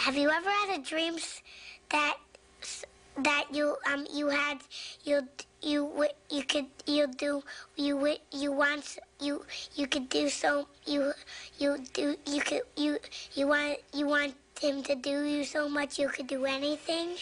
have 0.00 0.16
you 0.16 0.30
ever 0.30 0.50
had 0.50 0.80
a 0.80 0.82
dream 0.82 1.14
that 1.90 2.16
that 3.22 3.44
you 3.52 3.76
um 3.92 4.06
you 4.12 4.28
had 4.28 4.58
you 5.04 5.20
you 5.60 6.08
you 6.30 6.42
could 6.42 6.66
you 6.86 7.06
do 7.06 7.42
you 7.76 8.16
you 8.32 8.50
want 8.50 8.98
you 9.20 9.44
you 9.74 9.86
could 9.86 10.08
do 10.08 10.30
so 10.30 10.66
you 10.86 11.12
you 11.58 11.76
do 11.92 12.16
you 12.26 12.40
could 12.40 12.62
you 12.76 12.98
you 13.34 13.46
want 13.46 13.76
you 13.92 14.06
want 14.06 14.34
him 14.60 14.82
to 14.82 14.94
do 14.94 15.24
you 15.24 15.44
so 15.44 15.68
much 15.68 15.98
you 15.98 16.08
could 16.08 16.26
do 16.26 16.44
anything? 16.44 17.16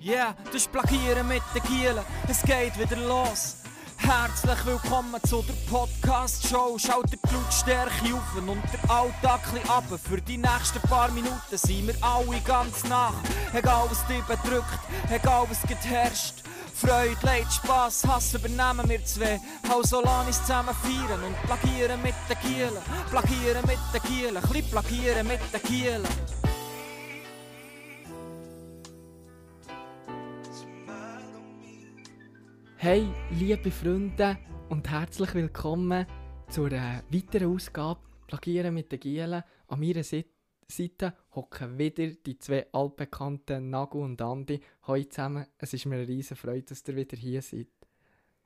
Yeah, 0.00 0.34
ist 0.52 0.70
Plagieren 0.70 1.26
mit 1.26 1.42
den 1.54 1.62
Kielen. 1.62 2.04
Es 2.28 2.42
geht 2.42 2.78
wieder 2.78 2.96
los. 2.96 3.63
Herzlich 4.06 4.66
willkommen 4.66 5.18
zu 5.26 5.42
der 5.42 5.54
Podcast-Show. 5.70 6.76
Schaut 6.78 7.10
die 7.10 7.16
Blutstärke 7.16 8.14
auf 8.14 8.36
und 8.36 8.62
der 8.70 8.90
Alltag 8.90 9.40
ab. 9.66 9.84
Für 10.06 10.20
die 10.20 10.36
nächsten 10.36 10.80
paar 10.90 11.10
Minuten 11.10 11.38
sind 11.52 11.86
wir 11.86 11.94
alle 12.02 12.38
ganz 12.42 12.84
nach. 12.84 13.14
Egal 13.54 13.86
was 13.88 14.06
dich 14.06 14.22
bedrückt, 14.24 14.78
egal 15.08 15.46
was 15.48 15.62
geht 15.62 15.82
herrscht. 15.84 16.42
Freude, 16.74 17.16
Leid, 17.22 17.46
Spass, 17.50 18.06
Hass 18.06 18.34
übernehmen 18.34 18.86
wir 18.90 19.02
zwei. 19.06 19.40
Also 19.72 20.02
lass 20.04 20.26
uns 20.26 20.40
zusammen 20.42 20.74
feiern 20.82 21.24
und 21.24 21.42
plagieren 21.44 22.02
mit 22.02 22.14
den 22.28 22.38
Kielen. 22.40 22.76
Plagieren 23.08 23.64
mit 23.66 23.78
den 23.94 24.02
Kielen, 24.02 24.36
ein 24.36 24.42
bisschen 24.42 24.70
plagieren 24.70 25.26
mit 25.26 25.40
den 25.50 25.62
Kielen. 25.62 26.02
Hey, 32.84 33.08
liebe 33.30 33.70
Freunde 33.70 34.36
und 34.68 34.90
herzlich 34.90 35.32
willkommen 35.34 36.04
zu 36.50 36.64
einer 36.64 37.02
weiteren 37.08 37.54
Ausgabe 37.54 38.00
Plagieren 38.26 38.74
mit 38.74 38.92
den 38.92 39.00
Gielen. 39.00 39.42
An 39.68 39.80
meiner 39.80 40.02
Seite 40.02 41.14
hocken 41.34 41.78
wieder 41.78 42.08
die 42.08 42.38
zwei 42.38 42.66
altbekannten 42.72 43.70
Nagu 43.70 44.04
und 44.04 44.20
Andi. 44.20 44.60
Hallo 44.82 45.02
zusammen, 45.02 45.46
es 45.56 45.72
ist 45.72 45.86
mir 45.86 45.94
eine 45.94 46.06
riesen 46.06 46.36
Freude, 46.36 46.64
dass 46.64 46.86
ihr 46.86 46.94
wieder 46.94 47.16
hier 47.16 47.40
seid. 47.40 47.68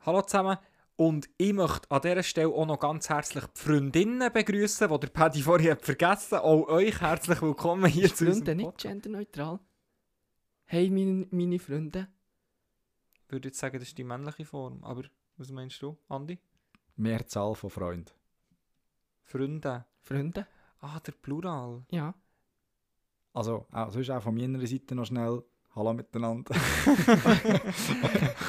Hallo 0.07 0.23
zusammen. 0.23 0.59
Und 0.95 1.29
ich 1.37 1.53
möchte 1.53 1.91
an 1.91 2.03
dieser 2.03 2.23
Stelle 2.23 2.55
auch 2.55 2.67
noch 2.67 2.79
ganz 2.79 3.09
herzlich 3.09 3.43
die 3.45 3.61
Freundinnen 3.61 4.33
begrüßen, 4.33 4.89
die 4.89 5.01
der 5.01 5.09
Paddy 5.09 5.43
vorhin 5.43 5.73
hat 5.73 5.85
vergessen 5.85 6.39
Auch 6.39 6.69
euch 6.69 7.01
herzlich 7.01 7.43
willkommen 7.43 7.87
hier 7.87 8.05
Ist 8.05 8.19
zu 8.19 8.27
Freunde 8.27 8.55
nicht 8.55 8.79
genderneutral? 8.79 9.59
Hey, 10.65 10.91
meine, 10.91 11.27
meine 11.33 11.59
Freunde. 11.59 12.07
Ich 13.29 13.33
würde 13.33 13.49
jetzt 13.49 13.59
sagen, 13.59 13.79
das 13.79 13.89
ist 13.89 13.99
die 13.99 14.05
männliche 14.05 14.47
Form. 14.47 14.83
Aber 14.83 15.03
was 15.37 15.51
meinst 15.51 15.83
du, 15.83 15.99
Andi? 16.09 16.39
Mehrzahl 16.97 17.55
von 17.55 17.69
Freunden. 17.69 18.11
Freunde. 19.23 19.85
Freunde? 20.01 20.47
Ah, 20.81 20.99
der 21.01 21.13
Plural. 21.13 21.85
Ja. 21.91 22.15
Also, 23.35 23.67
auch, 23.71 23.91
sonst 23.91 24.09
auch 24.09 24.23
von 24.23 24.35
meiner 24.35 24.67
Seite 24.67 24.95
noch 24.95 25.05
schnell 25.05 25.43
Hallo 25.75 25.93
miteinander. 25.93 26.55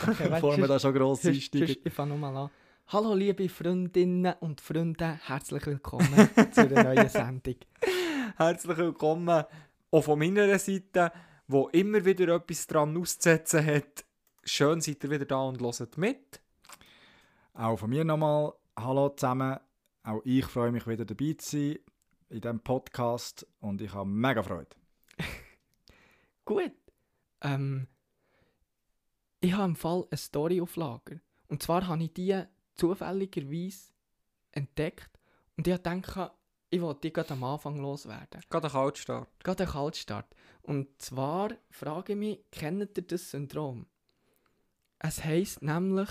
Okay, 0.08 0.30
Bevor 0.30 0.58
wir 0.58 0.68
da 0.68 0.80
schon 0.80 0.94
gross 0.94 1.26
einsteigen. 1.26 1.76
Ich 1.84 1.94
fange 1.94 2.14
nochmal 2.14 2.38
an. 2.38 2.50
Hallo 2.88 3.14
liebe 3.14 3.50
Freundinnen 3.50 4.34
und 4.40 4.62
Freunde, 4.62 5.20
herzlich 5.26 5.66
willkommen 5.66 6.30
zu 6.54 6.62
einer 6.62 6.84
neuen 6.86 7.10
Sendung. 7.10 7.56
Herzlich 8.38 8.78
willkommen 8.78 9.44
auch 9.92 10.02
von 10.02 10.18
meiner 10.18 10.58
Seite, 10.58 11.12
wo 11.48 11.68
immer 11.68 12.04
wieder 12.06 12.34
etwas 12.36 12.66
dran 12.66 12.96
auszusetzen 12.96 13.66
hat. 13.66 14.06
Schön 14.52 14.81
seid 14.81 15.03
ihr 15.03 15.11
wieder 15.11 15.25
da 15.25 15.42
und 15.44 15.61
hört 15.61 15.97
mit. 16.00 16.42
Auch 17.53 17.78
von 17.78 17.88
mir 17.92 18.03
nochmal 18.03 18.52
Hallo 18.75 19.09
zusammen. 19.09 19.59
Auch 20.02 20.22
ich 20.25 20.44
freue 20.44 20.72
mich 20.72 20.88
wieder 20.88 21.05
dabei 21.05 21.33
zu 21.33 21.52
sein 21.52 21.78
in 22.30 22.42
diesem 22.42 22.59
Podcast 22.59 23.45
und 23.59 23.80
ich 23.80 23.94
habe 23.94 24.09
mega 24.09 24.42
Freude. 24.42 24.75
Gut. 26.45 26.73
Ähm, 27.42 27.88
ich 29.39 29.53
habe 29.53 29.66
im 29.66 29.75
Fall 29.75 30.08
eine 30.09 30.17
Story 30.17 30.59
auf 30.59 30.75
Lager. 30.77 31.20
Und 31.48 31.61
zwar 31.61 31.86
habe 31.88 32.05
ich 32.05 32.14
die 32.14 32.43
zufälligerweise 32.73 33.93
entdeckt 34.52 35.11
und 35.58 35.67
ich 35.67 35.73
habe 35.73 36.02
gedacht, 36.02 36.32
ich 36.71 36.82
wollte 36.82 37.02
die 37.02 37.14
gerade 37.14 37.33
am 37.33 37.43
Anfang 37.43 37.77
loswerden. 37.77 38.42
Gerade 38.49 38.65
ein 38.65 38.73
Kaltstart. 38.73 39.30
Gerade 39.43 39.64
ein 39.64 39.70
Kaltstart. 39.70 40.36
Und 40.64 40.99
zwar 40.99 41.52
frage 41.70 42.14
ich 42.14 42.20
mich, 42.20 42.39
kennt 42.49 42.98
ihr 42.98 43.04
das 43.04 43.30
Syndrom? 43.30 43.86
Es 44.99 45.23
heisst 45.23 45.61
nämlich, 45.61 46.10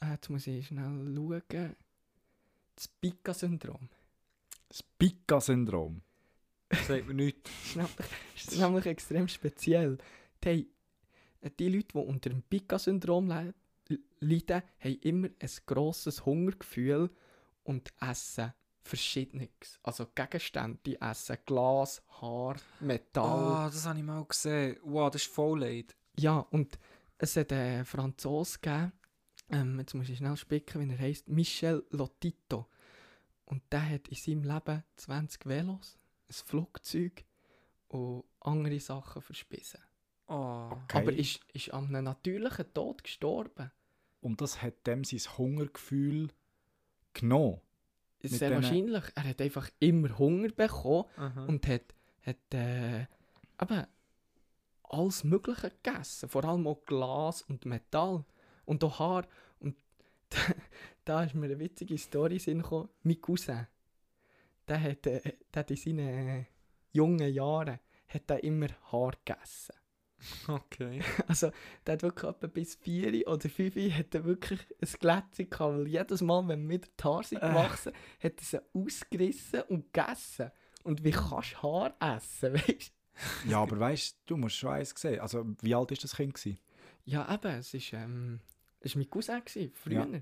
äh, 0.00 0.12
jetzt 0.12 0.28
muss 0.28 0.46
ich 0.46 0.66
schnell 0.66 1.14
schauen, 1.14 1.76
das 2.76 2.88
Pika-Syndrom. 2.88 3.88
Das 4.68 4.82
Pika-Syndrom. 4.82 6.02
Das 6.68 6.86
sagt 6.86 7.06
mir 7.08 7.14
nichts. 7.14 7.50
Das 7.74 8.52
ist 8.54 8.58
nämlich, 8.60 8.86
extrem 8.86 9.26
speziell. 9.28 9.98
Die, 10.44 10.70
die 11.58 11.68
Leute, 11.68 11.88
die 11.94 11.98
unter 11.98 12.30
dem 12.30 12.42
Pika-Syndrom 12.42 13.28
le- 13.28 13.54
leiden, 14.20 14.62
haben 14.78 14.98
immer 15.00 15.28
ein 15.40 15.50
grosses 15.66 16.24
Hungergefühl 16.24 17.10
und 17.64 17.92
essen 18.00 18.52
Verschiedenes. 18.82 19.78
Also 19.82 20.06
Gegenstände, 20.14 20.78
die 20.86 21.00
essen 21.00 21.36
Glas, 21.46 22.02
Haar, 22.20 22.56
Metall. 22.80 23.24
Ah, 23.54 23.70
das 23.70 23.86
habe 23.86 23.98
ich 23.98 24.04
mal 24.04 24.24
gesehen. 24.24 24.76
Wow, 24.84 25.10
das 25.10 25.22
ist 25.22 25.32
voll 25.32 25.60
leid. 25.60 25.96
Ja, 26.18 26.38
und 26.50 26.78
es 27.18 27.36
hat 27.36 27.52
einen 27.52 27.84
Franzosen 27.84 28.60
gegeben, 28.60 28.92
ähm, 29.50 29.78
jetzt 29.78 29.94
muss 29.94 30.08
ich 30.08 30.18
schnell 30.18 30.36
spicken, 30.36 30.80
wie 30.80 30.92
er 30.92 30.98
heißt, 30.98 31.28
Michel 31.28 31.84
Lotito. 31.90 32.66
Und 33.44 33.62
der 33.72 33.88
hat 33.88 34.08
in 34.08 34.16
seinem 34.16 34.44
Leben 34.44 34.84
20 34.96 35.46
Velos, 35.46 35.98
ein 36.28 36.34
Flugzeug 36.34 37.24
und 37.88 38.24
andere 38.40 38.78
Sachen 38.78 39.22
verspissen. 39.22 39.80
Oh. 40.26 40.70
Okay. 40.84 40.98
Aber 40.98 41.12
ist, 41.12 41.40
ist 41.54 41.72
an 41.72 41.86
einem 41.86 42.04
natürlichen 42.04 42.72
Tod 42.74 43.02
gestorben. 43.02 43.72
Und 44.20 44.40
das 44.40 44.62
hat 44.62 44.86
dem 44.86 45.04
sein 45.04 45.38
Hungergefühl 45.38 46.28
genommen. 47.14 47.60
Sehr 48.22 48.50
wahrscheinlich. 48.50 49.04
Er 49.14 49.24
hat 49.24 49.40
einfach 49.40 49.70
immer 49.78 50.18
Hunger 50.18 50.48
bekommen 50.48 51.04
Aha. 51.16 51.44
und 51.46 51.66
hat, 51.66 51.94
hat 52.22 52.54
äh, 52.54 53.02
eben 53.02 53.86
alles 54.90 55.24
Mögliche 55.24 55.70
gegessen. 55.70 56.28
Vor 56.28 56.44
allem 56.44 56.66
auch 56.66 56.84
Glas 56.84 57.42
und 57.42 57.64
Metall 57.66 58.24
und 58.64 58.82
auch 58.84 58.98
Haar. 58.98 59.26
Und 59.60 59.76
da 61.04 61.24
ist 61.24 61.34
mir 61.34 61.46
eine 61.46 61.58
witzige 61.58 61.98
Story 61.98 62.38
gekommen. 62.38 62.88
Mein 63.02 63.20
Cousin, 63.20 63.66
der 64.66 64.82
hat, 64.82 65.06
äh, 65.06 65.20
der 65.52 65.60
hat 65.60 65.70
in 65.70 65.76
seinen 65.76 65.98
äh, 66.40 66.44
jungen 66.92 67.32
Jahren 67.32 67.78
hat 68.08 68.30
er 68.30 68.42
immer 68.42 68.68
Haar 68.92 69.12
gegessen. 69.24 69.74
Okay. 70.48 71.00
Also, 71.28 71.52
der 71.86 71.92
hat 71.94 72.02
wirklich 72.02 72.30
etwa 72.30 72.46
bis 72.48 72.74
4 72.74 73.28
oder 73.28 73.48
5 73.48 73.76
hat 73.96 74.14
er 74.14 74.24
wirklich 74.24 74.60
ein 74.82 74.88
Glätzchen 74.98 75.48
gehabt, 75.50 75.76
weil 75.76 75.86
jedes 75.86 76.20
Mal, 76.22 76.48
wenn 76.48 76.66
mir 76.66 76.80
die 76.80 77.04
Haare 77.04 77.22
sind 77.22 77.42
Äh. 77.42 77.48
gewachsen, 77.48 77.92
hat 78.20 78.32
er 78.38 78.44
sie 78.44 78.60
ausgerissen 78.74 79.62
und 79.68 79.92
gegessen. 79.92 80.50
Und 80.82 81.04
wie 81.04 81.12
kannst 81.12 81.52
du 81.54 81.62
Haar 81.62 81.94
essen, 82.00 82.54
weißt 82.54 82.92
Ja, 83.46 83.60
aber 83.62 83.78
weißt 83.78 84.12
du, 84.26 84.34
du 84.34 84.36
musst 84.36 84.56
schon 84.56 84.70
eins 84.70 84.90
sehen. 84.96 85.20
Also, 85.20 85.46
wie 85.60 85.74
alt 85.74 85.90
ist 85.92 86.04
das 86.04 86.14
Kind? 86.16 86.34
Gewesen? 86.34 86.58
Ja, 87.04 87.32
eben, 87.32 87.52
es 87.58 87.74
ist, 87.74 87.92
ähm, 87.92 88.40
es 88.80 88.94
war 88.94 89.00
mein 89.02 89.10
Cousin, 89.10 89.42
gewesen, 89.44 89.72
früher. 89.74 90.06
Ja. 90.06 90.20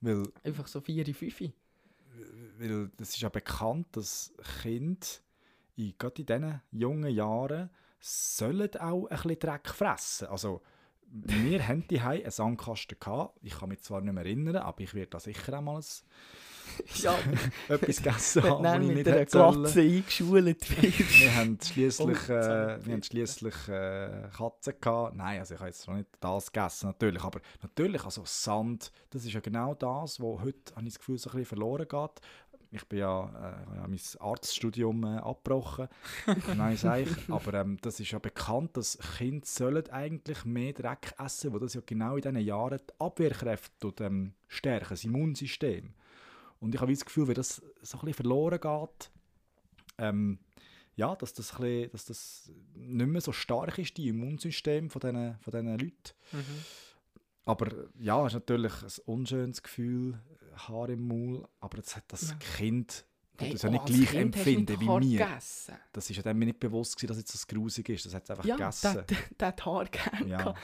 Weil 0.00 0.22
Einfach 0.44 0.66
so 0.66 0.80
4, 0.80 1.14
5. 1.14 1.40
weil 2.58 2.90
es 3.00 3.10
ist 3.10 3.20
ja 3.20 3.28
bekannt, 3.28 3.88
dass 3.92 4.32
Kinder 4.62 5.06
in, 5.76 5.94
gerade 5.98 6.22
in 6.22 6.26
diesen 6.26 6.60
jungen 6.72 7.12
Jahren 7.12 7.70
sollen 8.00 8.76
auch 8.76 9.06
ein 9.06 9.16
bisschen 9.16 9.38
Dreck 9.38 9.68
fressen. 9.68 10.28
Also, 10.28 10.62
wir 11.10 11.66
hatten 11.66 11.86
die 11.88 12.00
einen 12.00 12.30
Sandkasten. 12.30 12.98
Gehabt. 13.00 13.38
Ich 13.42 13.58
kann 13.58 13.70
mich 13.70 13.80
zwar 13.80 14.00
nicht 14.00 14.12
mehr 14.12 14.24
erinnern, 14.24 14.56
aber 14.56 14.80
ich 14.80 14.94
werde 14.94 15.10
da 15.10 15.20
sicher 15.20 15.58
auch 15.58 15.62
mal 15.62 15.78
ein, 15.78 15.84
Ja, 17.02 17.16
etwas 17.68 17.96
gegessen 18.02 18.42
haben, 18.42 18.82
ich 18.82 18.88
mit 18.88 18.96
nicht 18.96 19.08
einer. 19.08 19.24
Glatze 19.24 19.80
eingeschult 19.80 20.82
wirst. 20.82 21.20
Wir 21.20 21.36
haben 21.36 21.58
schliesslich, 21.62 22.18
Oh, 22.28 22.32
äh, 22.32 22.84
wir 22.84 22.92
haben 22.94 23.02
schliesslich 23.02 23.68
äh, 23.68 24.28
Katzen 24.36 24.74
gehabt. 24.80 25.16
Nein, 25.16 25.40
also 25.40 25.54
ich 25.54 25.60
habe 25.60 25.70
jetzt 25.70 25.86
noch 25.86 25.94
nicht 25.94 26.08
das 26.20 26.52
gegessen, 26.52 26.86
natürlich. 26.86 27.22
Aber 27.22 27.40
natürlich, 27.62 28.04
also 28.04 28.22
Sand, 28.24 28.92
das 29.10 29.24
ist 29.24 29.32
ja 29.32 29.40
genau 29.40 29.74
das, 29.74 30.20
was 30.20 30.40
heute, 30.42 30.74
habe 30.74 30.86
ich 30.86 30.94
das 30.94 30.98
Gefühl, 30.98 31.18
so 31.18 31.30
ein 31.30 31.36
bisschen 31.36 31.46
verloren 31.46 31.86
geht. 31.88 32.20
Ich 32.70 32.86
bin 32.86 32.98
ja, 32.98 33.24
äh, 33.24 33.66
habe 33.66 33.76
ja 33.76 33.88
mein 33.88 34.00
Arztstudium 34.18 35.04
äh, 35.04 35.18
abgebrochen. 35.18 35.88
Nein, 36.54 36.76
sage 36.76 37.02
ich. 37.04 37.32
Aber 37.32 37.54
ähm, 37.54 37.78
das 37.80 37.98
ist 37.98 38.10
ja 38.10 38.18
bekannt, 38.18 38.76
dass 38.76 38.98
Kinder 39.16 39.46
sollen 39.46 39.88
eigentlich 39.88 40.44
mehr 40.44 40.74
Dreck 40.74 41.14
essen, 41.18 41.52
weil 41.52 41.60
das 41.60 41.74
ja 41.74 41.80
genau 41.84 42.16
in 42.16 42.22
diesen 42.22 42.38
Jahren 42.40 42.78
die 42.78 43.00
Abwehrkräfte 43.00 43.92
ähm, 44.00 44.34
stärken, 44.48 44.88
das 44.90 45.04
Immunsystem. 45.04 45.94
Und 46.60 46.74
ich 46.74 46.80
habe 46.80 46.92
das 46.92 47.04
Gefühl, 47.04 47.28
wenn 47.28 47.34
das 47.34 47.56
so 47.82 47.98
ein 47.98 48.04
bisschen 48.06 48.14
verloren 48.14 48.60
geht, 48.60 49.10
ähm, 49.98 50.38
ja, 50.96 51.14
dass 51.14 51.32
das, 51.32 51.52
ein 51.54 51.60
bisschen, 51.60 51.90
dass 51.92 52.04
das 52.06 52.52
nicht 52.74 53.06
mehr 53.06 53.20
so 53.20 53.32
stark 53.32 53.78
ist, 53.78 53.96
die 53.96 54.08
Immunsystem 54.08 54.90
von 54.90 55.00
diesen, 55.00 55.38
von 55.38 55.50
diesen 55.52 55.78
Leuten. 55.78 56.14
Mhm. 56.32 56.64
Aber 57.44 57.68
ja, 57.98 58.20
es 58.26 58.32
ist 58.32 58.40
natürlich 58.40 58.72
ein 58.82 59.02
unschönes 59.06 59.62
Gefühl, 59.62 60.20
Haar 60.56 60.88
im 60.88 61.06
Maul, 61.06 61.48
aber 61.60 61.78
jetzt 61.78 61.96
hat 61.96 62.04
das 62.08 62.30
Ja. 62.30 62.36
Kind 62.56 63.06
Hey, 63.38 63.54
es 63.54 63.62
ja 63.62 63.70
nicht 63.70 63.80
oh, 63.80 63.84
als 63.84 63.92
gleich 63.92 64.10
Kind 64.10 64.36
empfinden 64.36 64.72
nicht 64.72 64.80
wie 64.80 65.06
mir. 65.06 65.18
Gegessen. 65.26 65.74
Das 65.92 66.10
ist 66.10 66.16
ja 66.16 66.22
dem 66.22 66.38
mir 66.38 66.46
nicht 66.46 66.60
bewusst 66.60 66.96
gewesen, 66.96 67.08
dass 67.08 67.18
jetzt 67.18 67.34
das 67.34 67.46
grusig 67.46 67.88
ist. 67.88 68.06
Das 68.06 68.14
hat 68.14 68.24
es 68.24 68.30
einfach 68.30 68.44
Ja, 68.44 68.56
gegessen. 68.56 69.04
der, 69.08 69.16
der, 69.38 69.48
hat 69.48 69.66
Haar 69.66 69.84
gerne 69.86 70.28
Ja. 70.28 70.54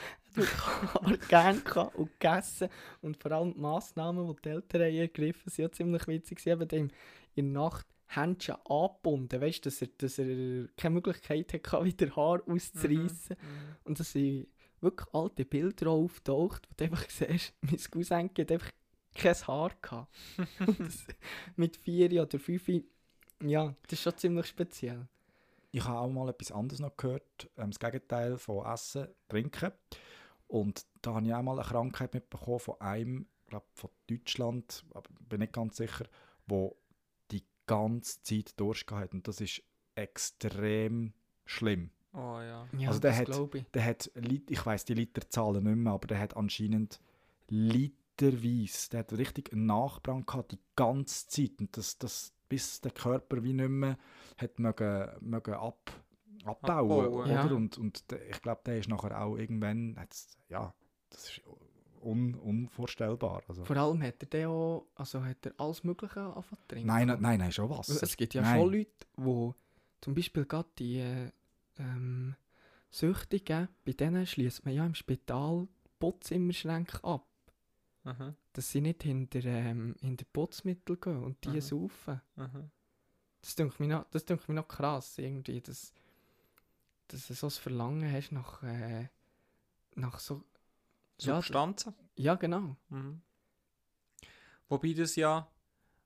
Haar 1.31 1.53
gehabt 1.63 1.95
und 1.95 2.19
gegessen. 2.19 2.69
Und 3.01 3.17
vor 3.17 3.31
allem 3.31 3.53
die 3.53 3.59
Massnahmen, 3.59 4.27
die 4.27 4.41
die 4.41 4.49
Eltern 4.49 4.81
haben 4.81 4.95
ergriffen 4.95 5.49
sind 5.49 5.63
ja 5.63 5.71
ziemlich 5.71 6.07
witzig. 6.07 6.39
Sie 6.41 6.51
haben 6.51 6.67
ihm 6.69 6.89
in 7.35 7.53
der 7.53 7.63
Nacht 7.63 7.85
Händchen 8.07 8.55
angebunden, 8.65 9.41
weißt 9.41 9.65
du, 9.65 9.69
dass 9.69 9.81
er, 9.81 9.87
dass 9.97 10.19
er 10.19 10.67
keine 10.77 10.95
Möglichkeit 10.95 11.53
hatte, 11.53 11.83
wieder 11.85 12.15
Haar 12.15 12.41
auszureißen. 12.47 13.35
Mhm. 13.39 13.75
Und 13.83 13.99
das 13.99 14.11
sind 14.11 14.47
wirklich 14.81 15.07
alte 15.13 15.45
Bilder 15.45 15.87
auch 15.87 16.03
auftaucht, 16.03 16.67
wo 16.69 16.73
du 16.77 16.83
einfach 16.83 17.09
siehst, 17.09 17.53
mein 17.61 17.77
Cousin 17.77 18.29
hat 18.37 18.51
einfach 18.51 18.71
kein 19.15 19.35
Haar 19.47 19.71
gehabt. 19.81 20.13
Das, 20.59 21.05
mit 21.55 21.77
vier 21.77 22.21
oder 22.21 22.39
fünf, 22.39 22.67
ja, 23.41 23.75
das 23.83 23.93
ist 23.93 24.01
schon 24.01 24.17
ziemlich 24.17 24.47
speziell. 24.47 25.07
Ich 25.71 25.83
habe 25.83 25.99
auch 25.99 26.09
mal 26.09 26.29
etwas 26.29 26.51
anderes 26.51 26.79
noch 26.79 26.95
gehört, 26.95 27.49
ähm, 27.57 27.71
das 27.71 27.79
Gegenteil 27.79 28.37
von 28.37 28.65
Essen, 28.65 29.07
Trinken. 29.27 29.71
Und 30.47 30.85
da 31.01 31.15
habe 31.15 31.25
ich 31.25 31.33
auch 31.33 31.41
mal 31.41 31.59
eine 31.59 31.67
Krankheit 31.67 32.13
mitbekommen 32.13 32.59
von 32.59 32.79
einem, 32.79 33.27
ich 33.41 33.47
glaube 33.47 33.65
von 33.73 33.89
Deutschland, 34.09 34.85
aber 34.93 35.09
bin 35.27 35.39
nicht 35.39 35.53
ganz 35.53 35.77
sicher, 35.77 36.05
wo 36.47 36.77
die 37.31 37.43
ganze 37.67 38.21
Zeit 38.23 38.57
Durst 38.59 38.89
hat. 38.91 39.13
Und 39.13 39.27
das 39.27 39.41
ist 39.41 39.63
extrem 39.95 41.13
schlimm. 41.45 41.89
Oh 42.13 42.39
ja. 42.39 42.67
Ja, 42.77 42.87
Also 42.87 42.99
der 42.99 43.23
das 43.23 43.37
hat-. 43.37 43.75
Der 43.75 43.85
hat, 43.85 44.11
ich 44.49 44.65
weiß 44.65 44.85
die 44.85 44.93
Literzahlen 44.93 45.63
nicht 45.63 45.75
mehr, 45.75 45.93
aber 45.93 46.07
der 46.07 46.19
hat 46.19 46.37
anscheinend 46.37 47.01
literweise, 48.21 48.89
der 48.89 48.99
hat 49.01 49.13
richtig 49.13 49.51
einen 49.51 49.65
Nachbrand 49.65 50.27
gehabt 50.27 50.51
die 50.51 50.59
ganze 50.75 51.27
Zeit. 51.27 51.59
Und 51.59 51.75
das, 51.77 51.97
das, 51.97 52.33
bis 52.49 52.81
der 52.81 52.91
Körper 52.91 53.43
wie 53.43 53.53
nicht 53.53 53.69
mehr 53.69 53.97
hat 54.37 54.59
mögen, 54.59 55.09
mögen 55.21 55.53
ab, 55.53 55.91
abbauen. 56.43 56.91
Abbauen, 56.91 57.07
oder? 57.07 57.31
ja. 57.31 57.45
Und, 57.45 57.77
und 57.77 58.11
der, 58.11 58.29
ich 58.29 58.41
glaube, 58.41 58.61
der 58.65 58.79
ist 58.79 58.89
nachher 58.89 59.19
auch 59.21 59.37
irgendwann, 59.37 59.97
ja, 60.49 60.73
das 61.09 61.29
ist 61.29 61.41
un, 62.01 62.35
unvorstellbar. 62.35 63.43
Also, 63.47 63.65
Vor 63.65 63.77
allem 63.77 64.01
hat 64.03 64.21
er 64.21 64.27
dann 64.27 64.45
auch, 64.45 64.87
also 64.95 65.23
hat 65.23 65.45
er 65.45 65.53
alles 65.57 65.83
Mögliche 65.83 66.21
angefangen 66.21 66.61
zu 66.61 66.67
trinken. 66.67 66.87
nein, 66.87 67.07
nein, 67.07 67.39
nein, 67.39 67.51
schon 67.51 67.69
was. 67.69 67.89
Es 67.89 68.15
gibt 68.15 68.33
ja 68.33 68.41
Nein. 68.41 68.59
schon 68.59 68.71
Leute, 68.71 68.91
die 69.17 69.51
zum 70.01 70.13
Beispiel 70.13 70.45
gerade 70.45 70.69
die 70.77 70.99
äh, 70.99 71.31
ähm, 71.79 72.35
Süchtigen, 72.91 73.67
bei 73.83 73.93
denen 73.93 74.25
schließt 74.25 74.65
man 74.65 74.73
ja 74.73 74.85
im 74.85 74.93
Spital 74.93 75.67
Putzzimmerschränke 75.99 77.03
ab. 77.03 77.25
Mhm. 78.05 78.35
Dass 78.53 78.71
sie 78.71 78.81
nicht 78.81 79.03
hinter, 79.03 79.43
ähm, 79.43 79.95
hinter 79.99 80.25
Putzmittel 80.31 80.95
gehen 80.97 81.23
und 81.23 81.43
die 81.43 81.49
Mhm. 81.49 81.61
saufen. 81.61 82.21
Mhm. 82.35 82.71
Das 83.41 83.55
denke 83.55 83.75
mich 83.79 83.89
noch, 83.89 84.05
das 84.11 84.25
dünkt 84.25 84.47
mich 84.47 84.55
noch 84.55 84.67
krass, 84.67 85.17
irgendwie, 85.17 85.59
dass, 85.59 85.93
dass 87.07 87.27
du 87.27 87.33
so 87.33 87.47
das 87.47 87.57
Verlangen 87.57 88.11
hast 88.11 88.31
nach, 88.31 88.63
äh, 88.63 89.09
nach 89.95 90.19
so... 90.19 90.43
Ja, 91.19 91.35
Substanzen. 91.41 91.93
Ja, 92.15 92.35
genau. 92.35 92.75
Mhm. 92.89 93.21
Wobei 94.67 94.93
das 94.93 95.15
ja, 95.15 95.47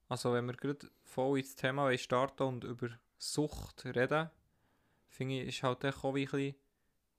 also 0.08 0.34
wenn 0.34 0.46
wir 0.46 0.54
gerade 0.54 0.90
voll 1.04 1.40
ins 1.40 1.56
Thema 1.56 1.96
starten 1.98 2.44
und 2.44 2.64
über 2.64 2.90
Sucht 3.18 3.86
reden, 3.86 4.30
finde 5.08 5.42
ich, 5.42 5.48
ist 5.50 5.64
halt 5.64 5.84
auch 5.86 6.14
wie 6.16 6.26
ein 6.26 6.32
bisschen, 6.32 6.56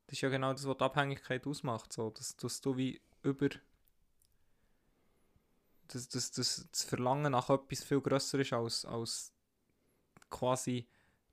das 0.07 0.13
ist 0.15 0.21
ja 0.21 0.29
genau 0.29 0.53
das, 0.53 0.67
was 0.67 0.77
die 0.77 0.85
Abhängigkeit 0.85 1.47
ausmacht, 1.47 1.93
so, 1.93 2.11
dass, 2.11 2.37
dass 2.37 2.61
du 2.61 2.77
wie 2.77 3.01
über 3.23 3.49
das, 5.93 6.09
das, 6.09 6.31
das, 6.33 6.69
das 6.71 6.83
Verlangen 6.85 7.33
nach 7.33 7.51
etwas 7.51 7.83
viel 7.85 8.01
grösser 8.01 8.39
ist 8.39 8.53
als, 8.53 8.85
als 8.85 9.33
quasi 10.31 10.87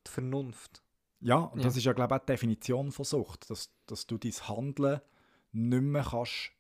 die 0.06 0.12
Vernunft. 0.12 0.84
Ja, 1.20 1.38
und 1.38 1.64
das 1.66 1.76
Ja. 1.76 1.78
ist 1.80 1.86
ja, 1.86 1.94
glaube 1.94 2.16
ich, 2.16 2.22
auch 2.22 2.26
die 2.26 2.32
Definition 2.34 2.92
von 2.92 3.06
Sucht, 3.06 3.50
dass, 3.50 3.72
dass 3.88 4.06
du 4.08 4.18
dein 4.18 4.32
Handeln 4.32 5.02
nicht 5.52 5.82
mehr 5.82 6.04
kannst, 6.04 6.52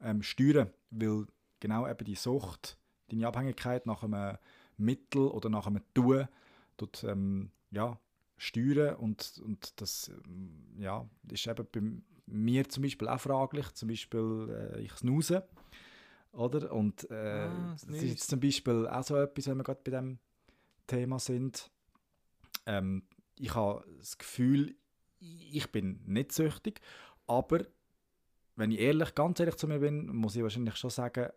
ähm, 0.00 0.22
steuern 0.22 0.70
weil 0.90 1.26
genau 1.60 1.86
eben 1.88 2.04
die 2.04 2.14
Sucht, 2.14 2.78
deine 3.08 3.26
Abhängigkeit 3.26 3.86
nach 3.86 4.02
einem 4.02 4.38
Mittel 4.78 5.28
oder 5.28 5.48
nach 5.48 5.66
einem 5.66 5.82
Tun, 5.94 6.28
tut, 6.76 7.04
ähm, 7.04 7.50
ja, 7.70 7.98
steuern 8.38 8.96
und, 8.96 9.40
und 9.44 9.80
das 9.80 10.08
ähm, 10.26 10.76
ja, 10.78 11.08
ist 11.30 11.46
eben 11.46 11.66
bei 11.72 11.80
mir 12.26 12.68
zum 12.68 12.82
Beispiel 12.82 13.08
auch 13.08 13.20
fraglich, 13.20 13.72
zum 13.72 13.88
Beispiel 13.88 14.72
äh, 14.74 14.80
ich 14.80 14.92
snooze, 14.92 15.46
oder? 16.36 16.72
Und 16.72 17.10
äh, 17.10 17.14
Ah, 17.14 17.70
das 17.72 17.82
ist 17.82 17.88
Snooze. 17.88 18.06
jetzt 18.06 18.28
zum 18.30 18.40
Beispiel 18.40 18.86
auch 18.88 19.02
so 19.02 19.16
etwas, 19.16 19.46
wenn 19.48 19.56
wir 19.58 19.64
gerade 19.64 19.80
bei 19.84 19.90
dem 19.90 20.18
Thema 20.86 21.18
sind, 21.18 21.70
ähm, 22.66 23.02
ich 23.38 23.54
habe 23.54 23.84
das 23.98 24.16
Gefühl, 24.18 24.76
ich 25.18 25.70
bin 25.72 26.00
nicht 26.06 26.32
süchtig, 26.32 26.80
aber 27.26 27.64
wenn 28.54 28.70
ich 28.70 28.80
ehrlich, 28.80 29.14
ganz 29.14 29.38
ehrlich 29.40 29.56
zu 29.56 29.66
mir 29.68 29.78
bin, 29.80 30.06
muss 30.14 30.36
ich 30.36 30.42
wahrscheinlich 30.42 30.76
schon 30.76 30.90
sagen, 30.90 31.28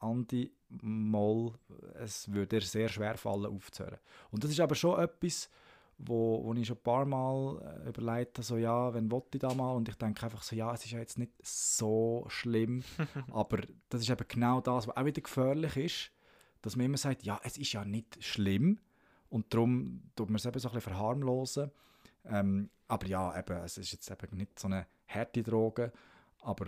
Andi, 0.00 0.52
mal, 0.82 1.52
es 1.94 2.30
würde 2.32 2.58
dir 2.60 2.66
sehr 2.66 2.88
schwer 2.88 3.16
fallen, 3.16 3.46
aufzuhören. 3.46 3.98
Und 4.30 4.42
das 4.44 4.50
ist 4.50 4.60
aber 4.60 4.74
schon 4.74 5.00
etwas, 5.00 5.48
wo, 5.98 6.44
wo 6.44 6.54
ich 6.54 6.66
schon 6.66 6.76
ein 6.76 6.82
paar 6.82 7.04
Mal 7.04 7.82
äh, 7.84 7.88
überlegt 7.88 8.38
habe, 8.38 8.42
so, 8.44 8.56
ja, 8.56 8.92
wenn 8.92 9.10
wollte 9.10 9.36
ich 9.36 9.40
da 9.40 9.54
mal? 9.54 9.72
Und 9.72 9.88
ich 9.88 9.96
denke 9.96 10.24
einfach 10.24 10.42
so, 10.42 10.56
ja, 10.56 10.72
es 10.72 10.84
ist 10.84 10.92
ja 10.92 10.98
jetzt 10.98 11.18
nicht 11.18 11.32
so 11.42 12.24
schlimm, 12.28 12.82
aber 13.32 13.60
das 13.88 14.02
ist 14.02 14.10
eben 14.10 14.26
genau 14.28 14.60
das, 14.60 14.88
was 14.88 14.96
auch 14.96 15.04
wieder 15.04 15.22
gefährlich 15.22 15.76
ist, 15.76 16.10
dass 16.62 16.76
man 16.76 16.86
immer 16.86 16.98
sagt, 16.98 17.22
ja, 17.22 17.40
es 17.44 17.58
ist 17.58 17.72
ja 17.72 17.84
nicht 17.84 18.22
schlimm, 18.22 18.78
und 19.34 19.52
darum 19.52 20.00
tut 20.14 20.30
man 20.30 20.36
es 20.36 20.46
eben 20.46 20.60
so 20.60 20.68
ein 20.68 20.74
bisschen 20.74 20.92
verharmlosen. 20.92 21.72
Ähm, 22.24 22.70
aber 22.86 23.06
ja, 23.08 23.36
eben, 23.36 23.56
es 23.64 23.78
ist 23.78 23.90
jetzt 23.90 24.08
eben 24.08 24.36
nicht 24.36 24.56
so 24.56 24.68
eine 24.68 24.86
harte 25.08 25.42
Droge. 25.42 25.92
Aber 26.42 26.66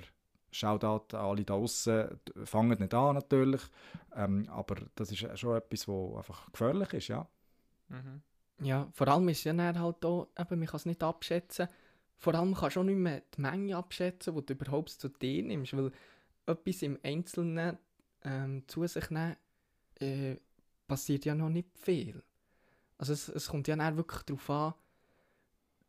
schaut 0.50 0.82
an 0.82 1.00
alle 1.12 1.44
da 1.44 1.54
draußen, 1.54 2.18
fangen 2.44 2.76
nicht 2.80 2.92
an 2.92 3.14
natürlich. 3.14 3.62
Ähm, 4.16 4.48
aber 4.48 4.76
das 4.96 5.12
ist 5.12 5.38
schon 5.38 5.56
etwas, 5.56 5.86
was 5.86 6.16
einfach 6.16 6.50
gefährlich 6.50 6.92
ist, 6.94 7.06
ja. 7.06 7.28
Mhm. 7.88 8.22
Ja, 8.60 8.88
vor 8.92 9.08
allem 9.08 9.28
ist 9.28 9.38
es 9.38 9.44
ja 9.44 9.54
halt 9.54 10.04
auch, 10.04 10.28
eben, 10.38 10.58
man 10.58 10.68
kann 10.68 10.76
es 10.76 10.86
nicht 10.86 11.02
abschätzen. 11.02 11.68
Vor 12.16 12.34
allem 12.34 12.54
kannst 12.54 12.76
du 12.76 12.80
auch 12.80 12.84
nicht 12.84 12.96
mehr 12.96 13.22
die 13.36 13.40
Menge 13.40 13.76
abschätzen, 13.76 14.34
die 14.34 14.46
du 14.46 14.52
überhaupt 14.54 14.90
zu 14.90 15.08
dir 15.08 15.42
nimmst, 15.42 15.76
weil 15.76 15.92
etwas 16.46 16.82
im 16.82 16.98
Einzelnen 17.02 17.78
ähm, 18.24 18.62
zu 18.66 18.86
sich 18.86 19.10
nehmen, 19.10 19.36
äh, 20.00 20.36
passiert 20.86 21.24
ja 21.24 21.34
noch 21.34 21.50
nicht 21.50 21.76
viel. 21.78 22.22
Also 22.98 23.12
es, 23.12 23.28
es 23.28 23.48
kommt 23.48 23.68
ja 23.68 23.76
dann 23.76 23.96
wirklich 23.96 24.22
darauf 24.22 24.48
an, 24.50 24.74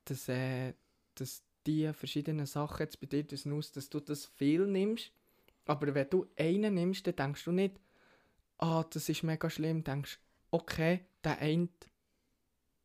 dass, 0.06 0.28
äh, 0.28 0.74
dass 1.16 1.44
die 1.66 1.92
verschiedenen 1.94 2.46
Sachen 2.46 2.80
jetzt 2.80 3.00
bei 3.00 3.08
dir 3.08 3.24
das 3.24 3.46
Nuss, 3.46 3.72
dass 3.72 3.90
du 3.90 4.00
das 4.00 4.26
viel 4.26 4.68
nimmst, 4.68 5.12
aber 5.66 5.94
wenn 5.94 6.10
du 6.10 6.26
einen 6.38 6.74
nimmst, 6.74 7.08
dann 7.08 7.16
denkst 7.16 7.46
du 7.46 7.52
nicht, 7.52 7.80
ah, 8.58 8.84
das 8.90 9.10
ist 9.10 9.24
mega 9.24 9.50
schlimm, 9.50 9.84
denkst, 9.84 10.20
okay, 10.52 11.06
der 11.24 11.40
eine 11.40 11.70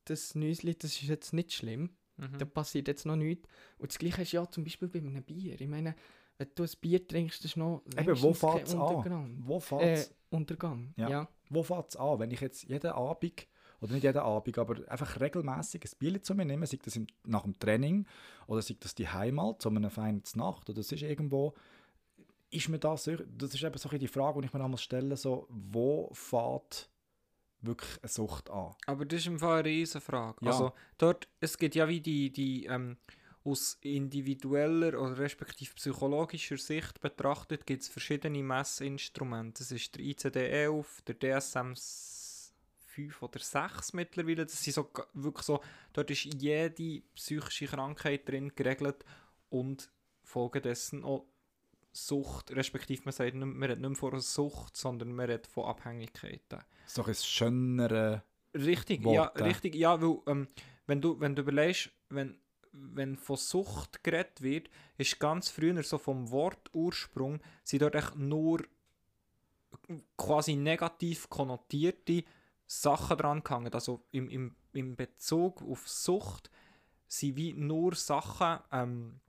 das 0.04 0.34
Nüsli, 0.34 0.74
das 0.76 0.92
ist 0.92 1.02
jetzt 1.02 1.32
nicht 1.32 1.52
schlimm, 1.52 1.90
Mhm. 2.18 2.38
da 2.38 2.44
passiert 2.44 2.88
jetzt 2.88 3.06
noch 3.06 3.16
nichts. 3.16 3.48
Und 3.78 3.90
das 3.90 3.98
gleiche 3.98 4.22
ist 4.22 4.32
ja 4.32 4.48
zum 4.48 4.64
Beispiel 4.64 4.88
bei 4.88 4.98
einem 4.98 5.22
Bier. 5.22 5.58
Ich 5.60 5.66
meine, 5.68 5.94
wenn 6.38 6.48
du 6.54 6.62
ein 6.62 6.68
Bier 6.80 7.06
trinkst, 7.08 7.40
das 7.40 7.52
ist 7.52 7.56
noch 7.56 7.82
Eben, 7.96 8.20
wo 8.22 8.30
es 8.30 8.44
an? 8.44 9.42
Wo 9.46 9.58
fängt 9.60 9.82
Äh, 9.82 9.92
es 9.94 10.14
Untergang, 10.30 10.92
Ja. 10.96 11.08
ja. 11.08 11.28
wo 11.50 11.62
fängt's 11.62 11.96
an? 11.96 12.18
Wenn 12.18 12.30
ich 12.30 12.40
jetzt 12.40 12.64
jeden 12.64 12.90
Abend, 12.92 13.46
oder 13.80 13.94
nicht 13.94 14.04
jeden 14.04 14.18
Abend, 14.18 14.58
aber 14.58 14.88
einfach 14.90 15.20
regelmäßig 15.20 15.82
ein 15.84 15.98
Bier 15.98 16.22
zu 16.22 16.34
mir 16.34 16.44
nehme, 16.44 16.66
sei 16.66 16.78
das 16.84 16.96
im, 16.96 17.06
nach 17.24 17.42
dem 17.42 17.58
Training 17.58 18.06
oder 18.46 18.62
sei 18.62 18.76
das 18.78 18.94
die 18.94 19.08
Heimat, 19.08 19.60
zu 19.62 19.68
einer 19.70 19.90
feinen 19.90 20.22
Nacht 20.34 20.68
oder 20.70 20.78
es 20.80 20.92
ist 20.92 21.02
irgendwo, 21.02 21.54
ist 22.50 22.68
mir 22.68 22.78
das, 22.78 23.04
so- 23.04 23.16
das 23.16 23.54
ist 23.54 23.62
eben 23.64 23.76
so 23.78 23.88
die 23.88 24.06
Frage, 24.06 24.40
die 24.40 24.46
ich 24.46 24.52
mir 24.52 24.62
einmal 24.62 24.78
stelle, 24.78 25.16
so, 25.16 25.46
wo 25.48 26.10
fährt 26.12 26.90
wirklich 27.62 27.98
eine 28.02 28.08
Sucht 28.08 28.50
an? 28.50 28.74
Aber 28.86 29.04
das 29.04 29.20
ist 29.20 29.26
im 29.26 29.38
Fall 29.38 29.60
eine 29.60 29.68
Riesenfrage. 29.68 30.44
Ja. 30.44 30.50
Also 30.50 30.72
dort, 30.98 31.28
es 31.40 31.56
gibt 31.56 31.74
ja 31.74 31.88
wie 31.88 32.00
die, 32.00 32.30
die 32.30 32.66
ähm, 32.66 32.96
aus 33.44 33.78
individueller 33.80 35.00
oder 35.00 35.18
respektive 35.18 35.74
psychologischer 35.74 36.58
Sicht 36.58 37.00
betrachtet, 37.00 37.66
gibt 37.66 37.82
es 37.82 37.88
verschiedene 37.88 38.42
Messinstrumente. 38.42 39.62
Das 39.62 39.72
ist 39.72 39.94
der 39.96 40.04
ICD-11, 40.04 40.84
der 41.06 41.40
DSM 41.40 41.74
5 42.86 43.22
oder 43.22 43.40
6 43.40 43.94
mittlerweile. 43.94 44.44
Das 44.44 44.62
sind 44.62 44.74
so 44.74 44.88
wirklich 45.14 45.44
so, 45.44 45.60
dort 45.92 46.10
ist 46.10 46.24
jede 46.24 47.02
psychische 47.14 47.66
Krankheit 47.66 48.28
drin 48.28 48.52
geregelt 48.54 49.04
und 49.50 49.90
folgedessen 50.22 51.04
auch 51.04 51.26
Sucht, 51.92 52.50
respektive 52.52 53.02
man 53.04 53.12
sagt, 53.12 53.34
man 53.34 53.62
redet 53.62 53.80
nicht 53.80 53.88
mehr 53.88 53.96
von 53.96 54.12
einer 54.12 54.20
Sucht, 54.20 54.76
sondern 54.76 55.12
man 55.12 55.26
redet 55.26 55.46
von 55.46 55.64
Abhängigkeiten. 55.66 56.60
So 56.86 57.04
ein 57.04 57.14
schönere, 57.14 58.22
Richtig, 58.54 59.04
Worte. 59.04 59.38
ja, 59.40 59.46
richtig, 59.46 59.74
ja, 59.74 60.00
weil 60.00 60.18
ähm, 60.26 60.48
wenn 60.86 61.00
du, 61.00 61.18
wenn 61.20 61.34
du 61.34 61.42
überlegst, 61.42 61.90
wenn, 62.10 62.38
wenn 62.72 63.16
von 63.16 63.36
Sucht 63.36 64.04
geredet 64.04 64.42
wird, 64.42 64.68
ist 64.98 65.18
ganz 65.18 65.48
früher 65.48 65.82
so 65.82 65.98
vom 65.98 66.30
Wortursprung, 66.30 67.40
sind 67.64 67.82
dort 67.82 67.94
echt 67.94 68.16
nur 68.16 68.62
quasi 70.16 70.54
negativ 70.54 71.28
konnotierte 71.30 72.24
Sachen 72.66 73.16
dran 73.16 73.42
gehangen. 73.42 73.72
Also 73.72 74.04
im, 74.10 74.28
im, 74.28 74.56
im 74.72 74.96
Bezug 74.96 75.62
auf 75.62 75.88
Sucht 75.88 76.50
sind 77.06 77.36
wie 77.36 77.52
nur 77.54 77.94
Sachen 77.94 78.62
ähm, 78.70 79.20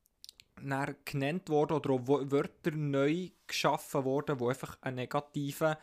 genannt 1.05 1.49
worden 1.49 1.73
oder 1.73 1.89
auch 1.91 2.07
Wörter 2.07 2.71
neu 2.71 3.29
geschaffen 3.47 4.03
worden, 4.05 4.37
die 4.37 4.45
einfach 4.45 4.77
einen 4.81 4.95
negativen 4.97 5.75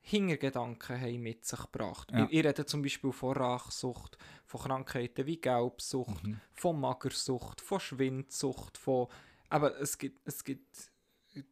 Hintergedanken 0.00 1.00
haben 1.00 1.22
mit 1.22 1.44
sich 1.44 1.60
gebracht. 1.60 2.10
Ja. 2.12 2.24
Ich, 2.24 2.38
ich 2.38 2.44
rede 2.44 2.64
zum 2.64 2.82
Beispiel 2.82 3.12
von 3.12 3.36
Rachsucht, 3.36 4.16
von 4.46 4.60
Krankheiten 4.62 5.26
wie 5.26 5.40
Gelbsucht, 5.40 6.24
Mhm. 6.24 6.40
von 6.52 6.80
Magersucht, 6.80 7.60
von 7.60 7.80
Schwindsucht, 7.80 8.78
von... 8.78 9.08
Aber 9.50 9.78
es 9.80 9.98
gibt, 9.98 10.20
es 10.26 10.42
gibt 10.44 10.90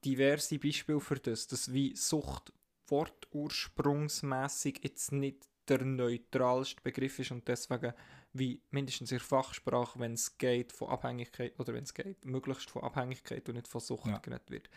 diverse 0.05 0.59
Beispiele 0.59 1.01
für 1.01 1.17
das, 1.17 1.47
dass 1.47 1.73
wie 1.73 1.95
Sucht 1.95 2.53
wortursprungsmässig 2.89 4.81
jetzt 4.83 5.13
nicht 5.13 5.49
der 5.69 5.85
neutralste 5.85 6.81
Begriff 6.83 7.19
ist 7.19 7.31
und 7.33 7.47
deswegen 7.49 7.93
wie 8.33 8.63
mindestens 8.71 9.11
in 9.13 9.19
der 9.19 9.27
Fachsprache, 9.27 9.99
wenn 9.99 10.13
es 10.13 10.37
geht 10.39 10.73
von 10.73 10.89
Abhängigkeit 10.91 11.59
oder 11.59 11.73
wenn 11.75 11.85
es 11.85 11.95
geht, 11.95 12.25
möglichst 12.25 12.71
von 12.71 12.83
Abhängigkeit 12.83 13.49
und 13.49 13.55
nicht 13.57 13.69
von 13.69 13.81
Sucht 13.81 14.07
Ja. 14.07 14.19
geredet 14.19 14.51
wird. 14.51 14.69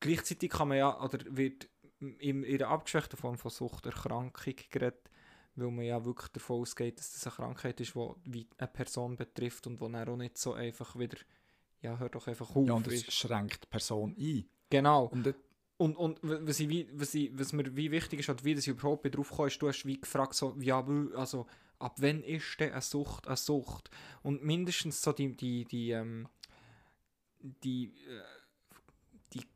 Gleichzeitig 0.00 0.50
kann 0.50 0.68
man 0.68 0.78
ja, 0.78 1.00
oder 1.00 1.18
wird 1.28 1.68
in, 2.00 2.44
in 2.44 2.58
der 2.58 2.68
abgeschwächten 2.68 3.18
Form 3.18 3.36
von 3.36 3.50
Suchterkrankung 3.50 4.32
geredet, 4.70 5.10
weil 5.56 5.70
man 5.70 5.84
ja 5.84 6.04
wirklich 6.04 6.28
davon 6.28 6.60
ausgeht, 6.62 6.98
dass 6.98 7.12
das 7.12 7.26
eine 7.26 7.34
Krankheit 7.34 7.80
ist, 7.80 7.94
die 8.24 8.46
eine 8.58 8.68
Person 8.68 9.16
betrifft 9.16 9.66
und 9.66 9.80
wo 9.80 9.88
dann 9.88 10.08
auch 10.08 10.16
nicht 10.16 10.38
so 10.38 10.52
einfach 10.52 10.96
wieder, 10.96 11.18
ja, 11.80 11.98
hört 11.98 12.14
doch 12.14 12.28
einfach 12.28 12.54
auf. 12.54 12.66
Ja, 12.66 12.74
und 12.74 12.86
das 12.86 12.94
ist. 12.94 13.12
schränkt 13.12 13.64
die 13.64 13.68
Person 13.68 14.14
ein. 14.18 14.48
Genau. 14.70 15.06
Und 15.06 15.34
Und, 15.78 15.96
und 15.96 16.18
was, 16.22 16.58
ich, 16.60 16.68
wie- 16.68 16.88
was, 16.92 17.14
ich, 17.14 17.30
was 17.38 17.52
mir 17.52 17.74
wie 17.76 17.90
wichtig 17.90 18.20
ist, 18.20 18.28
oder 18.28 18.44
wie 18.44 18.54
das 18.54 18.66
ich 18.66 18.74
überhaupt 18.74 19.14
drauf 19.14 19.38
ist, 19.46 19.62
du 19.62 19.68
hast 19.68 19.86
wie 19.86 20.00
gefragt, 20.00 20.34
so, 20.34 20.54
ja, 20.60 20.84
also, 21.14 21.46
ab 21.78 21.94
wann 21.98 22.22
ist 22.24 22.58
denn 22.58 22.72
eine 22.72 22.82
Sucht 22.82 23.28
eine 23.28 23.36
Sucht? 23.36 23.88
Und 24.22 24.42
mindestens 24.42 25.00
so 25.00 25.12
die, 25.12 25.36
die, 25.36 25.64
die, 25.64 25.92
ähm, 25.92 26.28
die, 27.40 27.94
äh, 28.08 28.22
die, 29.32 29.46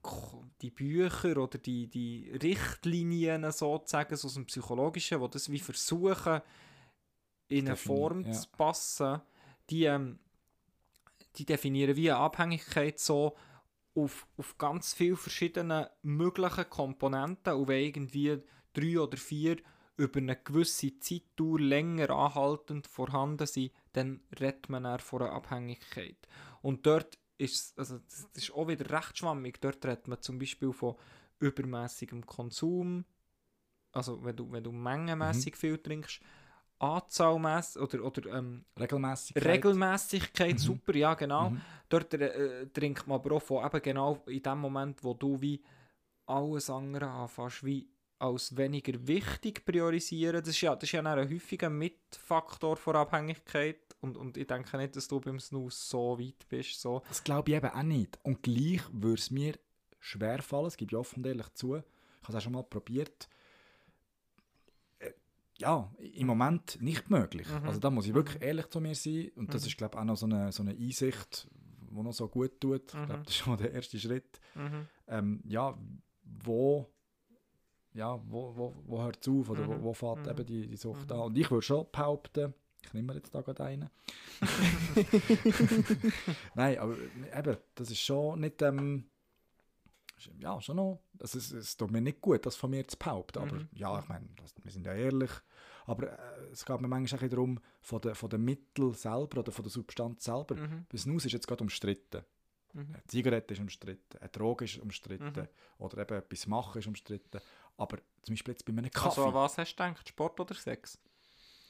die 0.61 0.71
Bücher 0.71 1.37
oder 1.37 1.59
die, 1.59 1.89
die 1.89 2.31
Richtlinien 2.41 3.51
sozusagen 3.51 4.17
so 4.17 4.29
aus 4.29 4.35
dem 4.35 4.47
Psychologischen, 4.47 5.21
die 5.21 5.31
das 5.31 5.51
wie 5.51 5.59
versuchen, 5.59 6.41
in 7.49 7.67
eine 7.67 7.77
Form 7.77 8.25
ja. 8.25 8.33
zu 8.33 8.49
passen, 8.51 9.21
die, 9.71 9.85
ähm, 9.85 10.19
die 11.37 11.45
definieren 11.45 11.97
wie 11.97 12.11
eine 12.11 12.21
Abhängigkeit 12.21 13.01
so 13.01 13.35
auf, 13.95 14.27
auf 14.37 14.57
ganz 14.59 14.95
viele 14.95 15.17
verschiedene 15.17 15.91
mögliche 16.03 16.65
Komponenten 16.65 17.55
und 17.55 17.69
wenn 17.69 17.85
irgendwie 17.85 18.43
drei 18.73 18.99
oder 18.99 19.17
vier 19.17 19.57
über 19.97 20.19
eine 20.19 20.37
gewisse 20.37 20.99
Zeitdauer 20.99 21.61
länger 21.61 22.11
anhaltend 22.11 22.87
vorhanden 22.87 23.47
sind, 23.47 23.73
dann 23.93 24.23
redet 24.41 24.69
man 24.69 24.85
eher 24.87 24.99
von 25.01 25.23
einer 25.23 25.33
Abhängigkeit. 25.33 26.17
Und 26.63 26.87
dort 26.87 27.19
ist 27.39 27.55
es- 27.55 27.79
also 27.79 27.99
das 27.99 28.27
ist 28.33 28.53
auch 28.53 28.69
wieder 28.69 28.89
recht 28.91 29.19
schwammig, 29.19 29.61
dort 29.61 29.85
redet 29.85 30.09
man 30.09 30.21
zum 30.23 30.39
Beispiel 30.39 30.73
von 30.73 30.97
übermäßigem 31.41 32.25
Konsum, 32.25 33.05
also 33.93 34.25
wenn 34.25 34.37
du, 34.37 34.51
wenn 34.51 34.65
du 34.65 34.73
mengenmäßig 34.73 35.57
viel 35.57 35.77
trinkst, 35.79 36.21
Anzahlmässig 36.83 37.81
oder, 37.81 38.05
oder 38.05 38.39
ähm, 38.39 38.65
Regelmäßigkeit. 38.79 39.45
Regelmäßigkeit, 39.45 40.55
Mhm. 40.55 40.59
super, 40.59 40.97
ja 40.97 41.15
genau. 41.15 41.51
Mhm. 41.51 41.61
Dort 41.89 42.13
äh, 42.15 42.67
trinkt 42.73 43.07
man 43.07 43.21
aber 43.21 43.37
auch 43.37 43.43
von, 43.43 43.65
eben 43.65 43.83
genau 43.83 44.23
in 44.27 44.43
dem 44.43 44.59
Moment, 44.59 45.03
wo 45.05 45.15
du 45.15 45.41
wie 45.41 45.63
alles 46.27 46.69
andere 46.71 47.07
anfängst, 47.07 47.65
wie 47.65 47.89
als 48.19 48.57
weniger 48.57 49.07
wichtig 49.07 49.65
priorisieren. 49.65 50.41
Das 50.41 50.49
ist 50.49 50.61
ja, 50.61 50.75
das 50.75 50.85
ist 50.85 50.93
ja 50.93 51.03
ein 51.03 51.29
häufiger 51.31 51.71
Mitfaktor 51.71 52.77
von 52.77 52.97
Abhängigkeit 52.97 53.81
und, 54.01 54.17
und 54.17 54.37
ich 54.37 54.47
denke 54.47 54.77
nicht, 54.77 54.97
dass 54.97 55.09
du 55.09 55.21
beim 55.21 55.39
Snooze 55.41 55.77
so 55.89 56.19
weit 56.19 56.49
bist. 56.49 56.81
So. 56.81 57.03
Das 57.09 57.23
glaube 57.23 57.51
ich 57.51 57.57
eben 57.57 57.71
auch 57.71 57.83
nicht. 57.83 58.19
Und 58.23 58.43
gleich 58.43 58.81
würde 58.93 59.19
es 59.21 59.31
mir 59.31 59.55
schwerfallen, 60.01 60.65
das 60.65 60.77
gebe 60.77 60.91
ich 60.93 60.97
offen 60.97 61.19
und 61.21 61.27
ehrlich 61.27 61.53
zu. 61.55 61.77
Ich 61.77 61.83
habe 62.23 62.31
es 62.31 62.35
auch 62.37 62.41
schon 62.41 62.53
mal 62.53 62.63
probiert. 62.63 63.29
Ja, 65.63 65.93
im 65.99 66.27
Moment 66.27 66.79
nicht 66.83 67.09
möglich. 67.09 67.47
Mhm. 67.49 67.69
Also 67.69 67.79
da 67.79 67.89
muss 67.91 68.07
ich 68.07 68.15
wirklich 68.15 68.43
ehrlich 68.43 68.69
zu 68.69 68.81
mir 68.81 68.95
sein. 68.97 69.31
Und 69.37 69.55
das 69.55 69.63
Mhm. 69.63 69.69
ist, 69.69 69.77
glaube 69.77 69.95
ich, 69.97 70.01
auch 70.01 70.05
noch 70.05 70.17
so 70.17 70.27
eine, 70.27 70.51
so 70.53 70.63
eine 70.65 70.73
Einsicht, 70.73 71.49
die 71.91 72.03
noch 72.03 72.13
so 72.13 72.27
gut 72.29 72.61
tut. 72.61 72.89
Ich 72.89 72.95
Mhm. 72.95 73.07
glaube, 73.07 73.23
das 73.25 73.33
ist 73.35 73.39
schon 73.39 73.57
der 73.59 73.73
erste 73.73 73.99
Schritt. 73.99 74.41
Mhm. 74.57 74.87
Ähm, 75.07 75.41
ja, 75.47 75.79
wo, 76.25 76.89
ja, 77.95 78.19
wo, 78.29 78.57
wo, 78.57 78.75
wo 78.87 79.03
hört 79.03 79.19
es 79.21 79.29
auf 79.29 79.51
oder 79.51 79.63
Mhm. 79.63 79.69
wo, 79.69 79.83
wo 79.85 79.93
fängt 79.93 80.25
Mhm. 80.27 80.31
eben 80.33 80.47
die, 80.47 80.67
die 80.69 80.77
Sucht 80.77 81.09
Mhm. 81.11 81.17
an? 81.17 81.21
Und 81.21 81.39
ich 81.39 81.49
würde 81.51 81.63
schon 81.63 81.87
behaupten, 81.93 82.55
ich 82.85 82.93
nehme 82.95 83.15
jetzt 83.15 83.33
da 83.35 83.43
gerade 83.43 83.63
einen. 83.65 83.91
Nein, 86.55 86.79
aber 86.79 86.97
eben, 87.39 87.57
das 87.75 87.91
ist 87.91 88.01
schon 88.01 88.41
nicht, 88.41 88.61
ähm, 88.63 89.05
ja, 90.39 90.61
schon 90.61 90.77
noch, 90.77 91.01
also 91.21 91.39
es, 91.39 91.51
es 91.53 91.77
tut 91.77 91.91
mir 91.91 92.01
nicht 92.01 92.21
gut, 92.21 92.45
das 92.47 92.57
von 92.57 92.71
mir 92.71 92.87
zu 92.87 92.97
behaupten, 92.97 93.39
aber 93.41 93.55
Mhm. 93.57 93.69
ja, 93.75 93.99
ich 93.99 94.09
meine, 94.09 94.29
das- 94.37 94.55
wir 94.63 94.71
sind 94.73 94.87
ja 94.87 94.93
ehrlich, 94.95 95.31
aber 95.87 96.13
äh, 96.13 96.45
es 96.53 96.65
geht 96.65 96.81
mir 96.81 96.89
manchmal 96.89 97.19
bisschen 97.19 97.31
darum, 97.31 97.61
von 97.81 98.01
den 98.01 98.15
von 98.15 98.31
den 98.31 98.45
Mitteln 98.45 98.95
selber 98.95 99.41
oder 99.41 99.53
von 99.53 99.63
der 99.65 99.71
Substanz 99.73 100.25
selber, 100.25 100.55
Mhm. 100.57 100.87
das 100.89 101.03
Snus 101.03 101.25
ist 101.25 101.33
jetzt 101.33 101.47
gerade 101.47 101.63
umstritten. 101.63 102.23
Mhm. 102.75 102.87
Eine 102.95 103.05
Zigarette 103.07 103.53
ist 103.55 103.61
umstritten, 103.61 104.19
eine 104.19 104.29
Droge 104.31 104.65
ist 104.65 104.79
umstritten 104.79 105.41
Mhm. 105.43 105.49
oder 105.79 105.99
eben 106.03 106.15
etwas 106.17 106.47
machen 106.47 106.79
ist 106.79 106.87
umstritten. 106.87 107.41
Aber 107.77 107.99
zum 108.23 108.35
Beispiel 108.35 108.53
jetzt 108.53 108.65
bei 108.65 108.73
einem 108.73 108.91
Kaffee. 108.91 109.09
Also 109.21 109.27
an 109.29 109.35
was 109.35 109.59
hast 109.59 109.75
du 109.75 109.83
gedacht? 109.85 110.09
Sport 110.09 110.41
oder 110.41 110.55
Sex? 110.55 110.99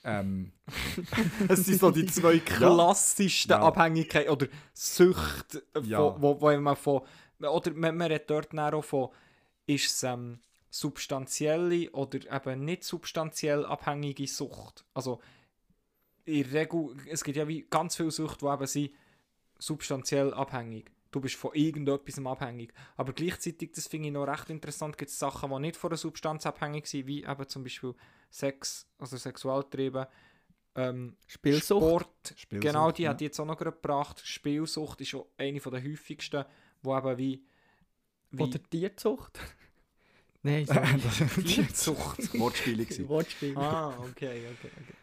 ähm, 0.05 0.53
Es 1.49 1.65
sind 1.65 1.79
so 1.79 1.91
die 1.93 2.07
zwei 2.07 2.39
klassischsten 2.41 3.53
Ja. 3.53 3.61
Abhängigkeiten 3.63 4.31
oder 4.31 4.47
Süchte, 4.75 5.63
äh, 5.75 5.81
Ja. 5.83 6.01
wo, 6.01 6.21
wo, 6.21 6.41
wo 6.41 6.61
man 6.61 6.77
von. 6.77 7.03
Oder 7.45 7.73
man, 7.73 7.97
man 7.97 8.11
redet 8.11 8.31
dort 8.31 8.59
auch 8.59 8.83
von, 8.83 9.11
ist 9.67 9.91
es 9.91 10.03
ähm, 10.03 10.41
substanzielle 10.71 11.91
oder 11.91 12.19
eben 12.35 12.65
nicht 12.65 12.85
substanziell 12.85 13.65
abhängige 13.67 14.27
Sucht. 14.27 14.85
Also 14.95 15.21
in 16.25 16.51
der 16.51 16.63
Regel, 16.63 16.97
es 17.09 17.25
gibt 17.25 17.37
ja 17.37 17.47
wie 17.49 17.67
ganz 17.69 17.97
viele 17.97 18.11
Süchte, 18.11 18.39
die 18.47 18.53
eben 18.53 18.67
sind 18.67 18.91
substanziell 19.59 20.33
abhängig. 20.35 20.91
Du 21.11 21.21
bist 21.21 21.35
von 21.35 21.53
irgendetwas 21.53 22.25
abhängig. 22.25 22.73
Aber 22.97 23.13
gleichzeitig, 23.13 23.73
das 23.73 23.87
finde 23.87 24.09
ich 24.09 24.15
noch 24.15 24.25
recht 24.25 24.49
interessant, 24.49 24.97
gibt 24.97 25.11
es 25.11 25.19
Sachen, 25.19 25.51
die 25.51 25.59
nicht 25.59 25.77
von 25.77 25.91
einer 25.91 25.99
Substanz 25.99 26.47
abhängig 26.47 26.87
sind, 26.87 27.07
wie 27.07 27.25
eben 27.25 27.49
zum 27.49 27.63
Beispiel 27.63 27.95
Sex, 28.31 28.89
also 28.99 29.19
Sexualtriebe, 29.19 30.09
ähm, 30.75 31.17
Spielsucht. 31.27 31.83
Sport, 31.83 32.35
Spielsucht, 32.35 32.67
genau, 32.67 32.91
die 32.91 33.03
ja. 33.03 33.11
hat 33.11 33.21
die 33.21 33.25
jetzt 33.25 33.39
auch 33.39 33.45
noch 33.45 33.59
gerade 33.59 33.77
gebracht. 33.77 34.23
Spielsucht 34.25 35.03
ist 35.03 35.15
auch 35.15 35.27
eine 35.37 35.61
der 35.61 35.85
häufigsten, 35.85 36.47
wo 36.83 36.97
eben 36.97 37.19
wie, 37.19 37.45
wie 38.31 38.43
Oder 38.43 38.63
Tierzucht. 38.63 39.39
Nein, 40.43 40.67
so. 40.67 41.41
Tierzucht. 41.43 42.39
Wortspiele 42.39 42.85
gewesen. 42.85 43.09
Wortspiel. 43.09 43.57
ah, 43.57 43.91
okay, 44.01 44.47
okay, 44.47 44.71
okay. 44.81 44.95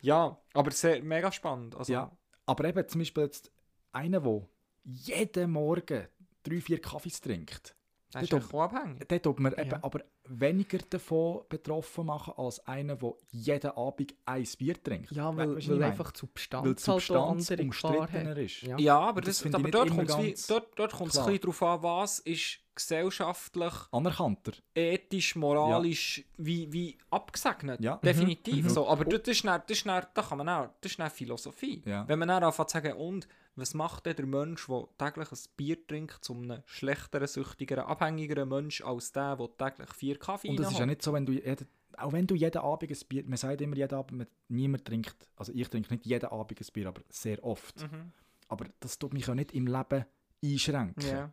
Ja, 0.00 0.38
aber 0.54 0.70
sehr, 0.70 1.02
mega 1.02 1.30
spannend. 1.32 1.74
Also, 1.74 1.92
Ja, 1.92 2.16
aber 2.46 2.64
eben 2.64 2.88
zum 2.88 3.00
Beispiel 3.00 3.24
jetzt 3.24 3.50
einer, 3.92 4.20
der 4.20 4.48
jeden 4.84 5.50
Morgen 5.50 6.08
drei, 6.42 6.60
vier 6.60 6.80
Kaffees 6.80 7.20
trinkt, 7.20 7.76
das 8.12 8.22
ist 8.24 8.32
doch- 8.32 8.40
doch 8.40 8.54
auch 8.54 8.62
abhängig. 8.62 9.08
der 9.08 9.20
tut 9.22 9.38
eben 9.58 9.70
Ja. 9.70 9.78
aber 9.82 10.00
weniger 10.28 10.78
davon 10.90 11.42
betroffen 11.48 12.06
machen, 12.06 12.34
als 12.36 12.64
einer, 12.66 12.96
der 12.96 13.14
jeden 13.30 13.70
Abend 13.72 14.14
ein 14.24 14.46
Bier 14.58 14.82
trinkt. 14.82 15.10
Ja, 15.12 15.32
We- 15.32 15.36
weil, 15.38 15.48
weil 15.54 15.58
ich 15.58 15.84
einfach 15.84 16.12
die 16.12 16.26
meine? 16.26 16.64
weil 16.66 16.74
die 16.74 16.82
Substanz, 16.82 17.50
halt 17.50 17.60
Substanz 17.60 17.60
umstrittener 17.60 18.36
ist. 18.38 18.62
Ja. 18.62 18.78
Ja, 18.78 18.98
aber, 19.00 19.20
das 19.20 19.42
das, 19.42 19.54
aber 19.54 19.70
dort 19.70 19.90
kommt 19.90 20.10
es 20.10 20.46
dort, 20.46 20.78
dort 20.78 20.94
ein 21.00 21.04
bisschen 21.06 21.40
darauf 21.40 21.62
an, 21.62 21.82
was 21.82 22.18
ist 22.20 22.60
gesellschaftlich, 22.74 23.72
Anerkannter. 23.92 24.52
ethisch, 24.74 25.34
moralisch 25.36 26.24
wie, 26.36 26.72
wie 26.72 26.98
abgesegnet. 27.10 27.80
Ja. 27.80 27.96
Definitiv. 27.96 28.64
Mhm. 28.64 28.68
So. 28.68 28.86
Aber 28.88 29.04
das 29.04 29.28
ist, 29.28 29.44
dann, 29.44 29.62
das, 29.66 29.76
ist 29.78 29.86
dann, 29.86 30.04
da 30.12 30.22
kann 30.22 30.38
man 30.38 30.48
auch, 30.48 30.68
das 30.80 30.92
ist 30.92 30.98
dann 30.98 31.10
Philosophie. 31.10 31.82
Ja. 31.86 32.06
Wenn 32.08 32.18
man 32.18 32.28
dann 32.28 32.44
anfängt 32.44 32.70
zu 32.70 32.74
sagen, 32.74 32.92
und 32.94 33.26
was 33.56 33.74
macht 33.74 34.06
denn 34.06 34.16
der 34.16 34.26
Mensch, 34.26 34.66
der 34.66 34.88
täglich 34.98 35.32
ein 35.32 35.38
Bier 35.56 35.86
trinkt, 35.86 36.24
zu 36.24 36.34
einem 36.34 36.62
schlechteren, 36.66 37.26
süchtigeren, 37.26 37.84
abhängigeren 37.84 38.48
Mensch 38.48 38.82
als 38.82 39.12
der, 39.12 39.36
der 39.36 39.56
täglich 39.56 39.90
vier 39.94 40.18
Kaffee 40.18 40.50
Und 40.50 40.60
es 40.60 40.70
ist 40.70 40.78
ja 40.78 40.86
nicht 40.86 41.02
so, 41.02 41.12
wenn 41.12 41.24
du 41.24 41.32
jeden, 41.32 41.66
auch 41.96 42.12
wenn 42.12 42.26
du 42.26 42.34
jeden 42.34 42.58
Abend 42.58 42.90
ein 42.90 43.08
Bier, 43.08 43.24
man 43.26 43.36
sagt 43.38 43.60
immer 43.62 43.76
jeden 43.76 43.94
Abend, 43.94 44.18
man, 44.18 44.26
niemand 44.48 44.84
trinkt, 44.84 45.16
also 45.36 45.52
ich 45.54 45.68
trinke 45.68 45.94
nicht 45.94 46.06
jeden 46.06 46.26
Abend 46.26 46.60
ein 46.60 46.66
Bier, 46.72 46.88
aber 46.88 47.02
sehr 47.08 47.42
oft. 47.42 47.82
Mhm. 47.82 48.12
Aber 48.48 48.66
das 48.80 48.98
tut 48.98 49.14
mich 49.14 49.26
ja 49.26 49.34
nicht 49.34 49.52
im 49.52 49.66
Leben 49.66 50.04
einschränken. 50.44 51.08
Ja. 51.08 51.32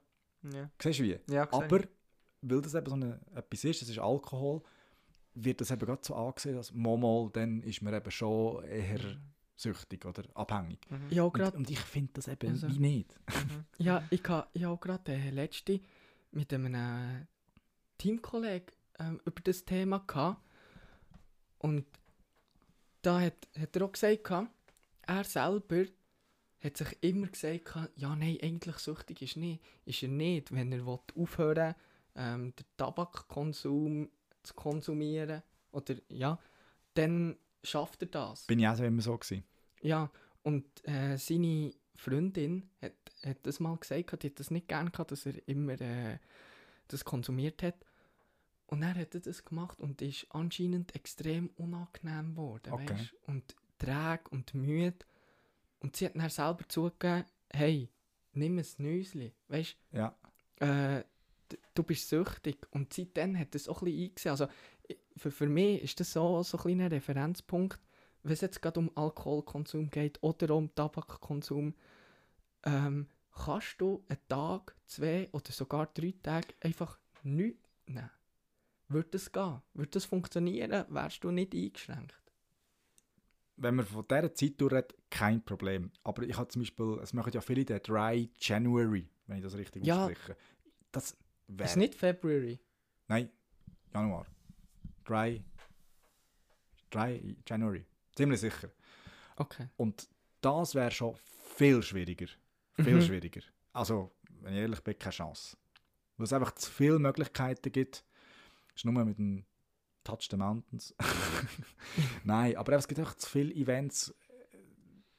Ja. 0.54 0.70
Siehst 0.82 1.00
du 1.00 1.04
wie? 1.04 1.20
Ja. 1.30 1.44
Aber, 1.52 1.82
weil 2.42 2.62
das 2.62 2.74
eben 2.74 2.90
so 2.90 2.96
eine, 2.96 3.20
etwas 3.36 3.64
ist, 3.64 3.82
das 3.82 3.90
ist 3.90 4.00
Alkohol, 4.00 4.62
wird 5.36 5.62
das 5.62 5.72
eben 5.72 5.86
gerade 5.86 6.02
so 6.04 6.16
angesehen, 6.16 6.56
dass 6.56 6.74
mal, 6.74 7.30
dann 7.34 7.62
ist 7.62 7.82
man 7.82 7.94
eben 7.94 8.12
schon 8.12 8.64
eher 8.66 9.18
süchtig 9.56 10.06
oder 10.06 10.24
abhängig. 10.36 10.80
Mhm. 10.90 11.10
Ja, 11.12 11.24
Und, 11.24 11.34
gerade 11.34 11.58
und 11.58 11.70
ich 11.70 11.80
finde 11.80 12.14
das 12.14 12.28
eben 12.28 12.50
Also- 12.52 12.68
wie 12.70 12.80
nicht. 12.80 13.14
Mhm. 13.30 13.66
Ja, 13.78 14.04
ich 14.10 14.24
habe 14.28 14.48
ha 14.66 14.76
gerade 14.76 15.12
äh, 15.14 15.30
letzte 15.30 15.80
mit 16.32 16.54
einem 16.54 16.74
äh, 16.76 17.26
Teamkollegen 17.98 18.74
ähm, 19.00 19.22
über 19.26 19.42
das 19.44 19.66
Thema 19.66 20.00
gehabt. 20.00 20.42
Und 21.60 21.86
da 23.02 23.22
hat, 23.22 23.48
hat 23.58 23.76
er 23.76 23.86
auch 23.86 23.92
gesagt, 23.92 24.24
gehabt, 24.24 24.52
er 25.04 25.24
selber 25.24 25.86
hat 26.62 26.78
sich 26.78 26.98
immer 27.02 27.28
gesagt, 27.28 27.66
gehabt, 27.66 27.92
ja 27.98 28.16
nein, 28.16 28.38
eigentlich 28.42 28.78
süchtig 28.78 29.22
ist, 29.22 29.38
nicht, 29.38 29.62
ist 29.86 30.02
er 30.04 30.10
nicht, 30.10 30.52
wenn 30.54 30.72
er 30.72 30.86
will 30.86 31.00
aufhören 31.16 31.76
ähm, 32.16 32.54
den 32.56 32.66
Tabakkonsum 32.78 34.10
zu 34.44 34.54
konsumieren. 34.54 35.42
Oder 35.72 35.96
ja, 36.10 36.40
dann 36.94 37.38
schafft 37.64 38.02
er 38.04 38.08
das. 38.08 38.46
Bin 38.46 38.60
ich 38.60 38.68
auch 38.68 38.76
so 38.76 38.84
immer 38.84 39.02
so 39.02 39.18
gewesen. 39.18 39.44
Ja, 39.82 40.10
und 40.44 40.66
äh, 40.88 41.18
seine 41.18 41.74
Freundin 41.96 42.70
hat, 42.82 42.94
hat 43.26 43.38
das 43.44 43.60
mal 43.60 43.78
gesagt, 43.78 44.24
die 44.24 44.28
hat 44.28 44.40
das 44.40 44.52
nicht 44.52 44.68
gern 44.68 44.92
gehabt, 44.92 45.12
dass 45.12 45.26
er 45.26 45.36
immer 45.48 45.80
äh, 45.80 46.18
das 46.88 47.06
konsumiert 47.06 47.64
hat. 47.64 47.76
Und 48.68 48.82
er 48.82 48.96
hat 48.96 49.14
er 49.14 49.22
das 49.22 49.44
gemacht 49.46 49.80
und 49.80 50.02
ist 50.02 50.26
anscheinend 50.30 50.96
extrem 50.96 51.50
unangenehm 51.58 52.32
geworden, 52.32 52.74
Okay. 52.74 52.90
weisst? 52.90 53.14
Und 53.28 53.56
träge 53.78 54.24
und 54.32 54.54
müde. 54.54 55.06
Und 55.80 55.96
sie 55.96 56.06
hat 56.06 56.16
dann 56.16 56.30
selber 56.30 56.68
zugegeben, 56.70 57.26
hey, 57.52 57.90
nimm 58.34 58.58
ein 58.58 58.66
Nüsli, 58.78 59.34
weißt 59.50 59.76
Ja. 59.92 60.16
äh, 60.60 61.04
du 61.76 61.84
bist 61.84 62.10
süchtig. 62.10 62.58
Und 62.72 62.94
seitdem 62.94 63.38
hat 63.38 63.54
das 63.54 63.68
auch 63.68 63.82
ein 63.82 63.86
bisschen 63.86 64.04
eingesehen. 64.10 64.32
Also, 64.32 64.48
für, 65.18 65.32
für 65.32 65.48
mich 65.48 65.82
ist 65.84 66.00
das 66.00 66.14
so, 66.14 66.44
so 66.44 66.58
ein 66.58 66.62
kleiner 66.62 66.92
Referenzpunkt, 66.92 67.80
wenn 68.24 68.34
es 68.34 68.42
jetzt 68.42 68.62
gerade 68.62 68.80
um 68.80 68.92
Alkoholkonsum 68.96 69.90
geht 69.90 70.22
oder 70.22 70.56
um 70.56 70.74
Tabakkonsum. 70.74 71.74
Ähm, 72.66 73.08
kannst 73.34 73.76
du 73.80 74.04
einen 74.08 74.20
Tag, 74.30 74.76
zwei 74.86 75.30
oder 75.32 75.52
sogar 75.52 75.88
drei 75.88 76.14
Tage 76.24 76.48
einfach 76.62 76.98
nichts 77.24 77.60
nehmen? 77.86 78.10
Würde 78.88 79.10
das 79.12 79.32
gehen? 79.32 79.62
Würde 79.74 79.92
das 79.92 80.06
funktionieren? 80.06 80.86
Wärst 80.90 81.24
du 81.24 81.32
nicht 81.32 81.54
eingeschränkt? 81.54 82.16
Wenn 83.56 83.76
man 83.76 83.86
von 83.86 84.06
dieser 84.10 84.34
Zeit 84.34 84.60
durchredet, 84.60 84.96
kein 85.10 85.44
Problem. 85.44 85.92
Aber 86.04 86.24
ich 86.24 86.38
habe 86.38 86.48
zum 86.48 86.62
Beispiel, 86.62 87.00
es 87.02 87.14
machen 87.14 87.32
ja 87.34 87.42
viele 87.42 87.66
den 87.66 87.82
Dry 87.82 88.30
January, 88.40 89.10
wenn 89.28 89.38
ich 89.38 89.44
das 89.44 89.56
richtig 89.56 89.86
Ja. 89.86 90.06
ausspreche. 90.06 90.36
Das 90.92 91.12
Ist 91.12 91.18
wäre... 91.48 91.80
nicht 91.80 91.96
February? 91.96 92.60
Nein, 93.08 93.30
Januar. 93.94 94.26
Dry... 95.06 95.44
Dry 96.92 97.36
January. 97.48 97.86
Ziemlich 98.16 98.40
sicher. 98.40 98.70
Okay. 99.36 99.68
Und 99.78 100.08
das 100.42 100.76
wäre 100.76 100.92
schon 100.92 101.16
viel 101.56 101.82
schwieriger. 101.82 102.28
Viel 102.76 102.96
Mhm. 102.96 103.02
schwieriger. 103.02 103.42
Also, 103.72 104.12
wenn 104.42 104.54
ich 104.54 104.60
ehrlich 104.60 104.82
bin, 104.82 104.98
keine 105.00 105.12
Chance. 105.14 105.58
Weil 106.18 106.26
es 106.26 106.34
einfach 106.34 106.54
zu 106.56 106.70
viele 106.72 107.00
Möglichkeiten 107.00 107.72
gibt. 107.72 108.04
Es 108.70 108.76
ist 108.78 108.86
nur 108.86 108.94
mit 109.06 109.18
dem 109.18 109.46
Touch 110.04 110.28
the 110.30 110.38
Mountains. 110.38 110.94
Nein, 112.24 112.56
aber 112.58 112.74
es 112.74 112.88
gibt 112.88 113.00
einfach 113.00 113.16
zu 113.16 113.30
viele 113.30 113.54
Events, 113.54 114.10
äh, 114.30 114.58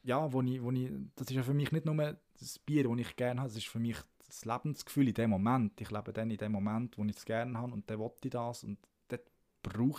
ja, 0.03 0.33
wo 0.33 0.43
ich, 0.43 0.63
wo 0.63 0.71
ich, 0.71 0.91
das 1.17 1.29
ist 1.29 1.35
ja 1.37 1.43
für 1.43 1.55
mich 1.55 1.73
nicht 1.73 1.87
nur 1.87 2.17
das 2.39 2.59
Bier, 2.59 2.85
das 2.85 2.99
ich 2.99 3.17
gerne 3.17 3.41
habe, 3.41 3.49
das 3.49 3.57
ist 3.57 3.67
für 3.69 3.79
mich 3.79 3.97
das 4.27 4.45
Lebensgefühl 4.45 5.09
in 5.09 5.15
dem 5.15 5.31
Moment. 5.31 5.81
Ich 5.81 5.91
lebe 5.91 6.13
dann 6.13 6.31
in 6.31 6.37
dem 6.37 6.53
Moment, 6.53 6.99
wo 6.99 7.05
ich 7.05 7.17
es 7.17 7.25
gerne 7.25 7.57
habe 7.59 7.73
und 7.73 7.89
dann 7.89 7.99
will 7.99 8.11
ich 8.23 8.31
das 8.31 8.65
und 8.65 8.79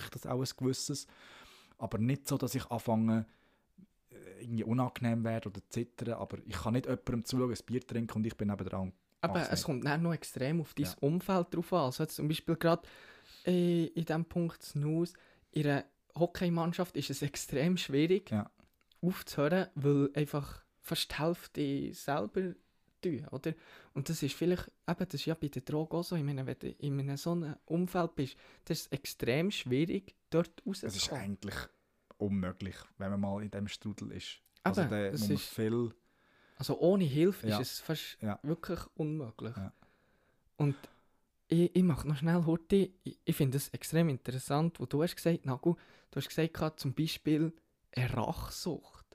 ich 0.03 0.10
das 0.10 0.25
auch 0.25 0.39
ein 0.41 0.50
gewisses. 0.57 1.07
Aber 1.77 1.98
nicht 1.98 2.27
so, 2.27 2.38
dass 2.38 2.55
ich 2.55 2.65
anfange, 2.72 3.25
äh, 4.10 4.43
irgendwie 4.43 4.63
unangenehm 4.63 5.24
werde 5.24 5.50
oder 5.50 5.62
zittern, 5.69 6.13
aber 6.13 6.38
ich 6.45 6.55
kann 6.55 6.74
nicht 6.74 6.86
jemandem 6.86 7.25
zuschauen, 7.25 7.51
ein 7.51 7.65
Bier 7.65 7.86
trinken 7.86 8.17
und 8.17 8.25
ich 8.25 8.36
bin 8.36 8.48
nebenan. 8.50 8.93
Aber 9.22 9.34
Mach's 9.39 9.50
es 9.51 9.63
kommt 9.63 9.86
dann 9.86 10.03
noch 10.03 10.13
extrem 10.13 10.62
auf 10.62 10.74
dein 10.74 10.86
Ja. 10.86 10.95
Umfeld 11.01 11.53
drauf 11.53 11.74
an. 11.74 11.79
Also 11.81 12.03
jetzt 12.03 12.15
zum 12.15 12.27
Beispiel 12.27 12.55
gerade 12.55 12.88
äh, 13.45 13.86
in 13.88 14.05
diesem 14.05 14.25
Punkt 14.25 14.62
Snooze, 14.63 15.13
in 15.51 15.65
einer 15.67 15.86
Hockeymannschaft 16.15 16.95
ist 16.95 17.10
es 17.10 17.22
extrem 17.22 17.75
schwierig 17.77 18.29
Ja. 18.31 18.50
aufzuhören, 19.01 19.67
weil 19.75 20.10
einfach 20.13 20.63
fast 20.79 21.12
die 21.12 21.15
Hälfte 21.15 21.93
selber 21.93 22.53
tun, 23.10 23.28
oder? 23.32 23.54
Und 23.94 24.10
das 24.10 24.22
ist 24.24 24.36
vielleicht, 24.36 24.68
eben, 24.88 25.00
das 25.08 25.13
ist 25.13 25.26
ja 25.26 25.34
bei 25.36 25.48
der 25.48 25.62
Droge 25.62 25.98
auch 25.98 26.04
so, 26.04 26.15
ich 26.15 26.24
meine, 26.24 26.46
wenn 26.46 26.58
du 26.60 26.70
in 26.70 27.00
einem 27.00 27.18
so 27.18 27.32
einem 27.32 27.56
Umfeld 27.65 28.15
bist, 28.15 28.36
das 28.65 28.82
ist 28.82 28.91
extrem 28.91 29.52
schwierig, 29.52 30.15
dort 30.30 30.62
Es 30.65 30.84
ist 30.84 30.94
rauszukommen. 31.12 31.24
eigentlich 31.24 31.56
unmöglich, 32.18 32.76
wenn 32.98 33.12
man 33.12 33.20
mal 33.20 33.44
in 33.44 33.52
dem 33.52 33.68
Strudel 33.68 34.12
ist. 34.12 34.39
Also 34.63 34.82
Eben, 34.82 34.89
da 34.91 34.98
es 35.08 35.20
muss 35.22 35.28
man 35.30 35.36
ist- 35.38 35.50
viel... 35.50 35.94
Also 36.58 36.80
ohne 36.80 37.04
Hilfe 37.04 37.50
Ja. 37.50 37.60
ist 37.60 37.72
es 37.74 37.80
fast 37.82 38.18
Ja. 38.22 38.39
wirklich 38.44 38.80
unmöglich. 38.96 39.56
Ja. 39.58 39.74
Und 40.58 40.76
ich, 41.50 41.76
ich 41.76 41.84
mache 41.84 42.08
noch 42.08 42.15
schnell 42.15 42.46
heute, 42.46 42.89
ich, 43.04 43.20
ich 43.26 43.36
finde 43.36 43.58
es 43.58 43.68
extrem 43.70 44.08
interessant, 44.10 44.80
wo 44.80 44.86
du 44.86 45.04
hast 45.04 45.15
gesagt, 45.18 45.46
Nagu, 45.46 45.76
du 46.12 46.15
hast 46.20 46.30
gesagt, 46.30 46.80
zum 46.80 46.94
Beispiel 46.94 47.52
eine 47.94 48.13
Rachsucht. 48.15 49.06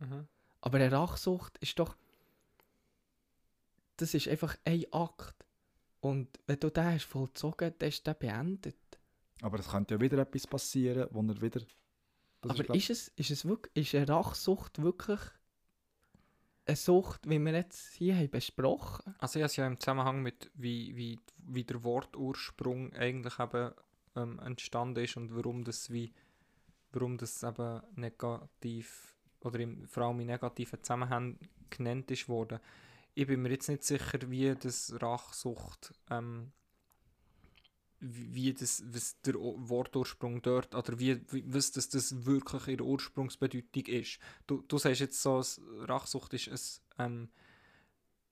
Mhm. 0.00 0.28
Aber 0.60 0.76
eine 0.78 0.92
Rachsucht 0.92 1.56
ist 1.58 1.78
doch, 1.78 1.96
das 4.02 4.14
ist 4.14 4.28
einfach 4.28 4.56
ein 4.64 4.84
Akt. 4.92 5.46
Und 6.00 6.28
wenn 6.46 6.58
du 6.58 6.70
den 6.70 6.84
hast 6.84 7.04
vollzogen, 7.04 7.74
dann 7.78 7.88
ist 7.88 8.06
der 8.06 8.14
beendet. 8.14 8.76
Aber 9.40 9.58
es 9.58 9.68
könnte 9.68 9.94
ja 9.94 10.00
wieder 10.00 10.18
etwas 10.18 10.46
passieren, 10.46 11.08
wo 11.10 11.20
er 11.22 11.40
wieder... 11.40 11.60
Das 12.40 12.50
Aber 12.50 12.64
glaub- 12.64 12.76
ist, 12.76 12.90
es, 12.90 13.08
ist 13.08 13.30
es 13.30 13.44
wirklich, 13.44 13.86
ist 13.86 13.94
eine 13.94 14.08
Rachsucht 14.08 14.82
wirklich 14.82 15.20
eine 16.64 16.76
Sucht, 16.76 17.28
wie 17.28 17.38
wir 17.38 17.52
jetzt 17.52 17.92
hier 17.94 18.16
haben 18.16 18.30
besprochen 18.30 19.14
Also 19.18 19.38
ich 19.38 19.42
habe 19.42 19.50
es 19.50 19.56
ja 19.56 19.66
im 19.66 19.80
Zusammenhang 19.80 20.22
mit 20.22 20.50
wie, 20.54 20.96
wie, 20.96 21.18
wie 21.38 21.64
der 21.64 21.82
Wortursprung 21.82 22.92
eigentlich 22.94 23.38
eben 23.38 23.72
ähm, 24.16 24.38
entstanden 24.38 25.02
ist 25.02 25.16
und 25.16 25.34
warum 25.34 25.64
das 25.64 25.90
wie 25.90 26.12
warum 26.92 27.16
das 27.16 27.42
eben 27.42 27.80
negativ 27.96 29.16
oder 29.40 29.58
im, 29.60 29.86
vor 29.88 30.04
allem 30.04 30.20
in 30.20 30.26
negativen 30.26 30.82
Zusammenhängen 30.82 31.38
genannt 31.70 32.10
ist 32.10 32.28
worden. 32.28 32.60
Ich 33.14 33.26
bin 33.26 33.42
mir 33.42 33.50
jetzt 33.50 33.68
nicht 33.68 33.84
sicher, 33.84 34.18
wie 34.30 34.54
das 34.54 34.94
Rachsucht 35.00 35.92
ähm, 36.10 36.52
wie 38.04 38.52
das 38.52 38.82
was 38.92 39.20
der 39.20 39.34
Wortursprung 39.34 40.42
dort 40.42 40.74
oder 40.74 40.98
wie, 40.98 41.20
was 41.46 41.70
das, 41.70 41.88
das 41.88 42.26
wirklich 42.26 42.66
ihre 42.66 42.84
Ursprungsbedeutung 42.84 43.86
ist. 43.86 44.18
Du, 44.46 44.62
du 44.62 44.78
sagst 44.78 45.00
jetzt 45.00 45.22
so, 45.22 45.40
Rachsucht 45.84 46.34
ist 46.34 46.48
es 46.48 46.82
ähm, 46.98 47.30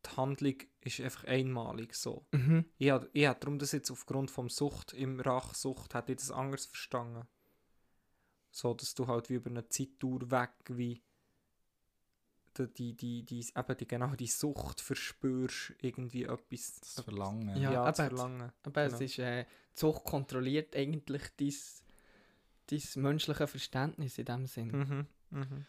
die 0.05 0.17
Handlung 0.17 0.57
ist 0.81 1.01
einfach 1.01 1.25
einmalig 1.25 1.95
so. 1.95 2.27
Mhm. 2.33 2.65
Ich 2.79 2.91
habe 2.91 3.09
ich 3.13 3.27
hab 3.27 3.41
darum 3.41 3.59
das 3.59 3.73
jetzt 3.73 3.91
aufgrund 3.91 4.31
vom 4.31 4.49
Sucht 4.49 4.93
im 4.93 5.21
Rachsucht 5.21 5.95
hätte 5.95 6.13
ich 6.13 6.19
das 6.19 6.31
anders 6.31 6.67
verstanden. 6.67 7.27
So, 8.51 8.75
dass 8.75 8.95
du 8.95 9.07
halt 9.07 9.31
wie 9.31 9.35
über 9.35 9.51
eine 9.51 9.69
Zeitdauer 9.69 10.31
weg 10.31 10.51
wie 10.69 11.03
die, 12.67 12.95
die, 12.97 13.23
die, 13.25 13.41
eben 13.57 13.77
die, 13.77 13.87
genau 13.87 14.15
die 14.15 14.27
Sucht 14.27 14.81
verspürst, 14.81 15.75
irgendwie 15.81 16.25
etwas 16.25 16.81
Das 16.81 17.05
Verlangen. 17.05 17.57
Ja, 17.61 17.73
ja, 17.73 17.93
zu 17.93 18.03
eben. 18.03 18.09
verlangen. 18.17 18.53
Aber 18.63 18.83
es 18.83 18.93
Genau. 18.93 19.05
ist, 19.05 19.19
äh, 19.19 19.45
die 19.45 19.81
Sucht 19.81 20.05
kontrolliert 20.05 20.75
eigentlich 20.77 21.23
dein, 21.37 21.55
dein 22.67 23.03
menschliche 23.03 23.47
Verständnis 23.47 24.19
in 24.19 24.25
dem 24.25 24.47
Sinn. 24.47 24.69
Mhm, 24.71 25.07
mhm. 25.39 25.67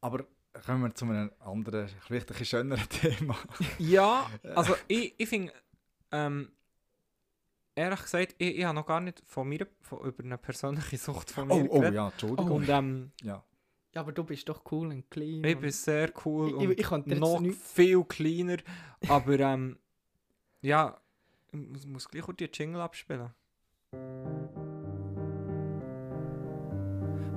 Aber 0.00 0.26
kommen 0.64 0.82
wir 0.82 0.94
zu 0.94 1.04
einem 1.04 1.30
anderen, 1.40 1.88
vielleicht 2.00 2.30
ein 2.30 2.38
bisschen 2.38 2.46
schöneren 2.46 2.88
Thema. 2.88 3.36
Ja, 3.78 4.30
also 4.54 4.74
ich, 4.88 5.14
ich 5.18 5.28
finde, 5.28 5.52
ähm, 6.12 6.50
ehrlich 7.74 8.02
gesagt, 8.02 8.34
ich, 8.38 8.58
ich 8.58 8.64
habe 8.64 8.74
noch 8.74 8.86
gar 8.86 9.00
nicht 9.00 9.22
von 9.26 9.48
mir, 9.48 9.66
von, 9.82 10.00
über 10.06 10.24
eine 10.24 10.38
persönliche 10.38 10.96
Sucht 10.96 11.30
von 11.30 11.48
mir 11.48 11.54
Oh, 11.70 11.80
oh 11.80 11.82
ja, 11.84 12.08
Entschuldigung. 12.08 12.50
Und 12.50 12.68
ähm, 12.68 13.12
Ja. 13.22 13.42
Ja, 13.96 14.02
aber 14.02 14.12
du 14.12 14.24
bist 14.24 14.46
doch 14.46 14.60
cool 14.70 14.88
und 14.88 15.10
clean. 15.10 15.42
ich 15.42 15.54
und- 15.54 15.62
bin 15.62 15.70
sehr 15.70 16.12
cool 16.26 16.48
Ich- 16.48 16.54
und 16.54 16.70
ich 16.78 16.86
könnte 16.86 17.08
jetzt 17.08 17.18
noch 17.18 17.40
nicht- 17.40 17.58
viel 17.58 18.04
kleiner, 18.04 18.58
aber 19.08 19.40
ähm, 19.40 19.78
ja, 20.60 21.00
ich 21.50 21.58
muss, 21.58 21.86
muss 21.86 22.06
gleich 22.06 22.22
kurz 22.24 22.36
die 22.36 22.50
Jingle 22.52 22.82
abspielen. 22.82 23.30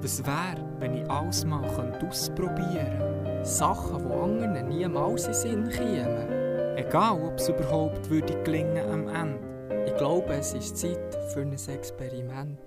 Was 0.02 0.26
wäre, 0.26 0.70
wenn 0.80 0.96
ich 0.98 1.10
alles 1.10 1.46
mal 1.46 1.66
könnte 1.74 2.06
ausprobieren 2.06 3.46
Sachen, 3.46 4.06
die 4.10 4.14
anderen 4.14 4.68
niemals 4.68 5.28
in 5.28 5.34
Sinn 5.34 5.70
kämen. 5.70 6.76
Egal, 6.76 7.22
ob 7.24 7.36
es 7.36 7.48
überhaupt 7.48 8.10
würde 8.10 8.44
gelingen 8.44 8.86
am 8.90 9.08
Ende. 9.08 9.86
Ich 9.88 9.96
glaube, 9.96 10.34
es 10.34 10.54
ist 10.54 10.76
Zeit 10.76 11.16
für 11.32 11.40
ein 11.40 11.54
Experiment. 11.54 12.60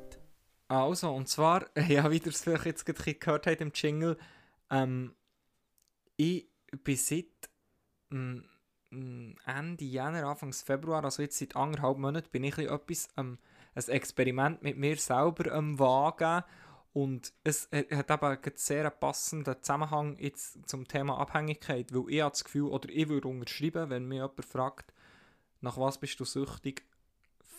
Also, 0.72 1.12
und 1.12 1.28
zwar, 1.28 1.66
ja, 1.88 2.10
wie 2.10 2.16
ihr 2.16 2.26
es 2.28 2.42
vielleicht 2.42 2.64
jetzt 2.64 2.86
gerade 2.86 3.14
gehört 3.14 3.46
habt 3.46 3.60
im 3.60 3.72
Jingle, 3.74 4.16
ähm, 4.70 5.14
ich 6.16 6.48
bin 6.82 6.96
seit 6.96 7.26
mm, 8.08 8.38
Ende 9.44 9.84
Jänner, 9.84 10.26
Anfang 10.26 10.54
Februar, 10.54 11.04
also 11.04 11.20
jetzt 11.20 11.38
seit 11.38 11.56
anderthalb 11.56 11.98
Monaten, 11.98 12.30
bin 12.30 12.44
ich 12.44 12.56
etwas, 12.56 13.08
ähm, 13.18 13.38
ein 13.74 13.88
Experiment 13.88 14.62
mit 14.62 14.78
mir 14.78 14.96
selber 14.96 15.52
am 15.52 15.78
Wagen. 15.78 16.42
Und 16.94 17.34
es 17.44 17.68
hat 17.70 18.10
eben 18.10 18.24
einen 18.24 18.52
sehr 18.54 18.88
passenden 18.90 19.62
Zusammenhang 19.62 20.16
jetzt 20.18 20.66
zum 20.68 20.88
Thema 20.88 21.18
Abhängigkeit, 21.18 21.92
weil 21.92 22.08
ich 22.08 22.22
habe 22.22 22.30
das 22.30 22.44
Gefühl, 22.44 22.68
oder 22.68 22.88
ich 22.88 23.08
würde 23.08 23.28
unterschreiben, 23.28 23.90
wenn 23.90 24.08
mich 24.08 24.16
jemand 24.16 24.44
fragt, 24.44 24.94
nach 25.60 25.76
was 25.76 25.98
bist 25.98 26.18
du 26.18 26.24
süchtig, 26.24 26.84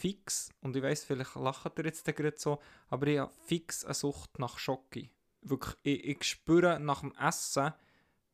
fix, 0.04 0.50
und 0.60 0.76
ich 0.76 0.84
weiss, 0.84 1.06
vielleicht 1.06 1.36
lacht 1.36 1.80
ihr 1.80 1.86
jetzt 1.86 2.04
gerade 2.04 2.34
so, 2.38 2.60
aber 2.90 3.08
ich 3.08 3.20
habe 3.20 3.32
fix 3.46 3.86
eine 3.86 3.94
Sucht 3.94 4.38
nach 4.38 4.58
Schoki. 4.60 5.10
Wirklich, 5.42 5.76
ich, 5.84 6.04
ich 6.06 6.24
spüre 6.24 6.78
nach 6.80 7.00
dem 7.02 7.14
Essen, 7.16 7.74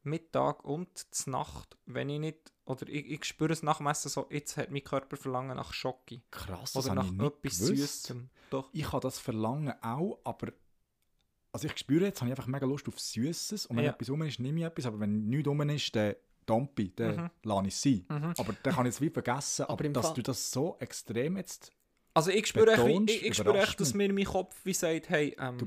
Mittag 0.02 0.64
und 0.64 0.90
zur 1.14 1.32
Nacht, 1.32 1.78
wenn 1.86 2.10
ich 2.10 2.20
nicht, 2.20 2.54
oder 2.66 2.88
ich, 2.88 3.06
ich 3.06 3.26
spüre 3.26 3.54
es 3.54 3.62
nach 3.62 3.78
dem 3.78 3.88
Essen 3.88 4.10
so, 4.10 4.26
jetzt 4.32 4.58
hat 4.58 4.72
mein 4.72 4.84
Körper 4.84 5.16
Verlangen 5.16 5.58
nach 5.58 5.72
Schoki. 5.74 6.24
Krass, 6.32 6.74
das 6.74 6.86
Oder 6.86 6.96
nach 6.96 7.12
etwas. 7.28 7.58
Süßem. 7.58 8.30
Doch. 8.50 8.70
Ich 8.74 8.92
habe 8.92 9.02
das 9.02 9.20
Verlangen 9.20 9.76
auch, 9.84 10.20
aber 10.24 10.54
also 11.52 11.68
ich 11.68 11.78
spüre 11.78 12.06
jetzt, 12.06 12.22
habe 12.22 12.32
ich 12.32 12.38
einfach 12.38 12.48
mega 12.48 12.66
Lust 12.66 12.88
auf 12.88 13.00
Süßes 13.00 13.68
und 13.68 13.78
wenn 13.78 13.86
Ja. 13.86 13.92
etwas 13.92 14.10
rum 14.10 14.22
ist, 14.24 14.40
nehme 14.40 14.60
ich 14.60 14.66
etwas, 14.66 14.86
aber 14.88 15.00
wenn 15.02 15.28
nichts 15.28 15.48
rum 15.48 15.62
ist, 15.70 15.96
dann 15.96 16.16
Dompi, 16.50 16.94
dann 16.96 17.16
Mhm. 17.16 17.30
lasse 17.44 17.68
ich 17.68 17.74
es 17.76 17.82
sein. 17.82 18.06
Mhm. 18.10 18.34
Aber 18.38 18.54
dann 18.64 18.74
kann 18.76 18.86
ich 18.86 18.96
es 18.96 19.02
wie 19.02 19.10
vergessen, 19.10 19.64
aber, 19.64 19.74
Aber 19.74 19.90
dass 19.90 20.06
Fall- 20.08 20.16
du 20.16 20.22
das 20.24 20.52
so 20.52 20.76
extrem 20.80 21.38
jetzt 21.38 21.72
Also 22.16 22.32
ich 22.32 22.48
spüre, 22.48 22.74
echt, 22.74 23.10
ich, 23.10 23.26
ich 23.28 23.38
spüre 23.38 23.60
echt, 23.60 23.80
dass 23.80 23.94
mir 23.94 24.12
mein 24.12 24.26
Kopf 24.26 24.56
wie 24.66 24.74
sagt, 24.74 25.10
hey, 25.10 25.36
ähm, 25.40 25.58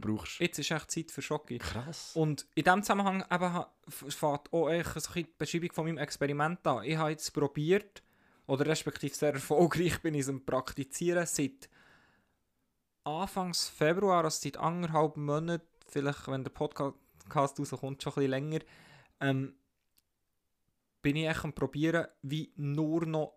jetzt 0.41 0.59
ist 0.59 0.71
echt 0.71 0.91
Zeit 0.91 1.11
für 1.11 1.23
Schoki. 1.23 1.59
Krass. 1.59 2.11
Und 2.17 2.47
in 2.57 2.65
diesem 2.65 2.83
Zusammenhang 2.83 3.23
eben 3.31 3.53
ha- 3.53 3.73
f- 3.87 4.05
fängt 4.15 4.53
auch 4.53 4.69
echt 4.69 5.15
die 5.15 5.27
Beschreibung 5.39 5.73
von 5.73 5.85
meinem 5.87 5.99
Experiment 5.99 6.67
an. 6.67 6.85
Ich 6.85 6.97
habe 6.97 7.11
jetzt 7.11 7.33
probiert, 7.33 8.03
oder 8.47 8.67
respektive 8.67 9.15
sehr 9.15 9.33
erfolgreich 9.35 10.03
bin 10.03 10.15
ich 10.15 10.29
am 10.29 10.45
Praktizieren, 10.45 11.25
seit 11.27 11.71
Anfangs 13.05 13.69
Februar, 13.69 14.25
also 14.25 14.39
seit 14.43 14.57
anderthalb 14.57 15.17
Monaten, 15.17 15.67
vielleicht 15.89 16.29
wenn 16.29 16.45
der 16.45 16.51
Podcast 16.51 16.95
rauskommt, 17.35 18.03
schon 18.03 18.13
ein 18.13 18.15
bisschen 18.15 18.31
länger, 18.31 18.59
ähm, 19.21 19.55
bin 21.03 21.17
ich 21.17 21.27
echt 21.29 21.45
am 21.45 21.53
probieren, 21.53 22.07
wie 22.23 22.53
nur 22.57 23.05
noch 23.07 23.35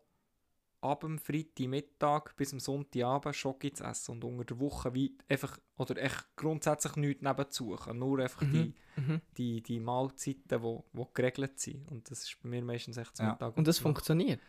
ab 0.81 0.99
dem 1.01 1.17
Freitagmittag 1.17 2.35
bis 2.35 2.53
am 2.53 2.59
Sonntagabend 2.59 3.35
Schoki 3.35 3.73
zu 3.73 3.83
essen 3.83 4.11
und 4.11 4.23
unter 4.23 4.45
der 4.45 4.59
Woche 4.59 4.93
wie 4.93 5.17
einfach, 5.27 5.57
oder 5.77 5.97
echt 5.97 6.27
grundsätzlich 6.35 6.95
nichts 6.95 7.23
nebenzusuchen, 7.23 7.97
nur 7.97 8.19
einfach 8.19 8.43
die, 8.43 8.73
Mhm. 8.97 9.19
die, 9.37 9.61
die 9.61 9.79
Mahlzeiten, 9.79 10.43
die 10.47 10.61
wo, 10.61 10.85
wo 10.93 11.05
geregelt 11.13 11.59
sind. 11.59 11.85
Und 11.89 12.09
das 12.09 12.23
ist 12.23 12.37
bei 12.41 12.49
mir 12.49 12.63
meistens 12.63 12.97
echt 12.97 13.15
zum 13.17 13.25
Ja. 13.25 13.31
Mittag. 13.33 13.57
Und 13.57 13.67
das 13.67 13.79
funktioniert. 13.79 14.39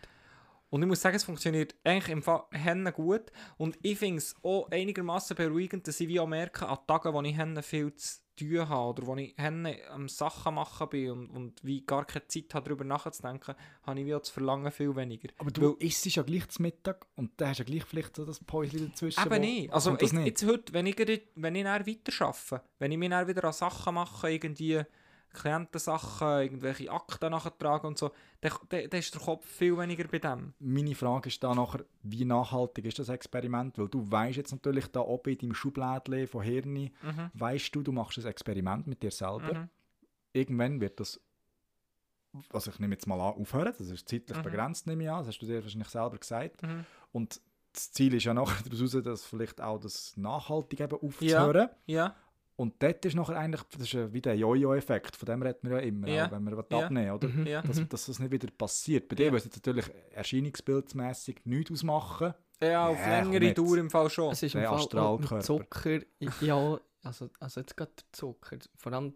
Und 0.68 0.82
ich 0.82 0.88
muss 0.88 1.00
sagen, 1.00 1.16
es 1.16 1.24
funktioniert 1.24 1.74
eigentlich 1.84 2.08
im 2.08 2.22
Fall 2.22 2.44
Hennen 2.50 2.92
gut. 2.92 3.30
Und 3.56 3.78
ich 3.82 3.98
finde 3.98 4.18
es 4.18 4.34
auch 4.42 4.70
einigermaßen 4.70 5.36
beruhigend, 5.36 5.86
dass 5.86 6.00
ich 6.00 6.08
wie 6.08 6.20
auch 6.20 6.26
merke, 6.26 6.68
an 6.68 6.78
Tagen, 6.86 7.12
wo 7.12 7.22
ich 7.22 7.36
Hennen 7.36 7.62
viel 7.62 7.94
zu 7.94 8.18
tun 8.36 8.68
habe 8.68 8.90
oder 8.90 9.06
wo 9.06 9.16
ich 9.16 9.34
Hennen 9.38 9.74
am 9.90 10.08
Sachen 10.08 10.54
machen 10.54 10.88
bin 10.90 11.10
und, 11.10 11.30
und 11.30 11.64
wie 11.64 11.84
gar 11.84 12.04
keine 12.04 12.26
Zeit 12.26 12.52
habe, 12.52 12.68
darüber 12.68 12.84
nachzudenken, 12.84 13.54
habe 13.82 14.00
ich 14.00 14.06
wie 14.06 14.14
auch 14.14 14.20
das 14.20 14.30
Verlangen 14.30 14.70
viel 14.70 14.94
weniger. 14.94 15.28
aber 15.38 15.50
du 15.50 15.62
Weil- 15.78 15.86
isst 15.86 16.04
ja 16.06 16.22
gleich 16.22 16.48
zu 16.48 16.62
Mittag 16.62 17.06
und 17.16 17.32
dann 17.38 17.50
hast 17.50 17.60
du 17.60 17.62
ja 17.62 17.66
gleich 17.70 17.84
vielleicht 17.84 18.16
so 18.16 18.24
das 18.24 18.40
Päuschen 18.40 18.90
dazwischen. 18.90 19.24
Eben 19.24 19.40
nicht. 19.40 19.72
Also 19.72 19.92
jetzt, 19.92 20.12
nicht? 20.12 20.26
jetzt 20.26 20.44
heute, 20.44 20.72
wenn 20.74 20.86
ich, 20.86 20.98
wenn 21.34 21.54
ich 21.54 21.64
dann 21.64 21.86
weiter 21.86 22.26
arbeite, 22.26 22.62
wenn 22.78 22.92
ich 22.92 22.98
mich 22.98 23.10
dann 23.10 23.28
wieder 23.28 23.44
an 23.44 23.52
Sachen 23.52 23.94
mache, 23.94 24.30
irgendwie 24.30 24.82
Klientensachen, 25.32 26.26
irgendwelche 26.42 26.90
Akten 26.90 27.30
nachtragen 27.30 27.88
und 27.88 27.98
so, 27.98 28.10
dann, 28.40 28.52
dann, 28.68 28.88
dann 28.90 29.00
ist 29.00 29.14
der 29.14 29.20
Kopf 29.20 29.46
viel 29.46 29.76
weniger 29.76 30.08
bei 30.08 30.18
dem. 30.18 30.54
Meine 30.58 30.94
Frage 30.94 31.28
ist 31.28 31.42
da 31.44 31.54
nachher, 31.54 31.84
wie 32.02 32.24
nachhaltig 32.24 32.84
ist 32.86 32.98
das 32.98 33.08
Experiment? 33.08 33.78
Weil 33.78 33.88
du 33.88 34.10
weißt 34.10 34.36
jetzt 34.36 34.52
natürlich 34.52 34.86
da 34.88 35.00
oben 35.00 35.32
in 35.32 35.38
deinem 35.38 35.54
Schublädchen 35.54 36.26
von 36.26 36.42
Hirni, 36.42 36.92
Mhm. 37.02 37.30
weißt 37.34 37.74
du, 37.74 37.82
du 37.82 37.92
machst 37.92 38.18
ein 38.18 38.26
Experiment 38.26 38.86
mit 38.86 39.02
dir 39.02 39.10
selber. 39.10 39.54
Mhm. 39.54 39.68
Irgendwann 40.32 40.80
wird 40.80 41.00
das, 41.00 41.20
also 42.52 42.70
ich 42.70 42.78
nehme 42.78 42.94
jetzt 42.94 43.06
mal 43.06 43.14
an, 43.20 43.34
aufhören. 43.40 43.72
Das 43.78 43.88
ist 43.88 44.08
zeitlich 44.08 44.36
Mhm. 44.38 44.42
begrenzt, 44.42 44.86
nehme 44.86 45.04
ich 45.04 45.10
an. 45.10 45.18
Das 45.18 45.28
hast 45.28 45.38
du 45.38 45.46
dir 45.46 45.62
wahrscheinlich 45.62 45.88
selber 45.88 46.16
gesagt. 46.18 46.62
Mhm. 46.62 46.84
Und 47.12 47.40
das 47.72 47.92
Ziel 47.92 48.14
ist 48.14 48.24
ja 48.24 48.32
nachher 48.34 48.62
daraus, 48.70 48.92
dass 49.02 49.24
vielleicht 49.24 49.60
auch 49.60 49.78
das 49.78 50.16
nachhaltig 50.16 50.80
eben 50.80 50.98
aufzuhören. 50.98 51.68
Ja, 51.86 52.14
Und 52.56 52.82
dort 52.82 53.04
ist 53.04 53.14
nachher 53.14 53.36
eigentlich, 53.38 53.62
das 53.64 53.82
ist 53.92 54.12
wie 54.14 54.22
der 54.22 54.34
Jojo-Effekt, 54.34 55.14
von 55.14 55.26
dem 55.26 55.42
reden 55.42 55.68
wir 55.68 55.72
ja 55.72 55.78
immer, 55.80 56.06
auch 56.26 56.30
wenn 56.30 56.42
wir 56.44 56.56
was 56.56 56.64
Ja. 56.70 56.86
abnehmen, 56.86 57.10
oder? 57.10 57.28
Mhm. 57.28 57.46
ja. 57.46 57.60
Dass, 57.62 57.86
dass 57.88 58.06
das 58.06 58.18
nicht 58.18 58.30
wieder 58.30 58.48
passiert. 58.50 59.08
Bei 59.08 59.14
dir 59.16 59.26
Ja. 59.26 59.32
würde 59.32 59.38
es 59.38 59.44
jetzt 59.44 59.56
natürlich 59.56 59.84
erscheinungsbildsmässig 60.12 61.40
nichts 61.44 61.70
ausmachen. 61.72 62.34
Ja, 62.60 62.88
auf 62.88 62.98
Ja, 62.98 63.20
längere. 63.22 63.52
Dauer 63.52 63.76
im 63.76 63.90
Fall 63.90 64.08
schon. 64.08 64.32
Es 64.32 64.42
ist 64.42 64.54
im 64.54 64.60
Der 64.60 64.70
Fall 64.70 64.78
Astralkörper. 64.78 65.34
mit 65.36 65.44
Zucker, 65.44 66.00
ja, 66.40 66.80
also, 67.02 67.28
also 67.38 67.60
jetzt 67.60 67.76
gerade 67.76 67.92
der 67.94 68.04
Zucker, 68.12 68.56
vor 68.76 68.92
allem 68.92 69.14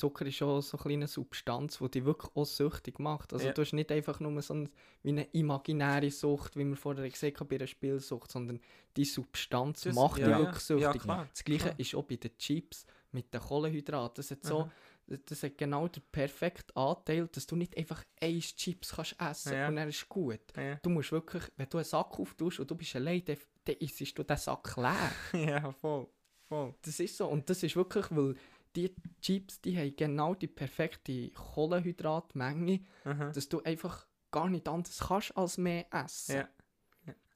Zucker 0.00 0.26
ist 0.26 0.36
schon 0.36 0.62
so 0.62 0.76
eine 0.78 0.82
kleine 0.82 1.06
Substanz, 1.06 1.78
die 1.78 1.90
dich 1.90 2.04
wirklich 2.04 2.30
auch 2.34 2.44
süchtig 2.44 2.98
macht. 2.98 3.32
Also 3.32 3.46
Ja. 3.46 3.52
du 3.52 3.62
hast 3.62 3.72
nicht 3.72 3.92
einfach 3.92 4.18
nur 4.20 4.40
so 4.42 4.54
ein, 4.54 4.68
wie 5.02 5.10
eine 5.10 5.24
imaginäre 5.32 6.10
Sucht, 6.10 6.56
wie 6.56 6.64
wir 6.64 6.76
vorher 6.76 7.08
gesehen 7.08 7.36
haben 7.38 7.48
bei 7.48 7.56
einer 7.56 7.66
Spielsucht, 7.66 8.30
sondern 8.32 8.60
die 8.96 9.04
Substanz 9.04 9.82
Das- 9.82 9.94
macht 9.94 10.18
ja, 10.18 10.28
dich 10.28 10.38
wirklich 10.38 10.62
süchtig. 10.64 10.82
Ja, 10.84 10.92
klar, 10.94 11.28
das 11.30 11.44
gleiche 11.44 11.64
klar. 11.66 11.78
ist 11.78 11.94
auch 11.94 12.04
bei 12.04 12.16
den 12.16 12.36
Chips 12.38 12.86
mit 13.12 13.32
den 13.34 13.40
Kohlenhydraten. 13.40 14.14
Das 14.16 14.30
hat, 14.30 14.42
so, 14.44 14.64
Mhm. 15.06 15.18
das 15.26 15.42
hat 15.42 15.58
genau 15.58 15.88
den 15.88 16.02
perfekten 16.12 16.76
Anteil, 16.76 17.26
dass 17.28 17.46
du 17.46 17.56
nicht 17.56 17.76
einfach 17.76 18.04
ein 18.20 18.40
Chips 18.40 18.92
kannst 18.94 19.16
essen 19.20 19.52
Ja. 19.52 19.68
und 19.68 19.76
dann 19.76 19.88
ist 19.88 20.08
gut. 20.08 20.40
Du 20.82 20.90
musst 20.90 21.12
wirklich, 21.12 21.42
wenn 21.56 21.68
du 21.68 21.78
einen 21.78 21.84
Sack 21.84 22.18
auftust 22.18 22.60
und 22.60 22.70
du 22.70 22.74
bist 22.74 22.94
allein, 22.96 23.24
dann, 23.24 23.36
dann 23.64 23.76
isst 23.76 24.16
du 24.18 24.22
den 24.22 24.36
Sack 24.36 24.76
leer. 24.76 25.12
ja 25.62 25.72
voll. 25.72 26.06
voll. 26.48 26.74
Das 26.82 26.98
ist 27.00 27.16
so. 27.16 27.26
Und 27.28 27.48
das 27.50 27.62
ist 27.62 27.76
wirklich, 27.76 28.06
weil 28.10 28.34
die 28.76 28.94
Chips, 29.20 29.60
die 29.60 29.76
haben 29.76 29.94
genau 29.96 30.34
die 30.34 30.46
perfekte 30.46 31.30
Kohlenhydratmenge, 31.30 32.80
Mhm. 33.04 33.32
dass 33.32 33.48
du 33.48 33.60
einfach 33.62 34.06
gar 34.30 34.48
nicht 34.48 34.68
anders 34.68 34.98
kannst 35.00 35.36
als 35.36 35.58
mehr 35.58 35.86
essen. 35.92 36.36
Ja. 36.36 36.48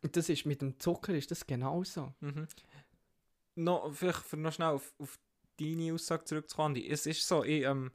Und 0.03 0.16
das 0.16 0.29
ist 0.29 0.44
mit 0.47 0.61
dem 0.62 0.79
Zucker 0.79 1.14
ist 1.14 1.31
das 1.31 1.47
genauso. 1.47 2.14
Mhm. 2.20 2.47
Noch, 3.57 3.92
vielleicht 3.92 4.18
für 4.23 4.37
noch 4.37 4.53
schnell 4.53 4.68
auf, 4.68 4.92
auf 4.99 5.18
deine 5.59 5.92
Aussage 5.94 6.25
zurückzukommen. 6.25 6.77
Es 6.77 7.07
ist 7.07 7.27
so, 7.27 7.44
ich, 7.44 7.62
ähm, 7.64 7.90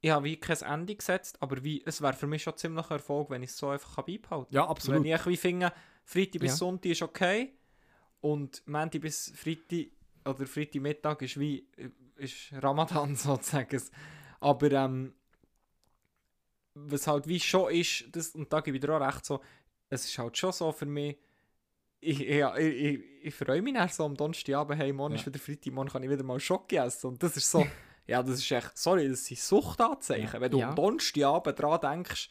ich 0.00 0.10
habe 0.10 0.24
wie 0.26 0.36
kein 0.38 0.60
Ende 0.60 0.94
gesetzt, 0.94 1.40
aber 1.40 1.64
wie, 1.64 1.82
es 1.86 2.02
wäre 2.02 2.12
für 2.12 2.26
mich 2.26 2.42
schon 2.42 2.56
ziemlich 2.56 2.84
ein 2.86 2.92
Erfolg, 2.92 3.30
wenn 3.30 3.42
ich 3.42 3.50
es 3.50 3.56
so 3.56 3.68
einfach 3.70 3.96
beibehalten 4.02 4.46
kann. 4.46 4.54
Ja, 4.54 4.66
absolut. 4.68 5.02
Wenn 5.02 5.14
ich 5.14 5.26
wie 5.26 5.36
finde, 5.36 5.72
Freitag 6.04 6.40
bis 6.40 6.50
Ja. 6.52 6.56
Sonntag 6.56 6.90
ist 6.92 7.02
okay 7.02 7.54
und 8.20 8.62
Montag 8.66 9.00
bis 9.00 9.32
Freitag 9.34 9.86
oder 10.26 10.46
Freitagmittag 10.46 11.22
ist 11.22 11.40
wie 11.40 11.66
ist 12.16 12.52
Ramadan 12.52 13.16
sozusagen. 13.16 13.82
Aber 14.40 14.70
ähm, 14.72 15.14
was 16.74 17.06
halt 17.06 17.26
wie 17.28 17.40
schon 17.40 17.72
ist, 17.72 18.04
das, 18.12 18.30
und 18.34 18.52
da 18.52 18.60
gebe 18.60 18.76
ich 18.76 18.80
dir 18.82 18.94
auch 18.96 19.00
recht, 19.00 19.24
so, 19.24 19.40
es 19.88 20.04
ist 20.04 20.18
halt 20.18 20.36
schon 20.36 20.52
so 20.52 20.72
für 20.72 20.86
mich, 20.86 21.16
ich, 22.00 22.20
ich, 22.20 22.42
ich, 22.58 22.58
ich, 22.58 23.00
ich 23.22 23.34
freue 23.34 23.62
mich 23.62 23.74
dann 23.74 23.88
so 23.88 24.04
am 24.04 24.16
Donnerstagabend, 24.16 24.78
hey, 24.78 24.92
morgen 24.92 25.14
Ja. 25.14 25.20
ist 25.20 25.26
wieder 25.26 25.38
Freitag, 25.38 25.72
morgen 25.72 25.88
kann 25.88 26.02
ich 26.02 26.10
wieder 26.10 26.24
mal 26.24 26.38
Schoki 26.40 26.76
essen. 26.76 27.08
Und 27.08 27.22
das 27.22 27.36
ist 27.36 27.50
so, 27.50 27.66
ja, 28.06 28.22
das 28.22 28.40
ist 28.40 28.50
echt, 28.50 28.76
sorry, 28.76 29.08
das 29.08 29.24
sind 29.24 29.38
Suchtanzeichen. 29.38 30.40
Wenn 30.40 30.50
du 30.50 30.58
Ja. 30.58 30.68
am 30.70 30.74
Donnerstagabend 30.74 31.58
dran 31.58 31.80
denkst, 31.80 32.28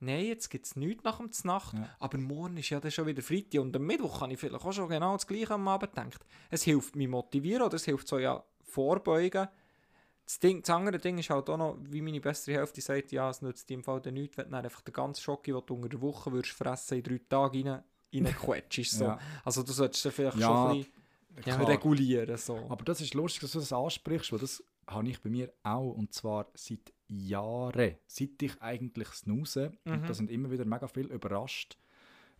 nein, 0.00 0.26
jetzt 0.26 0.50
gibt 0.50 0.66
es 0.66 0.76
nichts 0.76 1.04
nach 1.04 1.18
dem 1.18 1.32
Znacht, 1.32 1.72
Ja. 1.74 1.88
aber 2.00 2.18
morgen 2.18 2.56
ist 2.58 2.68
ja 2.68 2.80
dann 2.80 2.90
schon 2.90 3.06
wieder 3.06 3.22
Freitag 3.22 3.60
und 3.62 3.74
am 3.76 3.82
Mittwoch 3.86 4.18
kann 4.18 4.30
ich 4.32 4.40
vielleicht 4.40 4.62
auch 4.64 4.72
schon 4.72 4.88
genau 4.88 5.14
das 5.14 5.26
Gleiche 5.26 5.54
am 5.54 5.66
Abend 5.68 5.96
denken. 5.96 6.18
Es 6.50 6.64
hilft 6.64 6.96
mich 6.96 7.08
motivieren 7.08 7.62
oder 7.62 7.76
es 7.76 7.84
hilft 7.84 8.08
so 8.08 8.18
ja 8.18 8.44
vorbeugen. 8.64 9.48
Das, 10.26 10.38
Ding, 10.40 10.62
das 10.62 10.70
andere 10.70 10.98
Ding 10.98 11.18
ist 11.18 11.28
halt 11.30 11.48
auch 11.50 11.56
noch, 11.58 11.76
wie 11.90 12.00
meine 12.00 12.20
bessere 12.20 12.56
Hälfte 12.56 12.80
sagt, 12.80 13.12
ja, 13.12 13.28
es 13.28 13.42
nützt 13.42 13.68
dir 13.68 13.74
im 13.74 13.84
Fall 13.84 14.00
dann 14.00 14.14
nichts, 14.14 14.36
wenn 14.38 14.50
du 14.50 14.56
einfach 14.56 14.80
den 14.80 14.92
ganzen 14.94 15.20
Schoki, 15.22 15.52
den 15.52 15.62
du 15.66 15.74
unter 15.74 15.88
der 15.90 16.00
Woche 16.00 16.32
würdest 16.32 16.54
fressen, 16.54 16.98
in 16.98 17.02
drei 17.04 17.20
Tagen 17.28 17.68
rein, 17.68 17.82
reinquetschst. 18.12 18.98
So. 18.98 19.04
Ja. 19.08 19.18
Also 19.44 19.62
du 19.62 19.72
solltest 19.72 20.04
dann 20.06 20.12
vielleicht 20.12 20.38
Ja, 20.38 20.46
schon 20.48 20.70
ein 20.70 20.86
bisschen 21.34 21.42
Klar. 21.56 21.68
regulieren. 21.68 22.36
So. 22.38 22.56
Aber 22.70 22.84
das 22.84 23.00
ist 23.02 23.12
lustig, 23.14 23.42
dass 23.42 23.52
du 23.52 23.58
das 23.58 23.72
ansprichst, 23.72 24.32
weil 24.32 24.38
das 24.38 24.62
habe 24.86 25.08
ich 25.08 25.20
bei 25.20 25.28
mir 25.30 25.52
auch 25.62 25.92
und 25.92 26.12
zwar 26.14 26.46
seit 26.54 26.92
Jahren, 27.08 27.96
seit 28.06 28.40
ich 28.42 28.62
eigentlich 28.62 29.08
snooze 29.08 29.72
Mhm. 29.84 29.92
und 29.92 30.08
da 30.08 30.14
sind 30.14 30.30
immer 30.30 30.50
wieder 30.50 30.64
mega 30.64 30.86
viel 30.88 31.06
überrascht, 31.06 31.76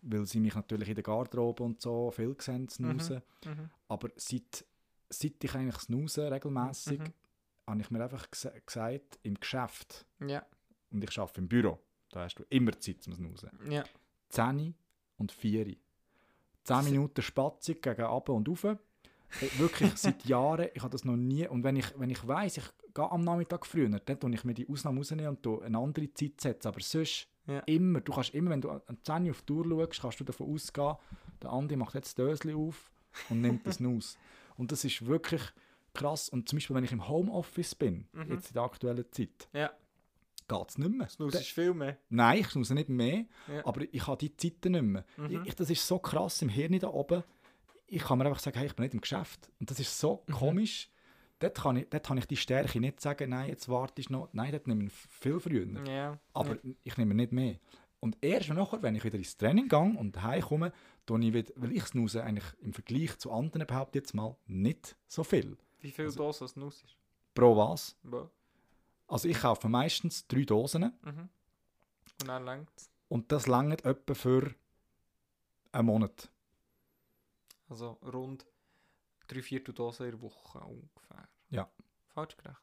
weil 0.01 0.25
sie 0.25 0.39
mich 0.39 0.55
natürlich 0.55 0.89
in 0.89 0.95
der 0.95 1.03
Garderobe 1.03 1.63
und 1.63 1.81
so 1.81 2.09
viel 2.11 2.35
sehen 2.39 2.67
snoozen, 2.69 3.21
Mhm. 3.45 3.69
aber 3.87 4.09
seit, 4.15 4.65
seit 5.09 5.43
ich 5.43 5.55
eigentlich 5.55 5.77
snooze 5.81 6.29
regelmäßig, 6.31 6.99
Mhm. 6.99 7.13
habe 7.67 7.81
ich 7.81 7.91
mir 7.91 8.03
einfach 8.03 8.29
ges 8.31 8.47
gesagt, 8.65 9.19
im 9.23 9.35
Geschäft 9.35 10.05
Ja, 10.19 10.45
und 10.91 11.03
ich 11.03 11.17
arbeite 11.19 11.41
im 11.41 11.47
Büro, 11.47 11.79
da 12.11 12.21
hast 12.21 12.35
du 12.35 12.43
immer 12.49 12.71
Zeit 12.79 13.01
zum 13.03 13.13
snoozen. 13.13 13.49
ja. 13.69 13.83
10 14.29 14.73
und 15.17 15.31
4. 15.31 15.75
10 16.63 16.83
Minuten 16.85 17.21
Spatzig 17.21 17.81
gegen 17.81 18.01
ab 18.01 18.29
und 18.29 18.49
rauf. 18.49 18.63
Äh, 18.63 18.77
Wirklich 19.57 19.91
seit 19.97 20.25
Jahren, 20.25 20.67
ich 20.73 20.81
habe 20.81 20.91
das 20.91 21.05
noch 21.05 21.15
nie. 21.15 21.47
Und 21.47 21.63
wenn 21.63 21.75
ich, 21.75 21.97
wenn 21.99 22.09
ich 22.09 22.25
weiss, 22.27 22.57
ich 22.57 22.65
gehe 22.93 23.11
am 23.11 23.21
Nachmittag 23.23 23.65
früher, 23.65 23.89
dann 23.89 24.19
tue 24.19 24.33
ich 24.33 24.43
mir 24.43 24.53
die 24.53 24.67
Ausnahme 24.67 24.99
rausnehmen 24.99 25.27
und 25.29 25.43
tue 25.43 25.63
eine 25.63 25.77
andere 25.77 26.11
Zeit 26.13 26.41
setzen. 26.41 26.67
Aber 26.69 26.79
sonst 26.81 27.27
Ja. 27.47 27.59
immer, 27.67 28.01
du 28.01 28.11
kannst 28.11 28.33
immer, 28.33 28.49
wenn 28.51 28.61
du 28.61 28.71
an 28.71 28.81
10 29.03 29.25
Uhr 29.25 29.31
auf 29.31 29.41
die 29.43 29.53
Uhr 29.53 29.87
schaust, 29.91 30.01
kannst 30.01 30.19
du 30.21 30.23
davon 30.23 30.51
ausgehen, 30.53 30.95
der 31.43 31.51
Andi 31.51 31.75
macht 31.75 31.93
jetzt 31.93 32.17
das 32.17 32.25
Döschen 32.39 32.55
auf 32.55 32.89
und 33.29 33.41
nimmt 33.41 33.65
das 33.67 33.79
aus. 33.81 34.17
Und 34.57 34.71
das 34.71 34.83
ist 34.85 35.05
wirklich 35.05 35.41
krass. 35.93 36.29
Und 36.29 36.49
zum 36.49 36.57
Beispiel, 36.57 36.75
wenn 36.75 36.83
ich 36.83 36.91
im 36.91 37.07
Homeoffice 37.07 37.75
bin, 37.75 38.07
Mhm. 38.13 38.31
jetzt 38.33 38.47
in 38.49 38.53
der 38.53 38.63
aktuellen 38.63 39.05
Zeit, 39.11 39.47
Ja. 39.53 39.71
geht 40.47 40.69
es 40.69 40.77
nicht 40.77 40.91
mehr. 40.91 41.07
Das 41.07 41.17
Da- 41.17 41.39
ist 41.39 41.47
viel 41.51 41.73
mehr. 41.73 41.97
Nein, 42.09 42.39
ich 42.39 42.47
snooze 42.47 42.73
nicht 42.73 42.89
mehr, 42.89 43.25
Ja. 43.47 43.65
aber 43.65 43.81
ich 43.91 44.07
habe 44.07 44.17
die 44.17 44.35
Zeiten 44.35 44.73
nicht 44.73 44.81
mehr. 44.83 45.05
Mhm. 45.17 45.43
Ich, 45.45 45.55
das 45.55 45.69
ist 45.69 45.85
so 45.87 45.99
krass 45.99 46.41
im 46.41 46.49
Hirn 46.49 46.77
da 46.79 46.87
oben. 46.89 47.23
Ich 47.87 48.01
kann 48.03 48.17
mir 48.17 48.25
einfach 48.25 48.39
sagen, 48.39 48.57
hey, 48.57 48.67
ich 48.67 48.75
bin 48.75 48.83
nicht 48.83 48.93
im 48.95 49.01
Geschäft. 49.01 49.49
Und 49.59 49.69
das 49.69 49.79
ist 49.79 49.97
so 49.99 50.23
komisch. 50.31 50.89
Dort 51.39 51.57
kann, 51.57 51.75
ich, 51.75 51.89
dort 51.89 52.05
kann 52.07 52.17
ich 52.17 52.25
die 52.27 52.37
Stärke 52.37 52.79
nicht 52.79 53.01
sagen, 53.01 53.29
nein, 53.29 53.49
jetzt 53.49 53.67
warte 53.69 53.99
ich 54.01 54.09
noch. 54.09 54.29
Nein, 54.31 54.51
dort 54.53 54.67
nehme 54.67 54.85
ich 54.85 54.93
viel 54.93 55.39
früher. 55.39 55.67
Ja. 55.87 56.17
Aber 56.33 56.57
ich 56.83 56.97
nehme 56.97 57.13
nicht 57.13 57.31
mehr. 57.33 57.59
Und 57.99 58.17
erst 58.21 58.49
nachher, 58.49 58.81
wenn 58.83 58.95
ich 58.95 59.03
wieder 59.03 59.17
ins 59.17 59.35
Training 59.37 59.67
gehe 59.67 59.79
und 59.79 60.21
heimkomme, 60.21 60.71
tue 61.05 61.19
ich 61.25 61.33
wieder, 61.33 61.51
weil 61.55 61.71
ich 61.71 61.83
snooze 61.85 62.23
eigentlich 62.23 62.45
im 62.61 62.73
Vergleich 62.73 63.17
zu 63.17 63.31
anderen 63.31 63.65
behaupte 63.65 63.97
jetzt 63.99 64.13
mal 64.13 64.35
nicht 64.45 64.95
so 65.07 65.23
viel. 65.23 65.57
Wie 65.79 65.91
viel 65.91 66.05
Also- 66.05 66.17
Dosen 66.17 66.47
Nuss 66.59 66.83
ist? 66.83 66.97
Pro 67.33 67.55
was? 67.57 67.95
Boah. 68.03 68.29
Also 69.07 69.27
ich 69.27 69.39
kaufe 69.39 69.67
meistens 69.69 70.27
drei 70.27 70.43
Dosen 70.43 70.93
Mhm. 71.03 71.29
Und 72.21 72.27
dann 72.27 72.45
längt 72.45 72.69
es. 72.75 72.89
und 73.09 73.31
das 73.31 73.45
langt 73.47 73.83
etwa 73.85 74.13
für 74.13 74.53
einen 75.71 75.85
Monat. 75.87 76.29
Also 77.69 77.97
rund 78.13 78.45
drei 79.27 79.41
Viertel 79.41 79.73
Dosen 79.73 80.05
in 80.05 80.11
der 80.11 80.21
Woche 80.21 80.59
ungefähr. 80.59 81.27
Ja. 81.49 81.69
Falsch 82.07 82.37
gerechnet. 82.37 82.57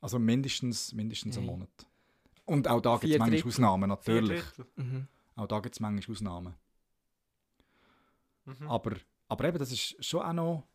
Also 0.00 0.18
mindestens, 0.18 0.92
mindestens 0.92 1.36
einen 1.36 1.46
Hey. 1.46 1.56
Monat. 1.56 1.86
Und 2.50 2.66
auch 2.68 2.80
da 2.80 2.96
gibt 2.96 3.12
es 3.12 3.18
manchmal 3.18 3.30
Drittel. 3.30 3.48
Ausnahmen, 3.48 3.88
natürlich. 3.88 4.42
Mhm. 4.76 5.06
Auch 5.36 5.46
da 5.46 5.60
gibt 5.60 5.74
es 5.76 5.80
manchmal 5.80 6.12
Ausnahmen. 6.14 6.54
Mhm. 8.44 8.68
Aber, 8.68 8.96
aber 9.28 9.44
eben, 9.48 9.58
das 9.58 9.70
ist 9.72 10.04
schon 10.04 10.22
auch 10.22 10.32
noch, 10.32 10.66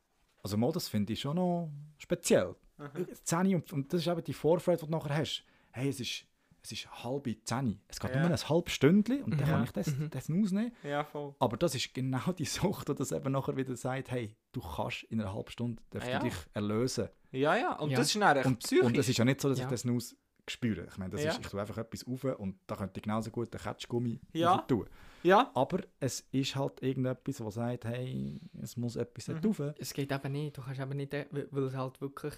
also 0.43 0.57
mal, 0.57 0.71
das 0.71 0.87
finde 0.87 1.13
ich 1.13 1.19
schon 1.21 1.35
noch 1.35 1.69
speziell. 1.97 2.55
Mhm. 2.77 3.07
Zehn 3.23 3.55
und, 3.55 3.73
und 3.73 3.93
das 3.93 4.01
ist 4.01 4.07
eben 4.07 4.23
die 4.23 4.33
Vorfreude, 4.33 4.79
die 4.79 4.85
du 4.85 4.91
nachher 4.91 5.15
hast. 5.17 5.43
Hey, 5.71 5.89
es 5.89 5.99
ist, 5.99 6.25
es 6.63 6.71
ist 6.71 7.03
halbe 7.03 7.41
Zehn. 7.43 7.79
Es 7.87 7.99
geht 7.99 8.11
Ja. 8.15 8.21
nur 8.21 8.29
ein 8.29 8.37
halbes 8.49 8.73
Stündchen 8.73 9.23
und 9.23 9.31
dann 9.31 9.39
Ja. 9.41 9.45
kann 9.47 9.63
ich 9.65 9.71
das, 9.71 9.87
Mhm. 9.87 10.09
das 10.09 10.29
ausnehmen. 10.29 10.71
Ja, 10.83 11.03
voll. 11.03 11.35
Aber 11.39 11.57
das 11.57 11.75
ist 11.75 11.93
genau 11.93 12.31
die 12.31 12.45
Sucht, 12.45 12.87
die 12.89 12.95
das 12.95 13.11
eben 13.11 13.31
nachher 13.31 13.55
wieder 13.57 13.75
sagt, 13.75 14.11
hey, 14.11 14.35
du 14.51 14.61
kannst 14.61 15.03
in 15.03 15.19
einer 15.21 15.33
halben 15.33 15.51
Stunde 15.51 15.81
darfst 15.89 16.07
Ah, 16.07 16.11
ja. 16.13 16.19
du 16.19 16.25
dich 16.29 16.35
erlösen. 16.53 17.09
Ja, 17.31 17.55
ja. 17.57 17.73
Und 17.79 17.89
Ja. 17.91 17.97
das 17.97 18.07
ist 18.07 18.21
dann 18.21 18.37
echt 18.37 18.45
Und, 18.45 18.59
psychisch. 18.59 18.85
und 18.85 18.97
es 18.97 19.09
ist 19.09 19.17
ja 19.17 19.25
nicht 19.25 19.41
so, 19.41 19.49
dass 19.49 19.59
Ja. 19.59 19.65
ich 19.65 19.71
das 19.71 19.83
Nuss 19.85 20.15
spüre. 20.49 20.85
Ich 20.89 20.97
meine, 20.97 21.11
das 21.11 21.23
Ja. 21.23 21.31
ist, 21.31 21.39
ich 21.41 21.47
tue 21.47 21.59
einfach 21.59 21.77
etwas 21.77 22.05
auf 22.07 22.23
und 22.23 22.57
da 22.67 22.75
könnte 22.75 22.99
ich 22.99 23.03
genauso 23.03 23.31
gut 23.31 23.53
einen 23.55 23.63
Ketschgummi 23.63 24.19
Ja. 24.33 24.57
tun. 24.59 24.87
ja. 25.23 25.51
Aber 25.55 25.81
es 25.99 26.21
ist 26.31 26.55
halt 26.55 26.81
irgendetwas, 26.83 27.37
das 27.37 27.53
sagt, 27.55 27.85
hey, 27.85 28.39
es 28.61 28.77
muss 28.77 28.95
etwas 28.95 29.27
Mhm. 29.27 29.37
rauf. 29.45 29.61
Es 29.79 29.93
geht 29.93 30.11
eben 30.11 30.31
nicht. 30.31 30.57
Du 30.57 30.61
kannst 30.61 30.79
eben 30.81 30.97
nicht, 30.97 31.13
äh, 31.13 31.25
weil 31.51 31.63
es 31.63 31.75
halt 31.75 31.99
wirklich, 32.01 32.33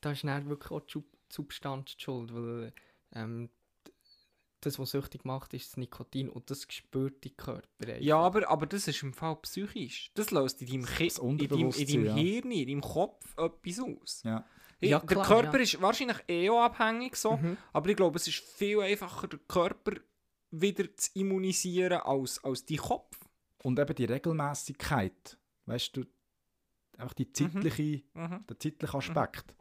da 0.00 0.12
ist 0.12 0.24
dann 0.24 0.48
wirklich 0.48 0.70
auch 0.70 0.80
die 0.80 1.02
Substanz 1.32 1.96
die 1.96 2.02
schuld, 2.02 2.34
weil 2.34 2.72
ähm, 3.12 3.50
das, 4.62 4.78
was 4.78 4.90
süchtig 4.90 5.24
macht, 5.24 5.54
ist 5.54 5.70
das 5.72 5.76
Nikotin 5.78 6.28
und 6.28 6.50
das 6.50 6.66
spürt 6.70 7.24
die 7.24 7.30
Körper. 7.34 7.98
Ja, 7.98 8.18
aber, 8.18 8.48
aber 8.50 8.66
das 8.66 8.86
ist 8.88 9.02
im 9.02 9.14
Fall 9.14 9.36
psychisch. 9.36 10.10
Das 10.14 10.30
löst 10.32 10.60
in 10.60 10.68
deinem, 10.68 10.84
Ki 10.84 11.08
Das 11.08 11.18
in 11.18 11.38
deinem, 11.38 11.70
in 11.70 11.86
deinem 11.86 12.04
ja. 12.04 12.14
Hirn, 12.14 12.50
in 12.52 12.68
deinem 12.68 12.80
Kopf 12.82 13.34
etwas 13.38 13.80
aus. 13.80 14.22
Ja. 14.24 14.44
Ja, 14.88 14.98
der 15.00 15.06
klar, 15.08 15.26
Körper 15.26 15.56
ja. 15.58 15.62
ist 15.62 15.80
wahrscheinlich 15.82 16.18
eh 16.28 16.48
auch 16.50 16.62
abhängig 16.62 17.16
so, 17.16 17.36
Mhm. 17.36 17.56
aber 17.72 17.90
ich 17.90 17.96
glaube, 17.96 18.16
es 18.16 18.26
ist 18.26 18.38
viel 18.38 18.80
einfacher, 18.80 19.28
den 19.28 19.40
Körper 19.46 19.92
wieder 20.50 20.84
zu 20.96 21.10
immunisieren 21.14 22.00
als, 22.00 22.42
als 22.42 22.64
die 22.64 22.76
Kopf. 22.76 23.18
Und 23.62 23.78
eben 23.78 23.94
die 23.94 24.06
Regelmäßigkeit, 24.06 25.38
weißt 25.66 25.96
du, 25.96 26.04
einfach 26.96 27.14
die 27.14 27.30
zeitliche, 27.32 28.02
Mhm. 28.14 28.44
der 28.48 28.58
zeitliche 28.58 28.96
Aspekt. 28.96 29.54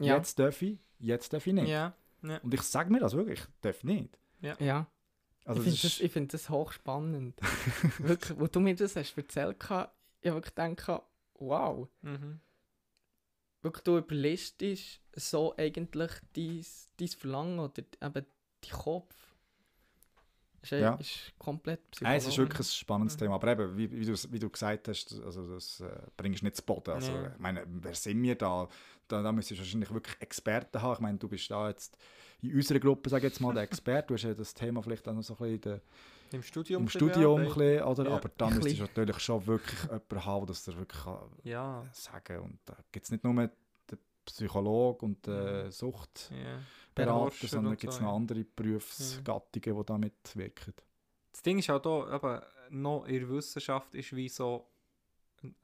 Ja. 0.00 0.16
Jetzt 0.16 0.38
darf 0.38 0.60
ich, 0.62 0.78
jetzt 0.98 1.32
darf 1.32 1.46
ich 1.46 1.52
nicht. 1.52 1.68
Ja. 1.68 1.94
ja. 2.22 2.38
Und 2.38 2.52
ich 2.54 2.62
sage 2.62 2.90
mir 2.90 3.00
das 3.00 3.12
wirklich, 3.14 3.40
ich 3.40 3.46
darf 3.60 3.84
nicht. 3.84 4.18
ja. 4.40 4.86
Also 5.46 5.60
ich 5.60 5.64
finde 5.68 5.82
das, 5.82 6.00
ist, 6.00 6.12
find 6.12 6.32
das 6.32 6.48
hochspannend. 6.48 7.38
wirklich, 7.98 8.38
wo 8.40 8.46
du 8.46 8.60
mir 8.60 8.74
das 8.74 8.96
hast 8.96 9.14
erzählt 9.16 9.62
hast, 9.68 9.90
ich 10.22 10.30
habe 10.30 10.36
wirklich 10.42 10.54
gedacht, 10.54 11.02
wow, 11.34 11.86
Mhm. 12.00 12.40
Wirklich 13.64 13.82
du 13.84 13.98
überlegst 13.98 14.60
dich 14.60 15.00
so 15.14 15.54
eigentlich 15.56 16.10
dein, 16.34 16.64
dein 16.98 17.08
Verlangen 17.08 17.58
oder 17.58 17.78
eben 17.78 18.26
dein 18.60 18.70
Kopf. 18.70 19.14
Ist, 20.62 20.70
ja. 20.72 20.78
Ja. 20.78 20.94
ist 20.94 21.32
komplett 21.38 21.80
Nein, 22.00 22.16
es 22.16 22.26
ist 22.26 22.38
wirklich 22.38 22.58
ein 22.58 22.62
psychologisch. 22.62 22.78
spannendes 22.78 23.14
Mhm. 23.16 23.18
Thema. 23.18 23.34
Aber 23.34 23.48
eben, 23.52 23.76
wie, 23.76 23.90
wie, 23.90 24.04
du, 24.06 24.14
wie 24.32 24.38
du 24.38 24.48
gesagt 24.48 24.88
hast, 24.88 25.12
also 25.22 25.54
das 25.54 25.80
äh, 25.80 25.90
bringst 26.16 26.40
du 26.40 26.46
nicht 26.46 26.56
zu 26.56 26.62
Boden. 26.62 26.90
Also, 26.92 27.12
Ja. 27.12 27.32
ich 27.32 27.38
meine, 27.38 27.64
wer 27.66 27.94
sind 27.94 28.22
wir 28.22 28.34
da? 28.34 28.68
Da, 29.08 29.22
da 29.22 29.30
müsstest 29.32 29.58
du 29.58 29.64
wahrscheinlich 29.64 29.92
wirklich 29.92 30.16
Experten 30.20 30.80
haben. 30.80 30.94
Ich 30.94 31.00
meine, 31.00 31.18
du 31.18 31.28
bist 31.28 31.50
da 31.50 31.68
jetzt 31.68 31.98
in 32.40 32.54
unserer 32.54 32.78
Gruppe, 32.80 33.10
sage 33.10 33.26
ich 33.26 33.32
jetzt 33.34 33.40
mal, 33.40 33.52
der 33.52 33.62
Experte. 33.70 34.06
Du 34.08 34.14
hast 34.14 34.22
ja 34.22 34.32
das 34.32 34.54
Thema 34.54 34.82
vielleicht 34.82 35.06
auch 35.06 35.12
noch 35.12 35.22
so 35.22 35.34
ein 35.34 35.38
bisschen 35.38 35.54
in 35.56 35.60
der, 35.60 35.80
Im 36.32 36.42
Studium. 36.42 36.82
im 36.82 36.88
Studium, 36.88 37.40
ein 37.40 37.44
bisschen, 37.46 37.82
oder? 37.84 38.04
Ja. 38.04 38.16
aber 38.16 38.28
da 38.36 38.46
Ein 38.46 38.54
müsstest 38.54 38.78
du 38.80 38.82
natürlich 38.84 39.18
schon 39.20 39.46
wirklich 39.46 39.82
jemanden 39.84 40.24
haben, 40.24 40.46
der 40.46 40.54
das 40.54 40.66
wirklich 40.76 41.02
kann 41.04 41.18
Ja. 41.44 41.86
sagen 41.92 42.38
Und 42.40 42.58
da 42.64 42.76
gibt 42.90 43.04
es 43.06 43.12
nicht 43.12 43.22
nur 43.24 43.34
den 43.34 43.50
Psychologe 44.24 45.04
und 45.06 45.26
den. 45.26 45.70
Suchtberater, 45.70 47.42
ja. 47.42 47.48
Sondern 47.48 47.76
gibt 47.76 47.92
es 47.92 48.00
noch 48.00 48.14
andere 48.14 48.44
Berufsgattungen, 48.44 49.78
die 49.78 49.86
da 49.86 49.98
mitwirken. 49.98 50.74
Das 51.32 51.42
Ding 51.42 51.58
ist 51.58 51.70
auch 51.70 51.80
da, 51.80 52.14
eben, 52.16 52.40
noch 52.82 53.04
in 53.06 53.20
der 53.20 53.28
Wissenschaft 53.28 53.94
ist 53.94 54.14
wie 54.14 54.28
so, 54.28 54.66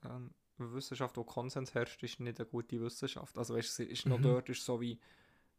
eine 0.02 0.30
Wissenschaft, 0.58 1.16
wo 1.16 1.24
Konsens 1.24 1.72
herrscht, 1.74 2.02
ist 2.02 2.20
nicht 2.20 2.38
eine 2.38 2.48
gute 2.48 2.80
Wissenschaft. 2.80 3.36
Also 3.38 3.54
weißt, 3.56 3.80
ist 3.80 4.06
noch 4.06 4.18
Mhm. 4.18 4.22
dort 4.22 4.48
ist 4.50 4.64
so 4.64 4.80
wie 4.80 4.98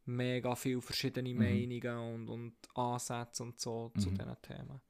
mega 0.06 0.56
viele 0.56 0.82
verschiedene 0.82 1.34
Mhm. 1.34 1.40
Meinungen 1.40 2.14
und, 2.14 2.30
und 2.30 2.78
Ansätze 2.78 3.44
und 3.44 3.60
so 3.60 3.90
zu 3.98 4.10
Mhm. 4.10 4.16
diesen 4.18 4.42
Themen. 4.42 4.82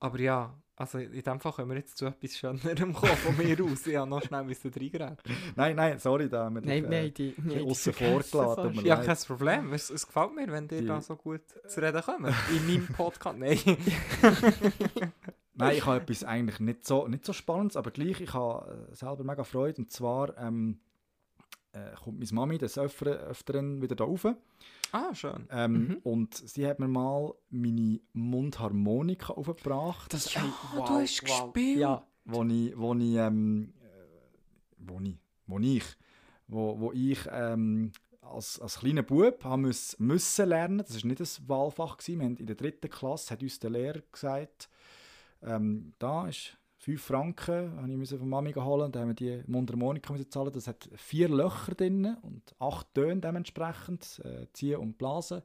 Aber 0.00 0.18
ja, 0.18 0.54
also 0.76 0.96
in 0.98 1.22
dem 1.22 1.40
Fall 1.40 1.52
können 1.52 1.68
wir 1.68 1.76
jetzt 1.76 1.98
zu 1.98 2.06
etwas 2.06 2.36
Schönerem 2.36 2.94
kommen 2.94 3.12
von 3.16 3.36
mir 3.36 3.62
aus. 3.62 3.86
Ich 3.86 3.96
habe 3.96 4.08
noch 4.08 4.22
schnell 4.22 4.44
müssen 4.44 4.72
reingeraten. 4.72 5.30
Nein, 5.56 5.76
nein, 5.76 5.98
sorry, 5.98 6.26
da 6.28 6.44
haben 6.46 6.54
wir 6.54 6.62
Nein, 6.62 6.82
dich, 6.82 6.90
wir 6.90 6.98
äh, 6.98 7.10
die, 7.10 7.34
die 7.36 7.70
aussen 7.70 7.92
vergessen 7.92 8.22
vor 8.30 8.40
gelassen, 8.46 8.62
fast. 8.62 8.74
tut 8.76 8.76
mir 8.82 8.88
Ja, 8.88 8.94
leid. 8.96 9.06
kein 9.06 9.16
Problem. 9.26 9.72
Es, 9.74 9.90
es 9.90 10.06
gefällt 10.06 10.34
mir, 10.34 10.48
wenn 10.50 10.64
ihr 10.70 10.80
Die- 10.80 10.86
da 10.86 11.00
so 11.02 11.16
gut 11.16 11.42
zu 11.68 11.80
reden 11.82 12.00
kommt. 12.02 12.34
In 12.50 12.66
meinem 12.66 12.86
Podcast. 12.88 13.38
Nein. 13.38 13.58
Nein, 15.54 15.76
ich 15.76 15.84
habe 15.84 16.00
etwas 16.00 16.24
eigentlich 16.24 16.60
nicht 16.60 16.86
so, 16.86 17.06
nicht 17.06 17.24
so 17.26 17.32
Spannendes, 17.34 17.76
aber 17.76 17.90
gleich, 17.90 18.20
ich 18.20 18.32
habe 18.32 18.88
äh, 18.90 18.94
selber 18.94 19.22
mega 19.24 19.44
Freude. 19.44 19.82
Und 19.82 19.90
zwar 19.92 20.36
ähm, 20.38 20.80
äh, 21.72 21.90
kommt 22.02 22.18
meine 22.20 22.32
Mami 22.32 22.56
des 22.56 22.78
Öfteren, 22.78 23.18
Öfteren 23.18 23.82
wieder 23.82 23.96
da 23.96 24.04
rauf. 24.04 24.26
Ah, 24.92 25.14
schön. 25.14 25.46
Ähm, 25.50 25.72
Mhm. 25.72 25.96
Und 26.02 26.34
sie 26.34 26.66
hat 26.66 26.78
mir 26.78 26.88
mal 26.88 27.34
meine 27.50 28.00
Mundharmonika 28.12 29.32
aufgebracht, 29.32 30.12
Das, 30.12 30.32
Ja, 30.34 30.42
ey, 30.42 30.48
du 30.76 30.82
hast 30.82 31.20
gespielt. 31.24 31.78
Ja, 31.78 32.06
wo 32.24 32.44
ich, 32.44 32.76
wo 32.76 32.94
ich, 32.94 33.14
ähm, 33.14 33.72
äh, 33.80 33.86
wo 34.78 35.00
ich, 35.00 35.16
wo 35.46 35.58
ich, 35.58 35.84
wo, 36.48 36.80
wo 36.80 36.92
ich 36.92 37.18
ähm, 37.30 37.92
als, 38.20 38.60
als 38.60 38.78
kleiner 38.78 39.02
Bub 39.02 39.42
haben 39.44 39.62
müssen, 39.62 40.04
müssen 40.06 40.48
lernen. 40.48 40.78
Das 40.78 41.02
war 41.02 41.08
nicht 41.08 41.20
ein 41.20 41.48
Wahlfach. 41.48 41.96
Gewesen. 41.96 42.18
Wir 42.20 42.26
haben 42.26 42.36
in 42.36 42.46
der 42.46 42.56
dritten 42.56 42.88
Klasse 42.90 43.30
hat 43.32 43.42
uns 43.42 43.58
der 43.58 43.70
Lehrer 43.70 44.00
gesagt, 44.12 44.68
ähm, 45.42 45.94
da 45.98 46.28
ist 46.28 46.56
5 46.80 47.02
Franken, 47.02 47.76
habe 47.76 47.90
ich 47.90 47.96
müssen 47.96 48.18
von 48.18 48.28
Mami 48.28 48.54
holen. 48.54 48.90
Dann 48.90 49.02
haben 49.02 49.08
wir 49.08 49.14
die 49.14 49.42
Mundharmonika 49.46 50.14
müssen 50.14 50.30
zahlen. 50.30 50.50
Das 50.50 50.66
hat 50.66 50.88
vier 50.94 51.28
Löcher 51.28 51.74
drin 51.74 52.16
und 52.22 52.54
acht 52.58 52.94
Töne 52.94 53.20
dementsprechend, 53.20 54.22
äh, 54.24 54.46
ziehen 54.54 54.78
und 54.78 54.96
blasen. 54.96 55.42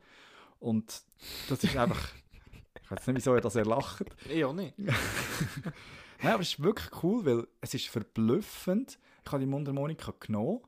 Und 0.59 1.03
das 1.49 1.61
ist 1.61 1.75
einfach, 1.75 2.13
ich 2.81 2.89
weiß 2.89 3.07
nicht, 3.07 3.17
wieso 3.17 3.35
ihr 3.35 3.41
das 3.41 3.55
lacht. 3.55 4.05
Ich 4.29 4.45
auch 4.45 4.53
nicht. 4.53 4.77
Nein, 4.79 6.33
aber 6.33 6.41
es 6.41 6.53
ist 6.53 6.63
wirklich 6.63 7.03
cool, 7.03 7.25
weil 7.25 7.47
es 7.59 7.73
ist 7.73 7.89
verblüffend. 7.89 8.97
Ich 9.25 9.31
habe 9.31 9.41
die 9.41 9.45
Mundharmonika 9.45 10.13
genommen 10.17 10.61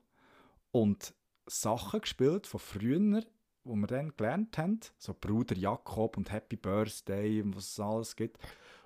und 0.70 1.14
Sachen 1.46 2.02
gespielt 2.02 2.46
von 2.46 2.60
früher, 2.60 3.22
wo 3.64 3.74
wir 3.74 3.86
dann 3.86 4.14
gelernt 4.14 4.58
haben, 4.58 4.80
so 4.98 5.16
Bruder 5.18 5.56
Jakob 5.56 6.18
und 6.18 6.30
Happy 6.30 6.56
Birthday 6.56 7.40
und 7.40 7.56
was 7.56 7.70
es 7.70 7.80
alles 7.80 8.16
gibt. 8.16 8.38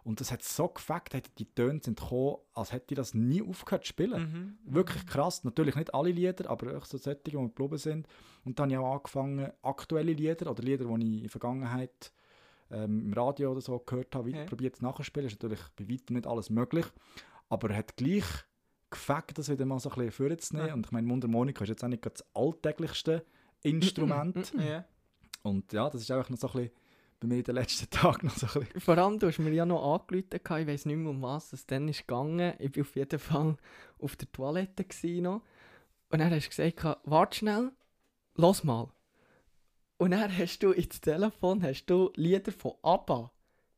Und 0.04 0.20
das 0.20 0.32
hat 0.32 0.42
so 0.42 0.72
hat 0.88 1.38
die 1.38 1.44
Töne 1.44 1.80
sind 1.82 2.00
gekommen, 2.00 2.36
als 2.54 2.72
hätte 2.72 2.94
ich 2.94 2.96
das 2.96 3.14
nie 3.14 3.40
aufgehört 3.40 3.84
zu 3.84 3.88
spielen. 3.90 4.58
Mhm. 4.64 4.74
Wirklich 4.74 5.06
krass. 5.06 5.44
Natürlich 5.44 5.76
nicht 5.76 5.94
alle 5.94 6.10
Lieder, 6.10 6.50
aber 6.50 6.76
auch 6.76 6.84
so 6.84 6.98
solche, 6.98 7.20
die 7.26 7.36
mir 7.36 7.46
geblieben 7.48 7.78
sind. 7.78 8.08
Und 8.44 8.58
dann 8.58 8.64
habe 8.72 8.72
ich 8.72 8.78
auch 8.78 8.94
angefangen, 8.96 9.52
aktuelle 9.62 10.12
Lieder 10.12 10.50
oder 10.50 10.62
Lieder, 10.62 10.84
die 10.86 11.04
ich 11.06 11.14
in 11.16 11.20
der 11.22 11.30
Vergangenheit 11.30 12.12
ähm, 12.70 13.06
im 13.06 13.12
Radio 13.12 13.52
oder 13.52 13.60
so 13.60 13.78
gehört 13.78 14.14
habe, 14.16 14.26
wieder 14.26 14.40
Ja. 14.40 14.46
probiert 14.46 14.82
nachzuspielen. 14.82 15.28
Ist 15.28 15.40
natürlich 15.40 15.62
bei 15.76 15.88
weitem 15.88 16.16
nicht 16.16 16.26
alles 16.26 16.50
möglich. 16.50 16.86
Aber 17.48 17.70
er 17.70 17.76
hat 17.76 17.96
gleich 17.96 18.24
gefällt, 18.90 19.38
das 19.38 19.50
wieder 19.50 19.66
mal 19.66 19.78
so 19.78 19.90
ein 19.90 19.94
bisschen 20.06 20.28
vorzunehmen. 20.28 20.68
Ja. 20.68 20.74
Und 20.74 20.86
ich 20.86 20.92
meine, 20.92 21.06
Mundharmonika 21.06 21.62
ist 21.64 21.70
jetzt 21.70 21.84
auch 21.84 21.88
nicht 21.88 22.02
gerade 22.02 22.14
das 22.18 22.26
alltäglichste 22.34 23.24
Instrument. 23.62 24.52
Ja. 24.58 24.84
Und 25.42 25.72
ja, 25.72 25.88
das 25.90 26.02
ist 26.02 26.10
einfach 26.10 26.30
noch 26.30 26.38
so 26.38 26.48
ein 26.48 26.52
bisschen 26.54 26.70
bei 27.22 27.28
mir 27.28 27.38
in 27.38 27.44
den 27.44 27.54
letzten 27.54 27.88
Tagen 27.90 28.26
noch 28.26 28.36
so 28.36 28.46
ein 28.46 28.66
bisschen... 28.66 28.80
Vor 28.80 28.98
allem, 28.98 29.18
du 29.18 29.28
hast 29.28 29.38
mir 29.38 29.52
ja 29.52 29.64
noch 29.64 29.94
angerufen, 29.94 30.28
ich 30.32 30.66
weiß 30.66 30.86
nicht 30.86 30.96
mehr, 30.96 31.10
um 31.10 31.22
was 31.22 31.52
es 31.52 31.66
dann 31.66 31.88
ist 31.88 32.06
gegangen. 32.06 32.54
Ich 32.58 32.76
war 32.76 32.82
auf 32.82 32.96
jeden 32.96 33.18
Fall 33.18 33.56
auf 33.98 34.16
der 34.16 34.30
Toilette 34.32 34.84
noch. 35.20 35.42
Und 36.10 36.18
dann 36.18 36.30
hast 36.30 36.46
du 36.46 36.50
gesagt, 36.50 36.98
warte 37.04 37.38
schnell, 37.38 37.70
los 38.34 38.64
mal. 38.64 38.88
Und 39.96 40.10
dann 40.10 40.36
hast 40.36 40.58
du 40.58 40.72
ins 40.72 41.00
Telefon 41.00 41.62
hast 41.62 41.86
du 41.86 42.10
Lieder 42.16 42.52
von 42.52 42.72
ABBA 42.82 43.30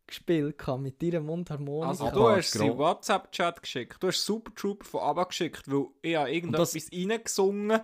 gespielt 0.07 0.63
mit 0.79 1.03
deiner 1.03 1.21
Mundharmonika. 1.21 1.89
Also 1.89 2.11
du 2.11 2.29
hast 2.29 2.53
sie 2.53 2.67
in 2.67 2.79
WhatsApp-Chat 2.79 3.63
geschickt. 3.63 4.03
Du 4.03 4.09
hast 4.09 4.25
Super 4.25 4.55
Trooper 4.55 4.85
von 4.85 5.01
ABBA 5.01 5.25
geschickt, 5.25 5.63
weil 5.67 5.87
ich 6.03 6.17
habe 6.17 6.33
irgendetwas 6.33 6.75
reingesungen 6.93 7.81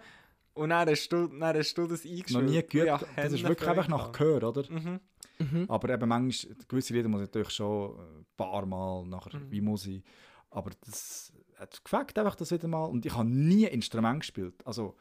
und 0.55 0.71
dann 0.71 0.89
hast 0.89 1.09
du, 1.11 1.27
dann 1.29 1.57
hast 1.57 1.75
du 1.75 1.87
das 1.87 2.05
eingespielt. 2.05 2.31
noch 2.31 2.43
nie 2.43 2.63
geübt. 2.63 2.87
Ja, 2.87 3.01
das 3.17 3.33
ist 3.33 3.45
wirklich 3.45 3.69
einfach 3.69 3.89
nach 3.89 4.13
Gehör, 4.13 4.43
oder? 4.43 4.71
Mhm. 4.71 5.01
Mhm. 5.41 5.67
Aber 5.69 5.89
eben 5.89 6.09
manchmal, 6.09 6.57
gewisse 6.69 6.95
Lieder 6.95 7.09
muss 7.09 7.23
ich 7.23 7.29
natürlich 7.29 7.51
schon 7.51 7.99
ein 7.99 8.27
paar 8.37 8.67
Mal 8.67 9.07
nachher, 9.07 9.39
Mhm. 9.39 9.51
wie 9.51 9.61
muss 9.61 9.87
ich. 9.87 10.03
Aber 10.51 10.71
das 10.85 11.33
hat 11.57 11.83
gefällt 11.85 12.19
einfach 12.19 12.37
das 12.37 12.51
wieder 12.51 12.69
mal. 12.69 12.85
Und 12.85 13.07
ich 13.07 13.15
habe 13.15 13.29
nie 13.29 13.65
Instrument 13.65 14.21
gespielt. 14.21 14.55
Also, 14.65 14.97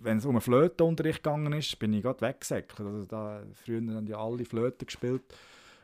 wenn 0.00 0.18
es 0.18 0.24
um 0.24 0.32
einen 0.32 0.40
Flötenunterricht 0.40 1.22
gegangen 1.22 1.52
ist, 1.52 1.78
bin 1.78 1.92
ich 1.92 2.02
gerade 2.02 2.20
weggesäckelt. 2.20 2.80
Also 2.80 3.04
da, 3.06 3.42
früher 3.54 3.80
haben 3.94 4.06
ja 4.06 4.18
alle 4.18 4.44
Flöten 4.44 4.86
gespielt 4.86 5.22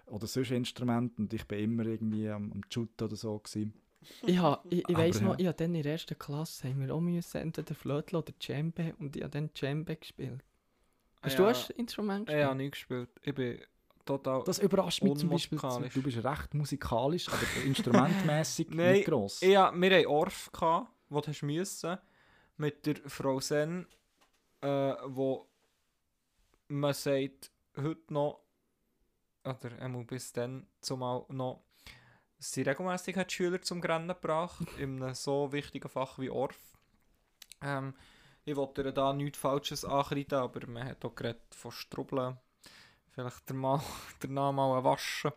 oder 0.07 0.27
sonst 0.27 0.51
Instrumente 0.51 1.23
und 1.23 1.33
ich 1.33 1.47
bin 1.47 1.59
immer 1.61 1.87
irgendwie 1.87 2.29
am, 2.29 2.53
am 2.53 2.61
Shooten 2.69 3.05
oder 3.05 3.17
so. 3.17 3.39
Gewesen. 3.39 3.73
Ich, 4.27 4.39
ha, 4.39 4.63
ich, 4.71 4.89
ich 4.89 4.97
weiss 4.97 5.21
noch, 5.21 5.39
ich 5.39 5.51
dann 5.53 5.75
in 5.75 5.83
der 5.83 5.93
ersten 5.93 6.19
Klasse 6.19 6.69
haben 6.69 6.81
wir 6.81 6.95
auch 6.95 7.01
müssen, 7.01 7.37
entweder 7.39 7.75
Flöte 7.75 8.17
oder 8.17 8.33
Djembe 8.33 8.95
und 8.99 9.17
ich 9.17 9.23
habe 9.23 9.31
dann 9.31 9.51
Djembe 9.55 9.97
gespielt. 9.97 10.43
Hast 11.23 11.39
du 11.39 11.43
Ja. 11.43 11.49
ein 11.51 11.77
Instrument 11.77 12.21
Ich 12.23 12.27
gespielt? 12.35 12.47
habe 12.47 12.57
nicht 12.57 12.73
gespielt. 12.73 13.11
Ich 13.23 13.35
bin 13.35 13.61
total... 14.05 14.43
Das 14.45 14.59
überrascht 14.59 15.03
mich 15.03 15.19
zum 15.19 15.29
Beispiel. 15.29 15.59
Du 15.59 16.03
bist 16.03 16.25
recht 16.25 16.55
musikalisch, 16.55 17.29
aber 17.29 17.39
instrumentmäßig 17.65 18.69
Nein, 18.71 18.93
nicht 18.95 19.07
gross. 19.07 19.41
Ja, 19.41 19.73
wir 19.75 19.91
hatten 19.97 20.07
Orff, 20.07 20.51
gehabt, 20.53 20.89
wo 21.09 21.21
du 21.21 21.33
müssen, 21.47 21.99
mit 22.57 22.87
der 22.87 22.97
Frau 23.07 23.41
Sen, 23.41 23.87
äh, 24.63 24.67
wo 25.07 25.47
man 26.69 26.95
sagt, 26.95 27.51
heute 27.77 28.13
noch, 28.15 28.41
oder 29.45 29.79
einmal 29.81 30.05
bis 30.05 30.33
dann 30.33 30.67
zumal 30.81 31.25
noch, 31.29 31.63
sie 32.39 32.63
regelmäßig 32.63 33.17
hat 33.17 33.33
Schüler 33.33 33.61
zum 33.61 33.81
Rennen 33.83 34.09
gebracht, 34.09 34.67
in 34.79 35.03
einem 35.03 35.15
so 35.15 35.53
wichtigen 35.53 35.89
Fach 35.89 36.19
wie 36.19 36.31
Orff. 36.31 36.59
Ähm, 37.63 37.95
ich 38.45 38.57
wollte 38.57 38.83
ihr 38.83 38.93
da 38.93 39.13
nichts 39.13 39.39
Falsches 39.39 39.85
ankreiden, 39.85 40.39
aber 40.39 40.67
man 40.67 40.85
hat 40.87 41.05
auch 41.05 41.15
geredet 41.15 41.55
von 41.55 41.71
Strubbeln. 41.71 42.39
Vielleicht 43.11 43.49
der 43.49 43.57
mal, 43.57 43.81
danach 44.21 44.53
mal 44.53 44.83
Waschen. 44.85 45.33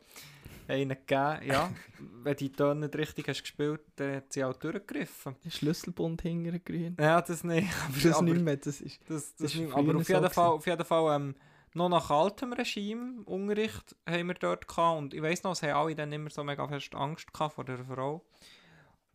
Einen 0.66 0.90
gegeben, 0.90 1.40
ja. 1.46 1.70
Wenn 2.24 2.38
die 2.38 2.52
Töne 2.52 2.82
nicht 2.82 2.96
richtig 2.96 3.28
hast 3.28 3.42
gespielt, 3.42 3.82
dann 3.98 4.16
hat 4.16 4.32
sie 4.32 4.46
auch 4.46 4.54
durchgegriffen. 4.54 5.36
Der 5.44 5.50
Schlüsselbund 5.50 6.22
hinter 6.22 6.58
grün. 6.60 6.96
Ja, 6.98 7.22
das 7.22 7.44
nicht. 7.44 7.68
Aber, 7.84 7.98
Das 8.02 8.18
aber, 8.18 8.24
nicht 8.24 8.42
mehr, 8.42 8.56
das 8.56 8.80
ist... 8.80 9.02
das, 9.10 9.36
das 9.36 9.36
das 9.36 9.56
ist 9.56 9.74
aber 9.74 9.96
auf 9.96 10.06
so 10.06 10.14
jeden 10.14 10.30
Fall, 10.30 10.46
gewesen. 10.46 10.58
auf 10.58 10.66
jeden 10.66 10.86
Fall 10.86 11.16
ähm, 11.16 11.36
noch 11.74 11.90
nach 11.90 12.10
altem 12.10 12.54
Regime 12.54 13.24
Unterricht 13.26 13.96
haben 14.08 14.28
wir 14.28 14.36
dort 14.36 14.68
gehabt. 14.68 14.98
Und 14.98 15.14
ich 15.14 15.22
weiss 15.22 15.44
noch, 15.44 15.52
es 15.52 15.64
haben 15.64 15.74
alle 15.74 15.96
dann 15.96 16.14
immer 16.14 16.30
so 16.30 16.44
mega 16.44 16.66
fest 16.68 16.96
Angst 16.96 17.34
gehabt 17.34 17.56
vor 17.56 17.66
der 17.66 17.84
Frau. 17.84 18.24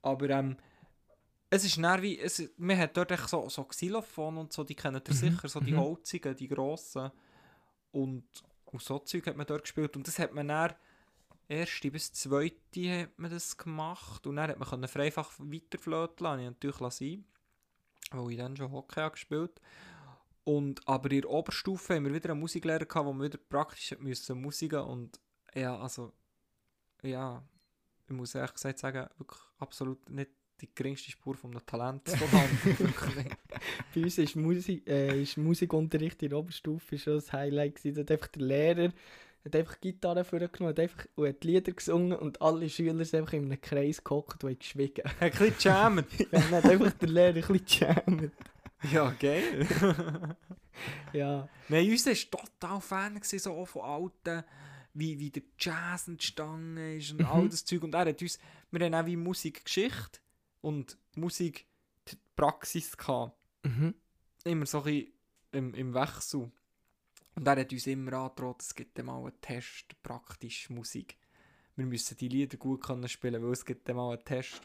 Aber 0.03 0.29
ähm, 0.29 0.57
es 1.51 1.65
ist 1.65 1.79
wie, 1.79 2.19
es, 2.19 2.51
man 2.57 2.77
hat 2.77 2.97
dort 2.97 3.11
echt 3.11 3.29
so, 3.29 3.49
so 3.49 3.65
Xylophon 3.65 4.37
und 4.37 4.53
so, 4.53 4.65
die 4.65 4.75
kennen 4.75 5.03
ihr 5.07 5.15
sicher, 5.15 5.49
so 5.49 5.61
die 5.61 5.73
mhm. 5.73 5.81
holzigen, 5.81 6.37
die 6.37 6.49
grossen. 6.49 7.11
Und, 7.91 8.25
und 8.67 8.83
so 8.83 8.99
Zeug 8.99 9.27
hat 9.27 9.37
man 9.37 9.47
dort 9.47 9.63
gespielt. 9.63 9.97
Und 9.97 10.07
das 10.07 10.19
hat 10.19 10.35
man 10.35 10.49
dann, 10.49 10.75
erste 11.49 11.91
bis 11.91 12.13
zweite 12.13 13.03
hat 13.03 13.19
man 13.19 13.31
das 13.31 13.57
gemacht. 13.57 14.27
Und 14.27 14.37
dann 14.37 14.51
hat 14.51 14.59
man 14.59 14.69
können 14.69 14.89
freifach 14.89 15.33
weiterflöten 15.39 16.25
lassen. 16.25 16.41
Ich 16.41 16.47
natürlich 16.47 16.81
lassen 16.81 17.25
sein, 18.11 18.21
weil 18.21 18.33
ich 18.33 18.39
dann 18.39 18.57
schon 18.57 18.73
Hockey 18.73 19.01
habe 19.01 19.13
gespielt 19.13 19.61
und 20.49 20.89
aber 20.89 21.11
in 21.11 21.21
der 21.21 21.31
Oberstufe 21.31 21.95
haben 21.95 22.07
wir 22.07 22.15
wieder 22.15 22.31
einen 22.31 22.41
Musiklehrer 22.41 22.87
gehabt, 22.87 23.07
wo 23.07 23.13
wir 23.13 23.25
wieder 23.25 23.37
praktisch 23.37 23.95
müssen 23.99 24.41
Musiken 24.41 24.81
und 24.81 25.21
ja, 25.55 25.79
also 25.79 26.15
ja, 27.03 27.43
ich 28.07 28.15
muss 28.15 28.35
ehrlich 28.35 28.55
gesagt 28.55 28.79
sagen, 28.79 29.11
wirklich 29.19 29.43
absolut 29.59 30.09
nicht 30.09 30.31
die 30.61 30.69
geringste 30.75 31.11
Spur 31.11 31.35
von 31.35 31.51
einem 31.51 31.65
Talent 31.65 32.09
vorhanden. 32.09 32.79
Wirklich 32.79 33.17
nicht. 33.17 33.37
Bei 33.95 34.03
uns 34.03 34.19
ist, 34.19 34.37
Musik, 34.37 34.87
äh, 34.87 35.23
ist 35.23 35.37
Musikunterricht 35.37 36.23
in 36.23 36.31
der 36.31 36.39
Oberstufe 36.39 36.99
schon 36.99 37.15
das 37.15 37.33
Highlight 37.33 37.77
gewesen. 37.77 37.95
Da 37.95 38.01
hat 38.01 38.11
einfach 38.11 38.29
der 38.29 38.43
Lehrer 38.43 38.93
hat 39.45 39.57
einfach 39.57 39.81
Gitarre 39.81 40.25
vorgenommen 40.25 40.71
hat 40.71 40.81
einfach, 40.81 41.07
und 41.17 41.29
hat 41.29 41.45
Lieder 41.45 41.73
gesungen 41.73 42.17
und 42.17 42.41
alle 42.43 42.69
Schüler 42.69 43.05
sind 43.05 43.21
einfach 43.21 43.33
in 43.35 43.45
einem 43.45 43.61
Kreis 43.61 44.03
gehockt 44.03 44.45
und 44.45 44.51
haben 44.51 44.59
geschwiegen. 44.59 45.05
Ein 45.21 45.31
bisschen 45.31 45.57
gejammt. 45.57 46.07
Dann 46.31 46.51
hat 46.51 46.65
einfach 46.65 46.93
der 46.93 47.09
Lehrer 47.09 47.37
ein 47.37 47.59
bisschen 47.59 47.67
gejammt. 47.67 48.33
Ja, 48.93 49.11
geil. 49.19 49.67
Ja. 51.13 51.49
Nein, 51.69 51.91
uns 51.91 52.07
war 52.07 52.41
total 52.41 52.81
Fan 52.81 53.15
gewesen, 53.17 53.41
so 53.41 53.65
von 53.65 53.83
alten, 53.83 54.45
wie, 54.95 55.19
wie 55.19 55.31
der 55.31 55.43
Jazz 55.59 56.07
entstanden 56.07 56.97
ist 56.97 57.11
und 57.11 57.25
all 57.25 57.49
das 57.49 57.65
Zeug. 57.65 57.83
Und 57.83 57.95
er 57.95 58.07
hat 58.07 58.23
uns, 58.23 58.39
wir 58.71 58.87
haben 58.87 58.95
auch 58.95 59.05
wie 59.05 59.17
Musikgeschichte 59.17 60.21
und 60.61 60.99
Musikpraxis 61.17 62.97
gehabt. 62.97 63.37
Mhm. 63.65 63.95
immer 64.45 64.67
so 64.67 64.79
ein 64.79 64.85
bisschen 64.85 65.13
im, 65.53 65.75
im 65.75 65.95
Wechsel. 65.95 66.51
Und 67.35 67.47
er 67.47 67.57
hat 67.57 67.73
uns 67.73 67.87
immer 67.87 68.13
angedroht, 68.15 68.63
es 68.63 68.75
gibt 68.75 69.03
mal 69.03 69.19
einen 69.19 69.41
Test, 69.41 70.01
praktisch 70.03 70.71
Musik. 70.71 71.17
Wir 71.77 71.87
müssen 71.87 72.17
die 72.17 72.29
Lieder 72.29 72.57
gut 72.57 72.83
können 72.83 73.09
spielen, 73.09 73.43
weil 73.43 73.53
es 73.53 73.65
gibt 73.65 73.89
mal 73.89 74.15
einen 74.15 74.25
Test. 74.25 74.61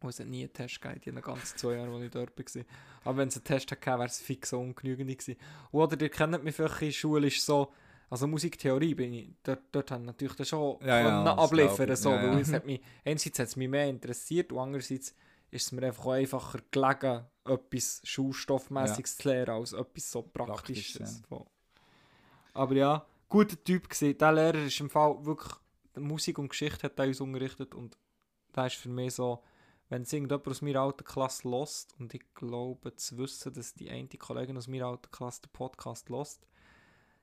Und 0.00 0.10
es 0.10 0.20
hat 0.20 0.26
nie 0.26 0.42
einen 0.42 0.52
Test 0.52 0.80
gegeben, 0.80 1.00
in 1.04 1.14
den 1.16 1.24
ganzen 1.24 1.56
zwei 1.56 1.74
Jahren, 1.74 1.92
als 1.92 2.04
ich 2.04 2.10
dort 2.10 2.38
war. 2.38 2.64
Aber 3.04 3.16
wenn 3.18 3.28
es 3.28 3.36
einen 3.36 3.44
Test 3.44 3.68
gegeben 3.68 3.98
wäre 3.98 4.06
es 4.06 4.20
fix 4.20 4.52
ungenügend 4.52 5.10
gewesen. 5.10 5.36
Oder 5.70 6.00
ihr 6.00 6.08
kennt 6.08 6.42
mich 6.42 6.54
vielleicht 6.54 6.82
in 6.82 6.88
der 6.88 6.92
Schule, 6.92 7.26
ist 7.28 7.44
so, 7.44 7.72
also 8.12 8.26
Musiktheorie 8.26 8.94
bin 8.94 9.14
ich, 9.14 9.34
dort, 9.42 9.62
dort 9.72 9.90
habe 9.90 10.02
ich 10.02 10.06
natürlich 10.06 10.36
dann 10.36 10.44
schon 10.44 10.76
Ja, 10.84 11.00
ja, 11.00 11.34
abliefern 11.34 11.96
so, 11.96 12.10
Ja, 12.10 12.22
weil 12.22 12.34
ja. 12.34 12.40
es 12.40 12.52
hat 12.52 12.66
mich, 12.66 12.82
einerseits 13.06 13.38
hat 13.38 13.46
es 13.46 13.56
mich 13.56 13.70
mehr 13.70 13.88
interessiert 13.88 14.52
und 14.52 14.58
andererseits 14.58 15.14
ist 15.50 15.64
es 15.64 15.72
mir 15.72 15.86
einfach 15.86 16.04
auch 16.04 16.12
einfacher 16.12 16.58
gelegen, 16.70 17.24
etwas 17.46 18.02
Schulstoffmäßiges 18.04 19.16
zu 19.16 19.28
lernen, 19.28 19.52
als 19.52 19.72
etwas 19.72 20.10
so 20.10 20.20
Praktisches. 20.20 21.22
Praktisch, 21.22 21.28
So. 21.30 21.46
Aber 22.52 22.74
ja, 22.74 23.06
guter 23.30 23.64
Typ 23.64 23.88
gewesen. 23.88 24.18
Der 24.18 24.32
Lehrer 24.32 24.66
ist 24.66 24.78
im 24.80 24.90
Fall 24.90 25.24
wirklich, 25.24 25.54
Musik 25.96 26.36
und 26.38 26.50
Geschichte 26.50 26.82
hat 26.82 26.98
er 26.98 27.06
uns 27.06 27.18
unterrichtet 27.18 27.74
und 27.74 27.96
da 28.52 28.66
ist 28.66 28.76
für 28.76 28.90
mich 28.90 29.14
so, 29.14 29.42
wenn 29.88 30.02
es 30.02 30.12
irgendjemand 30.12 30.48
aus 30.48 30.60
meiner 30.60 30.80
alten 30.80 31.04
Klasse 31.04 31.48
lost 31.48 31.94
und 31.98 32.12
ich 32.12 32.22
glaube 32.34 32.94
zu 32.94 33.16
wissen, 33.16 33.54
dass 33.54 33.72
die 33.72 33.88
eine 33.88 34.06
Kollegin 34.08 34.58
aus 34.58 34.68
meiner 34.68 34.88
alten 34.88 35.10
Klasse 35.10 35.40
den 35.40 35.52
Podcast 35.52 36.10
lost, 36.10 36.46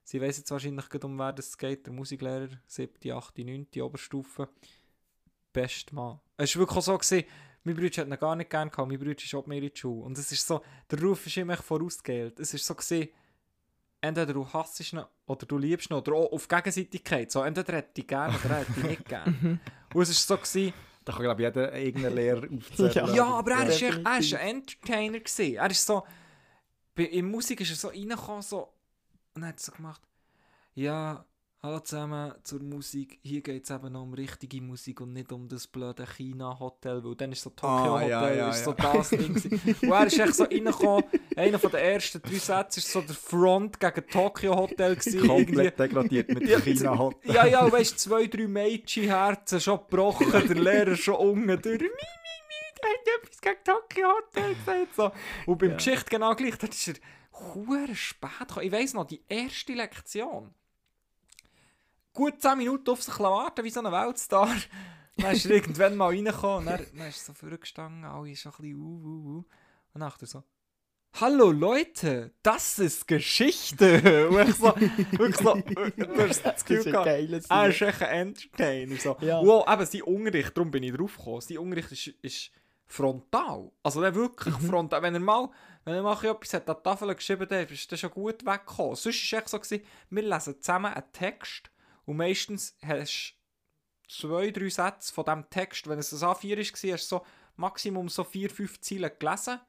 sie 0.04 0.22
weiss 0.22 0.38
jetzt 0.38 0.52
wahrscheinlich 0.52 0.90
gerade 0.90 1.08
um 1.08 1.18
wer 1.18 1.36
es 1.38 1.58
geht, 1.58 1.86
der 1.86 1.94
Musiklehrer, 1.94 2.50
7., 2.68 3.12
8., 3.12 3.38
9. 3.38 3.68
Oberstufe. 3.82 4.50
Best 5.54 5.92
Mann. 5.94 6.20
Es 6.38 6.56
war 6.56 6.62
wirklich 6.62 6.84
so, 6.84 6.98
gewesen, 6.98 7.26
mein 7.64 7.76
Bruder 7.76 8.02
hat 8.02 8.08
ihn 8.08 8.20
gar 8.20 8.36
nicht 8.36 8.50
gern 8.50 8.70
gehabt, 8.70 8.88
mein 8.88 9.00
Bruder 9.00 9.12
ist 9.18 9.36
auch 9.36 9.46
mehr 9.46 9.62
in 9.62 9.72
die 9.74 9.80
Schule. 9.80 10.06
Und 10.06 10.18
es 10.18 10.32
ist 10.32 10.46
so, 10.48 10.62
der 10.90 11.02
Ruf 11.02 11.26
ist 11.26 11.38
immer 11.38 11.58
vorausgehend. 11.58 12.40
Es 12.40 12.54
ist 12.54 12.66
so 12.66 12.74
gewesen, 12.76 13.10
entweder 14.02 14.34
du 14.34 14.48
hasst 14.48 14.94
ihn 14.94 15.04
oder 15.26 15.46
du 15.46 15.58
liebst 15.58 15.92
ihn 15.92 15.96
oder 15.96 16.14
auch 16.14 16.32
auf 16.32 16.48
Gegenseitigkeit. 16.48 17.32
So, 17.32 17.44
entweder 17.44 17.78
hat 17.78 17.96
dich 17.98 18.08
gern 18.08 18.34
oder 18.36 18.50
er 18.56 18.60
hat 18.62 18.76
dich 18.76 18.84
nicht 18.84 19.06
gern. 19.06 19.60
Und 19.94 20.02
es 20.02 20.10
ist 20.10 20.26
so 20.26 20.38
gewesen, 20.38 20.74
Da 21.04 21.12
kann, 21.14 21.24
glaube 21.24 21.42
ich, 21.42 21.48
jeder 21.48 21.74
irgendeinen 21.74 22.16
Lehrer 22.16 22.48
aufzählen. 22.58 23.16
ja, 23.16 23.26
aber 23.26 23.52
er 23.52 23.68
ist, 23.68 23.82
echt, 23.82 23.84
er 23.84 23.90
Definitiv. 23.98 24.20
ist 24.20 24.34
ein 24.36 24.48
Entertainer 24.48 25.20
gewesen. 25.20 25.56
Er 25.56 25.72
ist 25.72 25.86
so, 25.86 26.04
bei, 26.96 27.04
in 27.04 27.30
Musik 27.30 27.60
ist 27.62 27.72
er 27.72 27.76
so 27.76 27.88
reingekommen, 27.90 28.42
so, 28.42 28.70
und 29.39 29.43
er 29.43 29.49
hat 29.49 29.60
so 29.62 29.71
gemacht, 29.71 30.02
ja, 30.75 31.25
hallo 31.63 31.80
zusammen 31.80 32.34
zur 32.43 32.62
Musik, 32.62 33.19
hier 33.21 33.41
geht 33.41 33.63
es 33.63 33.69
eben 33.69 33.93
noch 33.93 34.04
um 34.04 34.13
richtige 34.13 34.62
Musik 34.62 34.99
und 34.99 35.13
nicht 35.13 35.32
um 35.32 35.47
das 35.47 35.65
blöde 35.65 36.06
China-Hotel, 36.06 37.02
weil 37.06 37.15
dann 37.15 37.32
ist 37.32 37.43
so 37.43 37.49
Tokyo 37.49 37.95
Ah, 37.95 38.02
ja, 38.04 38.34
ja, 38.34 38.49
ist 38.49 38.65
so 38.65 38.75
ja. 38.78 38.93
das 38.93 39.10
Ding. 39.12 39.34
Und 39.82 39.91
er 39.91 40.06
ist 40.08 40.19
echt 40.19 40.36
so 40.36 40.43
reingekommen, 40.43 41.06
einer 41.38 41.58
von 41.58 41.71
den 41.71 41.80
ersten 41.80 42.21
drei 42.21 42.36
Sätze 42.36 42.82
ist 42.82 42.91
so 42.91 42.99
der 42.99 43.15
Front 43.15 43.80
gegen 43.80 44.08
Tokyo 44.08 44.58
Hotel 44.58 44.97
gewesen. 44.97 45.25
Komplett 45.25 45.80
degradiert 45.80 46.28
mit 46.28 46.47
Ja, 46.47 46.60
China 46.60 46.97
hat. 46.97 47.15
Ja, 47.23 47.45
ja, 47.45 47.71
weißt 47.71 47.93
du, 47.93 47.97
zwei, 47.97 48.28
drei 48.28 48.47
Mädchenherzen 48.47 49.62
schon 49.62 49.80
gebrochen, 49.80 50.32
der 50.32 50.56
Lehrer 50.56 50.95
schon 50.97 51.15
unten 51.15 51.62
durch. 51.62 51.80
Der 51.80 52.90
hat 52.90 53.23
etwas 53.23 53.40
gegen 53.42 53.63
Tokyo 53.63 54.08
Hotel 54.10 54.56
gesagt. 54.56 54.96
So. 54.96 55.12
Und 55.46 55.58
beim 55.60 55.77
Geschichte 55.77 56.10
genau 56.10 56.35
gleich, 56.35 56.58
da 56.58 56.67
ist 56.67 56.87
er 56.90 56.96
hure 57.40 57.96
spät 57.96 58.29
gekommen. 58.40 58.65
Ich 58.65 58.71
weiss 58.71 58.94
noch, 58.94 59.06
die 59.06 59.23
erste 59.27 59.73
Lektion. 59.73 60.54
Gut 62.13 62.42
10 62.42 62.58
Minuten 62.58 62.90
auf 62.90 63.02
sich 63.02 63.19
warten, 63.19 63.63
wie 63.63 63.69
so 63.69 63.81
ein 63.81 63.92
Weltstar. 63.92 64.56
Dann 65.17 65.35
ist 65.35 65.46
er 65.46 65.52
irgendwann 65.52 65.96
mal 65.96 66.08
reingekommen 66.08 66.65
dann, 66.65 66.85
dann 66.98 67.08
ist 67.08 67.25
so 67.25 67.33
vorgestanden, 67.33 68.06
alle 68.06 68.35
so 68.35 68.50
ein 68.50 68.56
bisschen 68.58 68.75
uh, 68.75 69.02
uh, 69.04 69.37
uh. 69.40 69.46
Und 69.94 70.00
nachher 70.00 70.25
so, 70.25 70.44
Hallo 71.13 71.52
Leute, 71.52 72.31
das 72.44 72.79
ist 72.79 73.08
Geschichte. 73.08 74.29
Und 74.29 74.48
ich 74.48 74.56
so, 74.56 74.75
wirklich 74.75 75.37
so, 75.37 75.56
du 75.56 76.27
hast 76.27 76.46
das 76.46 76.63
Gefühl 76.63 76.77
Das 76.77 76.85
ist 76.85 76.87
ein 76.87 76.92
gehabt, 76.92 77.50
er 77.50 77.67
ist 77.67 77.81
echt 77.81 78.02
ein 78.04 78.27
Entertainer. 78.27 78.96
So. 78.98 79.17
Ja. 79.21 79.42
Wow, 79.42 79.67
eben 79.67 79.85
sein 79.85 80.02
Unterricht, 80.04 80.56
darum 80.56 80.71
bin 80.71 80.83
ich 80.83 80.94
drauf 80.94 81.17
gekommen. 81.17 81.42
Sein 81.42 81.58
Unterricht 81.58 81.92
ist, 81.92 82.08
ist 82.21 82.52
frontal. 82.85 83.71
Also 83.83 84.02
der 84.02 84.15
wirklich 84.15 84.58
Mhm. 84.60 84.67
frontal. 84.67 85.02
Wenn 85.02 85.15
er 85.15 85.19
mal, 85.19 85.50
wenn 85.86 85.96
er 85.96 86.04
mal 86.04 86.13
etwas 86.13 86.54
hat 86.54 86.69
an 86.69 86.77
die 86.77 86.84
Tafel 86.84 87.15
geschrieben 87.15 87.50
hat, 87.50 87.71
ist 87.71 87.92
das 87.92 88.00
schon 88.00 88.12
gut 88.12 88.46
weggekommen. 88.46 88.96
Sonst 88.96 89.32
war 89.32 89.40
es 89.40 89.44
echt 89.44 89.50
so, 89.50 89.60
gewesen, 89.60 89.86
wir 90.10 90.23
lesen 90.23 90.62
zusammen 90.62 90.94
einen 90.94 91.12
Text 91.12 91.71
und 92.06 92.17
meistens 92.17 92.75
hast 92.82 93.36
du 94.04 94.27
zwei, 94.27 94.52
drei 94.52 94.69
Sätze 94.69 95.13
von 95.13 95.25
diesem 95.25 95.50
Text, 95.50 95.88
wenn 95.88 96.00
es 96.00 96.12
ein 96.12 96.19
A4 96.19 96.58
war, 96.58 96.94
hast 96.94 97.12
du 97.12 97.15
so 97.17 97.25
Maximum 97.56 98.10
so 98.10 98.23
vier, 98.23 98.50
fünf 98.50 98.80
Zeilen 98.82 99.12
gelesen 99.19 99.60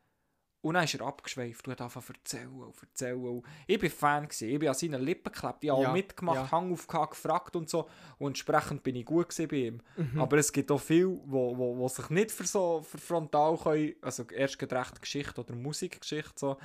und 0.63 0.75
dann 0.75 0.85
ist 0.85 0.95
er 0.95 1.07
abgeschweift 1.07 1.67
und 1.67 1.73
hat 1.73 1.81
angefangen 1.81 2.05
zu 2.25 2.37
erzählen 2.37 2.53
und 2.63 2.83
erzählen. 2.83 3.19
Und 3.19 3.45
ich 3.67 3.83
war 3.83 3.91
Fan, 3.91 4.25
gewesen. 4.25 4.49
ich 4.49 4.59
bin 4.59 4.69
an 4.69 4.75
seinen 4.75 5.03
Lippen 5.03 5.33
geklebt, 5.33 5.65
ich 5.65 5.71
habe 5.71 5.83
Ja, 5.83 5.89
auch 5.89 5.93
mitgemacht, 5.93 6.37
ja. 6.37 6.51
Hang 6.51 6.73
aufgehakt, 6.73 7.11
gefragt 7.13 7.57
und 7.57 7.69
so 7.69 7.89
und 8.19 8.29
entsprechend 8.29 8.83
bin 8.83 8.97
ich 8.97 9.05
gut 9.05 9.35
bei 9.37 9.57
ihm. 9.57 9.81
Mhm. 9.97 10.21
Aber 10.21 10.37
es 10.39 10.53
gibt 10.53 10.71
auch 10.71 10.81
viele, 10.81 11.19
wo, 11.25 11.57
wo, 11.57 11.77
wo 11.79 11.89
sich 11.89 12.11
nicht 12.11 12.31
für 12.31 12.47
so 12.47 12.83
für 12.83 12.99
frontal 12.99 13.57
können, 13.57 13.95
also 14.03 14.25
erst 14.25 14.59
gerade 14.59 14.77
recht 14.77 15.01
Geschichte 15.01 15.41
oder 15.41 15.55
Musikgeschichte, 15.55 16.33
so, 16.37 16.57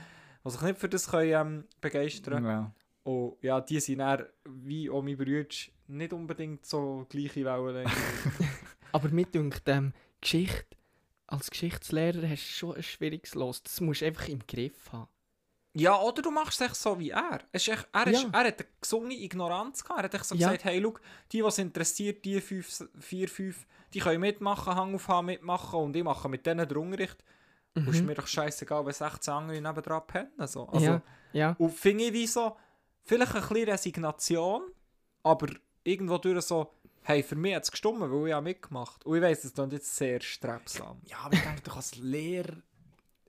die 0.44 0.50
sich 0.52 0.62
nicht 0.62 0.78
für 0.78 0.90
das 0.90 1.10
können, 1.10 1.32
ähm, 1.32 1.66
begeistern 1.82 2.44
Ja. 2.46 2.72
Und 3.04 3.38
ja, 3.42 3.62
die 3.62 3.80
sind 3.80 4.00
dann, 4.00 4.26
wie 4.46 4.90
auch 4.90 5.04
mein 5.04 5.16
Bruder, 5.16 5.46
nicht 5.88 6.12
unbedingt 6.12 6.66
so 6.66 7.06
gleiche 7.08 7.46
Wellenlänge. 7.46 7.92
Aber 8.92 9.10
mir 9.10 9.26
denkt, 9.28 9.62
ähm, 9.68 9.94
Geschichte, 10.22 10.75
als 11.28 11.50
Geschichtslehrer 11.50 12.28
hast 12.30 12.44
du 12.48 12.54
schon 12.54 12.76
ein 12.76 12.84
schwieriges 12.84 13.34
Los. 13.36 13.64
Das 13.64 13.82
musst 13.82 14.02
du 14.02 14.06
einfach 14.06 14.28
im 14.28 14.40
Griff 14.48 14.92
haben. 14.92 15.08
ja, 15.74 16.00
oder 16.00 16.22
du 16.22 16.32
machst 16.32 16.62
es 16.62 16.68
echt 16.68 16.76
so 16.78 16.98
wie 17.00 17.10
er. 17.10 17.40
Es 17.52 17.68
ist 17.68 17.74
echt, 17.74 17.88
er, 17.92 18.08
ist, 18.08 18.24
Ja. 18.24 18.30
er 18.32 18.48
hat 18.48 18.60
eine 18.60 18.68
gesunde 18.80 19.16
Ignoranz 19.16 19.84
gehabt. 19.84 20.00
Er 20.00 20.04
hat 20.06 20.14
echt 20.14 20.26
so 20.26 20.36
Ja. 20.36 20.48
gesagt, 20.50 20.64
hey, 20.66 20.82
schau, 20.82 20.94
die, 21.32 21.44
was 21.44 21.58
interessiert, 21.58 22.24
die 22.24 22.40
fünf, 22.40 22.88
vier, 23.00 23.28
fünf, 23.28 23.66
die 23.94 24.00
können 24.00 24.22
mitmachen, 24.22 24.74
Hang 24.76 24.96
auf 24.96 25.08
Hang 25.10 25.26
mitmachen 25.26 25.80
und 25.80 25.96
ich 25.96 26.04
mache 26.04 26.30
mit 26.30 26.46
denen 26.46 26.68
den 26.68 26.78
Unterricht. 26.78 27.24
Und 27.76 27.90
ist 27.90 28.00
Mhm. 28.02 28.06
mir 28.08 28.16
doch 28.16 28.28
scheißegal, 28.28 28.86
wenn 28.86 28.94
16 28.94 29.34
andere 29.34 29.60
nebendran 29.62 30.08
pennen. 30.08 30.32
So. 30.48 30.66
Also, 30.70 30.86
ja, 30.86 31.02
ja. 31.34 31.56
Und 31.60 31.74
finde 31.74 32.06
ich 32.06 32.14
wie 32.14 32.28
so, 32.28 32.56
vielleicht 33.04 33.36
ein 33.36 33.42
bisschen 33.42 33.70
Resignation, 33.70 34.72
aber 35.24 35.48
irgendwo 35.84 36.18
durch 36.18 36.42
so, 36.46 36.72
hey, 37.06 37.24
für 37.24 37.36
mich 37.36 37.56
hat 37.56 37.64
es 37.64 37.72
gestimmt, 37.72 38.02
weil 38.02 38.28
ich 38.28 38.34
habe 38.34 38.44
mitgemacht. 38.44 39.06
Und 39.06 39.16
ich 39.16 39.22
weiss, 39.22 39.44
es 39.44 39.54
klingt 39.54 39.74
jetzt 39.74 39.96
sehr 39.96 40.20
strebsam. 40.22 41.02
ja, 41.06 41.20
aber 41.20 41.36
ich 41.36 41.42
denke 41.42 41.62
doch 41.62 41.76
als 41.78 41.96
Lehrer, 41.96 42.58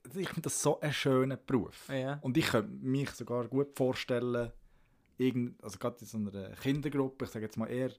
ich 0.03 0.27
finde 0.27 0.41
das 0.41 0.61
so 0.61 0.79
einen 0.79 0.93
schönen 0.93 1.37
Beruf. 1.45 1.89
Ja. 1.89 2.17
Und 2.21 2.37
ich 2.37 2.47
könnte 2.47 2.71
mich 2.85 3.11
sogar 3.11 3.47
gut 3.47 3.75
vorstellen, 3.75 4.51
irgend, 5.17 5.63
also 5.63 5.77
gerade 5.77 5.97
in 6.01 6.07
so 6.07 6.17
einer 6.17 6.49
Kindergruppe, 6.55 7.25
ich 7.25 7.31
sage 7.31 7.45
jetzt 7.45 7.57
mal 7.57 7.67
eher 7.67 7.91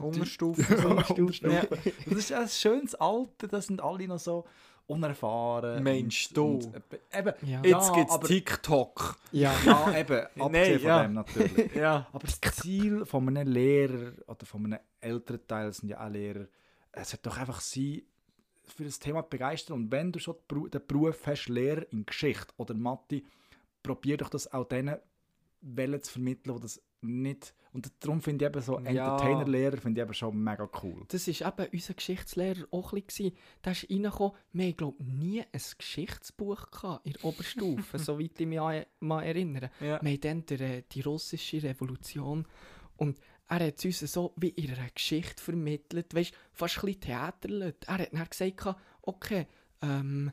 Unterstufe. 0.00 0.88
Unterstufe. 0.88 1.78
Das 2.06 2.18
ist 2.18 2.32
ein 2.32 2.48
schönes 2.48 2.94
Alter, 2.94 3.48
das 3.48 3.66
sind 3.66 3.82
alle 3.82 4.06
noch 4.08 4.18
so 4.18 4.46
unerfahren. 4.90 5.82
Meinst 5.82 6.36
und, 6.36 6.64
du? 6.64 6.68
Und, 6.68 6.74
äh, 7.10 7.18
eben, 7.18 7.32
Ja. 7.48 7.62
Jetzt 7.64 7.92
gibt 7.94 8.10
es 8.10 8.20
TikTok. 8.20 9.16
Ja. 9.32 9.54
Ja, 9.64 9.96
eben, 9.98 10.20
abgesehen 10.38 10.52
Nein, 10.52 10.78
von 10.78 10.86
ja. 10.88 11.02
dem 11.02 11.12
natürlich. 11.14 11.74
Ja. 11.74 12.06
Aber 12.12 12.26
das 12.26 12.40
Ziel 12.56 13.04
von 13.06 13.28
einem 13.28 13.48
Lehrer 13.52 14.12
oder 14.26 14.44
von 14.46 14.64
einem 14.66 14.78
älteren 15.00 15.46
Teil 15.46 15.66
das 15.68 15.78
sind 15.78 15.88
ja 15.88 16.04
auch 16.04 16.10
Lehrer, 16.10 16.46
es 16.92 17.10
sollte 17.10 17.28
doch 17.28 17.38
einfach 17.38 17.60
sein, 17.60 18.02
für 18.64 18.84
das 18.84 18.98
Thema 18.98 19.22
begeistern. 19.22 19.74
Und 19.76 19.90
wenn 19.92 20.12
du 20.12 20.18
schon 20.18 20.36
den 20.50 20.56
Beru- 20.58 20.68
den 20.68 20.86
Beruf 20.86 21.26
hast, 21.26 21.48
Lehrer 21.48 21.84
in 21.92 22.06
Geschichte 22.06 22.52
oder 22.56 22.74
Mathe, 22.74 23.22
probier 23.82 24.16
doch 24.16 24.28
das 24.28 24.52
auch 24.52 24.64
denen 24.64 24.96
zu 26.02 26.12
vermitteln, 26.12 26.56
die 26.56 26.62
das 26.62 26.80
nicht... 27.02 27.54
Und 27.72 27.92
darum 28.00 28.20
finde 28.20 28.44
ich 28.44 28.50
eben 28.50 28.62
so. 28.62 28.78
Entertainer-Lehrer 28.78 29.76
finde 29.76 30.00
ich 30.00 30.04
eben 30.04 30.14
schon 30.14 30.42
mega 30.42 30.68
cool. 30.82 31.04
Das 31.08 31.28
war 31.28 31.58
eben 31.58 31.72
unser 31.72 31.94
Geschichtslehrer 31.94 32.66
auch 32.72 32.92
ein 32.92 33.02
bisschen. 33.02 33.32
Der 33.64 33.72
ist 33.72 33.88
reingekommen, 33.88 34.32
wir 34.52 34.66
hatten, 34.66 34.76
glaube 34.76 35.04
nie 35.04 35.40
ein 35.40 35.62
Geschichtsbuch 35.78 36.70
gehabt 36.72 37.06
in 37.06 37.12
der 37.12 37.24
Oberstufe, 37.24 37.98
soweit 37.98 38.40
ich 38.40 38.46
mich 38.46 38.58
mal 38.98 39.22
erinnere. 39.22 39.70
Ja. 39.78 40.02
Wir 40.02 40.10
haben 40.10 40.20
dann 40.20 40.46
der, 40.46 40.60
äh, 40.60 40.82
die 40.90 41.02
russische 41.02 41.62
Revolution 41.62 42.44
und 42.96 43.20
er 43.50 43.66
hat 43.66 43.78
es 43.78 43.84
uns 43.84 44.12
so 44.12 44.32
wie 44.36 44.50
in 44.50 44.72
einer 44.72 44.90
Geschichte 44.90 45.42
vermittelt, 45.42 46.14
weißt, 46.14 46.32
fast 46.52 46.78
ein 46.78 46.86
bisschen 46.86 47.00
theaterlet. 47.00 47.84
Er 47.86 47.98
hat 47.98 48.12
dann 48.12 48.28
gesagt, 48.28 48.76
okay, 49.02 49.46
ähm, 49.82 50.30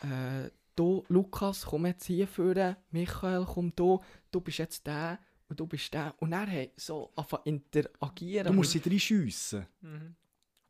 äh, 0.00 0.50
du, 0.74 1.04
Lukas, 1.08 1.66
komm 1.66 1.86
jetzt 1.86 2.06
hier 2.06 2.26
führen, 2.26 2.76
Michael, 2.90 3.46
komm 3.46 3.72
du, 3.76 4.00
du 4.30 4.40
bist 4.40 4.58
jetzt 4.58 4.86
der 4.86 5.18
und 5.48 5.58
du 5.60 5.66
bist 5.66 5.92
der. 5.94 6.14
Und 6.18 6.32
er 6.32 6.46
hat 6.50 6.70
so 6.76 7.10
angefangen 7.16 7.42
zu 7.44 7.78
interagieren. 7.78 8.46
Du 8.48 8.52
musst 8.52 8.72
sie 8.72 8.82
reinschiessen. 8.84 9.66
Mhm. 9.80 10.14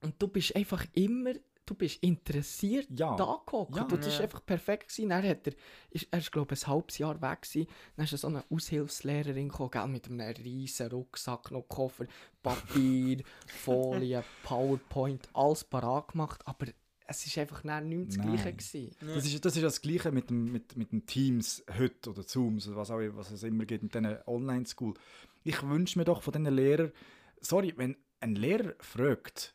Und 0.02 0.14
du 0.22 0.28
bist 0.28 0.54
einfach 0.54 0.84
immer, 0.94 1.32
du 1.66 1.74
bist 1.74 2.02
interessiert 2.02 2.86
Ja. 2.98 3.16
da 3.16 3.42
gehockt. 3.44 3.76
Ja. 3.76 3.82
und 3.82 3.92
das 3.92 4.06
war 4.06 4.12
Ja. 4.14 4.20
einfach 4.20 4.46
perfekt. 4.46 4.88
Gewesen. 4.88 5.08
Dann 5.10 5.26
hat 5.28 5.46
er, 5.46 5.52
ist, 5.90 6.06
er 6.10 6.18
ist, 6.20 6.30
glaube 6.32 6.54
ich, 6.54 6.64
ein 6.64 6.68
halbes 6.72 6.98
Jahr 6.98 7.20
weg 7.20 7.42
gewesen. 7.42 7.66
Dann 7.96 8.04
ist 8.04 8.16
so 8.18 8.28
eine 8.28 8.44
Aushilfslehrerin 8.50 9.48
gekommen, 9.48 9.70
gell, 9.70 9.86
mit 9.88 10.06
einem 10.06 10.20
riesen 10.20 10.88
Rucksack, 10.90 11.50
noch 11.50 11.68
Koffer, 11.68 12.06
Papier, 12.42 13.22
Folie, 13.46 14.22
PowerPoint, 14.44 15.28
alles 15.34 15.64
parat 15.64 16.12
gemacht. 16.12 16.40
Aber 16.46 16.66
es 17.10 17.26
ist 17.26 17.38
einfach 17.38 17.64
nicht 17.64 17.84
mehr 17.84 18.04
das 18.04 18.16
Nein. 18.18 18.26
Gleiche 18.36 18.52
gewesen. 18.52 18.90
Das 19.00 19.24
ist, 19.26 19.44
das 19.44 19.56
ist 19.56 19.62
das 19.62 19.80
Gleiche 19.80 20.12
mit 20.12 20.28
dem, 20.28 20.52
mit, 20.52 20.76
mit 20.76 20.92
dem 20.92 21.06
Teams 21.06 21.64
heute 21.78 22.10
oder 22.10 22.26
Zooms 22.26 22.68
oder 22.68 22.76
was, 22.76 22.90
auch, 22.90 23.00
was 23.16 23.30
es 23.30 23.42
immer 23.42 23.64
gibt 23.64 23.82
mit 23.82 23.94
diesen 23.94 24.18
Online-School. 24.26 24.94
Ich 25.42 25.62
wünsche 25.62 25.98
mir 25.98 26.04
doch 26.04 26.22
von 26.22 26.32
diesen 26.34 26.54
Lehrern, 26.54 26.92
sorry, 27.40 27.72
wenn 27.76 27.96
ein 28.20 28.34
Lehrer 28.34 28.74
fragt, 28.80 29.54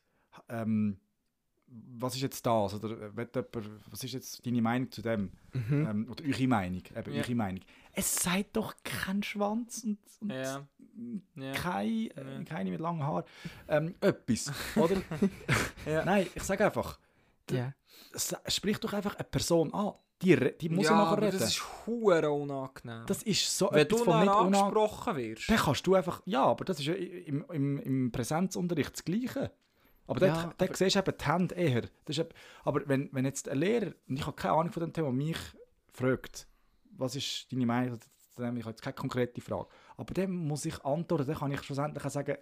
ähm, 0.50 0.98
was 1.68 2.16
ist 2.16 2.22
jetzt 2.22 2.46
das? 2.46 2.74
Oder 2.74 2.90
äh, 2.92 3.10
jemand, 3.16 3.48
was 3.90 4.04
ist 4.04 4.14
jetzt 4.14 4.46
deine 4.46 4.62
Meinung 4.62 4.92
zu 4.92 5.02
dem? 5.04 5.32
Mhm. 5.54 5.88
Ähm, 5.90 6.08
oder 6.10 6.24
eure 6.26 6.48
Meinung, 6.48 6.82
eben 6.96 7.14
Ja. 7.14 7.22
eure 7.22 7.36
Meinung. 7.36 7.62
Es 7.94 8.16
sagt 8.16 8.56
doch 8.58 8.74
kein 8.84 9.22
Schwanz 9.22 9.84
und, 9.84 10.00
und 10.22 10.30
Ja. 10.32 10.68
Ja. 11.36 11.52
kein, 11.54 11.88
äh, 12.12 12.38
Ja. 12.38 12.44
keine 12.46 12.72
mit 12.72 12.80
langen 12.80 13.04
Haaren. 13.04 13.26
Ähm, 13.68 13.96
etwas, 14.02 14.52
oder? 14.76 14.98
Nein, 16.06 16.28
ich 16.34 16.44
sage 16.44 16.66
einfach, 16.66 17.00
Ja. 17.52 17.74
sprich 18.48 18.78
doch 18.80 18.94
einfach 18.94 19.16
eine 19.16 19.24
Person 19.26 19.74
an. 19.74 19.94
Die, 20.22 20.38
die 20.58 20.70
muss 20.70 20.86
ja, 20.86 20.92
ja, 20.92 20.98
nachher 20.98 21.12
aber 21.18 21.22
reden. 21.24 21.40
das 21.40 21.50
ist 21.50 21.86
hure 21.86 22.32
unangenehm. 22.32 23.04
Das 23.08 23.24
ist 23.24 23.58
so 23.58 23.70
Wenn 23.72 23.80
etwas 23.80 24.00
du 24.00 24.06
von 24.06 24.26
dann 24.26 24.30
angesprochen 24.30 25.16
wirst. 25.18 25.50
Dann 25.50 25.58
kannst 25.58 25.86
du 25.86 25.96
einfach, 25.96 26.22
ja, 26.26 26.46
aber 26.46 26.64
das 26.64 26.80
ist 26.80 26.86
ja 26.86 26.94
im, 26.94 27.44
im, 27.52 27.78
im 27.80 28.12
Präsenzunterricht 28.12 28.94
das 28.94 29.04
Gleiche. 29.04 29.52
Aber 30.08 30.26
Ja, 30.26 30.34
dort, 30.34 30.46
dort 30.62 30.70
aber- 30.70 30.78
siehst 30.78 30.96
du 30.96 31.00
eben 31.00 31.18
die 31.18 31.26
Hände 31.26 31.56
eher. 31.56 31.82
Das 31.82 32.18
ist 32.18 32.20
eben, 32.20 32.30
aber 32.64 32.88
wenn, 32.88 33.10
wenn 33.12 33.26
jetzt 33.26 33.50
ein 33.50 33.58
Lehrer, 33.58 33.94
und 34.08 34.18
ich 34.18 34.26
habe 34.26 34.36
keine 34.36 34.54
Ahnung 34.54 34.72
von 34.72 34.82
dem 34.82 34.94
Thema, 34.94 35.12
mich 35.12 35.38
fragt, 35.92 36.48
was 36.92 37.16
ist 37.18 37.52
deine 37.52 37.66
Meinung, 37.66 38.00
dann 38.38 38.56
ich 38.56 38.64
habe 38.64 38.72
jetzt 38.72 38.82
keine 38.82 38.94
konkrete 38.96 39.42
Frage, 39.42 39.68
aber 39.98 40.14
dann 40.14 40.32
muss 40.32 40.66
ich 40.66 40.84
antworten, 40.86 41.28
dann 41.28 41.36
kann 41.38 41.52
ich 41.52 41.62
schlussendlich 41.64 42.04
auch 42.06 42.10
sagen, 42.10 42.38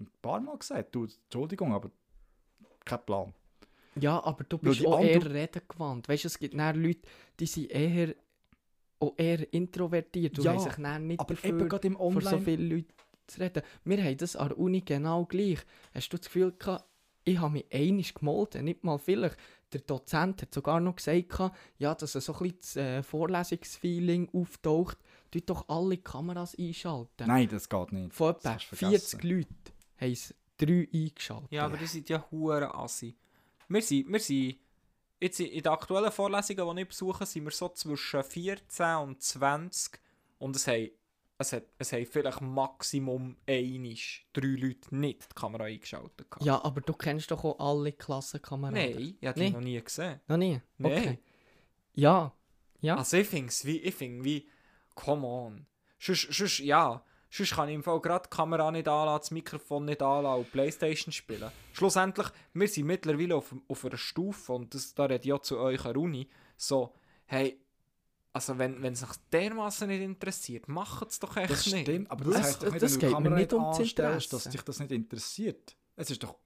ein 0.00 0.08
paar 0.22 0.40
Mal 0.40 0.56
gesagt, 0.56 0.94
du, 0.94 1.04
Entschuldigung, 1.04 1.74
aber 1.74 1.90
kein 2.84 3.04
Plan. 3.04 3.34
Ja, 4.00 4.22
aber 4.24 4.44
du 4.44 4.58
bist 4.58 4.84
auch 4.86 5.00
eher 5.00 5.24
redengewandt. 5.30 6.08
Weißt 6.08 6.24
du, 6.24 6.28
es 6.28 6.38
gibt 6.38 6.58
dann 6.58 6.82
Leute, 6.82 7.00
die 7.38 7.46
sind 7.46 7.70
eher, 7.70 8.14
auch 9.00 9.14
eher 9.16 9.52
introvertiert 9.52 10.38
und 10.38 10.44
Ja, 10.44 10.52
haben 10.52 10.60
sich 10.60 10.72
dann 10.74 11.06
nicht 11.06 11.20
Aber 11.20 11.34
dafür, 11.34 11.50
eben 11.50 11.68
gerade 11.68 11.86
im 11.86 11.96
vor 11.96 12.12
so 12.20 12.28
Online... 12.28 12.44
vielen 12.44 12.70
Leuten 12.70 12.94
zu 13.26 13.40
reden. 13.40 13.62
Wir 13.84 14.02
haben 14.02 14.16
das 14.16 14.36
an 14.36 14.48
der 14.48 14.58
Uni 14.58 14.80
genau 14.80 15.24
gleich. 15.26 15.58
Hast 15.94 16.12
du 16.12 16.16
das 16.16 16.26
Gefühl 16.26 16.52
gehabt, 16.52 16.84
ich 17.24 17.38
habe 17.38 17.52
mich 17.52 17.66
einig 17.70 18.14
gemolden, 18.14 18.64
nicht 18.64 18.84
mal 18.84 18.98
vielleicht. 18.98 19.36
Der 19.72 19.80
Dozent 19.82 20.40
hat 20.40 20.54
sogar 20.54 20.80
noch 20.80 20.96
gesagt, 20.96 21.52
ja, 21.76 21.94
dass 21.94 22.14
er 22.14 22.22
so 22.22 22.32
ein 22.32 22.38
bisschen 22.38 22.58
das 22.60 22.76
äh, 22.76 23.02
Vorlesungsfeeling 23.02 24.30
auftaucht, 24.32 24.96
tut 25.30 25.50
doch 25.50 25.68
alle 25.68 25.98
Kameras 25.98 26.56
einschalten. 26.58 27.26
Nein, 27.26 27.48
das 27.48 27.68
geht 27.68 27.92
nicht. 27.92 28.14
Von 28.14 28.32
Das 28.32 28.44
etwa 28.44 28.54
hast 28.54 28.72
du 28.72 28.76
vergessen. 28.76 29.20
40 29.20 29.24
Leuten 29.24 29.56
haben 29.98 30.12
es 30.12 30.34
drei 30.56 30.88
eingeschaltet. 30.92 31.52
Ja, 31.52 31.66
aber 31.66 31.76
die 31.76 31.86
sind 31.86 32.08
ja 32.08 32.24
hure 32.30 32.74
assi. 32.74 33.14
Wir 33.68 33.82
sind, 33.82 34.10
wir 34.10 34.20
sind 34.20 34.58
jetzt 35.20 35.40
in 35.40 35.62
den 35.62 35.68
aktuellen 35.72 36.10
Vorlesungen, 36.12 36.76
die 36.76 36.82
ich 36.82 36.88
besuche, 36.88 37.26
sind 37.26 37.44
wir 37.44 37.50
so 37.50 37.68
zwischen 37.70 38.22
14 38.22 38.96
und 38.96 39.22
20 39.22 39.98
und 40.38 40.56
es 40.56 40.66
haben, 40.66 40.90
es 41.38 41.52
hat, 41.52 41.64
es 41.78 41.92
haben 41.92 42.06
vielleicht 42.06 42.40
Maximum 42.40 43.36
einisch 43.46 44.26
drei 44.32 44.46
Leute 44.46 44.94
nicht 44.94 45.22
die 45.30 45.34
Kamera 45.34 45.64
eingeschaltet. 45.64 46.30
gehabt. 46.30 46.44
Ja, 46.44 46.64
aber 46.64 46.80
du 46.80 46.92
kennst 46.92 47.30
doch 47.30 47.44
auch 47.44 47.58
alle 47.58 47.92
Klassenkameraden. 47.92 48.78
Nein, 48.96 49.16
ich 49.20 49.26
habe 49.26 49.38
die 49.38 49.44
Nee. 49.46 49.50
noch 49.50 49.60
nie 49.60 49.80
gesehen. 49.82 50.20
Noch 50.26 50.36
nie? 50.36 50.60
Nein. 50.78 50.92
Okay. 50.98 51.18
Ja. 51.94 52.32
Ja. 52.80 52.96
Also 52.96 53.16
ich 53.16 53.26
finde 53.28 53.48
es 53.48 53.64
wie, 53.64 53.78
ich 53.78 53.94
find 53.94 54.24
wie, 54.24 54.48
come 54.94 55.26
on. 55.26 55.66
Sonst, 55.98 56.28
sonst, 56.32 56.58
ja, 56.60 57.04
sonst 57.30 57.54
kann 57.54 57.68
ich 57.68 57.74
im 57.74 57.82
Fall 57.82 58.00
gerade 58.00 58.28
die 58.30 58.34
Kamera 58.36 58.70
nicht 58.70 58.88
anlassen, 58.88 59.20
das 59.20 59.30
Mikrofon 59.30 59.84
nicht 59.84 60.02
anlassen 60.02 60.40
und 60.40 60.52
Playstation 60.52 61.12
spielen. 61.12 61.50
Schlussendlich, 61.72 62.26
wir 62.54 62.68
sind 62.68 62.86
mittlerweile 62.86 63.36
auf, 63.36 63.54
auf 63.68 63.84
einer 63.84 63.96
Stufe, 63.96 64.52
und 64.52 64.74
das, 64.74 64.94
da 64.94 65.04
rede 65.04 65.20
ich 65.22 65.26
ja 65.26 65.40
zu 65.40 65.58
euch 65.58 65.84
Uni, 65.84 66.28
so, 66.56 66.94
hey, 67.26 67.60
also 68.32 68.56
wenn, 68.58 68.82
wenn 68.82 68.92
es 68.92 69.00
sich 69.00 69.08
dermaßen 69.32 69.88
nicht 69.88 70.02
interessiert, 70.02 70.68
macht 70.68 71.08
es 71.10 71.18
doch 71.18 71.36
echt 71.36 71.50
Das 71.50 71.66
nicht. 71.66 71.82
stimmt, 71.82 72.10
aber 72.10 72.24
Das- 72.24 72.34
das, 72.34 72.42
heißt 72.46 72.62
doch 72.62 72.64
das- 72.64 72.72
nicht, 72.72 72.82
das 72.82 72.92
wenn 72.92 73.00
du 73.00 73.06
die 73.08 73.12
Kamera 73.14 73.34
nicht 73.36 73.52
ums 73.52 73.78
anstellst, 73.78 73.98
Interesse. 74.26 74.30
dass 74.44 74.52
dich 74.52 74.62
das 74.62 74.78
nicht 74.80 74.92
interessiert. 74.92 75.76
Es 75.96 76.10
ist 76.10 76.22
doch 76.22 76.36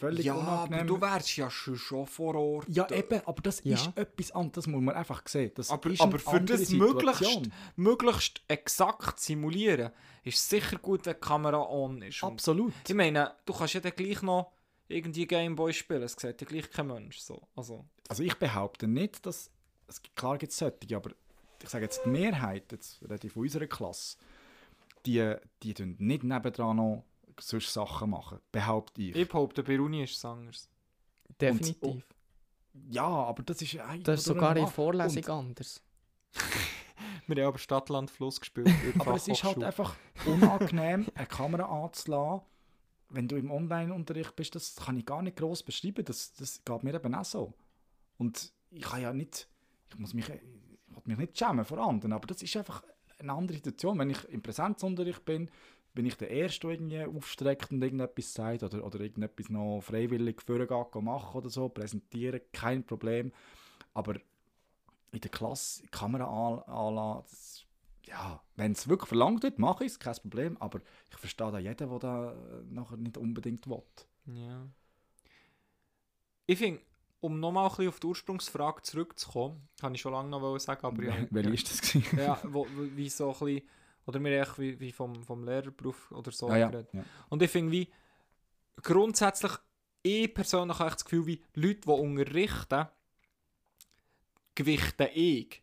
völlig 0.00 0.26
Ja, 0.26 0.34
aber 0.34 0.62
unangenehm. 0.64 0.86
du 0.86 1.00
wärst 1.00 1.36
ja 1.36 1.50
schon, 1.50 1.76
schon 1.76 2.06
vor 2.06 2.34
Ort. 2.34 2.68
ja, 2.68 2.88
eben, 2.90 3.20
aber 3.26 3.42
das 3.42 3.62
Ja. 3.64 3.74
ist 3.76 3.90
etwas 3.96 4.32
anderes, 4.32 4.52
das 4.64 4.66
muss 4.66 4.82
man 4.82 4.94
einfach 4.94 5.22
sehen. 5.26 5.52
Das 5.54 5.70
Aber, 5.70 5.90
aber 5.98 6.18
für 6.18 6.40
das 6.40 6.70
möglichst, 6.70 7.48
möglichst 7.76 8.42
exakt 8.48 9.20
simulieren, 9.20 9.90
ist 10.22 10.48
sicher 10.48 10.78
gut, 10.78 11.06
wenn 11.06 11.14
die 11.14 11.20
Kamera 11.20 11.58
on 11.68 12.02
ist. 12.02 12.22
Und 12.22 12.32
Absolut. 12.32 12.72
ich 12.86 12.94
meine, 12.94 13.32
du 13.44 13.52
kannst 13.52 13.74
ja 13.74 13.80
dann 13.80 13.92
gleich 13.94 14.22
noch 14.22 14.52
irgendwie 14.88 15.26
Gameboy 15.26 15.72
spielen, 15.72 16.02
es 16.02 16.12
sieht 16.12 16.40
ja 16.40 16.46
gleich 16.46 16.70
kein 16.70 16.86
Mensch. 16.86 17.18
So. 17.18 17.42
Also, 17.56 17.84
Also 18.08 18.22
ich 18.22 18.34
behaupte 18.34 18.86
nicht, 18.86 19.24
dass, 19.26 19.50
es, 19.88 20.02
klar 20.14 20.38
gibt 20.38 20.52
es 20.52 20.58
solche, 20.58 20.96
aber 20.96 21.10
ich 21.62 21.68
sage 21.70 21.84
jetzt 21.84 22.02
die 22.04 22.10
Mehrheit, 22.10 22.70
jetzt 22.72 23.00
rede 23.08 23.26
ich 23.26 23.32
von 23.32 23.42
unserer 23.42 23.66
Klasse, 23.66 24.18
die, 25.06 25.34
die 25.62 25.74
tun 25.74 25.96
nicht 25.98 26.22
nebendran 26.24 26.76
noch 26.76 27.04
solche 27.40 27.70
Sachen 27.70 28.10
machen, 28.10 28.38
behaupte 28.52 29.02
ich. 29.02 29.16
ich 29.16 29.28
behaupte, 29.28 29.62
bei 29.62 29.80
Uni 29.80 30.02
ist 30.04 30.16
es 30.16 30.24
anders. 30.24 30.68
Definitiv. 31.40 32.04
Ja, 32.90 33.06
aber 33.06 33.42
das 33.42 33.62
ist 33.62 33.78
eigentlich... 33.78 34.04
das 34.04 34.20
ist 34.20 34.26
sogar 34.26 34.50
und 34.50 34.56
in. 34.58 34.66
Vorlesung 34.66 35.24
Und- 35.24 35.30
anders. 35.30 35.82
Wir 37.26 37.36
haben 37.42 37.48
aber 37.48 37.58
Stadtland 37.58 38.10
Fluss 38.10 38.38
gespielt. 38.38 38.68
Aber 38.98 39.14
es 39.14 39.28
ist 39.28 39.42
halt 39.44 39.62
einfach 39.62 39.96
unangenehm, 40.26 41.06
eine 41.14 41.26
Kamera 41.26 41.84
anzulassen, 41.84 42.42
wenn 43.08 43.28
du 43.28 43.36
im 43.36 43.50
Online-Unterricht 43.50 44.36
bist. 44.36 44.54
Das 44.54 44.76
kann 44.76 44.98
ich 44.98 45.06
gar 45.06 45.22
nicht 45.22 45.38
groß 45.38 45.62
beschreiben. 45.62 46.04
Das, 46.04 46.34
das 46.34 46.62
geht 46.64 46.82
mir 46.82 46.94
eben 46.94 47.14
auch 47.14 47.24
so. 47.24 47.54
Und 48.18 48.52
ich 48.70 48.82
kann 48.82 49.00
ja 49.00 49.12
nicht, 49.12 49.48
ich 49.88 49.98
muss 49.98 50.12
mich, 50.12 50.28
ich 50.28 50.34
will 50.34 51.02
mich 51.04 51.18
nicht 51.18 51.38
schämen 51.38 51.64
vor 51.64 51.78
anderen, 51.78 52.12
aber 52.12 52.26
das 52.26 52.42
ist 52.42 52.56
einfach 52.56 52.82
eine 53.18 53.32
andere 53.32 53.56
Situation. 53.56 53.98
Wenn 53.98 54.10
ich 54.10 54.22
im 54.28 54.42
Präsenzunterricht 54.42 55.24
bin, 55.24 55.50
bin 55.94 56.06
ich 56.06 56.16
der 56.16 56.30
Erste, 56.30 56.66
der 56.66 56.70
irgendwie 56.72 57.04
aufstreckt 57.04 57.70
und 57.70 57.82
irgendetwas 57.82 58.34
sagt 58.34 58.62
oder, 58.62 58.84
oder 58.84 59.00
irgendetwas 59.00 59.48
noch 59.48 59.80
freiwillig 59.80 60.42
vorgeht 60.42 61.02
machen 61.02 61.36
oder 61.36 61.48
so, 61.48 61.68
präsentieren, 61.68 62.40
kein 62.52 62.84
Problem. 62.84 63.32
Aber 63.92 64.16
in 65.12 65.20
der 65.20 65.30
Klasse 65.30 65.86
Kamera 65.86 66.24
an, 66.24 66.58
anlassen, 66.62 67.64
ja, 68.06 68.42
wenn 68.56 68.72
es 68.72 68.88
wirklich 68.88 69.08
verlangt 69.08 69.42
wird, 69.44 69.58
mache 69.58 69.84
ich 69.84 69.92
es, 69.92 69.98
kein 69.98 70.14
Problem. 70.16 70.56
Aber 70.58 70.80
ich 71.10 71.16
verstehe 71.16 71.50
da 71.52 71.58
jeden, 71.58 71.88
der 71.88 71.98
da 71.98 72.32
äh, 72.32 72.36
nachher 72.68 72.96
nicht 72.96 73.16
unbedingt 73.16 73.68
will. 73.68 73.82
Ja. 74.26 74.68
Ich 76.46 76.58
finde, 76.58 76.80
um 77.20 77.40
nochmal 77.40 77.64
ein 77.66 77.70
bisschen 77.70 77.88
auf 77.88 78.00
die 78.00 78.06
Ursprungsfrage 78.08 78.82
zurückzukommen, 78.82 79.66
kann 79.80 79.94
ich 79.94 80.00
schon 80.00 80.12
lange 80.12 80.28
noch 80.28 80.58
sagen, 80.58 80.84
aber 80.84 81.02
ja, 81.02 81.26
Welche 81.30 81.50
ist 81.50 81.70
das? 81.70 81.94
ja, 82.16 82.38
wo- 82.44 82.66
wie 82.70 83.08
so 83.08 83.32
ein 83.32 83.38
bisschen, 83.38 83.62
oder 84.06 84.20
mir 84.20 84.40
echt 84.40 84.58
wie, 84.58 84.78
wie 84.80 84.92
vom, 84.92 85.22
vom 85.24 85.44
Lehrerberuf 85.44 86.10
oder 86.12 86.30
so 86.30 86.48
Ah, 86.48 86.56
ja, 86.56 86.68
geredet. 86.68 86.92
ja. 86.92 87.04
Und 87.28 87.42
ich 87.42 87.50
finde, 87.50 87.72
wie 87.72 87.88
grundsätzlich, 88.82 89.52
ich 90.02 90.32
persönlich 90.34 90.78
habe 90.78 90.88
echt 90.90 90.96
das 91.00 91.04
Gefühl, 91.04 91.26
wie 91.26 91.42
Leute, 91.54 91.80
die 91.80 91.88
unterrichten, 91.90 92.86
gewichten 94.54 95.08
ich, 95.14 95.62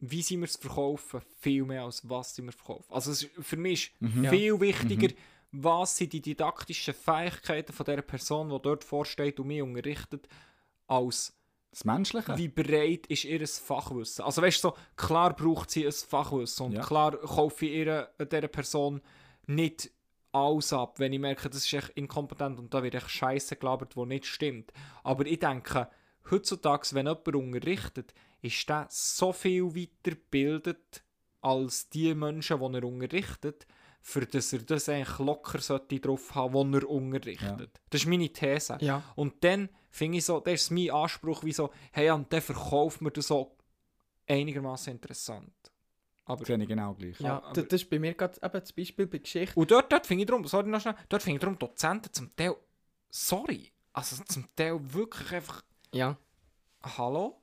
wie 0.00 0.22
sie 0.22 0.36
mir 0.36 0.46
es 0.46 0.56
verkaufen, 0.56 1.20
viel 1.40 1.64
mehr 1.64 1.84
als 1.84 2.08
was 2.08 2.34
sie 2.34 2.42
mir 2.42 2.52
verkaufen. 2.52 2.92
Also 2.92 3.10
es 3.12 3.22
ist, 3.24 3.46
für 3.46 3.56
mich 3.56 3.92
ist 4.00 4.00
Mhm. 4.00 4.28
viel 4.28 4.60
wichtiger, 4.60 5.14
was 5.52 5.96
sind 5.96 6.12
die 6.12 6.20
didaktischen 6.20 6.94
Fähigkeiten 6.94 7.72
von 7.72 7.86
der 7.86 8.02
Person, 8.02 8.48
die 8.50 8.60
dort 8.60 8.82
vorsteht 8.84 9.38
und 9.38 9.46
mich 9.46 9.62
unterrichtet, 9.62 10.28
als 10.86 11.32
Das 11.74 11.84
Menschliche? 11.84 12.38
wie 12.38 12.48
breit 12.48 13.06
ist 13.08 13.24
ihr 13.24 13.46
Fachwissen. 13.46 14.24
Also 14.24 14.40
weißt 14.42 14.62
du, 14.62 14.68
so, 14.68 14.74
klar 14.96 15.34
braucht 15.34 15.70
sie 15.72 15.84
ein 15.84 15.92
Fachwissen 15.92 16.66
und 16.66 16.72
Ja. 16.72 16.82
klar 16.82 17.16
kaufe 17.18 17.66
ich 17.66 17.72
ihr, 17.72 18.08
dieser 18.20 18.46
Person 18.48 19.00
nicht 19.46 19.90
alles 20.30 20.72
ab, 20.72 20.98
wenn 21.00 21.12
ich 21.12 21.18
merke, 21.18 21.48
das 21.50 21.64
ist 21.64 21.72
echt 21.72 21.90
inkompetent 21.90 22.58
und 22.58 22.72
da 22.72 22.82
wird 22.82 22.94
echt 22.94 23.10
Scheiße 23.10 23.56
gelabert, 23.56 23.96
wo 23.96 24.04
nicht 24.04 24.26
stimmt. 24.26 24.72
Aber 25.02 25.26
ich 25.26 25.38
denke, 25.40 25.88
heutzutage, 26.30 26.88
wenn 26.92 27.06
jemand 27.06 27.26
unterrichtet, 27.34 28.14
ist 28.40 28.68
der 28.68 28.86
so 28.90 29.32
viel 29.32 29.64
weitergebildet 29.74 31.02
als 31.40 31.88
die 31.90 32.14
Menschen, 32.14 32.58
die 32.58 32.76
er 32.78 32.84
unterrichtet, 32.84 33.66
für 34.00 34.26
dass 34.26 34.52
er 34.52 34.60
das 34.60 34.88
eigentlich 34.88 35.18
locker 35.18 35.60
sollte 35.60 35.98
drauf 35.98 36.34
haben, 36.34 36.54
wo 36.54 36.62
er 36.62 36.88
unterrichtet. 36.88 37.80
Das 37.90 38.02
ist 38.02 38.06
meine 38.06 38.28
These. 38.28 38.76
Ja. 38.80 39.02
Und 39.16 39.42
dann 39.42 39.68
finde 39.94 40.18
ich 40.18 40.24
so, 40.24 40.40
das 40.40 40.54
ist 40.54 40.70
mein 40.72 40.90
Anspruch, 40.90 41.44
wie 41.44 41.52
so, 41.52 41.70
hey, 41.92 42.10
und 42.10 42.32
dann 42.32 42.40
verkauft 42.42 43.00
mir 43.00 43.12
das 43.12 43.28
so 43.28 43.56
einigermaßen 44.26 44.92
interessant. 44.92 45.52
Aber, 46.24 46.44
Sehe 46.44 46.60
ich 46.60 46.66
genau 46.68 46.94
gleich. 46.94 47.20
Ja, 47.20 47.36
aber- 47.42 47.52
das, 47.52 47.68
das 47.68 47.82
ist 47.82 47.90
bei 47.90 47.98
mir 48.00 48.14
gerade 48.14 48.34
eben 48.42 48.60
das 48.60 48.72
Beispiel 48.72 49.06
bei 49.06 49.18
Geschichte. 49.18 49.54
und 49.58 49.70
dort, 49.70 49.92
dort 49.92 50.06
finde 50.06 50.22
ich 50.22 50.26
darum, 50.26 50.44
sorry 50.46 50.68
noch 50.68 50.80
schnell, 50.80 50.96
dort 51.08 51.22
finde 51.22 51.36
ich 51.36 51.40
darum 51.40 51.58
Dozenten 51.58 52.12
zum 52.12 52.34
Teil, 52.34 52.56
sorry, 53.10 53.70
also 53.92 54.22
zum 54.24 54.48
Teil 54.56 54.80
wirklich 54.92 55.30
einfach, 55.32 55.62
Ja. 55.92 56.16
hallo? 56.82 57.40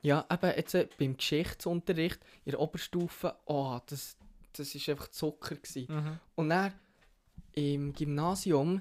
Ja, 0.00 0.24
eben 0.30 0.52
jetzt 0.56 0.74
äh, 0.74 0.88
beim 0.98 1.16
Geschichtsunterricht 1.18 2.20
in 2.44 2.52
der 2.52 2.60
Oberstufe, 2.60 3.36
oh, 3.46 3.78
das, 3.86 4.16
das 4.54 4.74
ist 4.74 4.88
einfach 4.88 5.08
Zucker 5.08 5.56
gewesen. 5.56 5.86
Mhm. 5.92 6.20
Und 6.36 6.48
dann 6.50 6.72
im 7.52 7.92
Gymnasium 7.92 8.80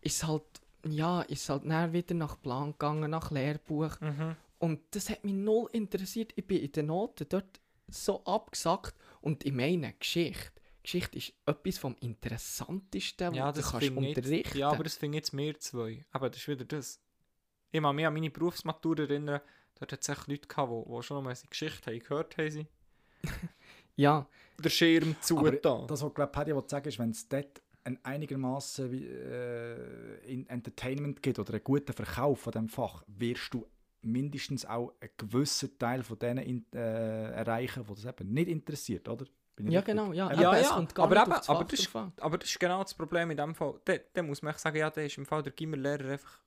ist 0.00 0.16
es 0.22 0.26
halt, 0.28 0.44
ja, 0.86 1.22
ist 1.22 1.48
halt 1.48 1.64
dann 1.64 1.92
wieder 1.92 2.14
nach 2.14 2.40
Plan 2.40 2.72
gegangen, 2.72 3.10
nach 3.10 3.30
Lehrbuch. 3.30 4.00
Mhm. 4.00 4.36
Und 4.58 4.80
das 4.92 5.10
hat 5.10 5.24
mich 5.24 5.34
null 5.34 5.68
interessiert. 5.72 6.32
Ich 6.36 6.46
bin 6.46 6.58
in 6.62 6.72
den 6.72 6.86
Noten 6.86 7.26
dort 7.28 7.60
so 7.88 8.24
abgesackt. 8.24 8.94
Und 9.20 9.44
ich 9.44 9.52
meine, 9.52 9.92
Geschichte. 9.94 10.52
Geschichte 10.82 11.16
ist 11.16 11.32
etwas 11.46 11.78
vom 11.78 11.96
Interessantesten, 12.00 13.32
Ja, 13.34 13.46
was 13.46 13.54
du 13.54 13.60
das 13.62 13.70
kannst 13.70 13.86
finde 13.86 14.02
ich 14.02 14.08
jetzt, 14.08 14.26
unterrichten. 14.26 14.58
ja, 14.58 14.70
aber 14.70 14.84
das 14.84 14.96
finde 14.96 15.16
ich 15.16 15.20
jetzt 15.22 15.32
mehr 15.32 15.58
zwei. 15.58 16.04
Aber 16.12 16.28
das 16.28 16.38
ist 16.40 16.48
wieder 16.48 16.64
das. 16.66 17.00
Ich 17.72 17.80
kann 17.82 17.96
mich 17.96 18.06
an 18.06 18.12
meine 18.12 18.30
Berufsmatur 18.30 18.98
erinnern, 18.98 19.40
dort 19.78 19.92
hat 19.92 20.00
es 20.02 20.08
echt 20.08 20.28
Leute 20.28 20.46
gehabt, 20.46 20.70
die, 20.70 20.92
die 20.94 21.02
schon 21.02 21.24
mal 21.24 21.34
Geschichte 21.48 21.90
haben 21.90 21.98
gehört 21.98 22.36
haben. 22.38 22.50
sie. 22.50 22.66
ja, 23.96 24.26
Der 24.58 24.70
Schirm 24.70 25.16
zu 25.22 25.38
Aber 25.38 25.52
da. 25.52 25.84
das, 25.88 26.02
was 26.02 26.14
glaube 26.14 26.30
Paddy 26.32 26.52
sagen, 26.66 26.88
ist, 26.88 26.98
wenn 26.98 27.10
es 27.10 27.26
dort 27.28 27.62
ein 27.84 27.98
einigermaßen 28.04 28.90
wie, 28.90 29.06
äh, 29.06 30.18
in 30.32 30.46
Entertainment 30.48 31.22
gibt 31.22 31.38
oder 31.38 31.52
einen 31.54 31.64
guten 31.64 31.92
Verkauf 31.92 32.40
von 32.40 32.52
dem 32.52 32.68
Fach, 32.68 33.04
wirst 33.06 33.52
du 33.54 33.66
mindestens 34.02 34.64
auch 34.66 34.92
einen 35.00 35.10
gewissen 35.16 35.78
Teil 35.78 36.02
von 36.02 36.18
denen 36.18 36.44
in, 36.44 36.66
äh, 36.74 37.30
erreichen, 37.32 37.84
die 37.88 37.94
das 37.94 38.04
eben 38.04 38.32
nicht 38.32 38.48
interessiert, 38.48 39.08
oder? 39.08 39.24
Ja 39.60 39.80
richtig? 39.80 39.84
genau. 39.84 40.12
Ja, 40.12 40.32
Ja, 40.32 40.56
ja, 40.58 40.86
gar 40.94 41.04
aber 41.06 41.22
eben, 41.22 41.30
das 41.30 41.48
aber 41.48 41.64
das 41.64 41.78
ist-. 41.80 41.94
Aber 41.94 42.38
das 42.38 42.50
ist 42.50 42.58
genau 42.58 42.82
das 42.82 42.92
Problem 42.94 43.30
in 43.30 43.36
dem 43.36 43.54
Fall. 43.54 43.80
Da, 43.84 43.94
da 44.12 44.22
muss 44.22 44.42
man 44.42 44.50
echt 44.52 44.60
sagen, 44.60 44.76
ja, 44.78 44.90
da 44.90 45.00
ist 45.00 45.16
im 45.16 45.26
Fall 45.26 45.42
der 45.42 45.52
Gimmerlehrer 45.52 46.10
einfach 46.12 46.40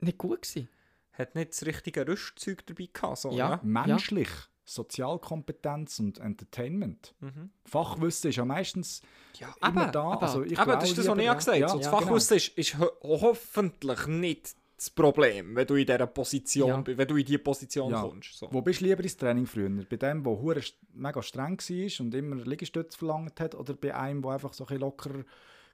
Nicht 0.00 0.16
gut 0.18 0.42
gewesen. 0.42 0.68
hat 1.12 1.34
nicht 1.34 1.50
das 1.52 1.66
richtige 1.66 2.06
Rüstzeug 2.08 2.64
dabei 2.66 2.88
gehabt. 2.92 3.18
So, 3.18 3.30
Ja. 3.32 3.50
ja. 3.50 3.60
Menschlich, 3.62 4.30
Sozialkompetenz 4.64 5.98
und 5.98 6.18
Entertainment. 6.18 7.14
Mhm. 7.20 7.50
Fachwissen 7.64 8.30
ist 8.30 8.36
ja 8.36 8.44
meistens 8.44 9.02
ja 9.38 9.48
immer 9.66 9.82
aber, 9.82 9.92
da. 9.92 10.02
aber- 10.02 10.22
also 10.22 10.42
ich 10.42 10.58
aber 10.58 10.76
das 10.76 10.90
ist 10.90 10.98
das, 10.98 11.08
was 11.08 11.18
ich 11.18 11.30
auch 11.30 11.36
gesagt 11.36 11.48
habe. 11.56 11.60
ja, 11.60 11.68
so, 11.68 11.76
das 11.78 11.86
ja, 11.86 11.92
Fachwissen 11.92 12.36
ist, 12.36 12.48
ist 12.58 12.78
ho 12.78 12.86
hoffentlich 13.02 14.06
nicht 14.06 14.54
das 14.76 14.90
Problem, 14.90 15.54
wenn 15.54 15.66
du 15.66 15.76
in 15.76 15.86
dieser 15.86 16.06
Position 16.06 16.68
Ja. 16.68 16.96
wenn 16.98 17.08
du 17.08 17.16
in 17.16 17.24
diese 17.24 17.38
Position 17.38 17.90
Ja. 17.92 18.02
kommst. 18.02 18.36
So. 18.38 18.48
Wo 18.50 18.60
bist 18.60 18.80
du 18.80 18.86
lieber 18.86 19.02
ins 19.02 19.16
Training 19.16 19.46
früher? 19.46 19.70
Bei 19.88 19.96
dem, 19.96 20.22
der 20.24 20.62
mega 20.92 21.22
streng 21.22 21.58
war 21.58 22.04
und 22.06 22.14
immer 22.14 22.36
Liegestütze 22.36 22.98
verlangt 22.98 23.38
hat, 23.40 23.54
oder 23.54 23.74
bei 23.74 23.94
einem, 23.94 24.20
der 24.22 24.32
einfach 24.32 24.52
so 24.52 24.64
ein 24.64 24.66
bisschen 24.66 24.80
lockerer 24.80 25.24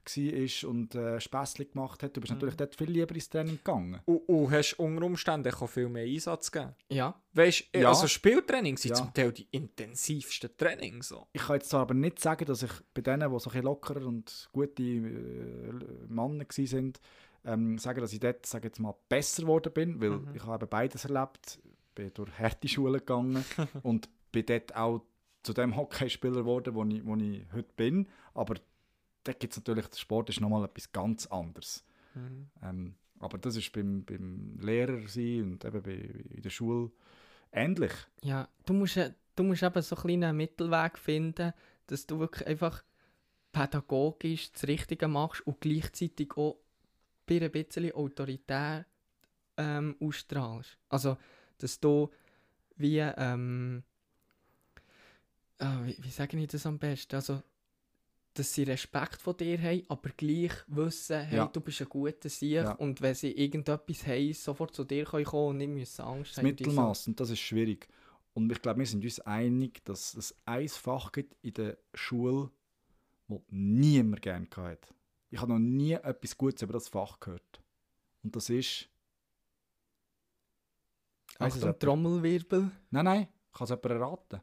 war 0.05 0.69
und 0.69 0.95
äh, 0.95 1.19
Späßchen 1.19 1.71
gemacht 1.71 2.03
hat? 2.03 2.15
Du 2.15 2.19
Mhm. 2.19 2.21
bist 2.21 2.33
natürlich 2.33 2.55
dort 2.55 2.75
viel 2.75 2.89
lieber 2.91 3.13
ins 3.15 3.29
Training 3.29 3.57
gegangen. 3.57 3.99
Und, 4.05 4.17
und 4.29 4.51
hast 4.51 4.73
unter 4.79 5.05
Umständen 5.05 5.53
auch 5.53 5.67
viel 5.67 5.89
mehr 5.89 6.05
Einsatz 6.05 6.51
gegeben. 6.51 6.73
Ja. 6.89 7.19
Weißt 7.33 7.65
du, 7.73 7.79
Ja. 7.79 7.89
also 7.89 8.07
Spieltraining 8.07 8.77
sind 8.77 8.89
Ja. 8.89 8.95
zum 8.95 9.13
Teil 9.13 9.31
die 9.31 9.47
intensivsten 9.51 10.49
Trainings. 10.57 11.09
So. 11.09 11.27
Ich 11.33 11.41
kann 11.41 11.55
jetzt 11.57 11.69
zwar 11.69 11.81
aber 11.81 11.93
nicht 11.93 12.19
sagen, 12.19 12.45
dass 12.45 12.63
ich 12.63 12.71
bei 12.93 13.01
denen, 13.01 13.31
die 13.31 13.39
so 13.39 13.49
ein 13.49 13.53
bisschen 13.53 13.63
lockerer 13.63 14.05
und 14.05 14.49
gute 14.53 14.83
äh, 14.83 15.71
Männer 16.07 16.45
waren, 16.45 16.93
ähm, 17.45 17.77
sagen, 17.77 18.01
dass 18.01 18.13
ich 18.13 18.19
dort, 18.19 18.45
sage 18.45 18.67
jetzt 18.67 18.79
mal, 18.79 18.93
besser 19.09 19.43
geworden 19.43 19.73
bin, 19.73 19.99
weil 20.01 20.11
Mhm. 20.11 20.35
ich 20.35 20.43
habe 20.45 20.63
eben 20.63 20.69
beides 20.69 21.05
erlebt. 21.05 21.59
bin 21.93 22.09
durch 22.13 22.31
harte 22.39 22.67
Schulen 22.69 22.99
gegangen 22.99 23.43
und 23.83 24.07
bin 24.31 24.45
dort 24.45 24.73
auch 24.75 25.01
zu 25.43 25.51
dem 25.53 25.75
Hockeyspieler 25.75 26.37
geworden, 26.37 26.73
wo 26.73 26.85
ich, 26.85 27.05
wo 27.05 27.15
ich 27.17 27.43
heute 27.51 27.67
bin. 27.75 28.07
Aber 28.33 28.53
da 29.23 29.33
gibt 29.33 29.53
es 29.53 29.57
natürlich, 29.57 29.87
der 29.87 29.97
Sport 29.97 30.29
ist 30.29 30.41
nochmal 30.41 30.65
etwas 30.65 30.91
ganz 30.91 31.27
anderes. 31.27 31.83
Mhm. 32.15 32.49
Ähm, 32.63 32.95
aber 33.19 33.37
das 33.37 33.55
ist 33.55 33.71
beim, 33.71 34.03
beim 34.03 34.57
Lehrer 34.59 35.07
sein 35.07 35.53
und 35.53 35.65
eben 35.65 35.81
bei, 35.83 35.93
in 35.93 36.41
der 36.41 36.49
Schule 36.49 36.91
ähnlich. 37.51 37.93
Ja, 38.23 38.49
du 38.65 38.73
musst, 38.73 38.97
äh, 38.97 39.13
du 39.35 39.43
musst 39.43 39.63
eben 39.63 39.81
so 39.81 39.95
einen 39.95 40.03
kleinen 40.03 40.37
Mittelweg 40.37 40.97
finden, 40.97 41.53
dass 41.87 42.07
du 42.07 42.19
wirklich 42.19 42.47
einfach 42.47 42.83
pädagogisch 43.51 44.51
das 44.53 44.67
Richtige 44.67 45.07
machst 45.07 45.45
und 45.45 45.61
gleichzeitig 45.61 46.35
auch 46.35 46.57
ein 47.29 47.51
bisschen 47.51 47.91
Autorität 47.93 48.85
ähm, 49.57 49.95
ausstrahlst. 49.99 50.77
Also, 50.89 51.17
dass 51.57 51.79
du 51.79 52.09
wie, 52.75 52.99
ähm, 52.99 53.83
ah, 55.59 55.79
wie, 55.83 55.97
wie 56.01 56.09
sage 56.09 56.37
ich 56.37 56.47
das 56.47 56.65
am 56.65 56.79
besten? 56.79 57.15
Also, 57.15 57.43
dass 58.33 58.53
sie 58.53 58.63
Respekt 58.63 59.21
von 59.21 59.35
dir 59.35 59.61
haben, 59.61 59.83
aber 59.89 60.09
gleich 60.11 60.53
wissen, 60.67 61.21
hey, 61.21 61.37
Ja. 61.37 61.47
du 61.47 61.59
bist 61.59 61.81
ein 61.81 61.89
guter 61.89 62.29
Sieg 62.29 62.51
Ja. 62.53 62.71
und 62.73 63.01
wenn 63.01 63.13
sie 63.15 63.31
irgendetwas 63.31 64.07
haben, 64.07 64.33
sofort 64.33 64.73
zu 64.75 64.83
dir 64.85 65.03
kommen 65.05 65.47
und 65.49 65.57
nicht 65.57 65.69
müssen 65.69 66.01
Angst 66.03 66.31
Das 66.31 66.37
haben. 66.37 66.45
Mittelmaß, 66.45 67.07
und 67.07 67.19
das 67.19 67.29
ist 67.29 67.39
schwierig. 67.39 67.87
Und 68.33 68.49
ich 68.51 68.61
glaube, 68.61 68.79
wir 68.79 68.85
sind 68.85 69.03
uns 69.03 69.19
einig, 69.21 69.83
dass 69.83 70.13
es 70.13 70.33
ein 70.45 70.69
Fach 70.69 71.11
gibt 71.11 71.35
in 71.41 71.53
der 71.53 71.77
Schule, 71.93 72.49
das 73.27 73.39
niemand 73.49 74.21
gerne 74.21 74.47
hat. 74.55 74.93
Ich 75.29 75.39
habe 75.41 75.51
noch 75.53 75.59
nie 75.59 75.93
etwas 75.93 76.37
Gutes 76.37 76.61
über 76.61 76.73
das 76.73 76.87
Fach 76.87 77.19
gehört. 77.19 77.61
Und 78.23 78.35
das 78.35 78.49
ist. 78.49 78.87
Weiss 81.39 81.53
Achtung, 81.53 81.61
jemand? 81.61 81.79
Trommelwirbel. 81.81 82.71
Nein, 82.91 83.05
nein, 83.05 83.27
kann 83.53 83.63
es 83.65 83.69
jemand 83.69 83.85
erraten? 83.85 84.41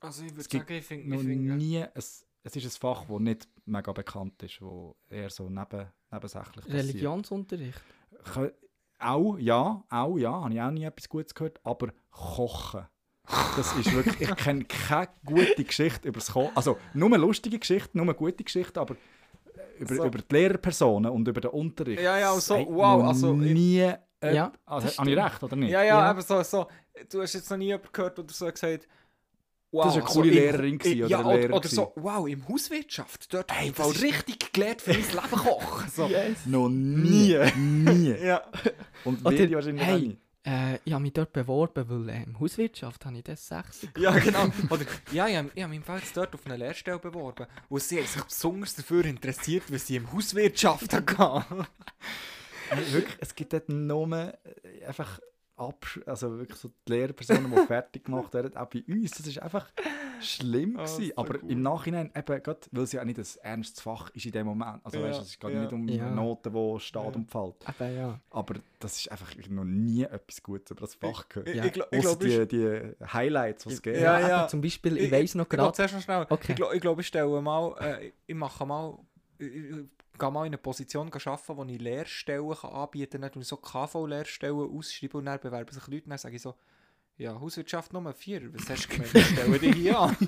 Also 0.00 0.22
ich 0.24 0.30
Es 0.30 0.36
würde 0.36 0.48
gibt 0.48 0.68
sagen, 0.68 0.78
ich 0.78 0.84
finde... 0.86 1.08
Noch 1.10 1.20
Ich 1.20 1.26
finde 1.26 1.54
nie. 1.56 1.82
Ein, 1.82 1.90
es 1.94 2.24
ist 2.42 2.64
ein 2.64 2.70
Fach, 2.80 3.04
das 3.06 3.18
nicht 3.20 3.48
mega 3.66 3.92
bekannt 3.92 4.42
ist, 4.42 4.60
wo 4.62 4.96
eher 5.08 5.28
so 5.30 5.48
neben, 5.50 5.86
nebensächlich 6.10 6.64
passiert. 6.64 6.74
Religionsunterricht. 6.74 7.80
Kö- 8.34 8.52
Auch, 8.98 9.36
ja, 9.38 9.82
auch, 9.88 10.16
ja, 10.18 10.32
habe 10.32 10.54
ich 10.54 10.60
auch 10.60 10.70
nie 10.70 10.84
etwas 10.84 11.08
Gutes 11.08 11.34
gehört, 11.34 11.60
aber 11.64 11.88
Kochen. 12.10 12.86
Das 13.56 13.74
ist 13.76 13.92
wirklich, 13.92 14.20
ich 14.20 14.36
kenne 14.36 14.64
keine 14.64 15.08
gute 15.24 15.64
Geschichte 15.64 16.08
über 16.08 16.18
das 16.18 16.32
Kochen. 16.32 16.56
Also, 16.56 16.78
nur 16.94 17.16
lustige 17.18 17.58
Geschichten, 17.58 17.98
nur 18.02 18.12
gute 18.14 18.42
Geschichten, 18.42 18.78
aber 18.78 18.94
äh, 19.54 19.82
über, 19.82 19.94
So. 19.94 20.04
über 20.06 20.18
die 20.18 20.34
Lehrpersonen 20.34 21.10
und 21.12 21.28
über 21.28 21.40
den 21.40 21.50
Unterricht. 21.50 22.00
Ja, 22.02 22.18
ja, 22.18 22.32
so, 22.40 22.56
Hey, 22.56 22.66
wow, 22.68 23.04
also 23.04 23.34
Nie. 23.34 23.92
Äh, 24.22 24.34
Ja, 24.34 24.52
also, 24.66 24.88
habe 24.98 25.10
ich 25.10 25.16
recht, 25.16 25.42
oder 25.42 25.56
nicht? 25.56 25.70
Ja, 25.70 25.82
ja, 25.82 25.98
Ja. 25.98 26.10
aber 26.10 26.20
so, 26.22 26.42
so, 26.42 26.66
du 27.10 27.22
hast 27.22 27.32
jetzt 27.34 27.48
noch 27.50 27.56
nie 27.56 27.66
jemanden 27.66 27.88
gehört 27.92 28.18
oder 28.18 28.32
so 28.34 28.46
gesagt, 28.50 28.86
wow, 29.72 29.84
Das 29.84 29.94
war 29.94 30.00
eine 30.00 30.02
also 30.08 30.14
coole 30.20 30.28
im- 30.30 30.34
Lehrerin 30.34 30.78
gewesen 30.78 31.08
ja, 31.08 31.20
oder 31.20 31.28
oder, 31.28 31.36
Lehrer 31.38 31.54
oder 31.56 31.68
so, 31.68 31.92
wow, 31.96 32.28
im 32.28 32.48
Hauswirtschaft, 32.48 33.32
dort 33.34 33.52
habe 33.52 33.66
ich 33.66 33.72
voll 33.74 33.92
richtig 33.92 34.52
gelernt 34.52 34.80
für 34.82 34.90
mein 34.92 35.00
Leben 35.02 35.30
kochen. 35.30 35.90
So. 35.90 36.06
Yes. 36.08 36.46
Noch 36.46 36.68
nie. 36.68 37.36
nie. 37.56 38.10
Ja. 38.22 38.42
Und 39.04 39.20
Oder, 39.24 39.30
werde 39.38 39.44
ich 39.46 39.54
wahrscheinlich 39.54 39.82
auch 39.82 39.86
hey, 39.86 40.18
äh, 40.44 40.78
ich 40.84 40.92
habe 40.92 41.02
mich 41.02 41.12
dort 41.12 41.32
beworben, 41.32 41.84
weil 41.88 42.08
äh, 42.08 42.22
in 42.22 42.38
Hauswirtschaft 42.40 43.04
habe 43.04 43.16
ich 43.18 43.24
das 43.24 43.46
6 43.48 43.88
ja, 43.98 44.18
genau. 44.18 44.46
Oder, 44.70 44.84
ja, 45.12 45.28
ich 45.28 45.36
habe 45.36 45.50
ich 45.54 45.62
hab 45.62 45.68
mich 45.70 45.76
im 45.78 45.82
Fall 45.84 45.98
jetzt 45.98 46.16
dort 46.16 46.34
auf 46.34 46.46
eine 46.46 46.56
Lehrstelle 46.56 46.98
beworben, 46.98 47.46
wo 47.68 47.78
sie 47.78 48.00
sich 48.02 48.22
besonders 48.24 48.74
dafür 48.74 49.04
interessiert, 49.04 49.70
weil 49.70 49.78
sie 49.78 49.96
im 49.96 50.10
Hauswirtschaft 50.12 50.92
hatten. 51.18 51.66
Wirklich, 52.92 53.16
es 53.20 53.34
gibt 53.34 53.52
dort 53.52 53.68
nur 53.68 54.12
äh, 54.12 54.84
einfach 54.86 55.20
Absch 55.60 56.00
also 56.06 56.38
wirklich 56.38 56.58
so 56.58 56.70
die 56.88 56.92
Lehrpersonen, 56.92 57.50
die 57.50 57.56
fertig 57.66 58.04
gemacht 58.04 58.32
werden, 58.34 58.56
auch 58.56 58.66
bei 58.68 58.82
uns. 58.88 59.10
Das 59.12 59.26
ist 59.26 59.38
einfach 59.40 59.70
schlimm 60.20 60.76
Ah, 60.78 60.84
gewesen. 60.84 61.06
so 61.06 61.12
Aber 61.22 61.38
gut. 61.38 61.50
im 61.50 61.62
Nachhinein, 61.62 62.10
eben, 62.14 62.42
gerade, 62.42 62.60
weil 62.72 62.82
es 62.84 62.92
ja 62.92 63.00
auch 63.00 63.04
nicht 63.04 63.18
ein 63.18 63.26
ernstes 63.42 63.80
Fach 63.80 64.10
ist 64.10 64.26
in 64.26 64.32
dem 64.32 64.46
Moment. 64.46 64.80
Also 64.84 64.98
Ja, 64.98 65.04
weißt, 65.04 65.22
es 65.22 65.38
geht 65.38 65.50
ja. 65.52 65.60
nicht 65.62 65.72
um 65.72 65.88
Ja. 65.88 66.10
Noten, 66.10 66.52
die 66.52 66.80
steht 66.80 67.02
Ja. 67.02 67.08
und 67.08 67.30
fällt. 67.30 67.54
Aber 67.66 67.88
ja. 67.88 68.20
Aber 68.30 68.54
das 68.78 68.98
ist 68.98 69.10
einfach 69.12 69.34
noch 69.48 69.64
nie 69.64 70.02
etwas 70.04 70.42
Gutes 70.42 70.70
über 70.72 70.80
das 70.82 70.94
Fach 70.94 71.28
gehört. 71.28 71.48
Ich, 71.48 71.62
ich, 71.64 71.72
glaub- 71.72 71.88
ich 71.92 72.00
glaube, 72.00 72.26
die, 72.26 72.48
die 72.48 73.04
Highlights, 73.12 73.64
die 73.64 73.72
es 73.74 73.82
gibt. 73.82 73.96
Ja, 73.98 74.18
Ja, 74.20 74.48
zum 74.48 74.60
Beispiel, 74.60 74.96
ich, 74.96 75.10
weiss 75.12 75.34
noch 75.34 75.44
Ich 75.44 75.50
glaube, 75.50 75.62
gerade, 75.64 75.76
zuerst 75.76 75.94
noch 75.94 76.02
schnell. 76.02 76.26
Okay. 76.28 76.52
Ich 76.52 76.56
glaube, 76.56 76.74
ich, 76.74 76.80
glaub, 76.80 76.98
ich 77.00 77.06
stelle 77.06 77.40
mal, 77.40 77.74
äh, 77.80 78.12
ich 78.26 78.34
mache 78.34 78.64
mal, 78.66 78.98
gehe 80.20 80.30
mal 80.30 80.42
in 80.46 80.50
eine 80.50 80.58
Position 80.58 81.10
arbeiten, 81.12 81.56
wo 81.56 81.64
ich 81.64 81.80
Lehrstellen 81.80 82.54
kann 82.54 82.70
anbieten 82.70 83.20
kann. 83.22 83.30
Dann 83.32 83.42
so 83.42 83.56
KV-Lehrstellen 83.56 84.70
ausschreiben 84.78 85.18
und 85.18 85.24
dann 85.26 85.40
bewerben 85.40 85.72
sich 85.72 85.86
Leute 85.88 86.04
und 86.04 86.10
dann 86.10 86.18
sage 86.18 86.36
ich 86.36 86.42
so, 86.42 86.54
ja, 87.16 87.38
Hauswirtschaft 87.38 87.92
Nummer 87.92 88.14
4, 88.14 88.54
was 88.54 88.70
hast 88.70 88.84
du 88.86 88.94
gemeint? 88.94 89.14
Ich 89.14 89.26
stelle 89.26 89.58
dich 89.58 89.74
hier 89.76 89.98
an. 89.98 90.16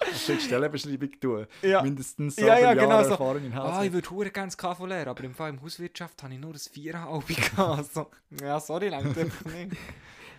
Hast 0.00 0.28
du 0.28 0.34
die 0.36 0.40
Stellenbeschreibung 0.40 1.10
tun? 1.20 1.46
Ja. 1.60 1.82
Mindestens 1.82 2.36
so 2.36 2.46
Ja, 2.46 2.58
ja, 2.58 2.72
genau 2.72 2.88
Jahre 2.88 3.04
so. 3.04 3.10
Erfahrung 3.10 3.44
in 3.44 3.52
Ah, 3.52 3.76
Haus. 3.76 3.84
ich 3.84 3.92
würde 3.92 4.08
hure 4.10 4.30
gerne 4.30 4.46
das 4.48 4.56
KV 4.56 4.86
lernen, 4.86 5.08
aber 5.08 5.22
im 5.24 5.34
Fall 5.34 5.50
im 5.50 5.60
Hauswirtschaft 5.62 6.22
habe 6.22 6.32
ich 6.32 6.40
nur 6.40 6.52
ein 6.52 6.56
4,5 6.56 7.50
gehabt. 7.50 7.92
So, 7.92 8.06
ja, 8.40 8.58
sorry, 8.58 8.88
langt 8.88 9.18
einfach 9.18 9.44
nicht. 9.52 9.76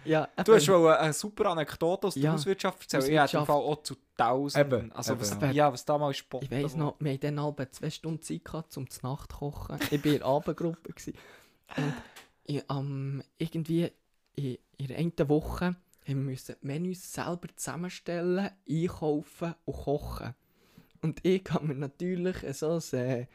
Ja, 0.05 0.27
Du 0.43 0.53
hast 0.53 0.65
schon 0.65 0.87
eine, 0.87 1.13
super 1.13 1.49
Anekdote 1.51 2.07
aus 2.07 2.13
der 2.13 2.23
Ja, 2.23 2.33
Hauswirtschaft 2.33 2.81
erzählt. 2.81 3.27
Ich 3.27 3.33
im. 3.33 3.45
Fall 3.45 3.55
auch 3.55 3.83
zu 3.83 3.95
tausenden. 4.17 4.79
Eben, 4.79 4.91
also, 4.93 5.19
was, 5.19 5.37
ja, 5.51 5.71
was 5.71 5.85
damals 5.85 6.17
Sport 6.17 6.43
ich 6.43 6.51
weiss 6.51 6.75
noch, 6.75 6.95
wir 6.99 7.13
hatten 7.13 7.35
dann 7.35 7.43
halb 7.43 7.67
zwei 7.73 7.89
Stunden 7.89 8.21
Zeit 8.21 8.45
gehabt, 8.45 8.75
um 8.77 8.89
zu 8.89 9.05
Nacht 9.05 9.31
zu 9.31 9.37
kochen. 9.37 9.77
Ich 9.91 10.03
war 10.03 10.11
in 10.11 10.19
der 10.19 10.25
Abendgruppe. 10.25 10.93
gewesen. 10.93 11.13
Und 11.77 11.93
ich, 12.45 12.63
ähm, 12.69 13.23
irgendwie 13.37 13.91
in, 14.35 14.57
in 14.77 14.87
der 14.87 14.97
einen 14.97 15.29
Woche 15.29 15.75
haben 16.07 16.29
wir 16.29 16.37
Menüs 16.61 17.13
selber 17.13 17.47
zusammenstellen, 17.55 18.51
einkaufen 18.69 19.55
und 19.65 19.73
kochen. 19.73 20.35
Und 21.01 21.19
ich 21.23 21.43
habe 21.49 21.65
mir 21.65 21.75
natürlich 21.75 22.37
so 22.55 22.79
ein 22.93 22.99
äh, 22.99 23.27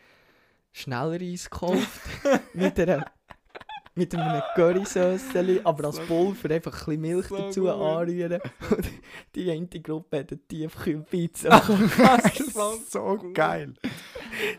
Schnellreis 0.72 1.50
gekauft 1.50 2.00
mit 2.54 2.78
einer 2.78 3.06
mit 4.00 4.14
einem 4.14 4.42
Currysauce, 4.54 5.36
aber 5.64 5.84
als 5.84 6.00
Pulver 6.00 6.50
einfach 6.54 6.72
ein 6.72 6.78
bisschen 6.78 7.00
Milch 7.02 7.26
so 7.26 7.36
dazu 7.36 7.60
gut. 7.62 7.70
anrühren. 7.70 8.40
Und 8.70 8.90
die 9.34 9.50
eine 9.50 9.66
Gruppe 9.66 10.20
hat 10.20 10.32
eine 10.32 10.40
Tiefkühlpizza. 10.46 11.48
das 11.60 12.40
ist 12.40 12.92
so 12.92 13.18
geil. 13.34 13.74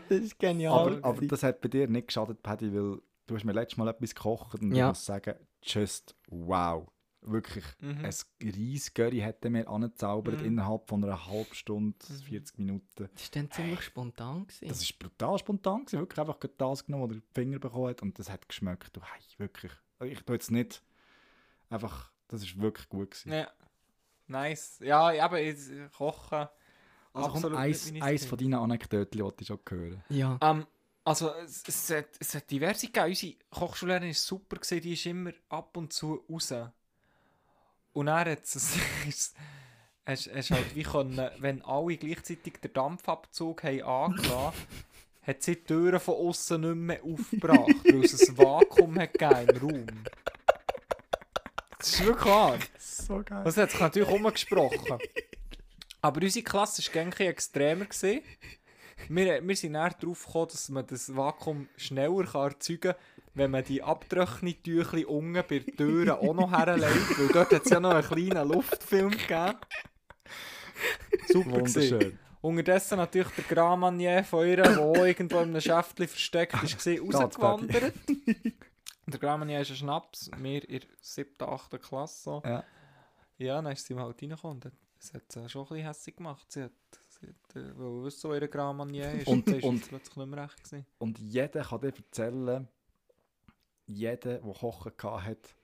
Das 0.08 0.18
ist 0.20 0.38
genial. 0.38 0.94
Aber, 0.94 0.98
aber 1.08 1.26
das 1.26 1.42
hat 1.42 1.60
bei 1.60 1.68
dir 1.68 1.88
nicht 1.88 2.06
geschadet, 2.08 2.40
Paddy, 2.42 2.72
weil 2.72 3.00
du 3.26 3.34
hast 3.34 3.44
mir 3.44 3.52
letztes 3.52 3.76
Mal 3.78 3.88
etwas 3.88 4.14
gekocht 4.14 4.60
und 4.60 4.74
Ja. 4.74 4.86
ich 4.86 4.90
muss 4.90 5.04
sagen, 5.04 5.34
just 5.62 6.14
wow. 6.28 6.86
Wirklich, 7.24 7.64
Mhm. 7.80 8.04
ein 8.04 9.24
hat 9.24 9.44
er 9.44 9.50
mir 9.50 9.68
angezaubert 9.68 10.40
Mhm. 10.40 10.46
innerhalb 10.46 10.88
von 10.88 11.04
einer 11.04 11.24
halben 11.26 11.54
Stunde, 11.54 11.96
Mhm. 12.08 12.14
40 12.22 12.58
Minuten. 12.58 12.84
Das 12.96 13.22
war 13.22 13.28
dann 13.32 13.50
ziemlich 13.52 13.80
spontan. 13.82 14.46
Gewesen. 14.46 14.68
Das 14.68 14.82
ist 14.82 14.98
brutal 14.98 15.38
spontan 15.38 15.84
gewesen. 15.84 16.00
Wirklich 16.00 16.18
einfach 16.18 16.38
das 16.58 16.84
genommen, 16.84 17.04
was 17.10 17.16
er 17.16 17.20
die 17.20 17.26
Finger 17.32 17.58
bekommen 17.60 17.88
hat 17.90 18.02
und 18.02 18.18
das 18.18 18.28
hat 18.28 18.48
geschmeckt. 18.48 18.96
Du, 18.96 19.00
hey, 19.02 19.20
wirklich. 19.38 19.72
Also 20.00 20.12
Ich 20.12 20.20
tue 20.24 20.34
jetzt 20.34 20.50
nicht 20.50 20.82
einfach, 21.70 22.10
das 22.28 22.42
ist 22.42 22.60
wirklich 22.60 22.88
gut 22.88 23.10
gewesen. 23.12 23.32
Ja. 23.32 23.48
Nice. 24.26 24.78
Ja, 24.80 25.12
eben, 25.12 25.36
ich, 25.36 25.70
ich 25.70 25.92
koche. 25.92 26.50
Also 27.14 27.28
komm, 27.28 27.36
absolut 27.36 27.58
eins, 27.58 27.92
eins 28.00 28.24
von 28.24 28.38
deinen 28.38 28.54
Anekdoten 28.54 29.20
wollte 29.20 29.42
ich 29.42 29.48
schon 29.48 29.60
hören. 29.68 30.02
ja. 30.08 30.38
Ähm, 30.40 30.66
also, 31.04 31.34
es, 31.34 31.64
es, 31.66 31.90
hat, 31.90 32.06
es 32.20 32.32
hat 32.36 32.48
diverse 32.48 32.86
gegeben. 32.86 33.08
Unsere 33.08 33.34
Kochschullehrerin 33.50 34.06
war 34.08 34.14
super, 34.14 34.56
gewesen, 34.56 34.80
die 34.80 34.92
ist 34.92 35.04
immer 35.06 35.32
ab 35.48 35.76
und 35.76 35.92
zu 35.92 36.14
raus. 36.30 36.54
Und 37.92 38.06
dann 38.06 38.28
hat 38.28 38.42
es, 38.42 38.76
es, 39.08 39.34
es, 40.04 40.26
es 40.26 40.50
halt 40.50 40.74
wie 40.74 40.82
können, 40.82 41.30
wenn 41.38 41.62
alle 41.62 41.96
gleichzeitig 41.96 42.54
den 42.60 42.72
Dampfabzug 42.72 43.62
haben 43.62 43.82
angelassen 43.82 44.66
hat 45.22 45.42
sie 45.42 45.56
die 45.56 45.64
Türen 45.64 46.00
von 46.00 46.14
außen 46.16 46.60
nicht 46.60 46.74
mehr 46.74 47.04
aufgebracht, 47.04 47.84
weil 47.84 48.04
es 48.04 48.28
ein 48.28 48.38
Vakuum 48.38 48.98
hat 48.98 49.12
gegeben 49.12 49.48
im 49.48 49.56
Raum. 49.56 49.86
Das 51.78 51.88
ist 51.88 52.04
wirklich 52.04 52.24
wahr. 52.24 52.58
So 52.78 53.22
geil. 53.24 53.42
Das 53.44 53.56
hat 53.56 53.70
sich 53.70 53.80
natürlich 53.80 54.08
umgesprochen. 54.08 54.98
Aber 56.00 56.20
unsere 56.20 56.44
Klasse 56.44 56.82
war 56.84 56.92
gängig 56.92 57.20
extremer. 57.20 57.86
Gewesen. 57.86 58.22
Wir, 59.08 59.46
wir 59.46 59.56
sind 59.56 59.72
näher 59.72 59.94
darauf 59.98 60.26
gekommen, 60.26 60.48
dass 60.50 60.68
man 60.68 60.86
das 60.86 61.14
Vakuum 61.14 61.68
schneller 61.76 62.24
kann 62.24 62.50
erzeugen 62.50 62.80
kann, 62.80 62.94
wenn 63.34 63.50
man 63.50 63.64
die 63.64 63.82
Abtrocknungstücher 63.82 65.08
unten 65.08 65.32
bei 65.34 65.58
der 65.60 65.74
Tür 65.76 66.18
auch 66.20 66.34
noch 66.34 66.50
herlegt. 66.50 67.18
Weil 67.18 67.28
dort 67.28 67.52
hat 67.52 67.64
es 67.64 67.70
ja 67.70 67.80
noch 67.80 67.90
einen 67.94 68.02
kleinen 68.06 68.48
Luftfilm 68.48 69.10
gegeben. 69.10 69.54
Super. 71.28 71.50
Wunderschön. 71.52 72.18
Unterdessen 72.40 72.96
natürlich 72.98 73.28
der 73.36 73.44
Gramanier 73.44 74.24
von 74.24 74.46
ihr, 74.46 74.56
der 74.56 74.80
auch 74.80 74.96
irgendwo 74.96 75.36
in 75.38 75.50
einem 75.50 75.60
Schäftchen 75.60 76.08
versteckt 76.08 76.60
ist, 76.62 76.76
gewesen, 76.78 77.12
rausgewandert. 77.12 77.92
der 79.06 79.20
Gramanier 79.20 79.60
ist 79.60 79.70
ein 79.70 79.76
Schnaps, 79.76 80.28
wir 80.38 80.68
in 80.68 80.80
der 80.80 80.88
7., 81.00 81.34
8. 81.40 81.80
Klasse. 81.80 82.22
So. 82.22 82.42
Ja. 82.44 82.64
Ja, 83.38 83.62
dann 83.62 83.72
ist 83.72 83.86
sie 83.86 83.94
mal 83.94 84.04
halt 84.04 84.20
reingekommen. 84.20 84.60
und 84.62 84.72
Das 84.98 85.14
hat 85.14 85.22
sie 85.30 85.48
schon 85.48 85.62
ein 85.62 85.68
bisschen 85.68 85.86
hässlich 85.86 86.16
gemacht. 86.16 86.50
Sie 86.50 86.62
hat, 86.64 86.72
sie 87.20 87.28
hat 87.28 87.56
äh, 87.56 87.78
wissen, 87.78 88.28
wo 88.30 88.34
ihr 88.34 88.48
Gramanier 88.48 89.12
ist. 89.12 89.26
Und- 89.28 89.46
und- 89.62 89.82
es 89.82 89.88
plötzlich 89.88 90.16
nicht 90.16 90.26
mehr 90.28 90.42
recht 90.44 90.64
gewesen. 90.64 90.86
Und 90.98 91.18
jeder 91.20 91.62
kann 91.62 91.80
dir 91.80 91.92
erzählen, 91.96 92.68
jeder, 93.86 94.38
der 94.38 94.52
Kochen 94.54 94.92
hat, 95.24 95.54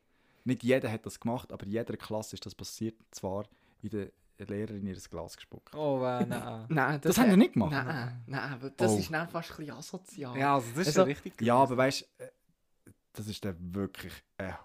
nicht 0.45 0.63
jeder 0.63 0.91
hat 0.91 1.05
das 1.07 1.19
gemacht, 1.21 1.53
aber 1.53 1.65
in 1.67 1.73
jeder 1.73 1.97
Klasse 1.97 2.35
ist 2.37 2.45
das 2.47 2.55
passiert. 2.55 2.99
Und 2.99 3.15
zwar 3.15 3.45
in 3.83 3.91
der 3.91 4.11
Lehrerin 4.47 4.87
ihr 4.87 4.95
Glas 5.11 5.37
gespuckt. 5.37 5.75
Oh, 5.75 5.99
äh, 6.05 6.25
nein. 6.27 6.67
Nein, 6.69 7.01
Das 7.01 7.19
haben 7.19 7.31
wir 7.31 7.37
nicht 7.37 7.55
gemacht? 7.55 7.73
Nein, 7.73 8.23
nein, 8.27 8.53
aber 8.53 8.71
das 8.71 8.93
Oh. 8.93 8.99
ist 8.99 9.13
dann 9.13 9.29
fast 9.29 9.51
ein 9.53 9.57
bisschen 9.59 9.75
asozial. 9.77 10.37
Ja, 10.39 10.55
also 10.55 10.69
das 10.71 10.79
ist 10.81 10.87
Also- 10.89 11.01
ja 11.01 11.05
richtig 11.07 11.41
Ja, 11.43 11.57
aber 11.57 11.77
weißt 11.77 12.03
du, 12.19 12.93
das 13.13 13.27
ist 13.27 13.45
dann 13.45 13.57
wirklich 13.75 14.13
eine 14.37 14.59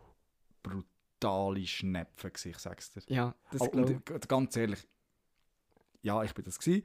brutale 0.62 1.66
Schnepfe, 1.66 2.32
ich 2.50 2.58
sag's 2.58 2.92
dir. 2.92 3.02
Ja, 3.08 3.36
das 3.52 3.62
Oh, 3.62 3.68
glaube 3.70 3.94
ich. 4.06 4.12
und 4.14 4.30
ganz 4.30 4.56
ehrlich, 4.56 4.88
ja, 6.02 6.24
ich 6.24 6.34
bin 6.34 6.46
das 6.46 6.60
gewesen. 6.60 6.84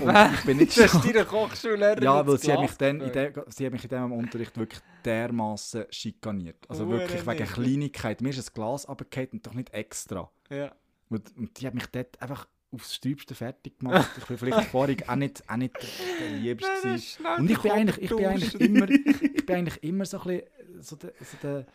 Und 0.00 0.34
ich 0.34 0.44
bin 0.44 0.56
nicht 0.56 0.76
Das 0.76 0.94
ist 0.94 1.04
deine 1.04 1.24
Kochschullehrerin. 1.24 2.02
Ja, 2.02 2.26
weil 2.26 2.38
sie 2.38 2.52
hat, 2.52 2.60
mich 2.60 2.72
dann 2.76 3.00
in 3.00 3.12
der, 3.12 3.32
sie 3.48 3.66
hat 3.66 3.72
mich 3.72 3.84
in 3.84 3.88
diesem 3.88 4.12
Unterricht 4.12 4.56
wirklich 4.58 4.80
dermaßen 5.04 5.86
schikaniert. 5.90 6.58
Also 6.68 6.86
Hure 6.86 7.00
wirklich 7.00 7.26
wegen 7.26 7.38
nicht. 7.38 7.52
Kleinigkeit. 7.52 8.20
Mir 8.20 8.30
ist 8.30 8.48
ein 8.50 8.54
Glas 8.54 8.88
runtergefallen 8.88 9.30
und 9.32 9.46
doch 9.46 9.54
nicht 9.54 9.72
extra. 9.72 10.30
Ja. 10.50 10.72
Und, 11.08 11.36
und 11.36 11.60
die 11.60 11.66
hat 11.66 11.74
mich 11.74 11.86
dort 11.86 12.20
einfach 12.20 12.46
aufs 12.72 12.94
Sträubste 12.94 13.34
fertig 13.34 13.78
gemacht. 13.78 14.10
Ich 14.18 14.24
bin 14.24 14.38
vielleicht 14.38 14.68
vorhin 14.70 15.08
auch 15.08 15.16
nicht, 15.16 15.48
auch 15.48 15.56
nicht 15.56 15.74
der 16.20 16.30
Liebste. 16.30 16.98
Und 17.38 17.50
ich 17.50 17.58
bin 17.58 17.70
eigentlich, 17.72 17.98
ich 17.98 18.10
bin 18.10 18.26
eigentlich 18.26 18.60
immer, 18.60 18.88
ich 18.88 19.46
bin 19.46 19.56
eigentlich 19.56 19.82
immer 19.82 20.04
so 20.04 20.20
ein 20.20 20.26
bisschen, 20.26 20.82
so 20.82 20.96
der, 20.96 21.12
so 21.20 21.36
der, 21.42 21.66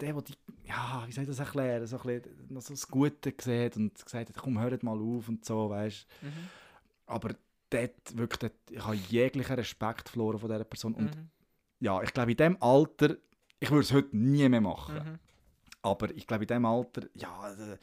der, 0.00 0.12
der 0.12 0.22
die, 0.22 0.34
ja, 0.64 1.04
wie 1.06 1.12
soll 1.12 1.22
ich 1.24 1.30
das 1.30 1.38
erklären, 1.38 1.86
so 1.86 1.96
ein 1.98 2.02
bisschen 2.02 2.46
noch 2.48 2.60
so 2.62 2.74
das 2.74 2.88
Gute 2.88 3.32
gesehen 3.32 3.72
und 3.76 4.04
gesagt 4.04 4.28
hat, 4.28 4.36
komm, 4.36 4.60
hört 4.60 4.82
mal 4.82 4.98
auf 4.98 5.28
und 5.28 5.44
so, 5.44 5.70
weißt 5.70 6.06
Mhm. 6.22 6.28
Aber 7.10 7.34
dort, 7.70 8.16
wirklich, 8.16 8.38
dort, 8.38 8.70
ich 8.70 8.84
habe 8.84 8.94
jeglichen 8.96 9.54
Respekt 9.54 10.08
verloren 10.08 10.38
von 10.38 10.48
dieser 10.48 10.64
Person. 10.64 10.94
Und 10.94 11.16
Mhm. 11.16 11.28
ja, 11.80 12.02
ich 12.02 12.12
glaube, 12.12 12.30
in 12.32 12.36
dem 12.36 12.56
Alter, 12.62 13.16
ich 13.58 13.70
würde 13.70 13.82
es 13.82 13.92
heute 13.92 14.16
nie 14.16 14.48
mehr 14.48 14.60
machen. 14.60 14.94
Mhm. 14.94 15.18
Aber 15.82 16.10
ich 16.10 16.26
glaube, 16.26 16.44
in 16.44 16.48
dem 16.48 16.64
Alter, 16.64 17.02
ja, 17.14 17.52
äh, 17.52 17.76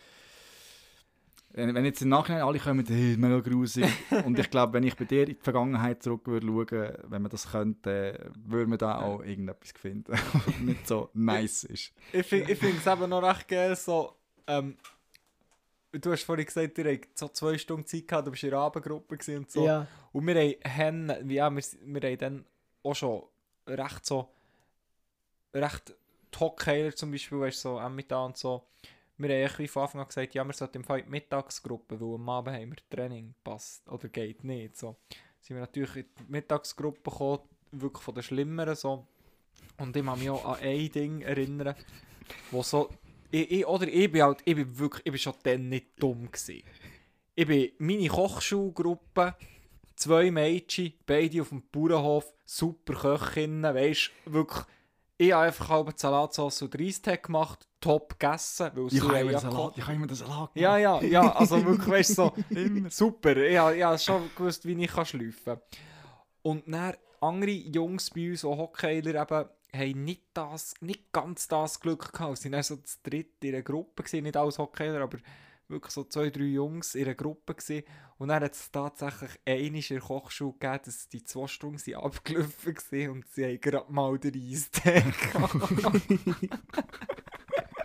wenn, 1.54 1.86
jetzt 1.86 2.02
im 2.02 2.10
Nachhinein 2.10 2.44
alle 2.44 2.60
kommen, 2.60 2.86
hey, 2.86 3.14
ist 3.14 3.20
mega 3.20 3.40
grusig. 3.40 3.86
und 4.26 4.38
ich 4.38 4.50
glaube, 4.50 4.74
wenn 4.74 4.84
ich 4.84 4.96
bei 4.96 5.06
dir 5.06 5.22
in 5.22 5.30
die 5.30 5.36
Vergangenheit 5.36 6.04
zurück 6.04 6.28
würde 6.28 6.46
schauen, 6.46 6.98
wenn 7.10 7.22
man 7.22 7.32
das 7.32 7.50
könnte, 7.52 8.32
würde 8.46 8.70
man 8.70 8.78
da 8.78 9.00
auch 9.00 9.24
irgendetwas 9.24 9.72
finden, 9.72 10.12
was 10.34 10.60
nicht 10.60 10.88
so 10.88 11.10
nice 11.14 11.64
ist. 11.64 11.94
Ich 12.14 12.26
finde 12.28 12.52
ich 12.52 12.62
es 12.62 12.86
eben 12.86 13.10
noch 13.10 13.24
recht 13.24 13.48
geil, 13.48 13.76
so, 13.76 14.14
ähm, 14.46 14.78
du 15.92 16.12
hast 16.12 16.24
vorhin 16.24 16.46
gesagt, 16.46 16.78
ihr 16.78 16.92
habt 16.92 17.18
so 17.18 17.28
zwei 17.30 17.58
Stunden 17.58 17.86
Zeit 17.86 18.08
gehabt, 18.08 18.28
du 18.28 18.32
bist 18.32 18.44
in 18.44 18.52
der 18.52 18.60
Abendgruppe 18.60 19.18
und 19.38 19.52
so. 19.52 19.66
Ja, 19.66 19.88
Und 20.12 20.28
wir 20.28 20.58
haben, 20.66 21.30
ja, 21.30 21.50
wir, 21.50 21.64
wir 21.82 22.10
haben 22.10 22.18
dann 22.18 22.46
auch 22.84 22.96
schon 22.96 23.24
recht 23.68 24.06
so, 24.06 24.30
recht 25.54 25.96
Hockeyler 26.40 26.96
zum 26.96 27.12
Beispiel, 27.12 27.40
weißt 27.40 27.66
du, 27.66 27.70
so 27.70 27.80
Emmental 27.80 28.26
und 28.28 28.38
so. 28.38 28.68
Wir 29.18 29.30
haben 29.30 29.50
eigentlich 29.50 29.72
von 29.72 29.84
Anfang 29.84 30.02
an 30.02 30.08
gesagt, 30.08 30.36
ja, 30.36 30.44
wir 30.44 30.54
sollten 30.54 30.78
im 30.78 30.84
Fall 30.84 31.02
die 31.02 31.10
Mittagsgruppe, 31.10 32.00
weil 32.00 32.16
am 32.16 32.30
Abend 32.30 32.56
haben 32.56 32.70
wir 32.70 32.78
Training, 32.90 33.34
passt 33.44 33.90
oder 33.90 34.08
geht 34.10 34.44
nicht, 34.44 34.78
so. 34.78 34.96
Sind 35.42 35.56
wir 35.56 35.62
natürlich 35.62 35.96
in 35.96 36.06
die 36.20 36.32
Mittagsgruppe 36.32 37.10
gekommen, 37.10 37.40
wirklich 37.72 38.04
von 38.04 38.14
den 38.14 38.24
Schlimmeren, 38.24 38.76
so. 38.76 39.08
Und 39.78 39.96
ich 39.96 40.06
kann 40.06 40.20
mich 40.20 40.30
auch 40.30 40.46
an 40.46 40.60
ein 40.62 40.92
Ding 40.92 41.22
erinnern, 41.22 41.76
wo 42.52 42.62
so, 42.62 42.90
ich, 43.32 43.52
ich, 43.52 43.68
oder 43.68 43.88
ich 43.88 44.12
bin 44.12 44.22
halt, 44.24 44.40
ich 44.46 44.56
bin 44.56 44.80
wirklich, 44.80 45.06
ich 45.06 45.12
bin 45.12 45.20
schon 45.20 45.34
dann 45.44 45.70
nicht 45.70 45.88
dumm 46.00 46.32
gewesen. 46.32 46.64
Ich 47.36 47.48
bin 47.48 47.72
meine 47.78 48.08
Kochschulgruppe, 48.08 49.36
zwei 49.96 50.32
Mädchen, 50.32 50.94
beide 51.06 51.42
auf 51.42 51.50
dem 51.50 51.64
Bauernhof, 51.72 52.34
super 52.46 52.94
Köchinnen, 52.94 53.76
weisst 53.76 54.12
wirklich. 54.26 54.66
Ich 55.20 55.32
habe 55.32 55.48
einfach 55.48 55.70
halbe 55.70 55.94
Salatsauce 55.96 56.62
und 56.64 56.80
Reistee 56.80 57.18
gemacht, 57.18 57.68
top 57.82 58.20
gegessen, 58.20 58.72
weil 58.76 58.88
Ich 58.88 59.02
habe 59.02 59.20
immer, 59.20 59.40
Salat, 59.40 59.74
ich 59.76 59.84
habe 59.84 59.94
immer 59.94 60.08
den 60.08 60.16
Salat 60.16 60.52
Ja, 60.54 60.78
ja, 60.78 61.02
ja, 61.02 61.32
also 61.32 61.64
wirklich, 61.66 61.88
weißt 61.88 62.10
du, 62.10 62.14
so, 62.14 62.34
super. 62.90 63.36
Ich 63.38 63.58
habe, 63.58 63.76
ich 63.76 63.84
habe 63.84 63.98
schon 63.98 64.30
gewusst, 64.36 64.66
wie 64.66 64.84
ich 64.84 64.92
kann 64.92 65.06
schleifen 65.06 65.34
kann. 65.46 65.62
Und 66.44 66.72
dann 66.72 66.94
andere 67.20 67.52
Jungs 67.52 68.12
bei 68.12 68.30
uns, 68.30 68.46
auch 68.46 68.58
Hockeyler, 68.58 69.22
eben, 69.22 69.50
haben 69.74 70.04
nicht, 70.04 70.24
das, 70.34 70.74
nicht 70.82 71.12
ganz 71.12 71.48
das 71.48 71.80
Glück 71.80 72.14
gehabt. 72.14 72.38
Sie 72.38 72.46
waren 72.46 72.54
dann 72.54 72.64
so 72.64 72.76
das 72.78 73.02
dritte 73.02 73.48
in 73.48 73.56
einer 73.56 73.64
Gruppe, 73.64 74.04
gewesen, 74.04 74.24
nicht 74.24 74.38
alles 74.38 74.58
Hockeyler, 74.58 75.02
aber 75.02 75.18
wirklich 75.68 75.94
so 75.94 76.04
zwei, 76.06 76.30
drei 76.30 76.46
Jungs 76.46 76.96
in 76.96 77.06
einer 77.06 77.16
Gruppe. 77.16 77.56
Gewesen. 77.56 77.84
Und 78.18 78.30
dann 78.30 78.44
hat 78.44 78.54
es 78.54 78.72
tatsächlich 78.72 79.32
einmal 79.46 79.76
in 79.76 79.84
der 79.90 80.00
Kochschule 80.00 80.54
gegeben, 80.54 80.80
dass 80.86 81.10
die 81.10 81.24
zwei 81.24 81.48
Stunden 81.48 81.78
sind 81.78 81.96
abgelaufen 81.96 82.76
waren 82.76 83.10
und 83.10 83.28
sie 83.28 83.46
haben 83.46 83.62
gerade 83.62 83.92
mal 83.92 84.18
den 84.18 84.34
gehabt. 84.84 86.02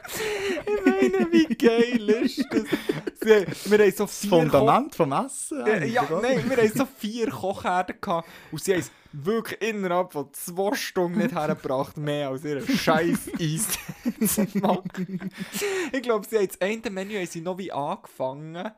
Ich 0.07 0.85
meine, 0.85 1.33
wie 1.33 1.55
geil 1.55 2.09
ist 2.25 2.45
das? 2.51 2.63
Sie, 3.21 3.71
wir 3.71 3.79
haben 3.79 3.93
so 3.93 4.05
Das 4.05 4.19
vier 4.19 4.31
Fundament 4.31 4.95
vom 4.95 5.13
Essen. 5.13 5.65
Ja, 5.87 6.07
nein, 6.21 6.49
wir 6.49 6.57
haben 6.57 6.73
so 6.75 6.87
vier 6.99 7.31
Kochherden 7.31 7.97
gehabt 8.01 8.29
und 8.51 8.63
sie 8.63 8.73
haben 8.73 8.81
es 8.81 8.91
wirklich 9.13 9.61
innerhalb 9.63 10.13
von 10.13 10.33
zwei 10.33 10.75
Stunden 10.75 11.19
nicht 11.19 11.35
hergebracht, 11.35 11.97
mehr 11.97 12.31
als 12.31 12.45
ihren 12.45 12.67
scheiß 12.67 13.31
Eis 13.39 13.79
zu 14.35 14.59
machen. 14.59 15.31
Ich 15.93 16.03
glaube, 16.03 16.27
sie 16.29 16.39
haben 16.39 16.49
das 16.49 16.61
eine 16.61 16.91
Menü 16.91 17.15
haben 17.17 17.27
sie 17.27 17.41
noch 17.41 17.59
wie 17.59 17.71
angefangen, 17.73 18.73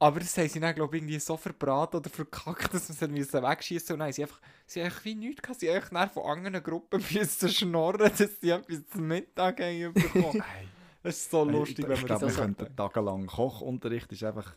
aber 0.00 0.20
das 0.20 0.36
haben 0.38 0.48
sie 0.48 0.60
dann, 0.60 0.74
glaube 0.74 0.96
ich, 0.96 1.02
irgendwie 1.02 1.18
so 1.18 1.36
verbraten 1.36 1.96
oder 1.96 2.08
verkackt, 2.08 2.72
dass 2.72 2.88
wir 3.00 3.20
es 3.20 3.32
wegschießen 3.32 3.94
und 3.94 3.98
dann 4.00 4.06
haben 4.06 4.12
sie 4.12 4.22
einfach, 4.22 4.40
sie 4.66 4.80
haben 4.80 4.86
einfach 4.86 5.04
wie 5.04 5.14
nichts 5.14 5.42
gehabt, 5.42 5.60
sie 5.60 5.74
haben 5.74 6.10
von 6.10 6.24
anderen 6.24 6.62
Gruppen 6.62 7.02
müssen 7.12 7.48
schnorren, 7.48 8.12
dass 8.16 8.40
sie 8.40 8.50
etwas 8.50 8.86
zum 8.88 9.08
Mittag 9.08 9.60
haben 9.60 9.92
bekommen. 9.92 10.42
Das 11.00 11.16
ist 11.16 11.30
so 11.30 11.44
lustig, 11.44 11.78
ich, 11.78 11.88
wenn 11.88 11.94
ich 11.94 12.00
man 12.00 12.06
glaube, 12.08 12.22
wir 12.22 12.26
das 12.26 12.34
so 12.34 12.42
könnten 12.42 12.76
tagelang 12.76 13.26
Kochunterricht 13.28 14.10
ist 14.12 14.24
einfach 14.24 14.56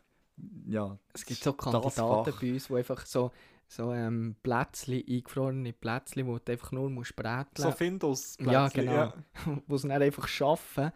ja 0.65 0.97
es 1.13 1.23
gibt 1.23 1.43
so 1.43 1.53
Kandidaten 1.53 2.33
bei 2.41 2.53
uns, 2.53 2.67
die 2.67 2.75
einfach 2.75 3.05
so, 3.05 3.31
so 3.67 3.93
ähm, 3.93 4.35
Plätzchen, 4.41 5.03
eingefrorene 5.07 5.71
Plätzchen, 5.71 6.27
wo 6.27 6.39
du 6.39 6.51
einfach 6.51 6.71
nur 6.71 6.89
musst 6.89 7.15
bräteln 7.15 7.45
so 7.55 7.71
Findus. 7.71 8.37
Ja, 8.39 8.67
genau. 8.69 9.13
wo 9.67 9.77
sie 9.77 9.87
dann 9.87 10.01
einfach 10.01 10.27
schaffen, 10.27 10.91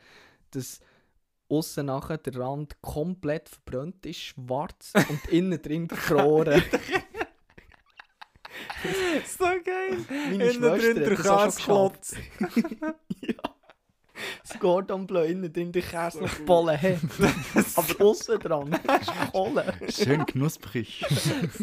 dass 0.52 0.82
außen 1.50 1.86
nachher 1.86 2.18
der 2.18 2.38
Rand 2.38 2.82
komplett 2.82 3.50
verbrannt 3.50 4.06
ist, 4.06 4.20
schwarz 4.20 4.94
und 5.10 5.28
innen 5.32 5.62
drin 5.62 5.88
gefroren. 5.88 6.62
So 9.26 9.46
geil. 9.46 9.98
Meine 10.10 10.50
Innen 10.52 10.80
drin 10.80 10.96
der 10.96 11.16
Käseklotz. 11.16 12.16
Das 14.48 14.58
Gordon 14.60 15.06
Bleu 15.08 15.26
innen 15.26 15.52
drin 15.52 15.74
der 15.74 15.82
Käse 15.82 16.22
noch 16.22 16.34
Bollen 16.46 16.82
hat. 16.82 17.00
Aber 17.76 18.06
außen 18.06 18.40
dran 18.40 18.72
ist 18.72 19.32
Kohle. 19.34 19.74
schön 19.90 20.26
knusprig. 20.26 21.04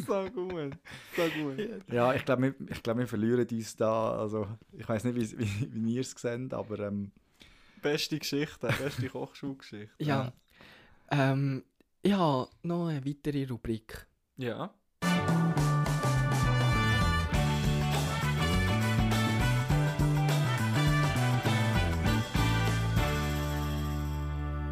so 0.06 0.24
gut. 0.30 0.74
So 1.16 1.22
gut. 1.42 1.58
ja, 1.90 2.12
ich 2.12 2.26
glaube, 2.26 2.42
wir, 2.42 2.54
ich 2.68 2.82
glaub, 2.82 2.98
wir 2.98 3.06
verlieren 3.06 3.46
uns 3.50 3.74
da. 3.76 4.18
Also, 4.18 4.46
ich 4.72 4.86
weiß 4.86 5.04
nicht, 5.04 5.16
wie, 5.16 5.38
wie, 5.38 5.68
wie 5.72 5.94
ihr 5.94 6.02
es 6.02 6.10
seht, 6.10 6.52
aber 6.52 6.78
ähm, 6.80 7.10
Beste 7.82 8.20
Geschichte, 8.20 8.68
beste 8.78 9.08
Kochschulgeschichte. 9.08 9.90
Ja. 9.98 10.32
Ähm, 11.10 11.64
ich 12.00 12.12
habe 12.12 12.48
noch 12.62 12.86
eine 12.86 13.04
weitere 13.04 13.44
Rubrik. 13.44 14.06
Ja. 14.36 14.72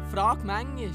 Frage 0.09 0.45
manchmal. 0.45 0.91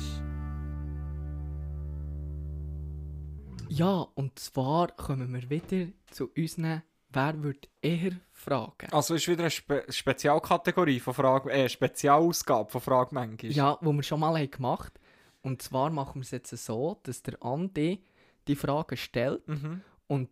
Ja, 3.68 4.06
und 4.14 4.38
zwar 4.38 4.88
kommen 4.88 5.34
wir 5.34 5.50
wieder 5.50 5.92
zu 6.10 6.30
unseren 6.34 6.82
Wer 7.16 7.42
würde 7.42 7.68
eher 7.80 8.12
fragen? 8.32 8.92
Also 8.92 9.14
ist 9.14 9.26
wieder 9.26 9.44
eine 9.44 9.50
Spe 9.50 9.84
Spezialkategorie 9.88 11.00
von 11.00 11.14
Frage, 11.14 11.50
äh, 11.50 11.66
Spezialausgabe 11.68 12.70
von 12.70 12.80
manchmal. 13.12 13.52
Ja, 13.52 13.78
wo 13.80 13.92
wir 13.92 14.02
schon 14.02 14.20
mal 14.20 14.36
haben 14.36 14.50
gemacht 14.50 15.00
Und 15.42 15.62
zwar 15.62 15.90
machen 15.90 16.16
wir 16.16 16.22
es 16.24 16.30
jetzt 16.32 16.50
so, 16.50 16.98
dass 17.04 17.22
der 17.22 17.42
Andi 17.42 18.04
die 18.48 18.56
Frage 18.56 18.96
stellt 18.96 19.46
Mhm. 19.48 19.80
und 20.08 20.28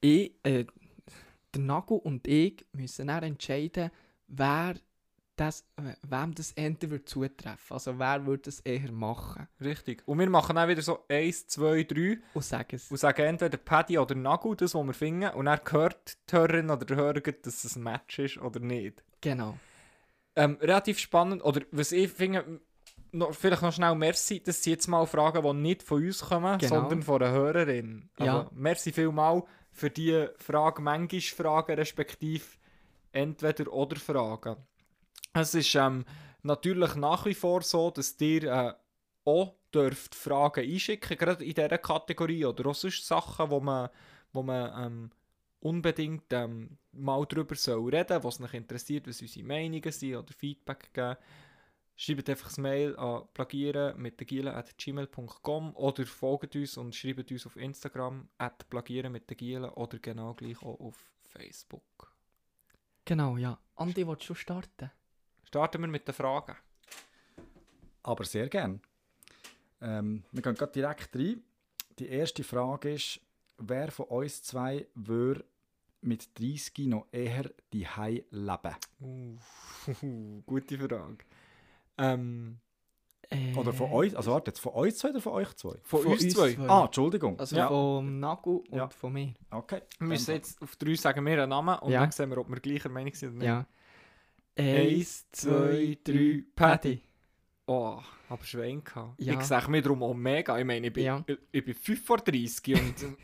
ich, 0.00 0.32
äh, 0.44 0.66
der 1.54 1.60
Nago 1.62 1.96
und 1.96 2.26
ich 2.28 2.64
müssen 2.72 3.08
dann 3.08 3.24
entscheiden, 3.24 3.90
wer 4.28 4.74
das, 5.40 5.62
äh, 5.76 5.94
wem 6.02 6.34
das 6.34 6.52
eher 6.52 6.74
wird 6.82 7.08
zutreffen. 7.08 7.72
Also 7.74 7.98
wer 7.98 8.26
würde 8.26 8.50
es 8.50 8.60
eher 8.60 8.92
machen. 8.92 9.48
Richtig. 9.60 10.02
Und 10.06 10.18
wir 10.18 10.28
machen 10.28 10.56
dann 10.56 10.68
wieder 10.68 10.82
so 10.82 11.04
1, 11.08 11.46
2, 11.48 11.84
3 11.84 12.18
Und 12.34 12.44
sagen 12.44 12.76
es. 12.76 12.90
und 12.90 12.98
sagen 12.98 13.22
entweder 13.22 13.56
Paddy 13.56 13.98
oder 13.98 14.14
Nagu, 14.14 14.54
das, 14.54 14.74
was 14.74 14.84
wir 14.86 14.92
finden. 14.94 15.30
Und 15.30 15.46
dann 15.46 15.60
hört 15.70 16.18
die 16.30 16.36
Hörerin 16.36 16.70
oder 16.70 16.84
der 16.84 16.96
Hörer, 16.96 17.20
dass 17.20 17.64
es 17.64 17.76
ein 17.76 17.82
Match 17.82 18.18
ist 18.18 18.38
oder 18.38 18.60
nicht. 18.60 19.02
Genau. 19.20 19.58
Ähm, 20.36 20.58
relativ 20.60 20.98
spannend, 20.98 21.42
oder 21.42 21.62
was 21.72 21.92
ich 21.92 22.10
finde, 22.10 22.60
noch, 23.12 23.34
vielleicht 23.34 23.62
noch 23.62 23.72
schnell 23.72 23.94
merci, 23.96 24.40
das 24.42 24.62
sind 24.62 24.72
jetzt 24.74 24.86
mal 24.86 25.06
Fragen, 25.06 25.42
die 25.42 25.52
nicht 25.54 25.82
von 25.82 26.04
uns 26.04 26.20
kommen, 26.20 26.58
Genau. 26.58 26.74
sondern 26.76 27.02
von 27.02 27.22
einer 27.22 27.32
Hörerin. 27.32 28.08
Also, 28.16 28.32
Ja. 28.32 28.50
merci 28.52 28.92
vielmal 28.92 29.42
für 29.72 29.90
die 29.90 30.26
Frage, 30.36 30.82
manchmal 30.82 31.20
Fragen, 31.20 31.72
respektive 31.74 32.44
entweder 33.12 33.72
oder 33.72 33.96
Fragen. 33.96 34.56
Es 35.32 35.54
ist 35.54 35.74
ähm, 35.74 36.04
natürlich 36.42 36.94
nach 36.96 37.24
wie 37.26 37.34
vor 37.34 37.62
so, 37.62 37.90
dass 37.90 38.20
ihr 38.20 38.44
äh, 38.44 38.74
auch 39.24 39.54
dürft 39.72 40.14
Fragen 40.14 40.64
einschicken, 40.64 41.16
gerade 41.16 41.44
in 41.44 41.54
dieser 41.54 41.78
Kategorie 41.78 42.44
oder 42.44 42.70
auch 42.70 42.74
sonst 42.74 43.06
Sachen, 43.06 43.50
wo 43.50 43.60
man, 43.60 43.88
wo 44.32 44.42
man 44.42 44.86
ähm, 44.86 45.10
unbedingt 45.60 46.32
ähm, 46.32 46.78
mal 46.92 47.24
darüber 47.26 47.54
soll 47.54 47.94
reden, 47.94 48.22
was 48.24 48.40
euch 48.40 48.54
interessiert, 48.54 49.06
was 49.06 49.22
unsere 49.22 49.46
Meinungen 49.46 49.92
sind 49.92 50.16
oder 50.16 50.32
Feedback 50.32 50.92
geben. 50.92 51.16
Schreibt 51.96 52.30
einfach 52.30 52.56
ein 52.56 52.62
Mail 52.62 52.96
an 52.96 53.24
plagieren 53.34 54.00
mit 54.00 54.16
gmail.com 54.26 55.76
oder 55.76 56.06
folgt 56.06 56.56
uns 56.56 56.78
und 56.78 56.94
schreibt 56.94 57.30
uns 57.30 57.46
auf 57.46 57.56
Instagram 57.56 58.28
at 58.38 58.68
plagieren 58.70 59.12
mit 59.12 59.30
oder 59.76 59.98
genau 59.98 60.32
gleich 60.32 60.62
auch 60.62 60.80
auf 60.80 60.96
Facebook. 61.28 62.14
Genau, 63.04 63.36
ja. 63.36 63.58
Andi, 63.76 64.06
willst 64.06 64.28
du 64.28 64.34
starten? 64.34 64.90
Starten 65.50 65.80
wir 65.80 65.88
mit 65.88 66.06
den 66.06 66.14
Fragen. 66.14 66.54
Aber 68.04 68.24
sehr 68.24 68.48
gern. 68.48 68.80
Ähm, 69.80 70.22
wir 70.30 70.42
gehen 70.42 70.54
gerade 70.54 70.70
direkt 70.70 71.16
rein. 71.16 71.42
Die 71.98 72.06
erste 72.08 72.44
Frage 72.44 72.92
ist, 72.94 73.20
wer 73.58 73.90
von 73.90 74.06
uns 74.06 74.44
zwei 74.44 74.86
würde 74.94 75.44
mit 76.02 76.38
30 76.38 76.86
noch 76.86 77.08
eher 77.10 77.50
die 77.72 77.84
leben? 78.30 78.76
Uh, 79.00 80.40
gute 80.46 80.78
Frage. 80.78 81.18
Ähm, 81.98 82.60
Äh, 83.32 83.54
Oder 83.56 83.72
von 83.72 83.90
euch, 83.92 84.16
also 84.16 84.32
warte, 84.32 84.50
jetzt 84.50 84.58
von 84.60 84.72
euch 84.74 84.96
zwei 84.96 85.10
oder 85.10 85.20
von 85.20 85.32
euch 85.34 85.54
zwei? 85.56 85.76
von, 85.84 86.02
Von 86.02 86.12
uns 86.12 86.22
uns 86.24 86.32
zwei. 86.34 86.54
zwei. 86.54 86.68
Ah, 86.68 86.84
Entschuldigung. 86.86 87.38
Also 87.38 87.56
ja. 87.56 87.68
vom 87.68 88.18
Nagel 88.20 88.56
und 88.70 88.74
Ja. 88.74 88.88
von 88.88 89.12
mir. 89.12 89.34
Okay. 89.50 89.82
Wir 89.98 90.06
müssen 90.08 90.32
jetzt 90.32 90.60
auf 90.62 90.74
drei 90.76 90.94
sagen 90.94 91.24
wir 91.26 91.32
einen 91.32 91.48
Namen 91.50 91.78
und 91.80 91.90
Ja. 91.92 92.00
dann 92.00 92.10
sehen 92.12 92.30
wir, 92.30 92.38
ob 92.38 92.48
wir 92.48 92.58
gleicher 92.60 92.88
Meinung 92.88 93.14
sind 93.14 93.30
oder 93.30 93.38
nicht. 93.38 93.46
Ja. 93.46 93.66
Eins, 94.62 95.26
zwei, 95.32 95.98
drei, 96.04 96.44
Paddy. 96.54 97.00
Oh, 97.66 97.98
aber 98.28 98.44
Schwein 98.44 98.82
gehabt. 98.82 99.20
Ja. 99.20 99.34
Ich 99.34 99.46
sage 99.46 99.70
mir 99.70 99.80
darum 99.82 100.02
auch 100.02 100.14
mega. 100.14 100.58
Ich 100.58 100.64
meine, 100.64 100.86
ich 100.88 100.92
bin, 100.92 101.04
Ja. 101.04 101.22
ich, 101.26 101.38
ich 101.52 101.64
bin 101.64 101.74
5 101.74 102.04
vor 102.04 102.18
30 102.18 102.74
und 102.74 102.94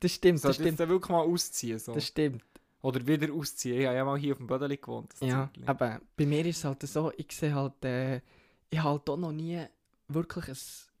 Das 0.00 0.12
stimmt, 0.12 0.44
das 0.44 0.56
stimmt. 0.56 0.80
dann 0.80 0.88
wirklich 0.88 1.10
mal 1.10 1.22
ausziehen. 1.22 1.78
So. 1.78 1.94
Das 1.94 2.06
stimmt. 2.06 2.42
Oder 2.82 3.06
wieder 3.06 3.32
ausziehen. 3.32 3.80
Ich 3.80 3.86
habe 3.86 3.96
ja 3.96 4.04
mal 4.04 4.18
hier 4.18 4.32
auf 4.32 4.38
dem 4.38 4.46
Bödeli 4.46 4.76
gewohnt. 4.76 5.12
das 5.12 5.20
Ja, 5.20 5.46
Zeitchen. 5.54 5.68
aber 5.68 6.00
bei 6.16 6.26
mir 6.26 6.44
ist 6.44 6.58
es 6.58 6.64
halt 6.64 6.82
so, 6.82 7.10
ich 7.16 7.32
sehe 7.32 7.54
halt, 7.54 7.82
äh, 7.84 8.16
ich 8.68 8.78
habe 8.78 8.90
halt 8.90 9.08
auch 9.08 9.16
noch 9.16 9.32
nie 9.32 9.64
wirklich 10.08 10.48
ein 10.48 10.56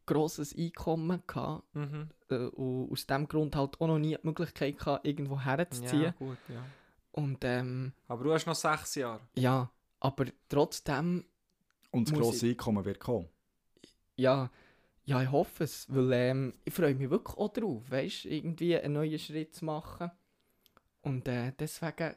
grosses 0.06 0.56
Einkommen 0.56 1.22
gehabt. 1.26 1.64
Mhm. 1.74 2.08
Äh, 2.30 2.34
und 2.46 2.90
aus 2.92 3.06
dem 3.06 3.28
Grund 3.28 3.56
halt 3.56 3.78
auch 3.80 3.86
noch 3.86 3.98
nie 3.98 4.16
die 4.16 4.26
Möglichkeit 4.26 4.78
gehabt, 4.78 5.06
irgendwo 5.06 5.38
herzuziehen. 5.40 6.02
Ja, 6.02 6.10
gut, 6.18 6.38
ja. 6.48 6.64
Und 7.16 7.44
ähm, 7.44 7.92
Aber 8.08 8.24
du 8.24 8.32
hast 8.34 8.46
noch 8.46 8.56
6 8.56 8.96
Jahre. 8.96 9.20
ja, 9.36 9.70
aber 10.00 10.26
trotzdem, 10.48 11.24
Und 11.92 12.10
das 12.10 12.18
grosse 12.18 12.46
Einkommen 12.48 12.84
wird 12.84 12.98
kommen. 12.98 13.28
ja, 14.16 14.50
ja, 15.06 15.22
ich 15.22 15.30
hoffe 15.30 15.64
es, 15.64 15.86
weil 15.94 16.12
ähm, 16.12 16.54
ich 16.64 16.72
freue 16.74 16.94
mich 16.94 17.10
wirklich 17.10 17.36
auch 17.36 17.52
drauf, 17.52 17.82
weißt 17.90 18.24
irgendwie 18.24 18.76
einen 18.78 18.94
neuen 18.94 19.18
Schritt 19.18 19.54
zu 19.54 19.64
machen. 19.66 20.10
Und 21.02 21.28
äh, 21.28 21.52
deswegen, 21.58 22.14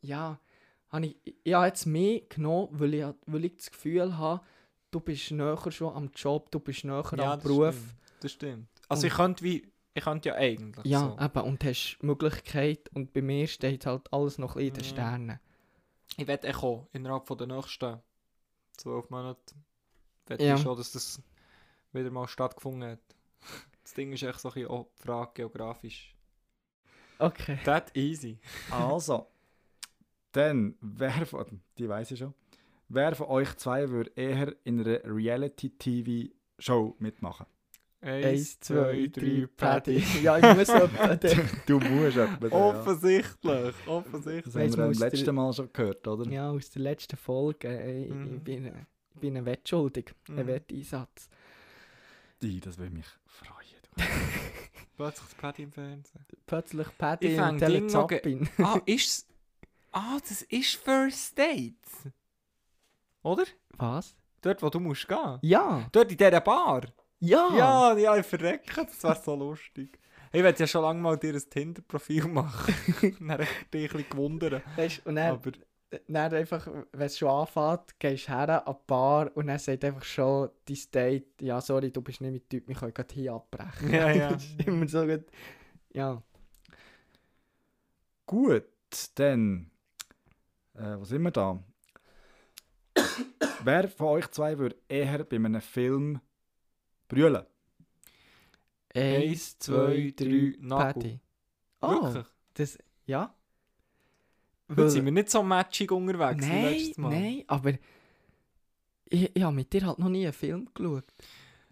ja, 0.00 0.40
habe 0.88 1.06
ich, 1.06 1.16
ich 1.44 1.52
habe 1.54 1.66
jetzt 1.66 1.84
mehr 1.86 2.22
genommen, 2.28 2.68
weil 2.72 2.94
ich, 2.94 3.04
weil 3.26 3.44
ich 3.44 3.56
das 3.56 3.70
Gefühl 3.70 4.16
habe, 4.16 4.42
du 4.90 5.00
bist 5.00 5.30
näher 5.30 5.58
schon 5.70 5.94
am 5.94 6.10
Job, 6.16 6.50
du 6.50 6.58
bist 6.58 6.84
näher 6.84 7.04
am 7.12 7.16
das 7.18 7.42
Beruf. 7.42 7.74
Stimmt. 7.76 7.94
Das 8.20 8.32
stimmt. 8.32 8.68
Also 8.88 9.02
Und- 9.02 9.06
ich 9.08 9.14
könnte 9.14 9.44
wie... 9.44 9.71
Ich 9.94 10.04
könnte 10.04 10.30
ja 10.30 10.34
eigentlich 10.36 10.86
Ja, 10.86 11.00
so. 11.00 11.24
eben, 11.24 11.46
und 11.48 11.64
hast 11.64 11.98
die 12.00 12.06
Möglichkeit, 12.06 12.88
und 12.94 13.12
bei 13.12 13.20
mir 13.22 13.46
steht 13.46 13.84
halt 13.86 14.10
alles 14.12 14.38
noch 14.38 14.56
in 14.56 14.72
den 14.72 14.82
Ja. 14.84 14.88
Sternen. 14.90 15.40
Ich 16.16 16.26
werde 16.26 16.54
auch 16.56 16.88
innerhalb 16.92 17.26
von 17.26 17.38
der 17.38 17.46
nächsten 17.46 17.98
12 18.76 19.10
Monate 19.10 19.54
wette 20.26 20.44
Ja. 20.44 20.54
ich 20.56 20.62
schon, 20.62 20.76
dass 20.76 20.92
das 20.92 21.20
wieder 21.92 22.10
mal 22.10 22.26
stattgefunden 22.28 22.90
hat. 22.92 23.00
Das 23.84 23.94
Ding 23.94 24.12
ist 24.12 24.22
echt 24.22 24.38
so 24.38 24.48
ein 24.48 24.54
bisschen 24.54 24.70
auch 24.70 24.86
die 24.96 25.02
Frage 25.02 25.30
geografisch. 25.34 26.14
Okay. 27.18 27.58
That 27.64 27.94
easy. 27.96 28.38
Also, 28.70 29.26
dann, 30.30 30.76
wer 30.80 31.26
von, 31.26 31.60
die 31.76 31.88
weiß 31.88 32.12
ich 32.12 32.18
schon, 32.20 32.32
wer 32.88 33.14
von 33.14 33.26
euch 33.26 33.54
zwei 33.56 33.88
würde 33.90 34.10
eher 34.14 34.54
in 34.64 34.80
einer 34.80 35.00
Reality-TV-Show 35.04 36.96
mitmachen? 36.98 37.46
Eins, 38.02 38.58
zwei, 38.58 39.06
drei, 39.12 39.46
Paddy. 39.56 40.02
ja, 40.22 40.36
ich 40.36 40.56
muss 40.56 40.68
etwa 40.68 41.14
den- 41.16 41.48
Du 41.66 41.78
musst 41.78 42.16
etwa. 42.16 42.46
ja. 42.48 42.52
Offensichtlich, 42.52 43.34
Das 43.42 43.74
offensichtlich. 43.86 44.54
haben 44.56 44.76
wir 44.76 44.98
letzten 45.06 45.24
der- 45.24 45.32
Mal 45.32 45.52
schon 45.52 45.72
gehört, 45.72 46.08
oder? 46.08 46.28
Ja, 46.30 46.50
aus 46.50 46.68
der 46.70 46.82
letzten 46.82 47.16
Folge. 47.16 47.68
Äh, 47.68 48.04
ich, 48.06 48.10
Mhm. 48.10 48.34
ich, 48.36 48.40
bin, 48.42 48.66
ich 49.14 49.20
bin 49.20 49.36
ein 49.36 49.46
Wettschuldig. 49.46 50.12
Mhm. 50.28 50.38
Ein 50.40 50.46
Wetteinsatz. 50.48 51.28
Die, 52.42 52.58
das 52.58 52.76
würde 52.76 52.92
mich 52.92 53.06
freuen. 53.26 53.60
Plötzlich 54.96 55.28
das 55.28 55.34
Paddy 55.36 55.62
im 55.62 55.72
Fernsehen. 55.72 56.26
Plötzlich 56.46 56.88
Paddy 56.98 57.34
im 57.36 57.58
Telezappin. 57.58 58.48
Ah, 58.58 58.80
ist's... 58.84 59.26
Ah, 59.92 60.18
das 60.20 60.42
ist 60.42 60.74
First 60.76 61.38
Date. 61.38 61.76
Oder? 63.22 63.44
Was? 63.76 64.16
Dort, 64.40 64.60
wo 64.62 64.68
du 64.70 64.80
musst 64.80 65.06
gehen. 65.06 65.38
Ja! 65.42 65.86
Dort 65.92 66.10
in 66.10 66.16
dieser 66.16 66.40
Bar. 66.40 66.82
Ja! 67.24 67.48
Ja, 67.56 67.96
ja, 67.96 68.16
ich 68.16 68.26
verrecke, 68.26 68.84
das 68.84 69.04
wäre 69.04 69.22
so 69.24 69.36
lustig. 69.36 69.96
Ich 70.32 70.42
werde 70.42 70.58
ja 70.58 70.66
schon 70.66 70.82
lange 70.82 71.00
mal 71.00 71.16
dir 71.16 71.34
ein 71.34 71.42
Tinder-Profil 71.48 72.26
machen. 72.26 72.74
Dann 73.20 73.30
habe 73.30 73.44
ich 73.44 73.48
dich 73.48 73.90
ein 73.90 73.96
bisschen 73.96 74.10
gewundert. 74.10 74.62
Weißt, 74.76 75.06
und 75.06 75.14
dann, 75.14 75.34
Aber 75.34 75.52
dann 76.08 76.34
einfach, 76.34 76.66
wenn 76.66 77.06
es 77.06 77.18
schon 77.18 77.28
anfängt, 77.28 78.00
gehst 78.00 78.26
du 78.26 78.32
her 78.32 78.66
an 78.66 78.74
die 78.74 78.80
Bar 78.86 79.30
und 79.36 79.46
dann 79.46 79.58
sagt 79.58 79.84
einfach 79.84 80.02
schon 80.02 80.48
dein 80.64 80.78
Date, 80.92 81.42
ja, 81.42 81.60
sorry, 81.60 81.92
du 81.92 82.00
bist 82.00 82.22
nicht 82.22 82.32
mit 82.32 82.50
Typ, 82.50 82.66
wir 82.66 82.74
können 82.74 82.94
gerade 82.94 83.14
hier 83.14 83.34
abbrechen. 83.34 83.92
Ja, 83.92 84.10
ja. 84.10 84.30
das 84.32 84.44
ist 84.44 84.66
immer 84.66 84.88
so 84.88 85.06
gut. 85.06 85.24
Ja. 85.92 86.22
Gut, 88.26 88.64
dann. 89.14 89.70
Äh, 90.74 90.98
wo 90.98 91.04
sind 91.04 91.22
wir 91.22 91.30
da? 91.30 91.62
wer 93.62 93.88
von 93.88 94.08
euch 94.08 94.28
zwei 94.30 94.58
würde 94.58 94.76
eher 94.88 95.22
bei 95.24 95.36
einem 95.36 95.60
Film 95.60 96.20
brüllen? 97.12 97.44
Eins, 98.94 99.58
zwei, 99.58 100.12
drei, 100.16 100.54
Nagel. 100.58 101.20
Oh, 101.80 102.02
wirklich? 102.02 102.26
das, 102.54 102.78
ja. 103.06 103.34
Heute 104.68 104.90
sind 104.90 105.04
wir 105.04 105.12
nicht 105.12 105.30
so 105.30 105.42
matchig 105.42 105.90
unterwegs 105.92 106.46
wie 106.46 106.48
Nein, 106.50 106.64
letztes 106.64 106.98
Mal. 106.98 107.10
nein, 107.10 107.44
aber 107.46 107.72
ich, 109.10 109.30
ich 109.34 109.42
habe 109.42 109.54
mit 109.54 109.72
dir 109.72 109.86
halt 109.86 109.98
noch 109.98 110.08
nie 110.08 110.24
einen 110.24 110.32
Film 110.32 110.68
geschaut. 110.72 111.04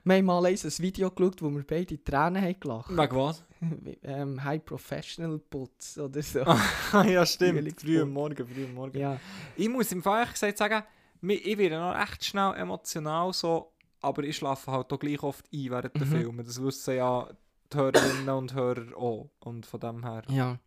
Wir 0.04 0.16
haben 0.16 0.24
mal 0.24 0.44
eins 0.46 0.64
ein 0.64 0.82
Video 0.82 1.10
geschaut, 1.10 1.42
wo 1.42 1.50
wir 1.50 1.62
beide 1.62 2.02
Tränen 2.02 2.42
haben 2.42 2.60
gelacht 2.60 2.90
Wegen 2.90 3.16
was? 3.16 3.44
ähm, 4.02 4.42
High 4.42 4.64
Professional 4.64 5.38
Putz 5.38 5.98
oder 5.98 6.22
so. 6.22 6.40
ja, 6.92 7.24
stimmt. 7.24 7.80
Früh 7.80 8.00
am 8.00 8.10
Morgen, 8.10 8.46
früh 8.46 8.64
am 8.64 8.74
Morgen. 8.74 8.98
ja. 8.98 9.18
Ich 9.56 9.68
muss 9.68 9.92
im 9.92 10.02
Fall 10.02 10.20
ehrlich 10.20 10.32
gesagt 10.34 10.58
sagen, 10.58 10.82
ich 11.22 11.58
werde 11.58 11.78
noch 11.78 11.98
echt 11.98 12.24
schnell 12.24 12.54
emotional 12.54 13.32
so, 13.32 13.72
aber 14.00 14.22
ich 14.24 14.36
schlafe 14.36 14.70
halt 14.72 14.92
auch 14.92 14.98
gleich 14.98 15.22
oft 15.22 15.44
ein 15.52 15.70
während 15.70 15.94
der 15.94 16.06
Mhm. 16.06 16.10
Filme. 16.10 16.44
Das 16.44 16.60
wissen 16.62 16.96
ja 16.96 17.28
die 17.72 17.76
Hörerinnen 17.76 18.28
und 18.30 18.54
Hörer 18.54 18.96
auch. 18.96 19.30
Und 19.40 19.66
von 19.66 19.80
dem 19.80 20.04
her. 20.04 20.22
ja. 20.28 20.58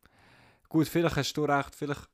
Gut, 0.69 0.87
vielleicht 0.87 1.17
hast 1.17 1.33
du 1.33 1.45
recht, 1.45 1.75
vielleicht 1.75 2.09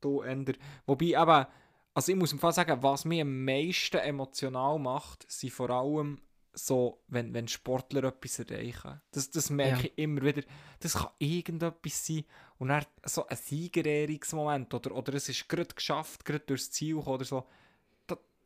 du 0.00 0.20
änder. 0.20 0.52
Wobei 0.86 1.06
eben, 1.06 1.46
also 1.94 2.12
ich 2.12 2.16
muss 2.16 2.32
im 2.32 2.38
Fall 2.38 2.52
sagen, 2.52 2.80
was 2.80 3.04
mich 3.04 3.20
am 3.20 3.44
meisten 3.44 3.96
emotional 3.96 4.78
macht, 4.78 5.28
sind 5.28 5.52
vor 5.52 5.70
allem 5.70 6.20
so, 6.52 7.02
wenn, 7.08 7.34
wenn 7.34 7.48
Sportler 7.48 8.04
etwas 8.04 8.38
erreichen. 8.38 9.00
Das, 9.10 9.28
das 9.30 9.50
merke 9.50 9.80
Ja. 9.80 9.84
ich 9.86 9.98
immer 9.98 10.22
wieder. 10.22 10.42
Das 10.78 10.94
kann 10.94 11.10
irgendetwas 11.18 12.06
sein 12.06 12.24
und 12.58 12.68
dann 12.68 12.84
so 13.04 13.26
ein 13.26 13.36
Siegerehrungsmoment 13.36 14.72
oder, 14.72 14.94
oder 14.94 15.14
es 15.14 15.28
ist 15.28 15.48
gerade 15.48 15.74
geschafft, 15.74 16.24
gerade 16.24 16.44
durchs 16.46 16.70
Ziel 16.70 16.96
oder 16.96 17.24
so. 17.24 17.44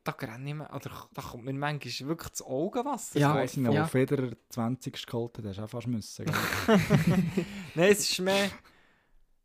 Da, 0.03 0.13
renne 0.13 0.49
ich 0.49 0.55
mir, 0.55 0.71
oder 0.75 0.91
da 1.13 1.21
kommt 1.23 1.45
mir 1.45 1.53
manchmal 1.53 2.09
wirklich 2.09 2.31
das 2.31 2.43
Augenwasser. 2.43 3.19
Ja, 3.19 3.35
weiss 3.35 3.57
nicht, 3.57 3.71
ja. 3.73 3.87
Federer 3.87 4.33
20 4.49 5.07
geholt 5.07 5.37
hat, 5.39 5.45
hast 5.45 5.59
du 5.59 5.63
auch 5.63 5.69
fast 5.69 5.87
müssen. 5.89 6.25
Nein, 7.75 7.93
es 7.93 8.11
ist 8.11 8.19
mehr 8.21 8.47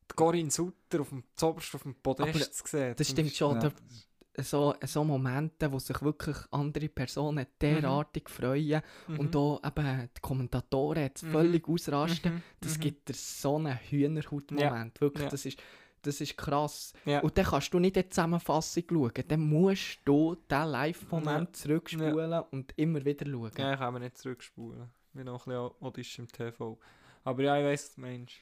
die 0.09 0.15
Corinne 0.15 0.51
Sutter 0.51 1.01
auf 1.01 1.09
dem 1.09 1.23
zoberst 1.35 1.75
auf 1.75 1.83
dem 1.83 1.95
Podest 1.95 2.53
zu 2.55 2.63
sehen. 2.67 2.95
Das 2.97 3.09
stimmt 3.09 3.33
schon. 3.35 3.59
Ja. 3.59 3.69
Da, 3.69 4.43
so, 4.43 4.75
so 4.85 5.03
Momente, 5.03 5.71
wo 5.71 5.79
sich 5.79 6.01
wirklich 6.01 6.35
andere 6.51 6.89
Personen 6.89 7.45
derartig 7.61 8.29
freuen 8.29 8.81
Mhm. 9.07 9.19
und 9.19 9.33
da 9.35 9.59
eben 9.65 10.09
die 10.15 10.21
Kommentatoren 10.21 11.03
jetzt 11.03 11.23
Mhm. 11.23 11.31
völlig 11.31 11.67
ausrasten, 11.67 12.35
Mhm. 12.35 12.41
das 12.59 12.77
Mhm. 12.77 12.81
gibt 12.81 13.09
dir 13.09 13.13
so 13.13 13.55
einen 13.57 13.77
Hühnerhaut-Moment. 13.77 14.99
Wirklich, 15.01 15.23
Ja. 15.23 15.29
das, 15.29 15.45
ist, 15.45 15.57
das 16.05 16.21
ist 16.21 16.37
krass. 16.37 16.93
Ja. 17.05 17.21
Und 17.21 17.37
dann 17.37 17.45
kannst 17.45 17.73
du 17.73 17.79
nicht 17.79 17.97
in 17.97 18.03
die 18.03 18.09
Zusammenfassung 18.09 18.83
schauen. 18.89 19.11
Dann 19.27 19.41
musst 19.41 19.99
du 20.05 20.35
diesen 20.35 20.67
Live-Moment 20.67 21.49
Ja. 21.49 21.53
zurückspulen 21.53 22.43
und 22.51 22.73
immer 22.77 23.03
wieder 23.03 23.25
schauen. 23.25 23.51
Ja, 23.57 23.73
ich 23.73 23.79
kann 23.79 23.93
mir 23.93 23.99
nicht 24.01 24.17
zurückspulen. 24.17 24.89
Ich 25.09 25.13
bin 25.17 25.25
noch 25.25 25.45
ein 25.47 25.51
bisschen 25.53 25.71
audisch 25.87 26.19
im 26.19 26.27
TV. 26.27 26.77
Aber 27.23 27.41
ja, 27.43 27.57
ich 27.57 27.65
weiss, 27.65 27.97
meinst. 27.97 28.35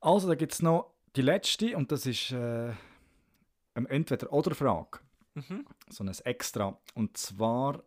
Also, 0.00 0.28
da 0.28 0.34
gibt 0.34 0.52
es 0.52 0.62
noch 0.62 0.92
die 1.16 1.22
letzte 1.22 1.76
und 1.76 1.92
das 1.92 2.06
ist 2.06 2.32
äh, 2.32 2.72
eine 3.74 3.88
Entweder-Oder-Frage. 3.88 4.98
Mhm. 5.34 5.64
So 5.88 6.04
ein 6.04 6.08
Extra. 6.24 6.78
Und 6.94 7.16
zwar 7.16 7.82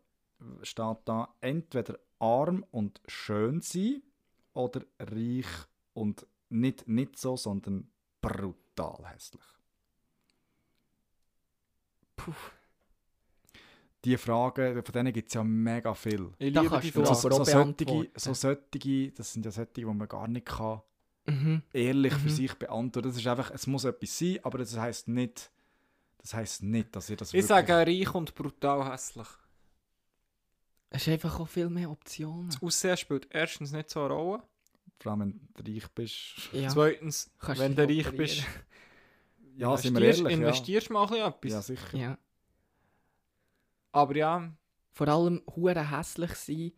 steht 0.64 0.98
da 1.06 1.34
entweder 1.42 2.00
arm 2.20 2.66
und 2.72 3.02
schön 3.08 3.62
sein 3.62 4.02
oder 4.54 4.82
reich 5.00 5.46
und 5.94 6.26
nicht, 6.50 6.88
nicht 6.88 7.18
so, 7.18 7.36
sondern 7.36 7.90
brutal 8.28 9.06
hässlich. 9.14 9.44
Puh. 12.16 12.34
Die 14.04 14.18
Fragen, 14.18 14.84
von 14.84 14.94
denen 14.94 15.12
gibt 15.14 15.30
es 15.30 15.34
ja 15.34 15.44
mega 15.44 15.94
viel. 15.96 16.32
Ich 16.38 16.54
Da 16.54 16.62
liebe 16.62 16.80
die 16.80 16.92
du 16.92 17.04
Frage. 17.04 17.10
aber 17.28 17.36
auch 17.42 17.46
so, 17.46 17.52
beantworten. 17.52 17.86
solche, 17.88 18.12
so 18.20 18.34
solche, 18.36 19.12
das 19.12 19.34
sind 19.34 19.46
ja 19.46 19.52
solche, 19.52 19.72
die 19.74 19.86
man 19.86 20.08
gar 20.08 20.28
nicht 20.28 20.46
kann 20.46 20.82
Mhm. 21.28 21.64
ehrlich 21.74 22.14
für 22.14 22.26
Mhm. 22.30 22.30
sich 22.30 22.54
beantworten. 22.54 23.08
Das 23.10 23.18
ist 23.18 23.26
einfach, 23.26 23.50
es 23.50 23.66
muss 23.66 23.84
etwas 23.84 24.16
sein, 24.20 24.38
aber 24.44 24.60
das 24.60 24.78
heißt 24.78 25.08
nicht, 25.08 25.50
das 26.20 26.36
heißt 26.36 26.62
nicht, 26.64 26.96
dass 26.96 27.10
ihr 27.10 27.18
das 27.18 27.34
Ich 27.34 27.46
sage 27.48 27.74
reich 27.74 28.14
und 28.14 28.36
brutal 28.36 28.92
hässlich. 28.92 29.28
Es 30.92 31.02
ist 31.02 31.14
einfach 31.14 31.40
auch 31.40 31.48
viel 31.48 31.70
mehr 31.70 31.90
Optionen. 31.90 32.50
Das 32.50 32.62
Aussehen 32.62 32.96
spielt 32.96 33.28
erstens 33.34 33.72
nicht 33.72 33.90
so 33.90 34.02
eine 34.06 34.14
Rolle. 34.14 34.44
Vor 35.00 35.12
allem, 35.12 35.20
wenn 35.22 35.50
du 35.66 35.72
reich 35.72 35.88
bist. 35.94 36.50
Ja, 36.54 36.70
Zweitens, 36.70 37.32
kannst 37.40 37.62
wenn 37.62 37.76
du 37.76 37.84
reich 37.84 38.08
operieren. 38.08 38.18
bist, 38.18 38.44
Ja, 39.58 39.78
sind 39.78 39.94
wir 39.94 40.02
investierst, 40.02 40.20
ehrlich, 40.22 40.38
investierst 40.40 40.90
mal 40.90 41.04
ein 41.04 41.08
bisschen 41.08 41.20
ja. 41.22 41.28
etwas. 41.30 41.52
Ja, 41.52 41.62
sicher. 41.62 41.98
Ja. 41.98 42.18
Aber 43.92 44.16
ja, 44.16 44.54
Vor 44.92 45.08
allem 45.08 45.42
hure 45.56 45.92
hässlich 45.92 46.34
sein 46.36 46.72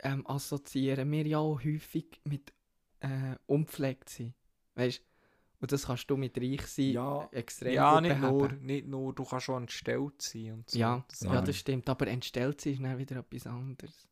ähm, 0.00 0.26
assoziieren 0.26 1.10
wir 1.10 1.26
ja 1.26 1.38
auch 1.38 1.62
häufig 1.64 2.20
mit 2.24 2.52
äh, 3.00 3.36
unpflegt 3.46 4.08
sein. 4.08 4.34
Weißt 4.74 5.02
Und 5.60 5.72
das 5.72 5.86
kannst 5.86 6.10
du 6.10 6.16
mit 6.16 6.36
reich 6.38 6.66
sein 6.66 6.90
Ja, 6.92 7.28
extrem 7.32 7.72
ja 7.72 8.00
nicht, 8.00 8.18
nur, 8.18 8.52
nicht 8.52 8.86
nur, 8.88 9.14
du 9.14 9.24
kannst 9.24 9.46
schon 9.46 9.62
entstellt 9.62 10.20
sein 10.20 10.52
und 10.52 10.70
so. 10.70 10.78
Ja, 10.78 11.04
Das- 11.08 11.20
ja, 11.20 11.40
das 11.40 11.56
stimmt. 11.56 11.88
Aber 11.88 12.06
entstellt 12.08 12.60
sein 12.60 12.72
ist 12.74 12.82
dann 12.82 12.98
wieder 12.98 13.16
etwas 13.16 13.46
anderes. 13.46 14.08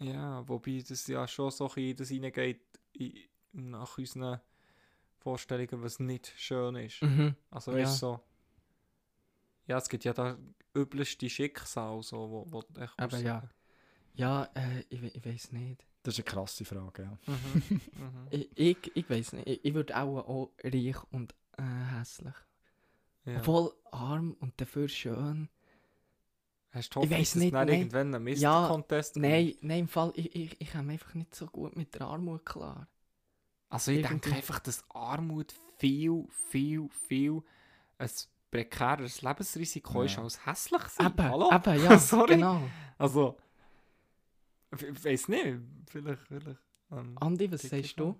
Ja, 0.00 0.46
wobei 0.48 0.82
das 0.86 1.06
ja 1.06 1.26
schon 1.28 1.50
so 1.50 1.70
ein 1.76 1.96
das 1.96 2.08
hineingeht, 2.08 2.60
in- 2.92 3.28
nach 3.52 3.96
unseren 3.98 4.40
Vorstellungen, 5.18 5.82
was 5.82 5.98
nicht 6.00 6.32
schön 6.36 6.76
ist. 6.76 7.02
Mhm. 7.02 7.34
Also 7.50 7.72
Ja. 7.72 7.78
weißt 7.78 7.94
du 8.02 8.06
so, 8.06 8.20
ja, 9.66 9.78
es 9.78 9.88
gibt 9.88 10.04
ja 10.04 10.12
da 10.12 10.36
übelste 10.74 11.28
Schicksal, 11.28 12.02
so, 12.02 12.30
wo, 12.30 12.46
wo 12.50 12.60
echt 12.80 12.94
Aber 12.98 13.18
ja. 13.18 13.34
sagen. 13.40 13.50
Ja, 14.14 14.44
äh, 14.54 14.80
ich, 14.88 15.02
ich 15.02 15.24
weiß 15.24 15.52
nicht. 15.52 15.86
Das 16.02 16.14
ist 16.18 16.26
eine 16.26 16.32
krasse 16.34 16.64
Frage, 16.64 17.02
ja. 17.02 17.18
Mhm. 17.26 17.62
mhm. 17.92 18.26
Ich, 18.30 18.50
ich, 18.56 18.96
ich 18.96 19.10
weiß 19.10 19.34
nicht. 19.34 19.46
Ich, 19.46 19.64
ich 19.64 19.74
würde 19.74 19.96
auch, 19.96 20.18
auch 20.26 20.52
reich 20.64 20.96
und 21.12 21.34
äh, 21.58 21.62
hässlich. 21.62 22.34
Ja. 23.26 23.38
Obwohl 23.38 23.72
arm 23.92 24.32
und 24.40 24.58
dafür 24.60 24.88
schön. 24.88 25.48
Hast 26.72 26.94
du 26.94 27.00
Hoffnung, 27.00 27.18
dass 27.18 27.34
nicht, 27.34 27.52
dann 27.54 27.66
nein. 27.66 27.78
irgendwann 27.80 28.14
ein 28.14 28.22
Mr. 28.22 28.30
Ja, 28.36 28.68
Contest 28.68 29.14
kommt? 29.14 29.26
Nein, 29.26 29.54
nein, 29.60 29.78
im 29.80 29.88
Fall, 29.88 30.12
ich, 30.14 30.34
ich, 30.36 30.60
ich 30.60 30.70
komme 30.72 30.92
einfach 30.92 31.14
nicht 31.14 31.34
so 31.34 31.46
gut 31.46 31.74
mit 31.76 31.94
der 31.94 32.02
Armut 32.02 32.46
klar. 32.46 32.86
Also 33.68 33.90
ich 33.90 33.98
Irgendwie- 33.98 34.20
denke 34.20 34.36
einfach, 34.36 34.60
dass 34.60 34.84
Armut 34.90 35.52
viel, 35.78 36.26
viel, 36.50 36.88
viel 37.08 37.42
ein 37.98 38.10
prekäres 38.50 39.22
Lebensrisiko 39.22 40.02
ist 40.02 40.16
Ja. 40.16 40.22
als 40.22 40.44
hässlich 40.46 40.82
sein. 40.84 41.06
Eben, 41.08 41.22
Hallo? 41.24 41.50
eben, 41.52 41.84
ja, 41.84 41.98
Sorry. 41.98 42.34
genau. 42.34 42.62
Also, 42.98 43.36
ich, 44.76 45.04
weiß 45.04 45.28
nicht, 45.28 45.58
vielleicht, 45.88 46.22
vielleicht. 46.22 46.60
Ähm, 46.92 47.16
Andi, 47.20 47.50
was 47.50 47.62
sagst 47.62 47.98
du? 47.98 48.16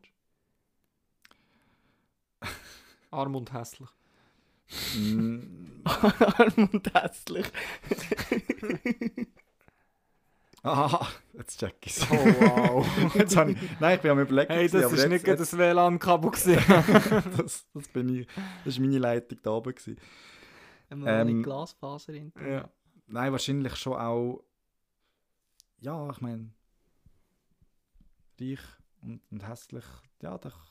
Arm 3.10 3.34
und 3.36 3.52
hässlich. 3.52 3.88
Mm, 4.96 5.82
arm 5.84 6.68
und 6.72 6.94
hässlich. 6.94 7.46
Aha, 10.62 11.08
jetzt 11.32 11.58
check 11.58 11.74
ich 11.86 11.96
es. 11.96 12.02
Oh 12.10 12.14
wow. 12.14 12.86
Jetzt 13.14 13.34
habe 13.34 13.52
ich, 13.52 13.58
nein, 13.80 13.96
ich 13.96 14.02
bin 14.02 14.10
am 14.10 14.20
überlegen. 14.20 14.52
hey, 14.52 14.68
das 14.68 14.82
jetzt- 14.82 15.08
nicht 15.08 15.24
gerade 15.24 15.40
jetzt- 15.40 15.52
das 15.54 15.58
WLAN-Kabel 15.58 16.30
das, 17.38 17.66
das 17.72 17.88
bin 17.88 18.08
ich. 18.14 18.28
Das 18.66 18.76
war 18.78 18.84
meine 18.84 18.98
Leitung 18.98 19.38
da 19.42 19.50
oben. 19.52 19.74
Gewesen. 19.74 19.96
Man 20.90 21.00
man 21.00 21.28
Ähm, 21.28 21.42
Glasfaser 21.42 22.12
ja. 22.46 22.68
Nein, 23.06 23.32
wahrscheinlich 23.32 23.74
schon 23.76 23.94
auch. 23.94 24.44
Ja, 25.80 26.10
ich 26.10 26.20
meine. 26.20 26.50
Reich 28.38 28.60
und, 29.00 29.22
und 29.30 29.48
hässlich. 29.48 29.84
Ja, 30.20 30.36
doch. 30.36 30.69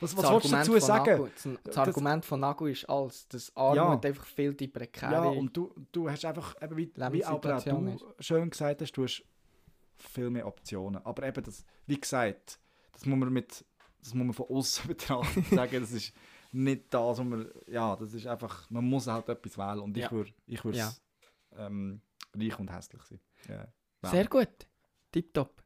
Was, 0.00 0.16
was 0.16 0.30
willst 0.30 0.46
du 0.46 0.50
dazu 0.50 0.78
sagen? 0.80 1.30
Nagel, 1.44 1.58
das, 1.62 1.76
Argument 1.78 2.24
von 2.24 2.40
Nagel 2.40 2.70
ist 2.70 2.88
alles, 2.88 3.28
dass 3.28 3.56
Armut 3.56 4.04
einfach 4.04 4.26
viel 4.26 4.52
die 4.54 4.68
prekäre... 4.68 5.12
Ja, 5.12 5.24
und 5.28 5.56
du, 5.56 5.72
du 5.92 6.10
hast 6.10 6.24
einfach, 6.24 6.60
eben 6.60 6.76
wie, 6.76 6.92
wie 7.12 7.24
auch 7.24 7.40
du 7.40 7.96
schön 8.18 8.50
gesagt 8.50 8.82
hast, 8.82 8.92
du 8.92 9.04
hast 9.04 9.24
viel 9.96 10.30
mehr 10.30 10.46
Optionen. 10.46 11.04
Aber 11.04 11.26
eben, 11.26 11.42
das, 11.44 11.64
wie 11.86 12.00
gesagt, 12.00 12.58
das 12.92 13.06
muss 13.06 13.18
man 13.18 13.32
mit, 13.32 13.64
das 14.00 14.14
muss 14.14 14.26
man 14.26 14.34
von 14.34 14.46
außen 14.48 14.86
betrachten 14.88 15.44
sagen, 15.54 15.80
das 15.80 15.92
ist 15.92 16.12
nicht 16.52 16.92
das, 16.92 17.18
was 17.18 17.24
man, 17.24 17.50
ja, 17.66 17.96
das 17.96 18.14
ist 18.14 18.26
einfach, 18.26 18.68
man 18.70 18.84
muss 18.84 19.06
halt 19.06 19.28
etwas 19.28 19.58
wählen 19.58 19.80
und 19.80 19.96
ich 19.96 20.04
Ja. 20.04 20.10
würde 20.10 20.32
ich 20.46 20.62
Ja. 20.64 20.92
ähm, 21.56 22.00
reich 22.36 22.58
und 22.58 22.72
hässlich 22.72 23.02
sein. 23.02 23.20
Ja. 23.48 23.66
Ja. 24.02 24.10
Sehr 24.10 24.26
gut. 24.26 24.48
Tipptopp. 25.12 25.63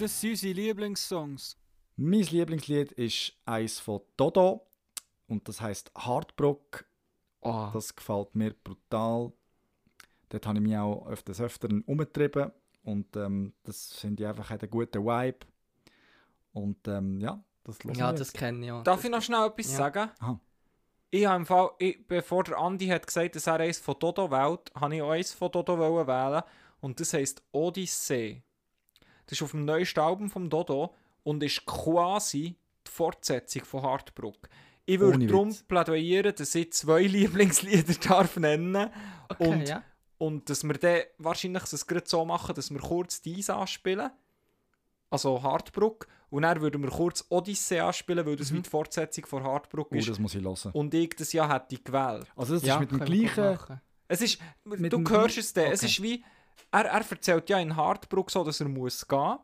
Das 0.00 0.18
sind 0.18 0.30
unsere 0.30 0.54
Lieblingssongs. 0.54 1.58
Mein 1.96 2.22
Lieblingslied 2.22 2.92
ist 2.92 3.34
eins 3.44 3.78
von 3.78 4.00
Dodo 4.16 4.66
und 5.26 5.46
das 5.46 5.60
heißt 5.60 5.92
Hardbrook. 5.94 6.86
Oh, 7.42 7.68
Das 7.74 7.94
gefällt 7.94 8.34
mir 8.34 8.54
brutal. 8.54 9.32
Dort 10.30 10.46
habe 10.46 10.58
ich 10.58 10.62
mich 10.64 10.76
auch 10.78 11.06
öfters 11.06 11.40
öfter 11.42 11.68
umgetrieben 11.84 12.50
und 12.82 13.14
ähm, 13.16 13.52
das 13.62 13.92
finde 13.92 14.22
ich 14.22 14.28
einfach 14.28 14.50
einen 14.50 14.70
guten 14.70 15.04
Vibe. 15.04 15.40
Und 16.54 16.88
ähm, 16.88 17.20
ja, 17.20 17.44
das 17.64 17.76
ja, 17.94 18.12
das 18.14 18.32
kenne 18.32 18.64
ich 18.64 18.72
auch. 18.72 18.82
Darf 18.82 19.04
ich 19.04 19.10
noch 19.10 19.20
schnell 19.20 19.46
etwas 19.48 19.70
Ja. 19.72 19.76
sagen? 19.76 20.10
Aha. 20.18 20.40
Ich 21.10 21.26
habe 21.26 21.36
im 21.36 21.46
Fall, 21.46 21.70
ich, 21.78 22.06
bevor 22.06 22.44
der 22.44 22.56
Andi 22.56 22.86
hat 22.86 23.06
gesagt, 23.06 23.36
dass 23.36 23.46
er 23.46 23.60
eins 23.60 23.78
von 23.78 23.96
Dodo 23.98 24.30
wählt, 24.30 24.72
habe 24.74 24.96
ich 24.96 25.02
auch 25.02 25.10
eins 25.10 25.32
von 25.34 25.50
Dodo 25.52 25.76
wollen 25.76 26.06
wählen 26.06 26.42
und 26.80 26.98
das 27.00 27.12
heisst 27.12 27.42
Odyssee. 27.52 28.42
Das 29.30 29.38
ist 29.38 29.42
auf 29.44 29.52
dem 29.52 29.64
neuesten 29.64 30.00
Album 30.00 30.28
vom 30.28 30.50
Dodo 30.50 30.92
und 31.22 31.40
ist 31.44 31.64
quasi 31.64 32.56
die 32.84 32.90
Fortsetzung 32.90 33.64
von 33.64 33.82
Hardbrook. 33.82 34.48
Ich 34.86 34.98
würde 34.98 35.24
darum 35.24 35.54
plädieren, 35.68 36.34
dass 36.34 36.52
ich 36.56 36.72
zwei 36.72 37.02
Lieblingslieder 37.06 37.94
darf 37.94 38.36
nennen 38.38 38.90
okay, 39.28 39.46
und, 39.46 39.68
ja. 39.68 39.84
und 40.18 40.50
dass 40.50 40.64
wir 40.64 40.74
dann 40.74 41.02
wahrscheinlich 41.18 41.62
das 41.62 41.86
gerade 41.86 42.08
so 42.08 42.24
machen, 42.24 42.56
dass 42.56 42.72
wir 42.72 42.80
kurz 42.80 43.22
dies 43.22 43.48
anspielen, 43.50 44.10
also 45.10 45.40
Hardbrook, 45.40 46.08
und 46.30 46.42
dann 46.42 46.60
würden 46.60 46.82
wir 46.82 46.90
kurz 46.90 47.24
Odyssee 47.28 47.78
anspielen, 47.78 48.26
weil 48.26 48.34
das 48.34 48.52
wie 48.52 48.60
die 48.60 48.68
Fortsetzung 48.68 49.26
von 49.26 49.44
Hardbrook 49.44 49.92
Oh, 49.92 49.94
ist 49.94 50.08
das 50.08 50.18
muss 50.18 50.34
ich 50.34 50.42
hören. 50.42 50.72
und 50.72 50.92
ich 50.92 51.10
das 51.10 51.32
ja 51.32 51.48
hätte 51.48 51.78
gewählt. 51.80 52.26
Also 52.34 52.54
das 52.54 52.64
ja, 52.64 52.74
ist 52.74 52.80
mit 52.80 52.90
dem 52.90 52.98
gleichen... 52.98 53.80
Es 54.08 54.22
ist, 54.22 54.40
Mit 54.64 54.92
du 54.92 55.08
hörst 55.08 55.38
es 55.38 55.52
dann, 55.52 55.66
es 55.70 55.84
Okay. 55.84 55.86
ist 55.86 56.02
wie, 56.02 56.24
er, 56.70 56.84
er 56.86 57.10
erzählt 57.10 57.48
ja 57.50 57.58
in 57.58 57.74
Hardbrook 57.76 58.30
so, 58.30 58.44
dass 58.44 58.60
er 58.60 58.68
muss 58.68 59.06
gehen, 59.06 59.38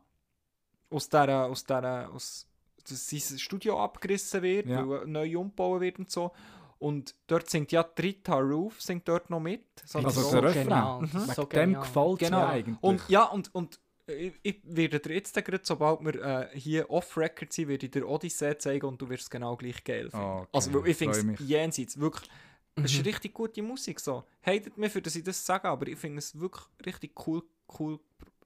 aus 0.91 1.09
dieser, 1.09 1.47
aus 1.47 1.65
dieser, 1.65 2.11
aus, 2.13 2.47
dass 2.89 3.09
sein 3.11 3.39
Studio 3.39 3.83
abgerissen 3.83 4.43
wird, 4.43 4.67
Ja. 4.67 4.89
weil 4.89 5.07
neu 5.07 5.39
umgebaut 5.39 5.81
wird 5.81 5.99
und 5.99 6.11
so. 6.11 6.33
Und 6.79 7.15
dort 7.27 7.49
singt 7.49 7.73
ja 7.73 7.83
die 7.83 8.03
Rita 8.03 8.37
Roof 8.37 8.81
singt 8.83 9.09
dort 9.09 9.31
noch 9.31 9.41
mit. 9.41 9.65
So 9.85 9.99
Also 9.99 10.21
so. 10.21 10.41
genial, 10.43 11.01
Mhm. 11.03 11.09
so 11.35 11.45
dem 11.45 11.75
gefällt 11.75 12.19
Genau. 12.19 12.39
mir 12.41 12.47
eigentlich. 12.49 12.77
Und 12.83 13.03
ja, 13.09 13.25
und, 13.25 13.53
und 13.55 13.81
ich, 14.07 14.35
ich 14.43 14.61
werde 14.63 15.01
dir 15.01 15.15
jetzt 15.15 15.35
gerade, 15.35 15.61
sobald 15.65 16.05
wir 16.05 16.15
äh, 16.23 16.49
hier 16.59 16.89
off-record 16.91 17.53
sind, 17.53 17.69
werde 17.69 17.87
ich 17.87 17.91
dir 17.93 18.07
Odyssey 18.07 18.57
zeigen 18.59 18.87
und 18.87 19.01
du 19.03 19.09
wirst 19.09 19.25
es 19.25 19.31
genau 19.31 19.57
gleich 19.57 19.83
geil 19.83 20.11
finden. 20.11 20.25
Okay, 20.27 20.49
Also, 20.53 20.85
ich 20.85 20.97
finde 20.97 21.19
es 21.35 21.41
jenseits, 21.41 21.99
wirklich, 21.99 22.31
es 22.77 22.93
ist 22.93 22.99
Mhm. 22.99 23.05
richtig 23.05 23.35
gute 23.35 23.63
Musik 23.63 23.99
so. 24.01 24.25
Hatet 24.43 24.77
mir, 24.77 24.91
für 24.91 25.01
dass 25.03 25.17
ich 25.17 25.25
das 25.25 25.45
sage, 25.45 25.69
aber 25.69 25.87
ich 25.89 25.99
finde 25.99 26.19
es 26.19 26.39
wirklich 26.39 26.65
richtig 26.85 27.27
cool, 27.27 27.43
cool, 27.79 27.99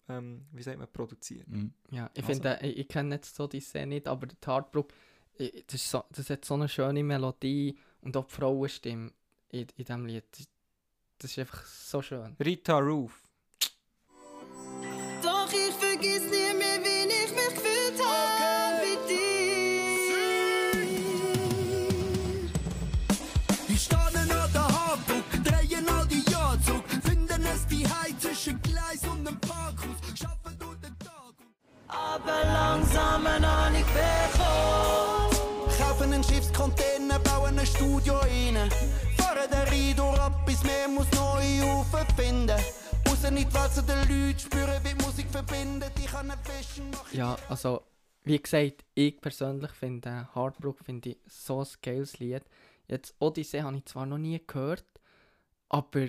ähm, 0.09 0.47
wie 0.53 0.63
sagt 0.63 0.79
man, 0.79 0.89
produziert. 0.93 1.49
Mhm. 1.49 1.73
Ja, 1.91 2.11
ich 2.15 2.23
Also- 2.25 2.35
finde, 2.35 2.61
äh, 2.61 2.69
ich, 2.69 2.79
ich 2.79 2.89
kenne 2.89 3.17
jetzt 3.17 3.35
so 3.35 3.47
die 3.47 3.61
Szene 3.61 3.87
nicht, 3.89 4.07
aber 4.09 4.27
der 4.27 4.37
Hardbrook, 4.47 4.93
ich- 5.37 5.65
das, 5.67 5.91
so, 5.91 6.05
das 6.11 6.31
hat 6.31 6.45
so 6.45 6.55
eine 6.55 6.69
schöne 6.69 7.03
Melodie 7.03 7.77
und 8.03 8.17
auch 8.17 8.27
die 8.27 8.35
Frauenstimme 8.35 9.13
in, 9.51 9.61
in 9.63 9.67
diesem 9.77 10.07
Lied. 10.07 10.25
Das, 10.31 10.49
das 11.19 11.31
ist 11.33 11.39
einfach 11.39 11.65
so 11.67 12.01
schön. 12.03 12.37
Rita 12.39 12.79
Roof. 12.79 13.21
Und 29.21 29.27
dem 29.27 29.41
Parkhaus, 29.41 30.19
schaffen 30.19 30.59
durch 30.59 30.81
den 30.81 30.99
Tag. 30.99 31.35
Aber 31.89 32.43
langsam 32.43 33.29
habe 33.29 33.77
ich 33.77 33.85
bekommen. 33.85 35.69
Kaufen 35.79 36.13
einen 36.15 36.25
Schiffscontainer, 36.25 37.19
bauen 37.19 37.59
ein 37.59 37.67
Studio 37.67 38.15
rein. 38.17 38.71
Fahren 39.19 39.51
den 39.51 39.69
Rhein 39.69 39.97
durch 39.97 40.19
ab, 40.19 40.47
bis 40.47 40.63
mehr 40.65 40.89
muss 40.89 41.07
neu 41.13 41.71
auffinden. 41.71 42.59
Raus 43.07 43.25
in 43.29 43.37
die 43.37 43.45
Welt 43.53 43.75
zu 43.75 43.83
den 43.83 43.99
Leuten, 43.99 44.39
spüren, 44.39 44.85
wie 44.85 44.95
die 44.95 45.05
Musik 45.05 45.29
verbindet. 45.29 45.93
Ich 46.03 46.15
einen 46.15 46.39
Fashion 46.43 46.91
machen. 46.91 47.15
Ja, 47.15 47.37
also, 47.51 47.83
wie 48.25 48.41
gesagt, 48.41 48.87
ich 48.95 49.21
persönlich 49.21 49.73
finde 49.73 50.29
Hardbrook 50.35 50.79
finde 50.83 51.11
ich 51.11 51.19
so 51.27 51.61
ein 51.61 51.69
geiles 51.83 52.19
Lied. 52.21 52.45
Jetzt 52.89 53.15
Odyssey 53.19 53.61
habe 53.61 53.77
ich 53.77 53.85
zwar 53.85 54.07
noch 54.07 54.17
nie 54.17 54.41
gehört, 54.47 54.87
aber 55.69 56.09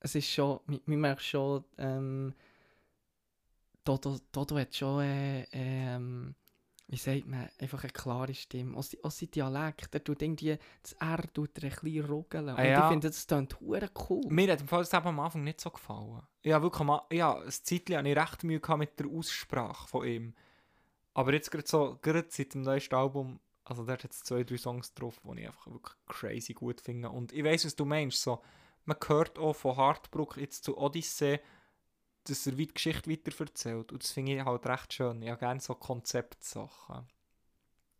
es 0.00 0.14
ist 0.14 0.28
schon, 0.30 0.60
man, 0.66 0.80
merkt 1.00 1.22
schon, 1.22 1.64
ähm, 1.78 2.34
Dodo, 3.84 4.18
Dodo 4.32 4.58
hat 4.58 4.74
schon 4.74 5.02
äh, 5.02 5.46
ähm, 5.52 6.34
wie 6.88 6.96
sagt 6.96 7.26
man, 7.28 7.48
einfach 7.60 7.84
eine 7.84 7.92
klare 7.92 8.34
Stimme. 8.34 8.76
Auch, 8.76 8.82
sein- 8.82 9.00
auch 9.04 9.10
sein 9.12 9.30
Dialekt, 9.30 9.94
er 9.94 10.02
tut 10.02 10.20
irgendwie, 10.22 10.58
das 10.82 10.92
R 10.94 11.22
tut 11.32 11.56
er 11.58 11.70
ein 11.70 11.76
bisschen 11.80 12.04
ruckeln. 12.04 12.48
Und 12.48 12.58
Ah, 12.58 12.64
ja. 12.64 12.82
ich 12.82 12.88
finde, 12.90 13.08
das 13.08 13.26
klingt 13.26 13.60
hure 13.60 13.88
cool. 14.08 14.24
Mir 14.28 14.52
hat 14.52 14.64
das 14.70 14.92
eben 14.92 15.06
am 15.06 15.20
Anfang 15.20 15.44
nicht 15.44 15.60
so 15.60 15.70
gefallen. 15.70 16.22
Ja, 16.42 16.60
wirklich, 16.60 16.88
ja, 17.12 17.38
ein 17.38 17.48
Zeitchen 17.50 17.96
hatte 17.96 18.08
ich 18.08 18.16
recht 18.16 18.44
Mühe 18.44 18.60
mit 18.76 18.98
der 18.98 19.06
Aussprache 19.06 19.86
von 19.86 20.04
ihm. 20.06 20.34
Aber 21.14 21.32
jetzt 21.32 21.50
gerade 21.52 21.66
so, 21.66 21.96
gerade 22.02 22.26
seit 22.28 22.54
dem 22.54 22.62
neuesten 22.62 22.94
Album, 22.96 23.38
also 23.64 23.84
der 23.84 23.92
hat 23.94 24.02
jetzt 24.02 24.26
zwei, 24.26 24.42
drei 24.42 24.56
Songs 24.56 24.92
drauf, 24.92 25.20
die 25.22 25.40
ich 25.42 25.46
einfach 25.46 25.66
wirklich 25.68 25.96
crazy 26.06 26.54
gut 26.54 26.80
finde. 26.80 27.10
Und 27.10 27.32
ich 27.32 27.44
weiß, 27.44 27.66
was 27.66 27.76
du 27.76 27.84
meinst, 27.84 28.20
so, 28.20 28.42
man 28.84 28.96
hört 29.06 29.38
auch 29.38 29.54
von 29.54 29.76
Hartbruck 29.76 30.36
jetzt 30.36 30.64
zu 30.64 30.76
Odyssee, 30.78 31.40
dass 32.24 32.46
er 32.46 32.52
die 32.52 32.66
Geschichte 32.66 33.10
weiterverzählt. 33.10 33.92
Und 33.92 34.02
das 34.02 34.12
finde 34.12 34.36
ich 34.36 34.44
halt 34.44 34.66
recht 34.66 34.92
schön. 34.92 35.22
Ich 35.22 35.28
habe 35.30 35.38
gerne 35.38 35.60
so 35.60 35.74
Konzeptsachen. 35.74 37.06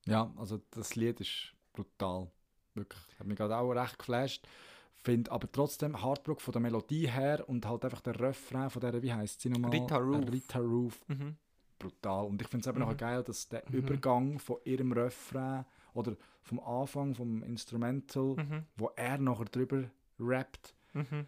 Ja, 0.07 0.33
also 0.37 0.61
das 0.71 0.95
Lied 0.97 1.21
ist 1.21 1.55
brutal. 1.73 2.31
Wirklich. 2.75 3.03
Hat 3.19 3.27
mich 3.27 3.37
gerade 3.37 3.57
auch 3.57 3.71
recht 3.73 3.99
geflasht. 3.99 4.47
Finde 4.95 5.33
aber 5.33 5.51
trotzdem 5.51 6.03
Heartbrook 6.03 6.41
von 6.41 6.53
der 6.53 6.61
Melodie 6.61 7.11
her 7.11 7.49
und 7.49 7.65
halt 7.67 7.85
einfach 7.85 8.03
der 8.03 8.21
Refrain 8.21 8.69
von 8.69 8.81
der, 8.81 9.03
wie 9.03 9.13
heißt 9.13 9.41
sie 9.41 9.49
nochmal? 9.49 9.71
Rita 9.71 9.97
Roof. 9.97 10.27
Äh, 10.27 10.31
Rita 10.31 10.59
Roof. 10.59 11.05
Mhm. 11.09 11.37
Brutal. 11.79 12.27
Und 12.27 12.43
ich 12.43 12.49
finde 12.49 12.69
es 12.69 12.75
eben 12.75 12.83
Mhm. 12.85 12.91
noch 12.91 12.97
geil, 12.97 13.23
dass 13.23 13.49
der 13.49 13.63
Mhm. 13.69 13.75
Übergang 13.75 14.39
von 14.39 14.59
ihrem 14.65 14.93
Refrain 14.93 15.65
oder 15.95 16.17
vom 16.43 16.61
Anfang, 16.61 17.15
vom 17.15 17.43
Instrumental, 17.43 18.37
Mhm. 18.37 18.67
wo 18.77 18.91
er 18.95 19.17
nachher 19.19 19.47
drüber 19.47 19.85
rappt, 20.21 20.75
Mhm. 20.93 21.27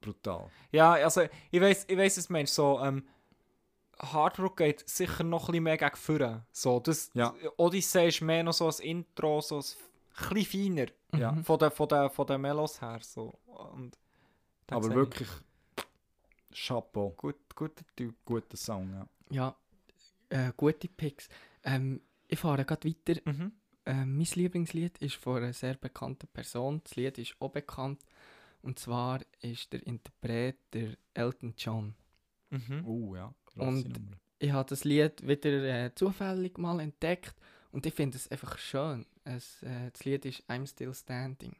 brutal. 0.00 0.48
Ja, 0.70 0.92
also 0.92 1.22
ich 1.50 1.60
weiß, 1.60 1.86
ich 1.88 1.96
weiß, 1.96 2.18
was 2.18 2.26
du 2.26 2.32
meinst. 2.32 2.54
So, 2.54 2.80
ähm, 2.80 3.06
Hard 3.98 4.38
Rock 4.40 4.56
geht 4.56 4.88
sicher 4.88 5.22
noch 5.24 5.42
ein 5.48 5.52
bisschen 5.52 5.64
mehr 5.64 5.76
gegen 5.76 5.96
vorne. 5.96 6.46
So, 6.52 6.80
das, 6.80 7.10
Ja. 7.14 7.34
Odyssey 7.56 8.08
ist 8.08 8.20
mehr 8.20 8.42
noch 8.42 8.52
so 8.52 8.68
ein 8.68 8.74
Intro, 8.80 9.40
so 9.40 9.56
ein 9.58 10.34
bisschen 10.34 10.44
feiner 10.74 10.86
Ja. 11.20 11.32
Mhm. 11.32 11.44
von 11.44 11.58
den 11.58 11.70
von 11.70 11.88
der, 11.88 12.10
von 12.10 12.26
der 12.26 12.38
Melos 12.38 12.80
her. 12.80 12.98
So. 13.02 13.38
Und 13.46 13.96
Aber 14.68 14.92
wirklich 14.94 15.28
Chapeau. 16.52 17.10
ich, 17.10 17.16
Gut, 17.16 17.36
guter 17.54 17.84
Typ. 17.96 18.14
Guter 18.24 18.56
Song, 18.56 18.90
ja. 18.92 19.06
Ja, 19.30 19.56
äh, 20.28 20.52
gute 20.56 20.88
Picks. 20.88 21.28
Ähm, 21.64 22.00
ich 22.28 22.38
fahre 22.38 22.64
gerade 22.64 22.88
weiter. 22.88 23.20
Mhm. 23.24 23.52
Ähm, 23.84 24.16
mein 24.16 24.26
Lieblingslied 24.34 24.98
ist 24.98 25.16
von 25.16 25.38
einer 25.42 25.52
sehr 25.52 25.74
bekannten 25.74 26.28
Person. 26.28 26.80
Das 26.84 26.96
Lied 26.96 27.18
ist 27.18 27.34
auch 27.40 27.50
bekannt. 27.50 28.00
Und 28.62 28.78
zwar 28.78 29.20
ist 29.40 29.72
der 29.72 29.84
Interpret 29.86 30.56
der 30.72 30.96
Elton 31.14 31.54
John. 31.58 31.94
Mhm. 32.50 32.84
Uh, 32.86 33.16
ja. 33.16 33.34
Und- 33.56 33.84
Nummer. 33.88 34.16
Ich 34.38 34.50
habe 34.50 34.68
das 34.68 34.82
Lied 34.82 35.24
wieder 35.26 35.50
äh, 35.84 35.94
zufällig 35.94 36.58
mal 36.58 36.80
entdeckt 36.80 37.34
und 37.70 37.86
ich 37.86 37.94
finde 37.94 38.16
es 38.18 38.28
einfach 38.28 38.58
schön. 38.58 39.06
Es, 39.22 39.62
äh, 39.62 39.90
das 39.92 40.04
Lied 40.04 40.24
ist 40.24 40.42
I'm 40.50 40.66
Still 40.66 40.92
Standing. 40.94 41.54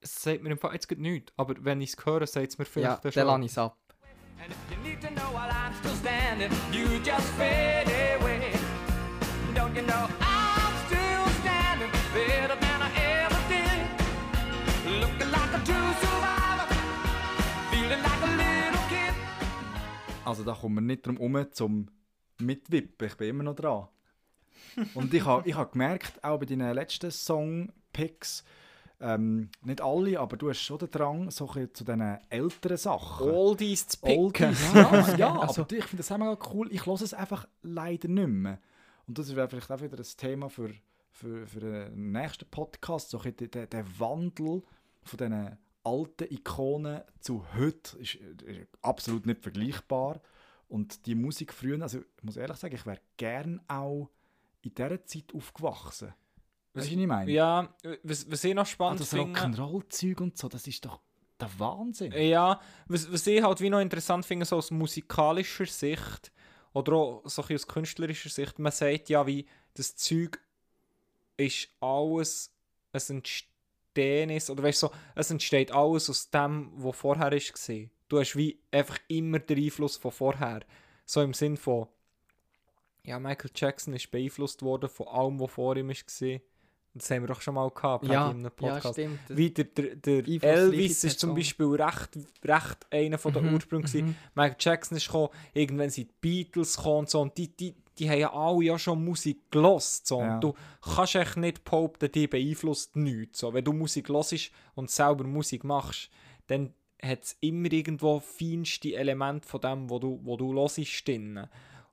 Es 0.00 0.20
sagt 0.20 0.42
mir 0.42 0.50
im 0.50 0.58
Fall 0.58 0.74
jetzt 0.74 0.88
gerade 0.88 1.00
nichts, 1.00 1.32
aber 1.36 1.54
wenn 1.64 1.80
ich 1.80 1.90
es 1.96 2.04
höre, 2.04 2.26
sagt 2.26 2.48
es 2.48 2.58
mir 2.58 2.64
Ja, 2.64 2.96
vielleicht 2.96 3.04
dann 3.04 3.12
schon. 3.12 3.26
lasse 3.26 3.44
ich 3.44 3.50
es 3.52 3.58
ab. 3.58 3.78
And 4.42 4.50
if 4.50 4.56
you 4.70 4.82
need 4.82 5.00
to 5.00 5.08
know 5.08 5.32
while 5.32 5.48
I'm 5.48 5.72
still 5.78 5.94
standing, 5.94 6.50
you 6.72 6.88
just 7.04 7.28
fade 7.38 7.86
away. 8.20 8.51
Also 20.24 20.44
da 20.44 20.54
kommen 20.54 20.76
wir 20.76 20.80
nicht 20.82 21.06
drum 21.06 21.16
herum 21.16 21.46
zum 21.52 21.88
Mitwippen. 22.38 23.08
Ich 23.08 23.16
bin 23.16 23.28
immer 23.28 23.44
noch 23.44 23.54
dran. 23.56 23.88
Und 24.94 25.12
ich 25.12 25.24
habe 25.24 25.48
ich 25.48 25.54
ha 25.56 25.64
gemerkt, 25.64 26.22
auch 26.22 26.38
bei 26.38 26.46
deinen 26.46 26.74
letzten 26.74 27.10
Song-Picks, 27.10 28.44
ähm, 29.00 29.50
nicht 29.62 29.80
alle, 29.80 30.20
aber 30.20 30.36
du 30.36 30.48
hast 30.48 30.60
schon 30.62 30.78
den 30.78 30.90
Drang 30.90 31.30
so 31.30 31.46
zu 31.46 31.66
diesen 31.84 32.18
älteren 32.30 32.76
Sachen. 32.76 33.28
Oldies 33.30 33.88
zu 33.88 34.00
picken. 34.00 34.16
Oldies, 34.20 34.72
ja, 34.74 35.16
ja 35.16 35.40
Also- 35.40 35.62
aber 35.62 35.72
ich 35.72 35.84
finde 35.84 36.04
das 36.04 36.10
mega 36.10 36.38
cool. 36.52 36.68
Ich 36.72 36.86
höre 36.86 37.00
es 37.02 37.12
einfach 37.12 37.48
leider 37.62 38.08
nicht 38.08 38.28
mehr. 38.28 38.58
Und 39.08 39.18
das 39.18 39.34
wäre 39.34 39.48
vielleicht 39.48 39.70
auch 39.70 39.80
wieder 39.80 39.98
ein 39.98 40.06
Thema 40.16 40.48
für, 40.48 40.70
für, 41.10 41.46
für 41.46 41.60
den 41.60 42.12
nächsten 42.12 42.48
Podcast. 42.48 43.10
So 43.10 43.18
der, 43.18 43.66
der 43.66 43.98
Wandel 43.98 44.62
von 45.02 45.18
diesen 45.18 45.58
alten 45.84 46.32
Ikonen 46.32 47.02
zu 47.20 47.44
heute 47.54 47.98
ist, 47.98 48.14
ist 48.14 48.68
absolut 48.82 49.26
nicht 49.26 49.42
vergleichbar. 49.42 50.20
Und 50.68 51.04
die 51.06 51.14
Musik 51.14 51.52
früher, 51.52 51.80
also 51.82 51.98
ich 51.98 52.22
muss 52.22 52.36
ehrlich 52.36 52.56
sagen, 52.56 52.74
ich 52.74 52.86
wäre 52.86 53.00
gern 53.16 53.60
auch 53.68 54.08
in 54.62 54.74
dieser 54.74 55.04
Zeit 55.04 55.34
aufgewachsen. 55.34 56.14
Weißt 56.74 56.86
du, 56.86 56.92
was 56.92 57.00
ich 57.02 57.06
meine? 57.06 57.30
Ja, 57.30 57.74
was, 58.02 58.30
was 58.30 58.44
ich 58.44 58.54
noch 58.54 58.66
spannend 58.66 59.00
das 59.00 59.10
finde... 59.10 59.38
Rock'n'Roll-Zeug 59.38 60.20
und 60.20 60.38
so, 60.38 60.48
das 60.48 60.66
ist 60.66 60.84
doch 60.84 61.00
der 61.38 61.50
Wahnsinn. 61.58 62.12
Ja, 62.12 62.60
was, 62.86 63.12
was 63.12 63.26
ich 63.26 63.42
halt 63.42 63.60
wie 63.60 63.68
noch 63.68 63.80
interessant 63.80 64.24
finde, 64.24 64.46
so 64.46 64.56
aus 64.56 64.70
musikalischer 64.70 65.66
Sicht 65.66 66.32
oder 66.72 66.94
auch 66.94 67.22
so 67.26 67.42
ein 67.42 67.54
aus 67.54 67.66
künstlerischer 67.66 68.30
Sicht, 68.30 68.58
man 68.58 68.72
sagt 68.72 69.10
ja, 69.10 69.26
wie 69.26 69.44
das 69.74 69.96
Zeug 69.96 70.40
ist 71.36 71.68
alles 71.80 72.54
ein 72.92 73.22
Entstehnis, 73.94 74.48
oder 74.50 74.62
weißt 74.62 74.82
du, 74.82 74.86
so, 74.88 74.92
es 75.14 75.30
entsteht 75.30 75.72
alles 75.72 76.08
aus 76.08 76.30
dem, 76.30 76.70
was 76.76 76.96
vorher 76.96 77.30
war. 77.30 77.88
Du 78.08 78.18
hast 78.20 78.36
wie 78.36 78.58
einfach 78.70 78.98
immer 79.08 79.38
den 79.38 79.62
Einfluss 79.64 79.96
von 79.96 80.10
vorher. 80.10 80.60
So 81.04 81.20
im 81.22 81.34
Sinn 81.34 81.56
von, 81.56 81.86
ja, 83.04 83.18
Michael 83.18 83.50
Jackson 83.54 83.94
ist 83.94 84.10
beeinflusst 84.10 84.62
worden 84.62 84.88
von 84.88 85.08
allem, 85.08 85.40
was 85.40 85.50
vor 85.50 85.76
ihm 85.76 85.88
war. 85.88 86.40
Das 86.94 87.10
haben 87.10 87.22
wir 87.22 87.28
doch 87.28 87.40
schon 87.40 87.54
mal 87.54 87.70
gehabt, 87.70 88.04
Ja, 88.06 88.26
in 88.30 88.36
einem 88.36 88.42
ja, 88.44 88.50
Podcast. 88.50 88.94
stimmt. 88.94 89.18
Das- 89.26 89.36
Wie 89.36 89.50
der, 89.50 89.64
der, 89.64 89.96
der 90.22 90.42
Elvis 90.44 91.04
ist 91.04 91.20
zum. 91.20 91.34
Beispiel 91.34 91.66
recht, 91.68 92.18
recht 92.44 92.86
einer 92.90 93.16
von 93.16 93.32
der 93.32 93.40
Mhm, 93.42 93.54
Ursprünge. 93.54 93.84
gewesen. 93.84 94.08
mhm. 94.08 94.14
Michael 94.34 94.56
Jackson 94.58 94.96
ist 94.98 95.06
gekommen, 95.06 95.30
irgendwann 95.54 95.88
sind 95.88 96.10
die 96.10 96.14
Beatles 96.20 96.76
gekommen 96.76 96.98
und 97.00 97.10
so. 97.10 97.20
Und 97.22 97.36
die, 97.38 97.48
die, 97.56 97.74
die 97.98 98.08
haben 98.10 98.18
ja 98.18 98.32
alle 98.32 98.64
ja 98.64 98.78
schon 98.78 99.04
Musik 99.04 99.50
gelost. 99.50 100.06
So. 100.06 100.20
Ja. 100.20 100.34
Und 100.34 100.40
du 100.44 100.54
kannst 100.80 101.14
echt 101.14 101.36
nicht 101.36 101.64
behaupten, 101.64 102.10
die 102.10 102.26
beeinflusst 102.26 102.96
nichts. 102.96 103.38
So. 103.40 103.52
Wenn 103.52 103.64
du 103.64 103.72
Musik 103.72 104.08
hörst 104.08 104.50
und 104.74 104.90
selber 104.90 105.24
Musik 105.24 105.64
machst, 105.64 106.10
dann 106.46 106.72
hat 107.02 107.24
es 107.24 107.36
immer 107.40 107.70
irgendwo 107.72 108.20
feinste 108.20 108.94
Elemente 108.94 109.48
von 109.48 109.60
dem, 109.60 109.90
wo 109.90 109.98
du, 109.98 110.20
wo 110.22 110.36
du 110.36 110.54
hörst, 110.54 111.06
drin. 111.06 111.46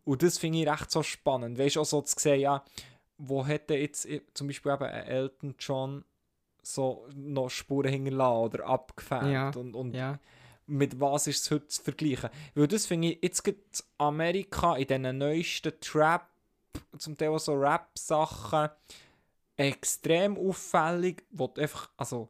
Und 0.06 0.24
das 0.24 0.38
finde 0.38 0.60
ich 0.60 0.68
recht 0.70 0.89
so 0.91 1.04
spannend. 1.04 1.58
Weißt 1.60 1.76
du, 1.76 1.82
auch 1.82 1.86
so 1.86 2.02
zu 2.02 2.20
sehen, 2.20 2.39
ja, 2.41 2.64
wo 3.18 3.45
hätte 3.45 3.76
jetzt 3.76 4.06
i- 4.06 4.22
zum 4.34 4.47
Beispiel 4.47 4.72
eben 4.72 4.84
ein 4.86 5.06
Elton 5.08 5.56
John 5.60 6.06
so 6.62 7.08
noch 7.16 7.50
Spuren 7.50 7.91
hinterlassen 7.91 8.38
oder 8.43 8.66
abgefärbt 8.66 9.32
Ja, 9.32 9.50
und, 9.50 9.76
und 9.76 9.93
Ja, 9.95 10.20
mit 10.70 10.99
was 10.99 11.28
ist 11.28 11.43
es 11.43 11.51
heute 11.51 11.67
zu 11.67 11.82
vergleichen? 11.84 12.30
Weil 12.55 12.67
das 12.67 12.86
finde 12.86 13.09
ich, 13.09 13.20
jetzt 13.22 13.43
gibt 13.43 13.84
Amerika 13.97 14.76
in 14.78 14.88
diesen 14.88 15.17
neuesten 15.17 15.74
Trap, 15.82 16.28
zum 16.97 17.17
Teil 17.17 17.30
auch 17.30 17.39
so 17.39 17.53
Rap-Sachen, 17.53 18.70
extrem 19.57 20.38
auffällig, 20.38 21.24
wo 21.32 21.51
einfach, 21.58 21.89
also, 21.97 22.29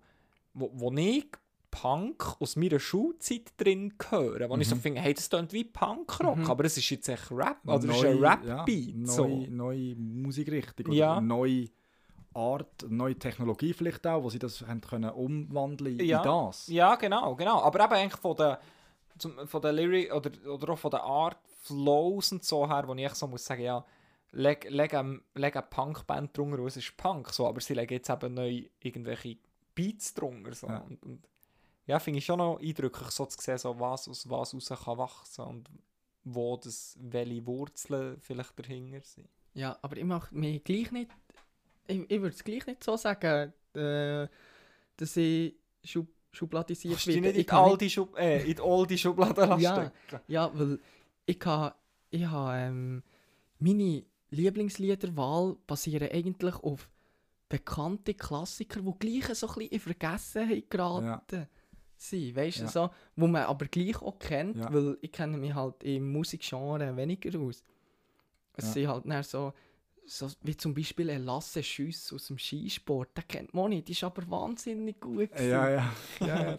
wo, 0.54 0.70
wo 0.74 0.92
ich 0.94 1.26
Punk 1.72 2.36
aus 2.40 2.56
meiner 2.56 2.80
Schulzeit 2.80 3.54
drin 3.58 3.94
höre, 4.10 4.50
wo 4.50 4.58
ich 4.58 4.68
so 4.68 4.76
finde, 4.76 5.02
hey, 5.02 5.14
das 5.14 5.30
klingt 5.30 5.54
wie 5.54 5.64
Punkrock, 5.66 6.38
Mhm. 6.38 6.46
aber 6.50 6.66
es 6.66 6.78
ist 6.78 6.90
jetzt 6.90 7.08
echt 7.10 7.30
Rap, 7.32 7.58
oder 7.68 7.90
es 7.90 7.96
ist 7.98 8.04
ein 8.06 8.18
Rap-Beat. 8.18 8.96
Ja, 8.96 9.06
so. 9.06 9.28
neue, 9.28 9.52
neue 9.52 9.96
Musikrichtung 9.96 10.88
oder 10.88 10.96
Ja. 10.96 11.22
neue 11.22 11.68
Art, 12.34 12.86
neue 12.90 13.18
Technologie 13.18 13.74
vielleicht 13.74 14.06
auch, 14.08 14.24
wo 14.24 14.30
sie 14.30 14.40
das 14.40 14.62
haben 14.62 14.82
können 14.82 15.10
umwandeln 15.10 16.00
in 16.00 16.06
Ja. 16.06 16.22
das. 16.22 16.68
Ja, 16.68 16.96
genau, 16.96 17.36
genau. 17.36 17.62
Aber 17.62 17.84
eben 17.84 17.94
eigentlich 17.94 18.22
von 18.22 18.36
der, 18.36 18.60
zum, 19.18 19.48
von 19.48 19.62
der 19.62 19.74
Lyric 19.74 20.14
oder, 20.14 20.32
oder 20.52 20.74
auch 20.74 20.80
von 20.80 20.92
der 20.92 21.04
Art 21.04 21.38
Flows 21.64 22.32
und 22.32 22.44
so 22.44 22.68
her, 22.68 22.84
wo 22.88 22.94
ich 22.94 23.14
so 23.16 23.28
muss 23.28 23.46
sagen, 23.46 23.64
ja, 23.64 23.84
leg, 24.32 24.70
leg, 24.70 24.94
eine, 24.94 25.22
leg 25.36 25.56
eine 25.56 25.66
Punkband 25.70 26.38
drunter, 26.38 26.60
und 26.60 26.68
es 26.68 26.78
ist 26.78 26.96
Punk, 26.96 27.30
so, 27.30 27.48
aber 27.48 27.62
sie 27.62 27.74
legen 27.74 27.94
jetzt 27.94 28.10
eben 28.10 28.34
neu 28.34 28.64
irgendwelche 28.80 29.38
Beats 29.76 30.14
drunter. 30.14 30.54
So. 30.54 30.68
Ja. 30.68 30.80
Und, 30.80 31.04
und 31.04 31.28
ja, 31.86 32.00
finde 32.00 32.20
ich 32.20 32.26
schon 32.26 32.38
noch 32.38 32.60
eindrücklich, 32.60 33.10
so 33.10 33.26
zu 33.26 33.42
sehen, 33.42 33.58
so, 33.58 33.80
was 33.80 34.08
aus 34.08 34.30
was 34.30 34.54
raus 34.54 34.70
kann 34.86 34.98
wachsen 34.98 35.46
und 35.46 35.70
wo 36.24 36.58
das, 36.58 36.96
welche 37.02 37.46
Wurzeln 37.48 38.20
vielleicht 38.20 38.58
dahinter 38.60 39.02
sind. 39.02 39.28
ja, 39.54 39.78
aber 39.82 39.98
ich 39.98 40.04
mache 40.04 40.36
mich 40.36 40.64
gleich 40.64 40.92
nicht. 40.92 41.10
Ich, 41.90 42.10
ich 42.12 42.22
würde 42.22 42.36
es 42.36 42.44
gleich 42.44 42.66
nicht 42.68 42.84
so 42.84 42.96
sagen, 42.98 43.52
äh, 43.74 44.28
dass 44.98 45.18
ich 45.18 45.56
schub, 45.84 46.08
schubladisiert 46.32 46.94
Kannst 46.94 47.08
werde. 47.08 47.22
nicht 47.38 47.52
in 47.52 47.78
die 47.78 47.90
Schub 47.90 48.18
äh, 48.18 48.42
in 48.42 48.56
die 48.56 48.62
alte 48.62 48.98
Schublade 48.98 49.42
lassen 49.46 49.62
Ja. 49.62 49.92
Ja, 50.28 50.52
weil 50.54 50.80
ich 51.26 51.40
habe 51.46 51.76
ich 52.12 52.26
ha, 52.26 52.58
ähm, 52.68 53.04
meine 53.60 54.04
Lieblingsliederwahl 54.32 55.58
basieren 55.68 56.10
eigentlich 56.12 56.56
auf 56.56 56.90
bekannte 57.48 58.14
Klassiker, 58.14 58.82
die 58.82 58.94
gleich 59.00 59.36
so 59.38 59.48
ein 59.48 59.54
bisschen 59.56 59.72
in 59.72 59.80
Vergessenheit 59.80 60.70
geraten 60.70 61.48
sind. 61.98 62.36
Weißt 62.36 62.60
du, 62.60 62.64
Ja. 62.64 62.68
so, 62.70 62.90
wo 63.16 63.28
man 63.28 63.44
aber 63.44 63.66
gleich 63.66 64.02
auch 64.02 64.20
kennt, 64.20 64.58
Ja. 64.58 64.72
weil 64.74 64.98
ich 65.02 65.12
kenne 65.12 65.38
mich 65.38 65.54
halt 65.54 65.84
im 65.84 66.12
Musikgenre 66.12 66.96
weniger 66.96 67.40
aus. 67.40 67.64
Es 68.54 68.76
Ja. 68.76 68.94
sind 68.94 69.14
halt 69.14 69.26
so, 69.26 69.54
so, 70.10 70.28
wie 70.42 70.58
zum 70.58 70.74
Beispiel 70.74 71.10
ein 71.10 71.24
Lasse 71.24 71.62
Schüss 71.64 72.12
aus 72.14 72.28
dem 72.28 72.38
Skisport. 72.38 73.16
Den 73.18 73.28
kennt 73.28 73.54
man 73.54 73.70
nicht, 73.70 73.88
die 73.88 73.92
ist 73.94 74.04
aber 74.04 74.30
wahnsinnig 74.30 75.00
gut. 75.00 75.32
gewesen. 75.32 75.50
Ja, 75.50 75.70
ja. 75.70 75.94
ja, 76.22 76.52
ja. 76.52 76.58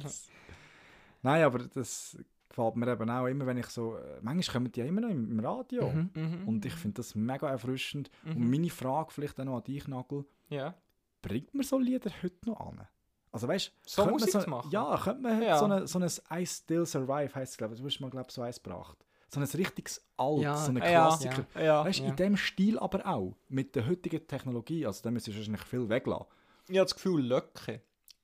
Nein, 1.22 1.42
aber 1.44 1.58
das 1.60 2.16
gefällt 2.48 2.76
mir 2.76 2.88
eben 2.92 3.10
auch 3.10 3.26
immer, 3.26 3.46
wenn 3.46 3.58
ich 3.58 3.66
so. 3.66 3.96
äh, 3.96 4.18
Manchmal 4.22 4.52
kommen 4.54 4.72
die 4.72 4.80
ja 4.80 4.86
immer 4.86 5.02
noch 5.02 5.10
im, 5.10 5.30
im 5.30 5.40
Radio. 5.44 5.90
Mhm. 5.90 6.10
Mhm. 6.14 6.48
Und 6.48 6.64
ich 6.64 6.72
finde 6.74 6.96
das 6.96 7.14
mega 7.14 7.48
erfrischend. 7.48 8.10
Und 8.24 8.38
Mhm. 8.38 8.50
meine 8.50 8.70
Frage 8.70 9.10
vielleicht 9.12 9.38
auch 9.40 9.44
noch 9.44 9.56
an 9.58 9.64
dich, 9.64 9.86
Nagel: 9.86 10.24
Ja. 10.48 10.74
Bringt 11.22 11.52
man 11.54 11.64
so 11.64 11.78
Lieder 11.78 12.10
heute 12.22 12.48
noch 12.48 12.60
an? 12.60 12.86
Also 13.32 13.46
weißt 13.46 13.72
So 13.86 14.02
könnte 14.02 14.12
man 14.18 14.20
Musik 14.26 14.42
so, 14.42 14.50
machen? 14.50 14.70
Ja, 14.72 15.00
könnte 15.04 15.22
man 15.22 15.42
Ja. 15.42 15.58
so, 15.58 15.64
eine, 15.66 15.86
so 15.86 15.98
ein 16.00 16.40
I 16.42 16.46
Still 16.46 16.86
Survive 16.86 17.34
heisst 17.34 17.52
es, 17.52 17.58
glaube 17.58 17.74
ich. 17.74 17.80
Du 17.80 17.86
hast 17.86 18.00
mal, 18.00 18.10
glaube 18.10 18.26
ich, 18.28 18.34
so 18.34 18.42
eins 18.42 18.60
gebracht. 18.60 18.96
So 19.32 19.38
ein 19.40 19.46
richtiges 19.46 20.04
Alt, 20.16 20.42
Ja. 20.42 20.56
so 20.56 20.70
ein 20.72 20.76
Ja. 20.78 20.82
Klassiker. 20.82 21.46
Ja. 21.54 21.84
Weißt 21.84 22.00
du, 22.00 22.04
Ja. 22.04 22.10
in 22.10 22.16
dem 22.16 22.36
Stil 22.36 22.78
aber 22.78 23.06
auch. 23.06 23.36
Mit 23.48 23.76
der 23.76 23.86
heutigen 23.88 24.26
Technologie. 24.26 24.84
Also, 24.86 25.02
da 25.04 25.10
müsstest 25.10 25.36
du 25.36 25.40
wahrscheinlich 25.40 25.62
viel 25.64 25.88
weglassen. 25.88 26.26
Ich 26.68 26.76
habe 26.76 26.84
das 26.86 26.94
Gefühl, 26.94 27.22
Löcke. 27.24 27.80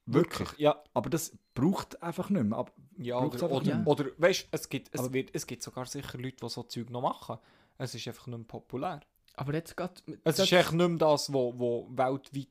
Wirklich. 0.07 0.49
Ja. 0.59 0.83
Aber 0.95 1.11
das 1.11 1.37
braucht 1.55 2.01
einfach 2.03 2.31
nicht 2.31 2.45
mehr. 2.45 2.59
Aber 2.59 2.73
Ja, 2.99 3.19
oder, 3.19 3.33
einfach 3.35 3.51
oder, 3.51 3.65
nicht 3.65 3.75
mehr. 3.77 3.87
oder 3.87 4.07
weißt 4.19 4.43
du, 4.45 4.47
es 4.53 4.69
gibt, 4.69 4.89
es, 4.95 5.01
Aber- 5.01 5.13
wird, 5.13 5.31
es 5.33 5.47
gibt 5.47 5.63
sogar 5.63 5.87
sicher 5.87 6.19
Leute, 6.19 6.37
die 6.43 6.49
so 6.49 6.63
Zeug 6.65 6.91
noch 6.91 7.03
machen. 7.03 7.39
Es 7.79 7.95
ist 7.95 8.07
einfach 8.09 8.27
nicht 8.27 8.39
mehr 8.39 8.47
populär. 8.47 9.01
Aber 9.35 9.53
jetzt 9.53 9.77
geht 9.77 10.03
Es 10.25 10.39
ist 10.39 10.51
echt 10.53 10.73
nicht 10.73 10.89
mehr 10.89 10.97
das, 10.99 11.33
wo, 11.33 11.53
wo 11.59 11.89
weltweit. 11.91 12.49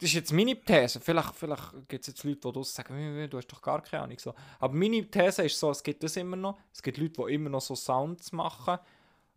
Das 0.00 0.08
ist 0.10 0.14
jetzt 0.14 0.32
meine 0.32 0.54
These. 0.60 1.00
Vielleicht, 1.00 1.34
vielleicht 1.34 1.72
gibt 1.88 2.02
es 2.02 2.06
jetzt 2.08 2.24
Leute, 2.24 2.40
die 2.40 2.52
das 2.58 2.74
sagen, 2.74 2.96
«Wie, 2.96 3.22
wie, 3.22 3.28
du 3.28 3.36
hast 3.36 3.48
doch 3.48 3.60
gar 3.60 3.82
keine 3.82 4.04
Ahnung. 4.04 4.18
So. 4.18 4.32
Aber 4.60 4.72
meine 4.74 5.04
These 5.10 5.42
ist 5.44 5.58
so, 5.58 5.70
es 5.70 5.82
gibt 5.82 6.02
das 6.02 6.16
immer 6.16 6.36
noch. 6.36 6.58
Es 6.72 6.82
gibt 6.82 6.98
Leute, 6.98 7.22
die 7.26 7.34
immer 7.34 7.50
noch 7.50 7.60
so 7.60 7.74
Sounds 7.74 8.30
machen. 8.32 8.78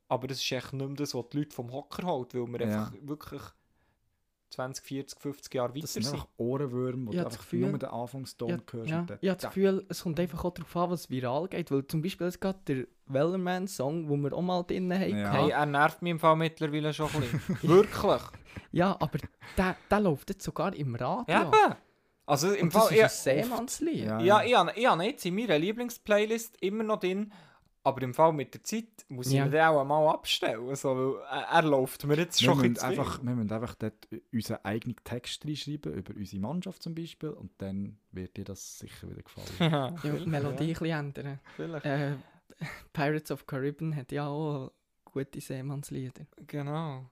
Aber 0.07 0.27
das 0.27 0.37
ist 0.37 0.51
echt 0.51 0.73
nicht 0.73 0.85
mehr 0.85 0.95
das, 0.95 1.15
was 1.15 1.29
die 1.29 1.37
Leute 1.39 1.55
vom 1.55 1.71
Hocker 1.71 2.05
holt, 2.05 2.33
weil 2.35 2.45
wir 2.47 2.61
Ja. 2.67 2.83
einfach 2.85 2.93
wirklich 3.01 3.41
20, 4.51 4.85
40, 4.85 5.19
50 5.19 5.53
Jahre 5.55 5.69
weiter 5.73 5.81
das 5.81 5.93
sind 5.93 6.03
sind. 6.03 6.13
einfach 6.13 6.27
Ohrenwürmer, 6.37 7.07
wo 7.07 7.11
Ich 7.11 7.17
du 7.17 7.23
das 7.23 7.33
einfach 7.33 7.45
Gefühl- 7.45 7.69
nur 7.69 7.79
den 7.79 7.89
Anfangston 7.89 8.49
Ja, 8.49 8.57
hörst. 8.71 8.89
ja. 8.89 9.05
Ich 9.21 9.29
habe 9.29 9.37
das 9.41 9.49
Gefühl, 9.53 9.85
es 9.89 10.03
kommt 10.03 10.19
einfach 10.19 10.43
auch 10.45 10.53
darauf 10.53 10.75
an, 10.75 10.89
was 10.91 11.09
viral 11.09 11.47
geht. 11.47 11.71
Weil 11.71 11.87
zum 11.87 12.01
Beispiel 12.01 12.27
es 12.27 12.39
geht 12.39 12.55
der 12.67 12.85
Wellerman-Song, 13.07 14.07
den 14.07 14.21
wir 14.21 14.33
auch 14.33 14.41
mal 14.41 14.63
drin 14.63 14.93
haben. 14.93 15.17
Ja. 15.17 15.31
Hey, 15.31 15.49
er 15.51 15.65
nervt 15.65 16.01
mich 16.01 16.11
im 16.11 16.19
Fall 16.19 16.35
mittlerweile 16.35 16.93
schon 16.93 17.09
ein 17.13 17.21
bisschen. 17.21 17.57
Wirklich. 17.69 18.21
Ja, 18.71 18.95
aber 18.99 19.17
der, 19.57 19.75
der 19.89 19.99
läuft 19.99 20.29
jetzt 20.29 20.43
sogar 20.43 20.73
im 20.75 20.95
Radio. 20.95 21.25
Ja, 21.33 21.41
eben. 21.47 21.75
Also 22.25 22.51
im 22.53 22.65
Und 22.67 22.75
das 22.75 22.87
Fall, 22.87 22.97
ist 22.97 22.97
ich, 23.25 23.31
ein 23.33 23.43
Seemannslied. 23.43 24.05
Ja. 24.05 24.19
ja, 24.21 24.43
ich 24.43 24.55
habe, 24.55 24.71
ich 24.75 24.85
habe 24.87 25.03
jetzt 25.03 25.25
in 25.25 25.35
meiner 25.35 25.57
Lieblingsplaylist 25.59 26.57
immer 26.61 26.83
noch 26.83 26.99
drin, 26.99 27.31
aber 27.83 28.01
im 28.03 28.13
Fall 28.13 28.31
mit 28.33 28.53
der 28.53 28.63
Zeit 28.63 28.85
muss 29.09 29.27
ich 29.27 29.33
Ja. 29.33 29.45
mir 29.45 29.51
den 29.51 29.61
auch 29.61 29.81
einmal 29.81 30.07
abstellen. 30.09 30.69
Also, 30.69 30.89
weil 30.95 31.23
er, 31.29 31.47
er 31.47 31.61
läuft 31.63 32.05
mir 32.05 32.15
jetzt 32.17 32.41
schon 32.41 32.59
ein 32.59 32.71
müssen 32.71 32.83
einfach, 32.85 33.23
wir 33.23 33.33
müssen 33.35 33.51
einfach 33.51 33.75
dort 33.75 34.07
unseren 34.31 34.59
eigenen 34.63 34.95
Text 35.03 35.45
reinschreiben, 35.45 35.93
über 35.93 36.13
unsere 36.15 36.41
Mannschaft 36.41 36.83
zum 36.83 36.93
Beispiel, 36.95 37.29
und 37.29 37.51
dann 37.59 37.97
wird 38.11 38.37
dir 38.37 38.43
das 38.45 38.79
sicher 38.79 39.09
wieder 39.09 39.23
gefallen. 39.23 39.47
Ja, 39.59 39.95
Ja, 40.03 40.13
die 40.17 40.25
Melodie 40.29 40.63
ein 40.63 40.67
bisschen 40.69 40.85
ändern. 40.99 41.39
Vielleicht. 41.55 41.85
Äh, 41.85 42.15
Pirates 42.93 43.31
of 43.31 43.47
Caribbean 43.47 43.95
hat 43.95 44.11
ja 44.11 44.27
auch 44.27 44.71
gute 45.05 45.41
Seemannslieder. 45.41 46.25
Genau. 46.47 47.09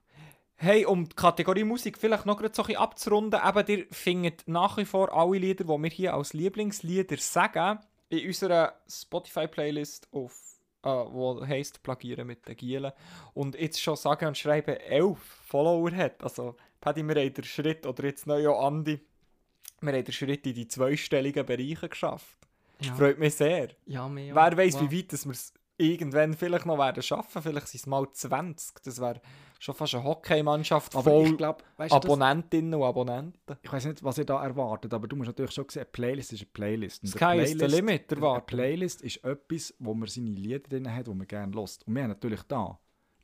Hey, 0.54 0.84
um 0.84 1.08
die 1.08 1.16
Kategorie 1.16 1.64
Musik 1.64 1.96
vielleicht 1.96 2.26
noch 2.26 2.38
so 2.38 2.44
ein 2.44 2.50
bisschen 2.52 2.76
abzurunden, 2.76 3.40
eben, 3.44 3.66
ihr 3.66 3.86
findet 3.90 4.46
nach 4.46 4.76
wie 4.76 4.84
vor 4.84 5.10
alle 5.12 5.38
Lieder, 5.38 5.64
die 5.64 5.70
wir 5.82 5.90
hier 5.90 6.12
als 6.14 6.34
Lieblingslieder 6.34 7.16
sagen, 7.16 7.78
in 8.10 8.26
unserer 8.26 8.74
Spotify-Playlist 8.86 10.08
auf, 10.12 10.38
äh, 10.82 10.88
wo 10.88 11.44
heisst 11.46 11.82
Plagieren 11.82 12.26
mit 12.26 12.46
den 12.46 12.56
Gielen. 12.56 12.92
Und 13.34 13.58
jetzt 13.58 13.80
schon 13.80 13.96
sagen 13.96 14.26
und 14.28 14.38
schreiben, 14.38 14.76
elf 14.76 15.18
Follower 15.46 15.90
hat. 15.92 16.22
Also, 16.22 16.56
Paddy, 16.80 17.02
wir 17.02 17.14
haben 17.14 17.34
den 17.34 17.44
Schritt, 17.44 17.86
oder 17.86 18.04
jetzt 18.04 18.26
neu 18.26 18.48
auch 18.48 18.66
Andi, 18.66 19.00
wir 19.80 19.92
haben 19.92 20.04
den 20.04 20.12
Schritt 20.12 20.46
in 20.46 20.54
die 20.54 20.68
zweistelligen 20.68 21.44
Bereiche 21.44 21.88
geschafft. 21.88 22.36
Ja, 22.80 22.94
Freut 22.94 23.18
mich 23.18 23.34
sehr. 23.34 23.70
ja. 24.18 24.34
Wer 24.34 24.56
weiß, 24.56 24.74
wow. 24.74 24.90
wie 24.90 24.98
weit 24.98 25.24
wir 25.24 25.32
es 25.32 25.52
irgendwann 25.76 26.34
vielleicht 26.34 26.66
noch 26.66 26.78
werden 26.78 27.02
schaffen. 27.02 27.42
Vielleicht 27.42 27.68
sind 27.68 27.80
es 27.80 27.86
mal 27.86 28.06
20. 28.10 28.82
Das 28.82 29.00
wäre 29.00 29.20
schon 29.62 29.74
fast 29.74 29.94
eine 29.94 30.04
Hockeymannschaft 30.04 30.94
voll 30.94 31.26
ich 31.26 31.36
glaube, 31.36 31.62
weißt 31.76 31.92
du, 31.94 31.98
das- 31.98 32.04
Abonnentinnen 32.06 32.74
und 32.74 32.82
Abonnenten. 32.82 33.38
ich 33.62 33.72
weiß 33.72 33.84
nicht, 33.84 34.02
was 34.02 34.16
ihr 34.18 34.24
da 34.24 34.42
erwartet, 34.42 34.92
aber 34.94 35.06
du 35.06 35.16
musst 35.16 35.28
natürlich 35.28 35.52
schon 35.52 35.68
sehen, 35.68 35.82
eine 35.82 35.90
Playlist 35.90 36.32
ist 36.32 36.40
eine 36.40 36.50
Playlist. 36.52 37.02
Und 37.04 37.10
Sky 37.10 37.24
eine 37.24 37.42
is 37.42 37.50
the 37.50 37.66
limit, 37.66 38.10
Eine 38.10 38.20
erwarten. 38.20 38.46
Playlist 38.46 39.02
ist 39.02 39.22
etwas, 39.22 39.74
wo 39.78 39.92
man 39.94 40.08
seine 40.08 40.30
Lieder 40.30 40.60
drin 40.60 40.92
hat, 40.92 41.06
die 41.06 41.14
man 41.14 41.26
gerne 41.26 41.52
lost. 41.52 41.86
Und 41.86 41.94
wir 41.94 42.02
haben 42.02 42.08
natürlich 42.08 42.42
da, 42.44 42.56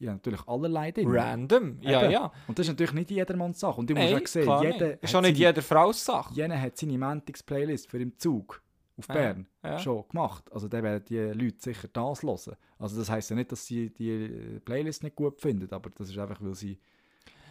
habe 0.08 0.16
natürlich 0.18 0.46
allerlei 0.46 0.92
drin. 0.92 1.08
Random. 1.10 1.78
Ja, 1.80 2.02
Eben. 2.02 2.12
ja. 2.12 2.32
Und 2.46 2.58
das 2.58 2.66
ist 2.66 2.72
natürlich 2.72 2.92
nicht 2.92 3.10
jedermanns 3.10 3.58
Sache. 3.58 3.80
Und 3.80 3.88
du 3.88 3.94
musst 3.94 4.12
auch 4.14 4.26
sehen, 4.26 4.62
jeder. 4.62 4.92
Ist 4.94 5.02
hat 5.04 5.10
schon 5.10 5.22
nicht 5.22 5.36
seine- 5.38 5.48
jeder 5.48 5.62
Frau's 5.62 6.04
Sache. 6.04 6.34
Jener 6.34 6.60
hat 6.60 6.76
seine 6.76 6.98
Mantix-Playlist 6.98 7.90
für 7.90 7.98
im 7.98 8.18
Zug 8.18 8.62
auf 8.98 9.08
Ja, 9.08 9.14
Bern 9.14 9.46
ja. 9.62 9.78
schon 9.78 10.04
gemacht. 10.08 10.44
Also 10.52 10.68
dann 10.68 10.82
werden 10.82 11.04
die 11.08 11.18
Leute 11.18 11.56
sicher 11.58 11.88
das 11.92 12.22
hören. 12.22 12.56
Also 12.78 12.98
das 12.98 13.10
heisst 13.10 13.30
ja 13.30 13.36
nicht, 13.36 13.52
dass 13.52 13.66
sie 13.66 13.90
die 13.90 14.60
Playlist 14.64 15.02
nicht 15.02 15.16
gut 15.16 15.40
finden, 15.40 15.72
aber 15.72 15.90
das 15.90 16.08
ist 16.10 16.18
einfach, 16.18 16.38
weil 16.40 16.54
sie 16.54 16.78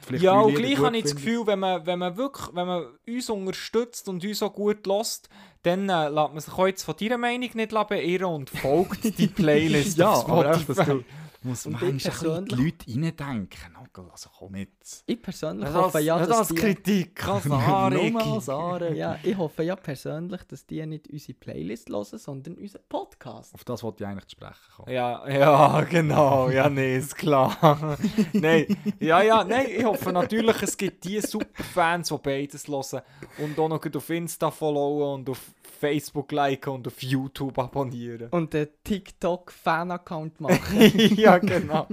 vielleicht 0.02 0.24
Ja, 0.24 0.40
und 0.40 0.56
gleich 0.56 0.78
habe 0.80 0.96
ich 0.98 1.04
das. 1.04 1.16
Gefühl, 1.16 1.46
wenn 1.48 1.60
man, 1.60 1.86
wenn 1.86 2.00
man 2.00 2.18
wirklich, 2.18 2.48
wenn 2.54 2.68
man 2.68 2.86
uns 3.08 3.30
unterstützt 3.30 4.08
und 4.10 4.24
uns 4.24 4.40
so 4.40 4.50
gut 4.50 4.86
lässt, 4.88 5.30
dann 5.64 5.90
äh, 5.90 6.10
lässt 6.10 6.34
man 6.34 6.40
sich 6.40 6.54
auch 6.54 6.68
jetzt 6.68 6.84
von 6.84 6.96
deiner 7.00 7.18
Meinung 7.18 7.50
nicht 7.54 7.72
beirren 7.72 8.26
und 8.26 8.50
folgt 8.50 9.18
die 9.18 9.28
Playlist 9.28 9.98
Ja, 9.98 10.14
aber 10.14 10.48
einfach, 10.50 10.76
dass 10.76 10.86
du 10.88 11.04
musst 11.44 11.70
manchmal 11.70 11.90
ein 11.92 11.98
bisschen 11.98 12.46
die 12.48 12.56
Leute 12.56 12.88
reindenken. 12.92 13.75
Nagel, 13.86 14.10
Also 14.12 14.30
komm 14.38 14.56
jetzt. 14.56 15.04
Ich 15.06 15.22
persönlich 15.22 15.66
Das, 15.66 15.76
hoffe 15.76 16.00
ja, 16.00 16.18
das 16.18 16.28
dass 16.28 16.38
als 16.40 16.48
die... 16.50 16.56
Kritik, 16.56 17.28
als 17.28 17.50
Anregung. 17.50 18.42
Ja, 18.96 19.18
ich 19.24 19.38
hoffe 19.38 19.64
ja 19.64 19.76
persönlich, 19.76 20.42
dass 20.44 20.66
die 20.66 20.86
nicht 20.86 21.08
unsere 21.08 21.34
Playlist 21.34 21.90
hören, 21.90 22.04
sondern 22.18 22.56
unseren 22.56 22.82
Podcast. 22.90 23.54
Auf 23.54 23.64
das 23.64 23.84
wollte 23.84 24.04
ich 24.04 24.10
eigentlich 24.10 24.26
zu 24.26 24.32
sprechen 24.32 24.72
kommen. 24.76 24.92
Ja, 24.92 25.28
ja, 25.28 25.82
genau. 25.90 26.50
Ja, 26.50 26.70
nee, 26.70 26.98
ist 26.98 27.16
klar. 27.16 27.98
nein, 28.34 28.66
ja, 29.00 29.22
ja, 29.22 29.44
nein, 29.44 29.68
ich 29.70 29.84
hoffe 29.84 30.12
natürlich, 30.12 30.62
es 30.62 30.78
gibt 30.78 31.04
die 31.04 31.20
Superfans, 31.22 32.10
die 32.10 32.18
beides 32.18 32.68
hören 32.68 33.02
und 33.38 33.60
auch 33.60 33.70
noch 33.70 33.86
auf 33.96 34.10
Insta 34.10 34.52
followen 34.52 35.20
und 35.20 35.30
auf 35.30 35.42
Facebook 35.80 36.32
liken 36.32 36.74
und 36.74 36.88
auf 36.88 37.02
YouTube 37.02 37.58
abonnieren. 37.60 38.30
Und 38.30 38.56
einen 38.56 38.68
TikTok-Fan-Account 38.84 40.40
machen. 40.42 41.16
ja, 41.18 41.38
genau. 41.38 41.88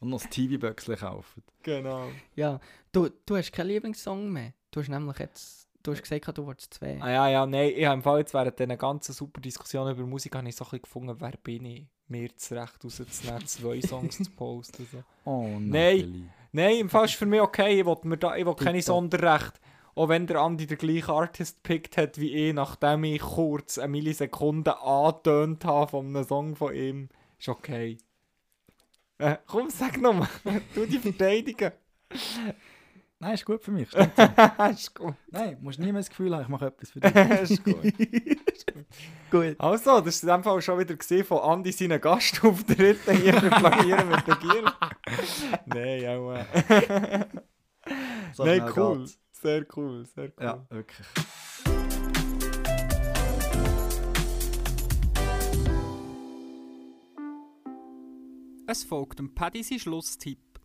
Und 0.00 0.08
noch 0.10 0.20
das 0.20 0.30
TV-Böckchen 0.30 0.96
kaufen. 0.96 1.42
genau. 1.62 2.08
ja, 2.34 2.58
du, 2.90 3.08
du 3.26 3.36
hast 3.36 3.52
keinen 3.52 3.68
Lieblingssong 3.68 4.30
mehr. 4.30 4.52
Du 4.70 4.80
hast 4.80 4.88
nämlich 4.88 5.18
jetzt... 5.18 5.68
Du 5.82 5.92
hast 5.92 6.02
gesagt, 6.02 6.36
du 6.36 6.44
wolltest 6.44 6.74
zwei. 6.74 7.00
Ah, 7.00 7.10
ja, 7.10 7.28
ja, 7.28 7.46
nein, 7.46 7.72
ich 7.74 7.86
habe 7.86 7.94
im 7.94 8.02
Fall 8.02 8.18
jetzt 8.18 8.34
während 8.34 8.58
dieser 8.58 8.76
ganzen 8.76 9.14
super 9.14 9.40
Diskussion 9.40 9.90
über 9.90 10.04
Musik 10.04 10.34
habe 10.34 10.46
ich 10.46 10.54
so 10.56 10.64
ein 10.64 10.70
bisschen 10.70 10.82
gefunden, 10.82 11.16
wer 11.18 11.32
bin 11.42 11.64
ich, 11.64 11.86
mir 12.08 12.28
das 12.28 12.52
Recht 12.52 12.84
rauszunehmen, 12.84 13.46
zwei 13.46 13.80
Songs 13.80 14.18
zu 14.18 14.30
posten. 14.30 14.86
So. 14.90 15.02
Oh 15.24 15.46
Nein. 15.58 15.70
Nathalie. 15.70 16.24
Nein, 16.52 16.76
im 16.78 16.90
Fall 16.90 17.04
ist 17.04 17.14
für 17.14 17.26
mich 17.26 17.40
okay. 17.40 17.80
Ich 17.80 17.86
will, 17.86 17.96
mir 18.02 18.18
da, 18.18 18.36
ich 18.36 18.44
will 18.44 18.54
keine 18.54 18.78
Tipptopp. 18.78 18.94
Sonderrecht. 18.94 19.60
Auch 19.94 20.08
wenn 20.08 20.26
der 20.26 20.40
Andi 20.40 20.66
den 20.66 20.78
gleichen 20.78 21.10
Artist 21.10 21.62
gepickt 21.62 21.96
hat 21.96 22.18
wie 22.18 22.48
ich, 22.48 22.54
nachdem 22.54 23.04
ich 23.04 23.20
kurz 23.20 23.78
eine 23.78 23.88
Millisekunde 23.88 24.80
angetönt 24.82 25.64
habe 25.64 25.90
von 25.90 26.06
einem 26.06 26.24
Song 26.24 26.56
von 26.56 26.74
ihm. 26.74 27.08
Ist 27.38 27.48
okay. 27.48 27.98
Äh, 29.20 29.36
komm, 29.46 29.68
sag 29.70 30.00
nochmal. 30.00 30.28
Du 30.74 30.86
die 30.86 30.98
verteidigen. 30.98 31.72
Nein, 33.18 33.34
ist 33.34 33.44
gut 33.44 33.62
für 33.62 33.70
mich. 33.70 33.88
Stimmt. 33.90 34.12
ist 34.70 34.94
gut. 34.94 35.14
Nein, 35.30 35.58
musst 35.60 35.78
nie 35.78 35.92
mehr 35.92 36.00
das 36.00 36.08
Gefühl 36.08 36.34
haben, 36.34 36.42
ich 36.42 36.48
mache 36.48 36.66
etwas 36.66 36.90
für 36.90 37.00
dich. 37.00 37.50
ist 37.50 37.64
gut. 37.64 37.82
Gut. 39.30 39.56
Also, 39.58 40.00
das 40.00 40.26
war 40.26 40.36
in 40.36 40.40
dem 40.40 40.44
Fall 40.44 40.62
schon 40.62 40.78
wieder 40.78 40.96
gesehen 40.96 41.24
von 41.24 41.38
Andi 41.40 41.70
seinen 41.70 42.00
Gastauftritten 42.00 43.16
hier 43.18 43.34
für 43.34 43.50
Plagieren 43.50 44.08
mit 44.08 44.26
der 44.26 44.36
Gier. 44.36 44.72
Nein, 45.66 46.06
auch. 46.08 46.32
Äh. 46.32 47.26
So 48.32 48.44
Nein, 48.44 48.70
cool. 48.74 48.98
geht's. 49.00 49.18
Sehr 49.32 49.66
cool, 49.76 50.04
sehr 50.06 50.32
cool. 50.38 50.44
Ja, 50.44 50.66
wirklich. 50.70 51.06
Es 58.70 58.84
folgt 58.84 59.18
dem 59.18 59.34
Paddy 59.34 59.64
sein 59.64 59.80
Schlusstipp. 59.80 60.60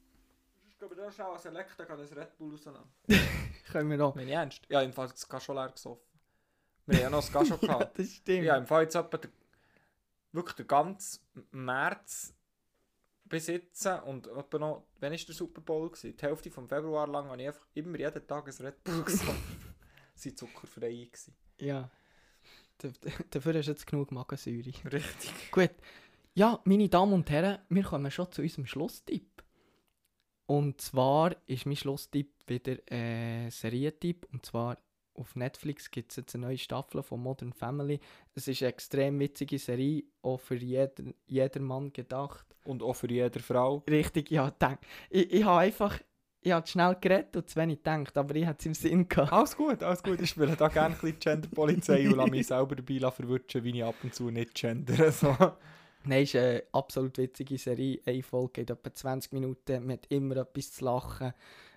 Ich 0.69 0.77
glaube, 0.77 0.93
da 0.95 1.11
schnell 1.11 1.25
als 1.25 1.45
Elektra 1.45 1.85
kann 1.85 1.97
das 1.97 2.15
Red 2.15 2.37
Bull 2.37 2.51
rausnehmen. 2.51 2.83
Können 3.71 3.89
wir 3.89 3.97
noch. 3.97 4.15
Wenn 4.15 4.27
ich 4.27 4.33
ernst? 4.35 4.61
Ja, 4.69 4.81
im 4.83 4.93
Fall 4.93 5.07
das 5.07 5.27
Gas 5.27 5.43
schon 5.43 5.55
leer 5.55 5.69
gesoffen. 5.69 6.05
Wir 6.85 6.97
haben 6.97 7.01
ja 7.05 7.09
noch 7.09 7.21
das 7.21 7.31
Gas 7.31 7.47
schon 7.47 7.57
Ja, 7.61 7.67
gehabt. 7.79 7.97
das 7.97 8.11
stimmt. 8.13 8.43
Ja, 8.45 8.57
im 8.57 8.67
Fall 8.67 8.83
jetzt 8.83 8.93
etwa 8.93 9.17
der, 9.17 9.31
wirklich 10.33 10.55
der 10.55 10.65
ganze 10.65 11.19
März 11.49 12.35
besitzen 13.23 13.99
und 14.01 14.27
etwa 14.27 14.59
noch, 14.59 14.87
wann 14.99 15.11
war 15.11 15.17
der 15.17 15.33
Super 15.33 15.61
Bowl? 15.61 15.89
Gewesen? 15.89 16.15
Die 16.15 16.21
Hälfte 16.21 16.51
vom 16.51 16.69
Februar 16.69 17.07
lang 17.07 17.27
habe 17.27 17.41
ich 17.41 17.47
einfach 17.47 17.65
immer 17.73 17.97
jeden 17.97 18.27
Tag 18.27 18.47
ein 18.47 18.65
Red 18.67 18.83
Bull 18.83 19.01
gesoffen. 19.03 19.35
Sie 20.13 20.29
waren 20.29 20.37
zuckerfrei. 20.37 20.91
Gewesen. 21.11 21.35
Ja. 21.57 21.89
Dafür 23.31 23.53
hast 23.55 23.65
du 23.65 23.71
jetzt 23.71 23.87
genug 23.87 24.11
Magensäure. 24.11 24.59
Richtig. 24.91 25.51
Gut. 25.51 25.71
Ja, 26.37 26.59
meine 26.65 26.89
Damen 26.89 27.13
und 27.13 27.29
Herren, 27.29 27.59
wir 27.69 27.83
kommen 27.83 28.11
schon 28.11 28.29
zu 28.29 28.41
unserem 28.41 28.65
Schlusstipp. 28.65 29.41
Und 30.47 30.81
zwar 30.81 31.33
ist 31.47 31.65
mein 31.65 31.77
Schlusstipp 31.77 32.33
wieder 32.45 32.75
ein 32.91 33.49
Serientipp. 33.49 34.27
Und 34.33 34.45
zwar 34.45 34.77
auf 35.13 35.37
Netflix 35.37 35.89
gibt 35.89 36.11
es 36.11 36.17
jetzt 36.17 36.35
eine 36.35 36.47
neue 36.47 36.57
Staffel 36.57 37.01
von 37.03 37.23
Modern 37.23 37.53
Family. 37.53 38.01
Es 38.33 38.49
ist 38.49 38.61
eine 38.61 38.67
extrem 38.71 39.17
witzige 39.17 39.57
Serie, 39.57 40.03
auch 40.23 40.41
für 40.41 40.57
jeden, 40.57 41.13
jedermann 41.25 41.93
gedacht. 41.93 42.45
Und 42.65 42.83
auch 42.83 42.97
für 42.97 43.09
jede 43.09 43.39
Frau. 43.39 43.81
Richtig, 43.89 44.29
ja, 44.29 44.51
denk. 44.51 44.79
Ich, 45.09 45.31
ich 45.31 45.43
habe 45.45 45.59
einfach 45.59 45.99
ich 46.41 46.51
habe 46.51 46.67
schnell 46.67 46.97
geredet 46.99 47.37
und 47.37 47.49
zu 47.49 47.55
wenig 47.55 47.77
gedacht, 47.77 48.15
aber 48.17 48.35
ich 48.35 48.45
hatte 48.45 48.59
es 48.59 48.65
im 48.65 48.73
Sinn 48.73 49.07
gehabt. 49.07 49.31
Alles 49.31 49.55
gut, 49.55 49.81
alles 49.81 50.03
gut. 50.03 50.19
Ich 50.19 50.31
spiele 50.31 50.55
da 50.57 50.67
gerne 50.67 50.95
ein 50.95 51.01
bisschen 51.01 51.17
Genderpolizei 51.17 52.07
und 52.09 52.17
lasse 52.17 52.29
mich 52.29 52.45
selber 52.45 52.75
dabei 52.75 53.09
verwutschen, 53.09 53.63
wie 53.63 53.77
ich 53.77 53.83
ab 53.83 53.95
und 54.03 54.13
zu 54.13 54.29
nicht 54.29 54.53
gendere. 54.53 55.11
So. 55.13 55.33
Nein, 56.07 56.23
es 56.23 56.35
ist 56.35 56.41
eine 56.41 56.63
absolut 56.71 57.17
witzige 57.17 57.57
Serie. 57.57 57.99
Eine 58.05 58.21
Folge 58.21 58.63
geht 58.63 58.69
etwa 58.69 58.93
20 58.93 59.33
Minuten. 59.33 59.85
Man 59.85 59.93
hat 59.93 60.05
immer 60.09 60.37
etwas 60.37 60.73
zu 60.73 60.85
lachen. 60.85 61.33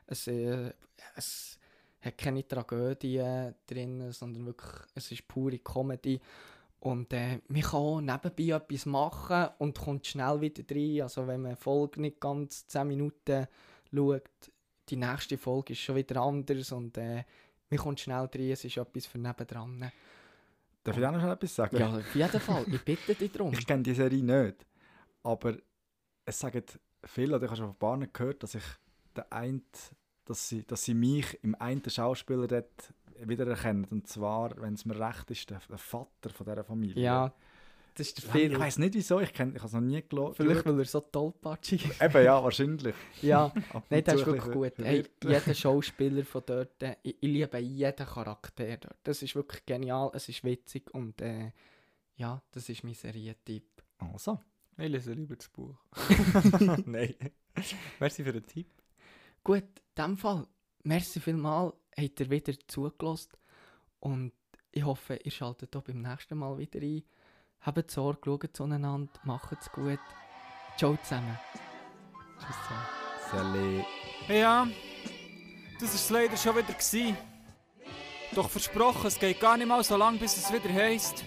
Es, 0.07 0.27
äh, 0.27 0.73
es 1.17 1.59
hat 2.03 2.19
keine 2.19 2.47
Tragödie 2.47 3.53
drin, 3.67 4.13
sondern 4.13 4.45
wirklich, 4.45 4.83
es 4.95 5.11
ist 5.13 5.27
pure 5.29 5.59
Comedy. 5.59 6.21
Und 6.81 7.13
äh, 7.13 7.41
man 7.49 7.63
kann 7.63 7.75
auch 7.81 8.01
nebenbei 8.01 8.55
etwas 8.55 8.87
machen 8.87 9.49
und 9.59 9.79
kommt 9.79 10.07
schnell 10.07 10.41
wieder 10.41 10.63
rein. 10.71 11.03
Also 11.03 11.27
wenn 11.27 11.41
man 11.41 11.53
eine 11.53 11.57
Folge 11.57 12.01
nicht 12.01 12.21
ganz 12.21 12.67
10 12.69 12.87
Minuten 12.87 13.47
schaut, 13.93 14.23
die 14.91 14.97
nächste 14.97 15.39
Folge 15.39 15.73
ist 15.73 15.81
schon 15.81 15.97
wieder 15.97 16.21
anders 16.21 16.71
und 16.73 16.99
äh, 16.99 17.25
man 17.71 17.79
kommt 17.79 18.01
schnell 18.01 18.29
rein, 18.33 18.51
es 18.51 18.65
ist 18.65 18.77
etwas 18.77 19.07
für 19.07 19.19
nebendran. 19.19 19.91
Darf 20.89 20.99
ich 20.99 21.07
auch 21.07 21.13
noch 21.13 21.33
etwas 21.33 21.55
sagen? 21.55 21.77
Ja, 21.77 21.97
auf 21.97 22.15
jeden 22.15 22.41
Fall. 22.41 22.65
Ich 22.67 22.85
bitte 22.85 23.15
dich 23.15 23.33
darum. 23.33 23.53
Ich 23.59 23.67
kenne 23.67 23.83
die 23.83 23.95
Serie 23.95 24.23
nicht, 24.23 24.67
aber 25.23 25.57
es 26.25 26.39
sagen 26.39 26.63
viele, 27.05 27.37
oder 27.37 27.45
ich 27.45 27.51
habe 27.51 27.59
schon 27.59 27.67
von 27.69 27.79
Bahnen 27.79 28.09
gehört, 28.13 28.43
dass 28.43 28.55
ich 28.55 28.65
der 29.17 29.33
ein, 29.33 29.63
dass 30.25 30.49
sie, 30.49 30.67
dass 30.67 30.85
sie 30.85 30.95
mich 30.95 31.39
im 31.43 31.55
einen 31.55 31.89
Schauspieler 31.89 32.47
dort 32.47 32.95
wiedererkennen. 33.21 33.85
Und 33.87 34.07
zwar, 34.07 34.53
wenn 34.61 34.75
es 34.75 34.85
mir 34.85 34.99
recht 34.99 35.31
ist, 35.31 35.51
der, 35.51 35.61
der 35.69 35.79
Vater 35.79 36.31
von 36.31 36.47
dieser 36.47 36.65
Familie. 36.65 37.03
Ja, 37.03 37.33
das 37.99 38.09
ist 38.09 38.19
der 38.19 38.25
Ich 38.25 38.31
Film. 38.31 38.61
weiß 38.61 38.79
nicht 38.79 38.95
wieso, 38.95 39.21
ich, 39.21 39.31
kenn- 39.31 39.51
ich 39.51 39.59
habe 39.59 39.67
es 39.67 39.73
noch 39.73 39.81
nie 39.81 40.03
geschaut. 40.03 40.37
Vielleicht, 40.37 40.65
weil 40.65 40.79
er 40.79 40.85
so 40.85 41.01
tollpatschig 41.01 41.91
ist. 41.91 42.03
Eben, 42.03 42.25
ja, 42.25 42.43
wahrscheinlich. 42.43 42.95
Ja, 43.23 43.53
nein, 43.91 44.05
das 44.05 44.15
ist 44.21 44.27
wirklich 44.27 44.53
gut. 44.53 44.73
Hey, 44.79 45.05
jeder 45.23 45.55
Schauspieler 45.55 46.25
von 46.25 46.43
dort, 46.47 46.83
äh, 46.83 46.97
ich, 47.03 47.17
ich 47.21 47.29
liebe 47.29 47.59
jeden 47.59 48.07
Charakter 48.07 48.65
dort. 48.77 48.97
Das 49.03 49.23
ist 49.23 49.35
wirklich 49.35 49.65
genial, 49.67 50.11
es 50.15 50.29
ist 50.29 50.43
witzig 50.45 50.93
und 50.95 51.21
äh, 51.21 51.53
ja, 52.17 52.43
das 52.53 52.69
ist 52.69 52.83
mein 52.85 52.95
Serientipp. 52.95 53.65
Also, 53.99 54.41
Ich 54.77 54.89
lese 54.89 55.13
lieber 55.13 55.37
das 55.37 55.49
Buch. 55.49 55.77
Nein. 56.87 57.15
Merci 58.01 58.23
für 58.25 58.33
den 58.33 58.47
Tipp. 58.47 58.69
Gut, 59.43 59.63
in 59.97 60.03
dem 60.05 60.17
Fall, 60.17 60.47
merci 60.85 61.21
vielmal, 61.21 61.73
habt 61.97 62.21
ihr 62.21 62.31
wieder 62.31 62.53
zugelassen 62.69 63.31
und 64.01 64.33
ich 64.71 64.85
hoffe, 64.85 65.17
ihr 65.17 65.31
schaltet 65.31 65.75
auch 65.75 65.83
beim 65.83 66.03
nächsten 66.03 66.39
Mal 66.39 66.57
wieder 66.59 66.81
ein. 66.81 67.03
Habt 67.61 67.91
Sorge, 67.91 68.21
schaut 68.25 68.57
zueinander, 68.57 69.13
macht 69.25 69.53
es 69.61 69.71
gut. 69.73 69.99
Ciao 70.77 70.97
zusammen. 71.03 71.39
Tschüss 72.39 72.57
zusammen. 72.63 73.55
Salut. 73.55 73.85
Ja, 74.29 74.67
das 75.81 75.89
war 75.89 75.95
es 75.95 76.11
leider 76.11 76.37
schon 76.37 76.57
wieder. 76.57 76.73
Gewesen. 76.73 77.17
Doch 78.35 78.49
versprochen, 78.49 79.07
es 79.07 79.19
geht 79.19 79.41
gar 79.41 79.57
nicht 79.57 79.67
mal 79.67 79.83
so 79.83 79.97
lang, 79.97 80.19
bis 80.19 80.37
es 80.37 80.53
wieder 80.53 80.73
heisst. 80.73 81.25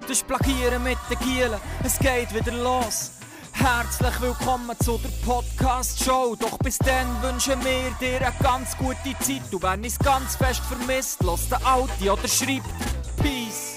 Das 0.00 0.10
ist 0.10 0.26
Plagieren 0.26 0.82
mit 0.82 0.98
den 1.10 1.18
Gielen, 1.20 1.60
es 1.84 1.98
geht 1.98 2.34
wieder 2.34 2.52
los. 2.52 3.12
Herzlich 3.52 4.20
willkommen 4.20 4.76
zu 4.80 4.98
der 4.98 5.10
Podcast-Show. 5.24 6.36
Doch 6.36 6.58
bis 6.58 6.78
dann 6.78 7.22
wünschen 7.22 7.62
wir 7.64 7.90
dir 8.00 8.26
eine 8.26 8.34
ganz 8.42 8.76
gute 8.76 9.16
Zeit. 9.20 9.42
Du 9.50 9.62
wenn 9.62 9.84
es 9.84 9.98
ganz 9.98 10.36
fest 10.36 10.62
vermisst, 10.64 11.22
los 11.22 11.48
den 11.48 11.64
Audi 11.64 12.10
oder 12.10 12.26
schreibt 12.26 12.66
Peace. 13.16 13.69